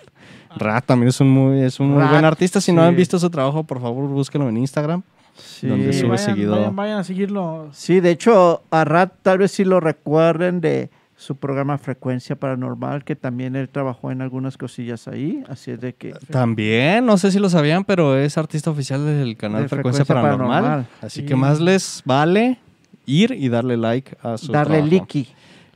Rat 0.55 0.85
también 0.85 1.09
es 1.09 1.19
un 1.21 1.29
muy, 1.29 1.61
es 1.61 1.79
un 1.79 1.91
muy 1.91 2.01
Rat, 2.01 2.11
buen 2.11 2.25
artista. 2.25 2.61
Si 2.61 2.71
no 2.71 2.83
han 2.83 2.95
visto 2.95 3.19
su 3.19 3.29
trabajo, 3.29 3.63
por 3.63 3.81
favor, 3.81 4.07
búsquenlo 4.07 4.49
en 4.49 4.57
Instagram. 4.57 5.03
Sí. 5.35 5.67
donde 5.67 5.93
Sí, 5.93 5.99
sube 6.01 6.09
vayan, 6.09 6.25
seguido. 6.25 6.55
Vayan, 6.55 6.75
vayan 6.75 6.99
a 6.99 7.03
seguirlo. 7.03 7.69
Sí, 7.71 7.99
de 7.99 8.11
hecho, 8.11 8.63
a 8.71 8.83
Rat 8.83 9.13
tal 9.21 9.37
vez 9.39 9.51
sí 9.51 9.63
lo 9.63 9.79
recuerden 9.79 10.61
de 10.61 10.89
su 11.19 11.35
programa 11.35 11.77
Frecuencia 11.77 12.37
Paranormal, 12.37 13.03
que 13.03 13.13
también 13.13 13.57
él 13.57 13.67
trabajó 13.67 14.09
en 14.09 14.21
algunas 14.21 14.57
cosillas 14.57 15.05
ahí. 15.09 15.43
Así 15.49 15.69
es 15.71 15.81
de 15.81 15.93
que. 15.93 16.13
También, 16.31 17.05
no 17.05 17.17
sé 17.17 17.29
si 17.31 17.39
lo 17.39 17.49
sabían, 17.49 17.83
pero 17.83 18.15
es 18.17 18.37
artista 18.37 18.71
oficial 18.71 19.05
del 19.05 19.35
canal 19.35 19.63
De 19.63 19.67
Frecuencia, 19.67 20.05
Frecuencia 20.05 20.15
Paranormal. 20.15 20.63
Paranormal. 20.63 20.87
Así 21.01 21.19
Sí. 21.19 21.25
que 21.25 21.35
más 21.35 21.59
les 21.59 22.01
vale 22.05 22.57
ir 23.05 23.31
y 23.31 23.49
darle 23.49 23.75
like 23.75 24.15
a 24.23 24.37
su 24.37 24.53
Darle 24.53 24.81
licky. 24.81 25.27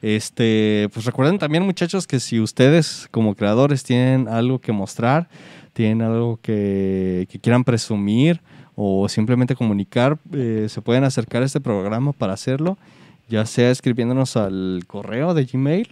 Este, 0.02 0.90
pues 0.94 1.06
recuerden 1.06 1.38
también, 1.40 1.64
muchachos, 1.65 2.07
que 2.07 2.22
si 2.22 2.40
ustedes 2.40 3.10
como 3.11 3.36
creadores 3.36 3.84
tienen 3.84 4.30
algo 4.30 4.60
que 4.60 4.72
mostrar, 4.72 5.28
tienen 5.74 6.02
algo 6.03 6.40
que, 6.41 7.28
que 7.30 7.40
quieran 7.40 7.65
presumir 7.65 8.40
o 8.76 9.10
simplemente 9.10 9.56
comunicar, 9.56 10.18
eh, 10.32 10.68
se 10.70 10.82
pueden 10.82 11.03
acercar 11.03 11.41
a 11.41 11.45
este 11.45 11.60
programa 11.60 12.14
para 12.14 12.32
hacerlo, 12.34 12.78
ya 13.30 13.45
sea 13.45 13.72
escribiéndonos 13.72 14.38
al 14.38 14.84
correo 14.88 15.34
de 15.34 15.45
Gmail, 15.45 15.90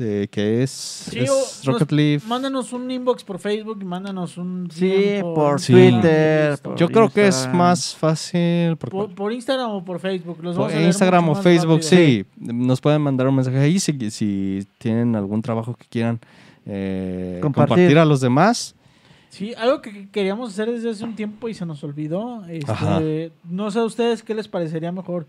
eh, 0.00 0.28
que 0.30 0.62
es, 0.62 0.70
Sí, 0.70 1.24
Rocket 1.64 1.90
Leaf. 1.90 2.24
Mándanos 2.26 2.72
un 2.72 2.88
inbox 2.90 3.24
por 3.24 3.40
Facebook 3.40 3.78
y 3.80 3.84
mándanos 3.84 4.36
un. 4.38 4.68
Sí, 4.70 5.16
por 5.22 5.60
Sí. 5.60 5.72
Twitter. 5.72 6.56
Por 6.58 6.76
Yo 6.76 6.88
creo 6.88 7.10
que 7.10 7.26
es 7.26 7.48
más 7.52 7.96
fácil 7.96 8.76
por, 8.76 8.90
Por, 8.90 9.14
por 9.14 9.32
Instagram 9.32 9.70
o 9.72 9.84
por 9.84 9.98
Facebook. 9.98 10.38
Los 10.40 10.56
por 10.56 10.70
Instagram 10.72 11.28
o 11.30 11.34
Facebook, 11.34 11.82
sí. 11.82 12.24
Nos 12.36 12.80
pueden 12.80 13.02
mandar 13.02 13.26
un 13.26 13.34
mensaje 13.34 13.58
ahí 13.58 13.80
si, 13.80 14.10
si 14.12 14.66
tienen 14.78 15.16
algún 15.16 15.42
trabajo 15.42 15.74
que 15.74 15.86
quieran 15.90 16.20
eh, 16.64 17.38
Compartir. 17.42 17.68
compartir 17.76 17.98
a 17.98 18.04
los 18.04 18.20
demás. 18.20 18.76
Sí, 19.30 19.52
algo 19.54 19.82
que 19.82 20.08
queríamos 20.10 20.50
hacer 20.52 20.70
desde 20.70 20.90
hace 20.90 21.04
un 21.04 21.16
tiempo 21.16 21.48
y 21.48 21.54
se 21.54 21.66
nos 21.66 21.82
olvidó. 21.82 22.44
Ajá. 22.68 22.98
Este, 22.98 23.32
no 23.44 23.70
sé 23.70 23.80
a 23.80 23.84
ustedes 23.84 24.22
qué 24.22 24.34
les 24.34 24.46
parecería 24.48 24.92
mejor. 24.92 25.26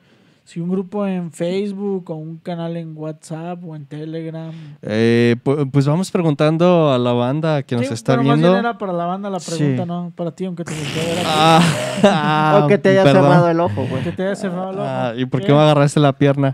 Si 0.50 0.60
un 0.60 0.68
grupo 0.70 1.06
en 1.06 1.32
Facebook 1.32 2.10
o 2.10 2.16
un 2.16 2.38
canal 2.38 2.76
en 2.76 2.98
WhatsApp 2.98 3.64
o 3.64 3.76
en 3.76 3.86
Telegram. 3.86 4.52
Eh, 4.82 5.36
pu- 5.46 5.70
pues 5.70 5.86
vamos 5.86 6.10
preguntando 6.10 6.92
a 6.92 6.98
la 6.98 7.14
banda 7.14 7.62
que 7.62 7.76
nos 7.76 7.92
está 7.92 8.14
pero 8.14 8.24
más 8.24 8.38
viendo. 8.38 8.48
bien 8.54 8.66
era 8.66 8.78
para 8.80 8.92
la 8.94 9.06
banda 9.06 9.30
la 9.30 9.38
pregunta, 9.40 9.84
Sí. 9.84 9.88
¿no? 9.88 10.12
Para 10.16 10.32
ti, 10.32 10.46
aunque 10.46 10.64
te 10.64 10.72
gustó. 10.80 11.00
Ah, 11.28 11.62
ah, 12.04 12.62
o 12.66 12.68
que 12.68 12.80
te 12.80 12.90
haya 12.90 13.04
perdón. 13.04 13.26
cerrado 13.26 13.50
el 13.52 13.60
ojo, 13.60 13.86
güey. 13.88 14.04
que 14.04 14.12
te 14.12 14.24
haya 14.24 14.36
cerrado 14.36 14.72
el 14.72 14.80
ojo. 14.80 14.88
Ah, 14.88 15.14
¿Y 15.16 15.26
por 15.28 15.42
qué 15.46 15.54
me 15.54 15.60
agarraste 15.60 16.00
la 16.00 16.14
pierna? 16.14 16.54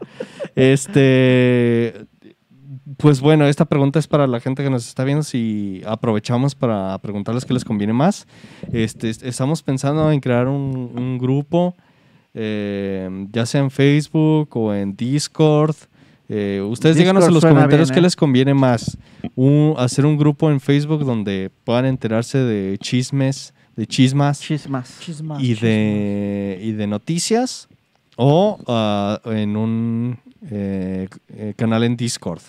Este. 0.56 2.06
Pues 2.98 3.20
bueno, 3.20 3.46
esta 3.48 3.66
pregunta 3.66 3.98
es 4.00 4.08
para 4.08 4.28
la 4.28 4.40
gente 4.40 4.64
que 4.64 4.70
nos 4.70 4.88
está 4.88 5.04
viendo. 5.04 5.24
Si 5.24 5.82
aprovechamos 5.88 6.54
para 6.54 6.98
preguntarles 7.00 7.44
qué 7.46 7.54
les 7.54 7.66
conviene 7.66 7.94
más. 7.94 8.28
Este, 8.72 9.10
est- 9.10 9.24
estamos 9.24 9.64
pensando 9.64 10.12
en 10.12 10.20
crear 10.20 10.48
un, 10.48 10.92
un 10.96 11.18
grupo, 11.18 11.76
eh, 12.36 13.10
ya 13.32 13.46
sea 13.46 13.62
en 13.62 13.72
Facebook 13.72 14.56
o 14.56 14.74
en 14.74 14.96
Discord. 14.96 15.76
Eh, 16.28 16.62
ustedes 16.68 16.96
díganos 16.98 17.28
en 17.28 17.34
los 17.34 17.44
comentarios 17.46 17.90
bien, 17.90 17.94
qué 17.96 18.00
¿eh? 18.00 18.04
les 18.04 18.16
conviene 18.16 18.54
más. 18.54 18.98
Un- 19.36 19.74
hacer 19.78 20.06
un 20.06 20.18
grupo 20.18 20.52
en 20.52 20.60
Facebook 20.60 21.06
donde 21.06 21.50
puedan 21.64 21.86
enterarse 21.86 22.38
de 22.40 22.78
chismes, 22.80 23.54
de 23.76 23.86
chismas 23.88 24.40
Chismas. 24.42 25.00
Chismas, 25.00 25.40
y 25.42 25.48
chismas. 25.48 25.62
de, 25.62 26.60
y 26.62 26.72
de 26.74 26.88
noticias 26.88 27.68
o 28.18 28.60
ah, 28.68 29.20
en 29.26 29.56
un 29.58 30.18
canal 31.56 31.84
en 31.84 31.96
Discord. 31.98 32.42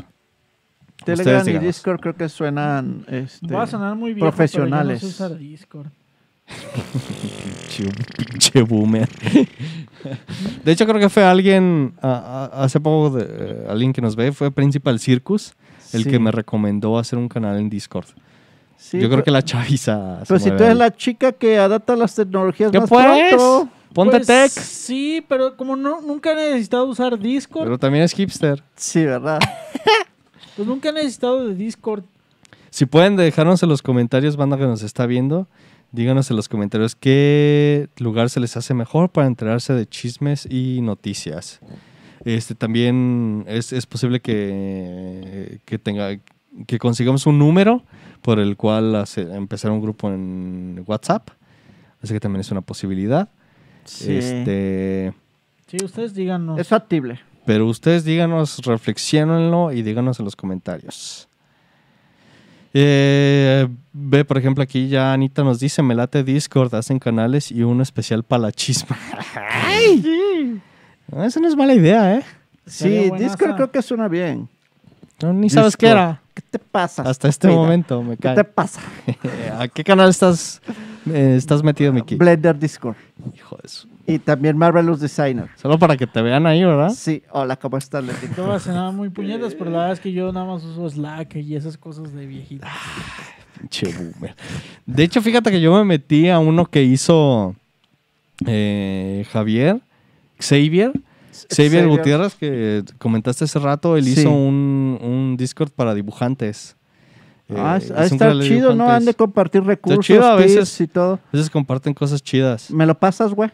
Telegram 1.05 1.47
y. 1.49 1.59
Discord 1.59 2.01
creo 2.01 2.17
que 2.17 2.29
suenan 2.29 3.05
este, 3.09 3.53
Va 3.53 3.63
a 3.63 3.67
sonar 3.67 3.95
muy 3.95 4.13
bien. 4.15 4.27
profesionales. 4.27 5.01
Pero 5.01 5.01
yo 5.01 5.07
no 5.07 5.13
sé 5.13 5.25
usar 5.25 5.39
Discord. 5.39 5.87
Pinche- 6.47 7.91
Pinche 8.31 8.63
boomer. 8.63 9.09
De 10.65 10.73
hecho, 10.73 10.87
creo 10.87 11.01
que 11.01 11.09
fue 11.09 11.25
alguien, 11.25 11.95
hace 12.01 12.81
poco, 12.81 13.17
de- 13.17 13.27
eh, 13.29 13.67
alguien 13.69 13.93
que 13.93 14.01
nos 14.01 14.17
ve, 14.17 14.33
fue 14.33 14.51
Principal 14.51 14.99
Circus, 15.01 15.55
el 15.93 16.05
Sí. 16.05 16.11
que 16.11 16.19
me 16.19 16.31
recomendó 16.31 16.99
hacer 16.99 17.19
un 17.19 17.29
canal 17.29 17.59
en 17.59 17.69
Discord. 17.69 18.07
Sí, 18.77 18.99
Yo 18.99 19.09
creo 19.09 19.11
pero- 19.11 19.25
que 19.25 19.31
la 19.31 19.43
chaviza. 19.43 20.21
Pero 20.29 20.39
si 20.39 20.51
tú 20.51 20.57
eres 20.57 20.69
ahí. 20.71 20.75
la 20.79 20.95
chica 20.95 21.33
que 21.33 21.59
adapta 21.59 21.97
las 21.97 22.15
tecnologías 22.15 22.71
¿Qué 22.71 22.79
más 22.81 22.89
pues? 22.89 23.07
pronto. 23.35 23.69
Ponte 23.93 24.17
Pues, 24.19 24.27
tech. 24.27 24.51
Sí, 24.51 25.25
pero 25.27 25.57
como 25.57 25.75
no, 25.75 26.03
nunca 26.03 26.33
he 26.33 26.37
necesitado 26.37 26.85
usar 26.85 27.19
Discord, 27.19 27.65
Pero 27.65 27.79
también 27.79 28.05
es 28.05 28.13
hipster. 28.13 28.63
Sí, 28.75 29.03
¿verdad? 29.07 29.39
pues 30.57 30.69
nunca 30.69 30.91
he 30.91 30.93
necesitado 30.93 31.49
de 31.49 31.55
Discord. 31.55 32.05
Si 32.69 32.85
pueden 32.85 33.17
dejarnos 33.17 33.63
en 33.63 33.71
los 33.71 33.81
comentarios, 33.81 34.37
banda 34.37 34.59
que 34.59 34.65
nos 34.65 34.83
está 34.83 35.07
viendo, 35.07 35.49
díganos 35.93 36.31
en 36.31 36.37
los 36.37 36.49
comentarios 36.49 36.95
qué 36.95 37.89
lugar 37.99 38.29
se 38.31 38.41
les 38.41 38.57
hace 38.57 38.75
mejor 38.75 39.11
para 39.11 39.27
enterarse 39.27 39.73
de 39.73 39.87
chismes 39.87 40.47
y 40.51 40.81
noticias. 40.83 41.61
Este 42.25 42.55
también 42.55 43.45
es, 43.47 43.73
es 43.73 43.87
posible 43.87 44.21
que, 44.21 45.61
que 45.65 45.79
tenga 45.79 46.19
que 46.67 46.79
consigamos 46.79 47.27
un 47.27 47.39
número 47.39 47.83
por 48.23 48.39
el 48.39 48.57
cual 48.57 48.95
hacer- 48.97 49.31
empezar 49.31 49.71
un 49.71 49.81
grupo 49.81 50.09
en 50.11 50.83
WhatsApp. 50.87 51.29
Así 52.03 52.13
que 52.15 52.21
también 52.21 52.41
es 52.41 52.51
una 52.51 52.63
posibilidad. 52.63 53.29
Sí. 53.85 54.17
Este, 54.17 55.13
Sí, 55.69 55.79
ustedes 55.85 56.15
díganos. 56.15 56.59
Es 56.61 56.69
factible. 56.69 57.19
pero 57.45 57.67
ustedes 57.67 58.05
díganos, 58.05 58.59
reflexionenlo 58.65 59.73
y 59.73 59.83
díganos 59.83 60.19
en 60.19 60.25
los 60.25 60.35
comentarios. 60.37 61.26
Eh, 62.79 63.67
ve, 63.95 64.25
por 64.27 64.37
ejemplo, 64.37 64.63
aquí 64.63 64.89
ya 64.89 65.15
Anita 65.15 65.43
nos 65.43 65.59
dice, 65.61 65.83
me 65.83 65.95
late 65.95 66.23
Discord, 66.23 66.75
hacen 66.75 66.99
canales 66.99 67.51
y 67.51 67.63
uno 67.63 67.83
especial 67.83 68.23
para 68.23 68.43
la 68.43 68.53
chisma. 68.53 68.99
¡Ay! 69.65 70.61
No, 71.11 71.25
Esa 71.25 71.41
no 71.41 71.49
es 71.49 71.57
mala 71.57 71.73
idea, 71.73 72.17
¿eh? 72.17 72.23
Sí. 72.67 73.11
Discord 73.19 73.55
creo 73.55 73.71
que 73.71 73.81
suena 73.81 74.09
bien. 74.09 74.47
No, 75.23 75.33
ni 75.33 75.49
sabes 75.49 75.75
qué 75.75 75.87
era. 75.89 76.21
¿Qué 76.35 76.43
te 76.51 76.59
pasa? 76.59 77.03
Hasta 77.05 77.29
este 77.29 77.49
Mira, 77.49 77.61
momento 77.61 78.03
me 78.03 78.17
¿Qué 78.17 78.23
cae. 78.25 78.35
te 78.35 78.45
pasa? 78.45 78.83
¿A 79.59 79.69
qué 79.69 79.83
canal 79.83 80.11
estás, 80.11 80.61
eh, 81.11 81.35
estás 81.39 81.63
metido, 81.63 81.95
Miki? 81.95 82.17
Blender 82.17 82.59
Discord. 82.59 82.97
Hijo 83.35 83.57
de 83.63 83.69
su- 83.71 83.89
Y 84.07 84.19
también 84.21 84.57
Marvelous 84.57 85.01
Designer. 85.01 85.49
Solo 85.57 85.79
para 85.79 85.97
que 85.97 86.07
te 86.07 86.23
vean 86.23 86.47
ahí, 86.47 86.65
¿verdad? 86.65 86.91
Sí, 86.91 87.23
hola, 87.31 87.57
¿cómo 87.57 87.77
estás, 87.77 88.05
Leti? 88.05 88.29
Todo 88.29 88.49
va 88.49 88.57
a 88.57 88.91
muy 88.93 89.09
puñetas, 89.11 89.55
pero 89.55 89.71
la 89.71 89.79
verdad 89.79 89.93
es 89.95 90.01
que 90.01 90.13
yo 90.13 90.33
nada 90.33 90.47
más 90.47 90.63
uso 90.65 90.89
Slack 90.89 91.35
y 91.37 91.57
esas 91.57 91.77
cosas 91.77 92.13
de 92.13 92.25
viejito. 92.27 92.67
Pinche 93.59 93.89
boomer. 93.93 94.35
De 94.85 95.03
hecho, 95.03 95.21
fíjate 95.23 95.51
que 95.51 95.61
yo 95.61 95.75
me 95.75 95.85
metí 95.85 96.29
a 96.29 96.39
uno 96.39 96.67
que 96.67 96.85
hizo 96.85 97.57
eh, 98.47 99.27
Javier, 99.33 99.81
Xavier. 100.41 100.93
Xavier 101.33 101.83
Xavier. 101.85 101.89
Gutiérrez, 101.89 102.35
que 102.35 102.85
comentaste 102.99 103.45
hace 103.45 103.59
rato, 103.59 103.97
él 103.97 104.05
Sí. 104.05 104.21
hizo 104.21 104.31
un, 104.31 104.99
un 105.03 105.37
Discord 105.37 105.71
para 105.71 105.95
dibujantes. 105.95 106.77
Ah, 107.51 107.79
Eh, 107.81 107.93
ah, 107.95 107.99
un 107.99 108.05
está 108.05 108.41
chido, 108.41 108.75
¿no? 108.75 108.89
Han 108.89 109.05
de 109.05 109.15
compartir 109.15 109.63
recursos, 109.63 110.05
chido 110.05 110.27
a 110.27 110.37
tips 110.37 110.55
veces. 110.57 110.81
y 110.81 110.87
todo. 110.87 111.15
A 111.15 111.37
veces 111.37 111.51
comparten 111.51 111.93
cosas 111.95 112.23
chidas. 112.23 112.71
¿Me 112.71 112.87
lo 112.87 112.95
pasas, 112.99 113.33
güey? 113.33 113.51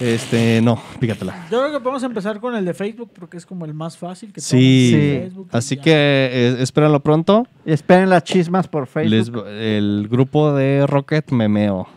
Este, 0.00 0.60
no, 0.62 0.80
pícatela. 1.00 1.46
Yo 1.50 1.60
creo 1.60 1.72
que 1.72 1.80
podemos 1.80 2.02
empezar 2.02 2.38
con 2.40 2.54
el 2.54 2.64
de 2.64 2.74
Facebook 2.74 3.10
porque 3.18 3.36
es 3.36 3.46
como 3.46 3.64
el 3.64 3.74
más 3.74 3.96
fácil. 3.96 4.32
Que 4.32 4.40
Sí, 4.40 4.50
todos 4.50 4.60
usan 4.62 5.00
Sí. 5.00 5.18
Facebook 5.20 5.48
y 5.52 5.56
así 5.56 5.76
ya. 5.76 5.82
que 5.82 5.92
eh, 5.92 6.56
espérenlo 6.60 7.00
pronto. 7.00 7.46
Y 7.64 7.72
esperen 7.72 8.10
las 8.10 8.24
chismas 8.24 8.68
por 8.68 8.86
Facebook. 8.86 9.44
Les- 9.46 9.50
el 9.58 10.08
grupo 10.10 10.52
de 10.52 10.86
Rocket 10.86 11.30
Memeo, 11.30 11.88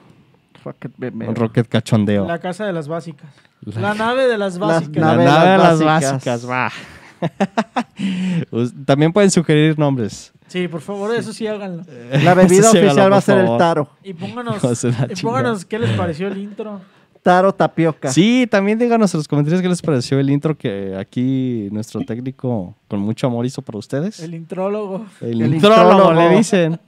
Rocket 0.63 0.91
Memeo. 0.97 1.33
Rocket 1.33 1.67
Cachondeo. 1.67 2.25
La 2.27 2.39
casa 2.39 2.65
de 2.65 2.73
las 2.73 2.87
básicas. 2.87 3.29
La- 3.61 3.81
La, 3.81 3.93
nave 3.93 4.27
de 4.27 4.37
las 4.37 4.57
básicas. 4.57 4.95
La 4.97 5.07
Nave 5.07 5.25
nave 5.25 5.49
de 5.51 5.57
las 5.57 5.79
las 5.79 5.83
básicas. 5.83 6.13
básicas, 6.13 6.49
va. 6.49 6.71
También 8.85 9.11
pueden 9.13 9.31
sugerir 9.31 9.77
nombres. 9.77 10.31
Sí, 10.47 10.67
por 10.67 10.81
favor, 10.81 11.15
eso 11.15 11.31
sí 11.31 11.45
háganlo. 11.47 11.83
La 12.23 12.33
bebida 12.33 12.71
sí, 12.71 12.77
oficial 12.77 12.89
hágalo, 12.89 13.11
va 13.11 13.17
a 13.17 13.21
ser 13.21 13.37
el 13.37 13.57
taro. 13.57 13.89
Y 14.03 14.13
pónganos, 14.13 14.61
y 15.09 15.21
pónganos 15.21 15.65
qué 15.65 15.79
les 15.79 15.91
pareció 15.91 16.27
el 16.27 16.37
intro. 16.37 16.81
Taro 17.21 17.53
tapioca. 17.53 18.11
Sí, 18.11 18.47
también 18.49 18.79
díganos 18.79 19.13
en 19.13 19.19
los 19.19 19.27
comentarios 19.27 19.61
qué 19.61 19.67
les 19.67 19.81
pareció 19.81 20.19
el 20.19 20.29
intro 20.29 20.57
que 20.57 20.95
aquí 20.97 21.67
nuestro 21.71 22.01
técnico 22.01 22.75
con 22.87 22.99
mucho 23.01 23.27
amor 23.27 23.45
hizo 23.45 23.61
para 23.61 23.77
ustedes. 23.77 24.21
El 24.21 24.33
intrólogo. 24.33 25.05
El, 25.21 25.41
El 25.41 25.55
intrólogo, 25.55 25.91
intrólogo. 25.91 26.13
le 26.13 26.37
dicen. 26.37 26.79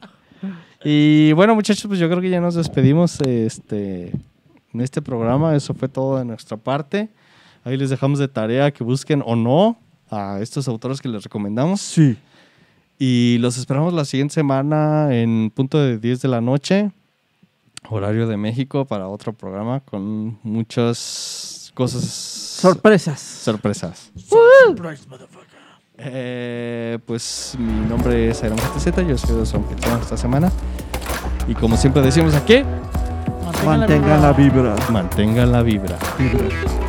Y 0.84 1.34
bueno, 1.34 1.53
muchachos, 1.53 1.86
pues 1.88 1.99
yo 1.99 2.10
creo 2.10 2.22
que 2.22 2.30
ya 2.30 2.41
nos 2.41 2.56
despedimos 2.56 3.20
este, 3.22 4.12
en 4.74 4.82
este 4.82 5.02
programa. 5.02 5.56
Eso 5.56 5.74
fue 5.74 5.90
todo 5.90 6.18
de 6.18 6.26
nuestra 6.26 6.58
parte. 6.58 7.10
Ahí 7.64 7.78
les 7.78 7.91
dejamos 7.91 8.18
de 8.18 8.28
tarea 8.28 8.72
que 8.72 8.84
busquen 8.84 9.22
o 9.24 9.36
no 9.36 9.78
a 10.12 10.40
estos 10.42 10.68
autores 10.68 11.02
que 11.02 11.08
les 11.10 11.24
recomendamos. 11.24 11.82
Sí. 11.82 12.18
Y 13.00 13.38
los 13.40 13.58
esperamos 13.58 13.94
la 13.94 14.06
siguiente 14.06 14.36
semana 14.36 15.08
en 15.12 15.52
punto 15.56 15.80
de 15.80 15.98
10 15.98 16.22
de 16.22 16.28
la 16.28 16.40
noche, 16.42 16.92
horario 17.90 18.28
de 18.28 18.38
México, 18.38 18.86
para 18.86 19.08
otro 19.08 19.34
programa 19.34 19.80
con 19.80 20.38
muchas 20.44 21.72
cosas. 21.74 22.04
Sorpresas. 22.04 23.20
sorpresas. 23.20 24.12
Surprise, 24.16 25.08
motherfucker. 25.10 25.50
Eh, 25.98 27.00
pues 27.06 27.56
mi 27.58 27.88
nombre 27.88 28.30
es 28.30 28.42
Iron 28.44 28.58
GTZ, 28.58 29.08
yo 29.08 29.18
soy 29.18 29.60
anfitrión 29.62 30.00
esta 30.02 30.18
semana. 30.18 30.52
Y 31.48 31.56
como 31.56 31.78
siempre 31.78 32.02
decimos 32.02 32.36
aquí, 32.36 32.64
Mantengan 33.66 34.22
la 34.22 34.34
vibra. 34.34 34.76
mantengan 34.92 35.52
la 35.52 35.62
vibra. 35.62 35.98
vibra. 36.18 36.81